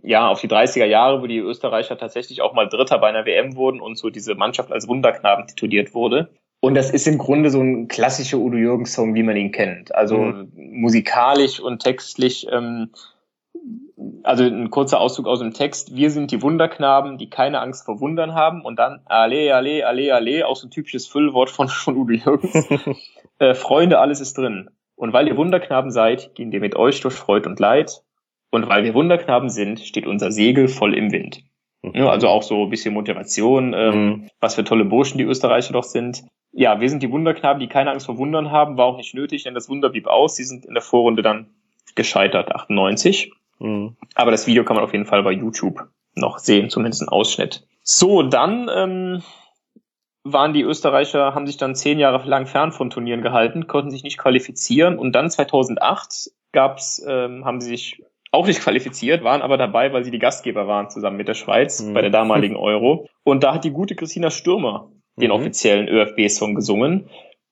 ja, 0.04 0.28
auf 0.28 0.40
die 0.40 0.48
30er 0.48 0.86
Jahre, 0.86 1.22
wo 1.22 1.26
die 1.26 1.38
Österreicher 1.38 1.98
tatsächlich 1.98 2.40
auch 2.40 2.54
mal 2.54 2.68
Dritter 2.68 2.98
bei 2.98 3.08
einer 3.08 3.26
WM 3.26 3.56
wurden 3.56 3.80
und 3.80 3.98
so 3.98 4.10
diese 4.10 4.36
Mannschaft 4.36 4.70
als 4.70 4.86
Wunderknaben 4.86 5.48
tituliert 5.48 5.92
wurde. 5.92 6.30
Und 6.60 6.74
das 6.74 6.90
ist 6.90 7.06
im 7.06 7.18
Grunde 7.18 7.50
so 7.50 7.60
ein 7.60 7.88
klassischer 7.88 8.38
Udo 8.38 8.56
Jürgens 8.56 8.92
Song, 8.92 9.14
wie 9.14 9.22
man 9.22 9.36
ihn 9.36 9.50
kennt. 9.50 9.94
Also 9.94 10.18
mhm. 10.18 10.50
musikalisch 10.54 11.58
und 11.58 11.82
textlich 11.82 12.46
ähm, 12.50 12.90
also 14.22 14.44
ein 14.44 14.70
kurzer 14.70 15.00
Auszug 15.00 15.26
aus 15.26 15.40
dem 15.40 15.52
Text. 15.52 15.94
Wir 15.94 16.10
sind 16.10 16.30
die 16.30 16.42
Wunderknaben, 16.42 17.18
die 17.18 17.30
keine 17.30 17.60
Angst 17.60 17.84
vor 17.84 18.00
Wundern 18.00 18.34
haben. 18.34 18.62
Und 18.62 18.78
dann 18.78 19.00
Ale, 19.06 19.54
Ale, 19.54 19.86
Ale, 19.86 20.14
Ale, 20.14 20.46
auch 20.46 20.56
so 20.56 20.66
ein 20.66 20.70
typisches 20.70 21.06
Füllwort 21.06 21.50
von, 21.50 21.68
von 21.68 21.96
Udo 21.96 22.12
Jürgens. 22.12 22.68
äh, 23.38 23.54
Freunde, 23.54 23.98
alles 23.98 24.20
ist 24.20 24.36
drin. 24.36 24.70
Und 24.96 25.12
weil 25.12 25.28
ihr 25.28 25.36
Wunderknaben 25.36 25.90
seid, 25.90 26.34
gehen 26.34 26.52
wir 26.52 26.60
mit 26.60 26.76
euch 26.76 27.00
durch 27.00 27.14
Freud 27.14 27.48
und 27.48 27.58
Leid. 27.58 28.02
Und 28.50 28.68
weil 28.68 28.84
wir 28.84 28.94
Wunderknaben 28.94 29.48
sind, 29.48 29.80
steht 29.80 30.06
unser 30.06 30.30
Segel 30.30 30.68
voll 30.68 30.94
im 30.94 31.12
Wind. 31.12 31.42
Mhm. 31.82 32.02
Also 32.02 32.28
auch 32.28 32.42
so 32.42 32.64
ein 32.64 32.70
bisschen 32.70 32.92
Motivation, 32.92 33.72
ähm, 33.74 34.04
mhm. 34.04 34.30
was 34.40 34.56
für 34.56 34.64
tolle 34.64 34.84
Burschen 34.84 35.18
die 35.18 35.24
Österreicher 35.24 35.72
doch 35.72 35.84
sind. 35.84 36.24
Ja, 36.52 36.80
wir 36.80 36.88
sind 36.88 37.02
die 37.02 37.10
Wunderknaben, 37.10 37.60
die 37.60 37.68
keine 37.68 37.92
Angst 37.92 38.06
vor 38.06 38.18
Wundern 38.18 38.50
haben, 38.50 38.76
war 38.76 38.86
auch 38.86 38.96
nicht 38.96 39.14
nötig, 39.14 39.44
denn 39.44 39.54
das 39.54 39.68
Wunder 39.68 39.88
blieb 39.90 40.06
aus. 40.06 40.36
Sie 40.36 40.44
sind 40.44 40.64
in 40.66 40.74
der 40.74 40.82
Vorrunde 40.82 41.22
dann 41.22 41.50
gescheitert, 41.94 42.52
98. 42.52 43.32
Mhm. 43.58 43.96
Aber 44.14 44.30
das 44.30 44.46
Video 44.46 44.64
kann 44.64 44.76
man 44.76 44.84
auf 44.84 44.92
jeden 44.92 45.06
Fall 45.06 45.22
bei 45.22 45.32
YouTube 45.32 45.88
noch 46.14 46.38
sehen, 46.38 46.70
zumindest 46.70 47.02
ein 47.02 47.08
Ausschnitt. 47.08 47.66
So, 47.82 48.22
dann 48.22 48.68
ähm, 48.74 49.22
waren 50.24 50.52
die 50.52 50.62
Österreicher, 50.62 51.34
haben 51.34 51.46
sich 51.46 51.56
dann 51.56 51.74
zehn 51.74 51.98
Jahre 51.98 52.26
lang 52.28 52.46
fern 52.46 52.72
von 52.72 52.90
Turnieren 52.90 53.22
gehalten, 53.22 53.66
konnten 53.66 53.90
sich 53.90 54.02
nicht 54.02 54.18
qualifizieren 54.18 54.98
und 54.98 55.12
dann 55.12 55.30
2008 55.30 56.30
gab's, 56.52 57.02
ähm, 57.06 57.44
haben 57.44 57.60
sie 57.60 57.68
sich 57.68 58.02
auch 58.32 58.46
nicht 58.46 58.60
qualifiziert, 58.60 59.24
waren 59.24 59.42
aber 59.42 59.56
dabei, 59.56 59.92
weil 59.92 60.04
sie 60.04 60.10
die 60.10 60.18
Gastgeber 60.18 60.66
waren, 60.66 60.90
zusammen 60.90 61.16
mit 61.16 61.28
der 61.28 61.34
Schweiz 61.34 61.80
mhm. 61.82 61.94
bei 61.94 62.02
der 62.02 62.10
damaligen 62.10 62.56
Euro. 62.56 63.08
Und 63.24 63.42
da 63.42 63.54
hat 63.54 63.64
die 63.64 63.72
gute 63.72 63.94
Christina 63.94 64.30
Stürmer 64.30 64.90
den 65.16 65.28
mhm. 65.28 65.36
offiziellen 65.36 65.88
ÖFB-Song 65.88 66.54
gesungen, 66.54 67.08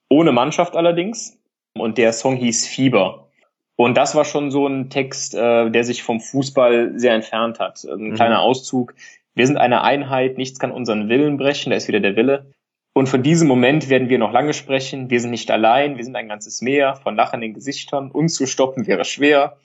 ohne 0.08 0.32
Mannschaft 0.32 0.76
allerdings. 0.76 1.38
Und 1.74 1.98
der 1.98 2.12
Song 2.12 2.36
hieß 2.36 2.66
Fieber. 2.66 3.28
Und 3.76 3.96
das 3.96 4.14
war 4.16 4.24
schon 4.24 4.50
so 4.50 4.66
ein 4.66 4.90
Text, 4.90 5.34
äh, 5.34 5.70
der 5.70 5.84
sich 5.84 6.02
vom 6.02 6.20
Fußball 6.20 6.98
sehr 6.98 7.14
entfernt 7.14 7.60
hat. 7.60 7.84
Ein 7.84 8.10
mhm. 8.10 8.14
kleiner 8.14 8.40
Auszug. 8.40 8.94
Wir 9.34 9.46
sind 9.46 9.56
eine 9.56 9.82
Einheit, 9.82 10.36
nichts 10.36 10.58
kann 10.58 10.72
unseren 10.72 11.08
Willen 11.08 11.36
brechen, 11.36 11.70
da 11.70 11.76
ist 11.76 11.86
wieder 11.86 12.00
der 12.00 12.16
Wille. 12.16 12.52
Und 12.92 13.08
von 13.08 13.22
diesem 13.22 13.46
Moment 13.46 13.88
werden 13.88 14.08
wir 14.08 14.18
noch 14.18 14.32
lange 14.32 14.52
sprechen. 14.52 15.10
Wir 15.10 15.20
sind 15.20 15.30
nicht 15.30 15.48
allein, 15.52 15.96
wir 15.96 16.04
sind 16.04 16.16
ein 16.16 16.26
ganzes 16.26 16.60
Meer 16.62 16.96
von 16.96 17.14
lachenden 17.14 17.54
Gesichtern. 17.54 18.10
Uns 18.10 18.34
zu 18.34 18.46
stoppen 18.46 18.88
wäre 18.88 19.04
schwer. 19.04 19.58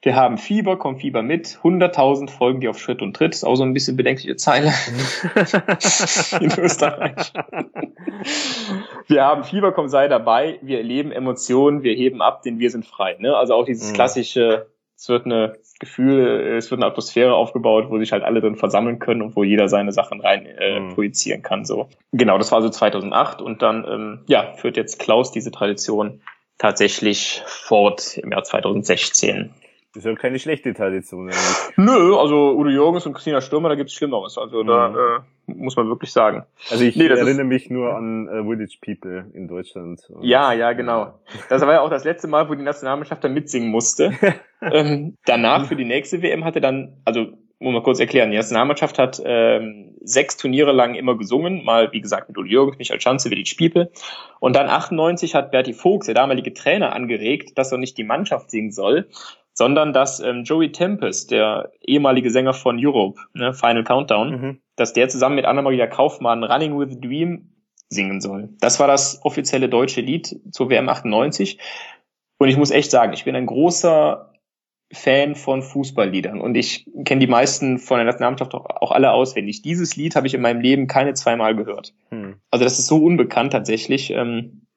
Wir 0.00 0.14
haben 0.14 0.38
Fieber, 0.38 0.78
kommt 0.78 1.00
Fieber 1.00 1.22
mit. 1.22 1.58
100.000 1.62 2.30
folgen 2.30 2.60
dir 2.60 2.70
auf 2.70 2.78
Schritt 2.78 3.02
und 3.02 3.16
Tritt. 3.16 3.34
Ist 3.34 3.44
auch 3.44 3.56
so 3.56 3.64
ein 3.64 3.74
bisschen 3.74 3.96
bedenkliche 3.96 4.36
Zeile 4.36 4.68
in 6.40 6.52
Österreich. 6.56 7.32
wir 9.08 9.24
haben 9.24 9.42
Fieber, 9.42 9.72
komm, 9.72 9.88
sei 9.88 10.06
dabei. 10.06 10.60
Wir 10.62 10.78
erleben 10.78 11.10
Emotionen, 11.10 11.82
wir 11.82 11.94
heben 11.94 12.22
ab, 12.22 12.42
denn 12.42 12.60
wir 12.60 12.70
sind 12.70 12.86
frei. 12.86 13.16
Ne? 13.18 13.36
Also 13.36 13.54
auch 13.54 13.64
dieses 13.64 13.90
mhm. 13.90 13.94
klassische, 13.94 14.68
es 14.96 15.08
wird 15.08 15.26
eine 15.26 15.56
Gefühl, 15.80 16.56
es 16.56 16.70
wird 16.70 16.80
eine 16.80 16.90
Atmosphäre 16.90 17.34
aufgebaut, 17.34 17.86
wo 17.88 17.98
sich 17.98 18.12
halt 18.12 18.22
alle 18.22 18.40
drin 18.40 18.54
versammeln 18.54 19.00
können 19.00 19.22
und 19.22 19.34
wo 19.34 19.42
jeder 19.42 19.68
seine 19.68 19.90
Sachen 19.90 20.20
rein 20.20 20.46
äh, 20.46 20.78
mhm. 20.78 20.94
projizieren 20.94 21.42
kann. 21.42 21.64
So 21.64 21.88
genau, 22.12 22.38
das 22.38 22.52
war 22.52 22.62
so 22.62 22.68
2008 22.68 23.42
und 23.42 23.62
dann 23.62 23.84
ähm, 23.84 24.20
ja 24.28 24.52
führt 24.52 24.76
jetzt 24.76 25.00
Klaus 25.00 25.32
diese 25.32 25.50
Tradition 25.50 26.20
tatsächlich 26.56 27.42
fort 27.46 28.16
im 28.18 28.30
Jahr 28.30 28.44
2016. 28.44 29.54
Das 29.94 30.04
ist 30.04 30.10
ja 30.10 30.14
keine 30.14 30.38
schlechte 30.38 30.74
Tradition. 30.74 31.28
Eigentlich. 31.28 31.76
Nö, 31.76 32.14
also 32.16 32.54
Udo 32.54 32.68
Jürgens 32.68 33.06
und 33.06 33.14
Christina 33.14 33.40
Stürmer, 33.40 33.70
da 33.70 33.74
gibt's 33.74 33.94
Schlimmeres. 33.94 34.36
Also 34.36 34.62
da 34.62 34.88
mhm. 34.90 34.96
äh, 34.96 35.54
muss 35.54 35.76
man 35.76 35.88
wirklich 35.88 36.12
sagen. 36.12 36.44
Also 36.70 36.84
ich 36.84 36.94
nee, 36.94 37.06
erinnere 37.06 37.44
mich 37.44 37.70
nur 37.70 37.94
an 37.94 38.28
äh, 38.28 38.42
Village 38.42 38.78
People 38.84 39.30
in 39.32 39.48
Deutschland. 39.48 40.00
Und, 40.10 40.24
ja, 40.24 40.52
ja, 40.52 40.72
genau. 40.74 41.14
Das 41.48 41.62
war 41.62 41.72
ja 41.72 41.80
auch 41.80 41.90
das 41.90 42.04
letzte 42.04 42.28
Mal, 42.28 42.48
wo 42.50 42.54
die 42.54 42.62
Nationalmannschaft 42.62 43.24
da 43.24 43.28
mitsingen 43.28 43.70
musste. 43.70 44.12
ähm, 44.60 45.16
danach 45.24 45.66
für 45.66 45.76
die 45.76 45.86
nächste 45.86 46.20
WM 46.20 46.44
hatte 46.44 46.60
dann, 46.60 47.00
also 47.06 47.32
muss 47.60 47.72
man 47.72 47.82
kurz 47.82 47.98
erklären, 47.98 48.30
die 48.30 48.36
Nationalmannschaft 48.36 48.98
hat 48.98 49.20
ähm, 49.24 49.96
sechs 50.02 50.36
Turniere 50.36 50.72
lang 50.72 50.94
immer 50.94 51.16
gesungen, 51.16 51.64
mal 51.64 51.90
wie 51.92 52.00
gesagt 52.00 52.28
mit 52.28 52.38
Udo 52.38 52.46
Jürgens, 52.46 52.78
Michael 52.78 53.00
Schanze, 53.00 53.30
Village 53.30 53.56
People. 53.58 53.90
Und 54.38 54.54
dann 54.54 54.68
98 54.68 55.34
hat 55.34 55.50
Berti 55.50 55.72
Vogts, 55.72 56.06
der 56.06 56.14
damalige 56.14 56.54
Trainer, 56.54 56.92
angeregt, 56.92 57.58
dass 57.58 57.72
er 57.72 57.78
nicht 57.78 57.98
die 57.98 58.04
Mannschaft 58.04 58.50
singen 58.50 58.70
soll, 58.70 59.08
sondern 59.58 59.92
dass 59.92 60.20
ähm, 60.20 60.44
Joey 60.44 60.70
Tempest, 60.70 61.32
der 61.32 61.72
ehemalige 61.84 62.30
Sänger 62.30 62.54
von 62.54 62.78
Europe, 62.80 63.20
ne, 63.34 63.52
Final 63.52 63.82
Countdown, 63.82 64.30
mhm. 64.30 64.58
dass 64.76 64.92
der 64.92 65.08
zusammen 65.08 65.34
mit 65.34 65.46
Anna-Maria 65.46 65.88
Kaufmann 65.88 66.44
Running 66.44 66.78
with 66.78 66.90
the 66.92 67.00
Dream 67.00 67.50
singen 67.88 68.20
soll. 68.20 68.50
Das 68.60 68.78
war 68.78 68.86
das 68.86 69.18
offizielle 69.24 69.68
deutsche 69.68 70.00
Lied 70.00 70.40
zur 70.52 70.70
WM 70.70 70.88
98. 70.88 71.58
Und 72.38 72.48
ich 72.48 72.56
muss 72.56 72.70
echt 72.70 72.92
sagen, 72.92 73.12
ich 73.14 73.24
bin 73.24 73.34
ein 73.34 73.46
großer 73.46 74.32
Fan 74.92 75.34
von 75.34 75.62
Fußballliedern 75.62 76.40
und 76.40 76.54
ich 76.54 76.86
kenne 77.04 77.18
die 77.18 77.26
meisten 77.26 77.78
von 77.78 77.98
der 77.98 78.06
Nationalmannschaft 78.06 78.54
auch, 78.54 78.64
auch 78.64 78.92
alle 78.92 79.10
auswendig. 79.10 79.62
Dieses 79.62 79.96
Lied 79.96 80.14
habe 80.14 80.28
ich 80.28 80.34
in 80.34 80.40
meinem 80.40 80.60
Leben 80.60 80.86
keine 80.86 81.14
zweimal 81.14 81.56
gehört. 81.56 81.94
Hm. 82.10 82.36
Also 82.52 82.64
das 82.64 82.78
ist 82.78 82.86
so 82.86 83.02
unbekannt 83.04 83.52
tatsächlich. 83.54 84.10
Ähm, 84.12 84.68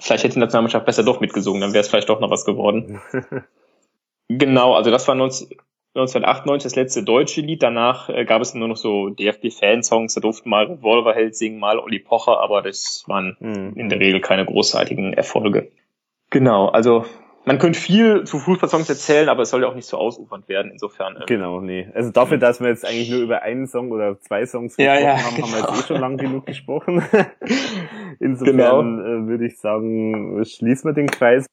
vielleicht 0.00 0.24
hätte 0.24 0.34
die 0.34 0.40
Nationalmannschaft 0.40 0.84
besser 0.84 1.02
doch 1.02 1.20
mitgesungen, 1.20 1.62
dann 1.62 1.72
wäre 1.72 1.80
es 1.80 1.88
vielleicht 1.88 2.10
doch 2.10 2.20
noch 2.20 2.30
was 2.30 2.44
geworden. 2.44 3.00
Genau, 4.28 4.74
also 4.74 4.90
das 4.90 5.08
war 5.08 5.14
19, 5.14 5.48
1998 5.94 6.64
das 6.64 6.76
letzte 6.76 7.02
deutsche 7.02 7.40
Lied. 7.40 7.62
Danach 7.62 8.08
äh, 8.08 8.24
gab 8.24 8.42
es 8.42 8.54
nur 8.54 8.68
noch 8.68 8.76
so 8.76 9.10
DFB-Fansongs. 9.10 10.14
Da 10.14 10.20
durften 10.20 10.48
mal 10.48 10.66
Revolverheld 10.66 11.34
singen, 11.34 11.58
mal 11.58 11.78
Olli 11.78 11.98
Pocher, 11.98 12.40
aber 12.40 12.62
das 12.62 13.04
waren 13.06 13.36
mhm. 13.40 13.72
in 13.74 13.88
der 13.88 13.98
Regel 13.98 14.20
keine 14.20 14.44
großartigen 14.44 15.12
Erfolge. 15.14 15.70
Genau, 16.30 16.68
also 16.68 17.04
man 17.46 17.58
könnte 17.58 17.80
viel 17.80 18.24
zu 18.24 18.38
Fußballsongs 18.38 18.90
erzählen, 18.90 19.30
aber 19.30 19.42
es 19.42 19.50
soll 19.50 19.62
ja 19.62 19.68
auch 19.68 19.74
nicht 19.74 19.86
so 19.86 19.96
ausufernd 19.96 20.48
werden, 20.48 20.70
insofern. 20.70 21.16
Ähm, 21.16 21.22
genau, 21.26 21.62
nee. 21.62 21.88
Also 21.94 22.10
dafür, 22.10 22.36
dass 22.36 22.60
wir 22.60 22.68
jetzt 22.68 22.84
eigentlich 22.84 23.10
nur 23.10 23.20
über 23.20 23.40
einen 23.40 23.66
Song 23.66 23.90
oder 23.90 24.20
zwei 24.20 24.44
Songs 24.44 24.76
gesprochen 24.76 25.02
ja, 25.02 25.16
ja, 25.16 25.16
haben, 25.16 25.42
haben 25.42 25.52
wir 25.52 25.60
jetzt 25.60 25.84
eh 25.84 25.86
schon 25.86 26.00
lang 26.00 26.18
genug 26.18 26.44
gesprochen. 26.44 27.02
insofern 28.20 28.56
genau. 28.56 28.82
äh, 28.82 29.26
würde 29.26 29.46
ich 29.46 29.58
sagen, 29.58 30.44
schließen 30.44 30.90
wir 30.90 30.94
den 30.94 31.06
Kreis. 31.06 31.46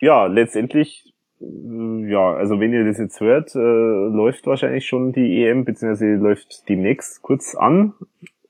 Ja, 0.00 0.26
letztendlich 0.26 1.07
ja, 1.40 2.34
also 2.34 2.58
wenn 2.58 2.72
ihr 2.72 2.84
das 2.84 2.98
jetzt 2.98 3.20
hört, 3.20 3.54
äh, 3.54 3.58
läuft 3.58 4.46
wahrscheinlich 4.46 4.86
schon 4.86 5.12
die 5.12 5.44
EM, 5.44 5.64
beziehungsweise 5.64 6.14
läuft 6.16 6.68
demnächst 6.68 7.22
kurz 7.22 7.54
an. 7.54 7.94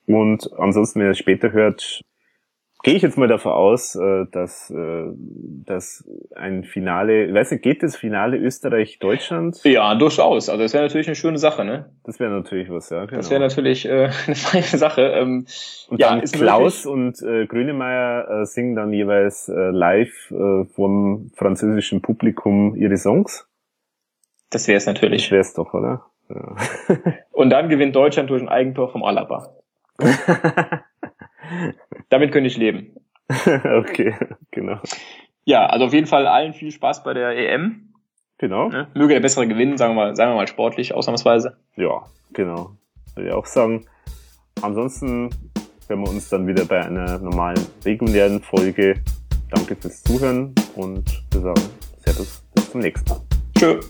Und 0.06 0.50
ansonsten, 0.58 1.00
wenn 1.00 1.08
ihr 1.08 1.12
es 1.12 1.18
später 1.18 1.52
hört, 1.52 2.00
gehe 2.82 2.94
ich 2.94 3.02
jetzt 3.02 3.18
mal 3.18 3.28
davon 3.28 3.52
aus, 3.52 3.96
äh, 3.96 4.26
dass, 4.30 4.70
äh, 4.70 5.06
dass 5.64 6.08
ein 6.34 6.64
Finale, 6.64 7.26
ich 7.26 7.34
weiß 7.34 7.50
nicht, 7.50 7.62
geht 7.62 7.82
das 7.82 7.96
Finale 7.96 8.36
Österreich-Deutschland? 8.36 9.60
Ja, 9.64 9.94
durchaus. 9.94 10.48
Also 10.48 10.62
das 10.62 10.72
wäre 10.72 10.84
natürlich 10.84 11.08
eine 11.08 11.16
schöne 11.16 11.38
Sache, 11.38 11.64
ne? 11.64 11.90
Das 12.04 12.20
wäre 12.20 12.30
natürlich 12.30 12.70
was, 12.70 12.90
ja. 12.90 13.04
Genau. 13.06 13.16
Das 13.16 13.30
wäre 13.30 13.40
natürlich 13.40 13.86
äh, 13.86 14.10
eine 14.26 14.36
feine 14.36 14.64
Sache. 14.64 15.02
Ähm, 15.02 15.46
und 15.88 16.00
ja, 16.00 16.10
dann 16.10 16.22
Klaus 16.22 16.84
möglich. 16.84 17.22
und 17.22 17.28
äh, 17.28 17.46
Grünemeyer 17.46 18.42
äh, 18.42 18.46
singen 18.46 18.76
dann 18.76 18.92
jeweils 18.92 19.48
äh, 19.48 19.70
live 19.70 20.30
äh, 20.30 20.64
vom 20.66 21.30
französischen 21.34 22.00
Publikum 22.00 22.76
ihre 22.76 22.96
Songs. 22.96 23.48
Das 24.50 24.68
wäre 24.68 24.78
es 24.78 24.86
natürlich. 24.86 25.24
Das 25.24 25.30
wäre 25.32 25.40
es 25.40 25.54
doch, 25.54 25.74
oder? 25.74 26.06
Ja. 26.30 26.54
und 27.32 27.50
dann 27.50 27.68
gewinnt 27.68 27.96
Deutschland 27.96 28.30
durch 28.30 28.42
ein 28.42 28.48
Eigentor 28.48 28.90
vom 28.90 29.02
Alaba. 29.02 29.54
Damit 32.08 32.32
könnte 32.32 32.48
ich 32.48 32.56
leben. 32.56 32.96
okay, 33.28 34.14
genau. 34.50 34.80
Ja, 35.44 35.66
also 35.66 35.86
auf 35.86 35.92
jeden 35.92 36.06
Fall 36.06 36.26
allen 36.26 36.52
viel 36.52 36.70
Spaß 36.70 37.02
bei 37.02 37.14
der 37.14 37.30
EM. 37.30 37.94
Genau. 38.38 38.70
Ja, 38.70 38.88
möge 38.94 39.14
der 39.14 39.20
bessere 39.20 39.48
gewinnen, 39.48 39.76
sagen 39.76 39.94
wir 39.94 40.06
mal, 40.06 40.16
sagen 40.16 40.32
wir 40.32 40.36
mal 40.36 40.48
sportlich, 40.48 40.94
ausnahmsweise. 40.94 41.56
Ja, 41.76 42.04
genau. 42.32 42.76
Würde 43.14 43.28
ich 43.28 43.34
auch 43.34 43.46
sagen. 43.46 43.86
Ansonsten 44.62 45.30
hören 45.88 46.00
wir 46.00 46.08
uns 46.08 46.28
dann 46.28 46.46
wieder 46.46 46.64
bei 46.64 46.84
einer 46.84 47.18
normalen, 47.18 47.66
regulären 47.84 48.40
Folge. 48.40 49.02
Danke 49.50 49.76
fürs 49.76 50.02
Zuhören 50.02 50.54
und 50.76 51.24
wir 51.32 51.40
sagen 51.40 51.62
Servus, 52.04 52.42
bis 52.54 52.70
zum 52.70 52.80
nächsten 52.80 53.10
Mal. 53.10 53.20
Tschö. 53.58 53.80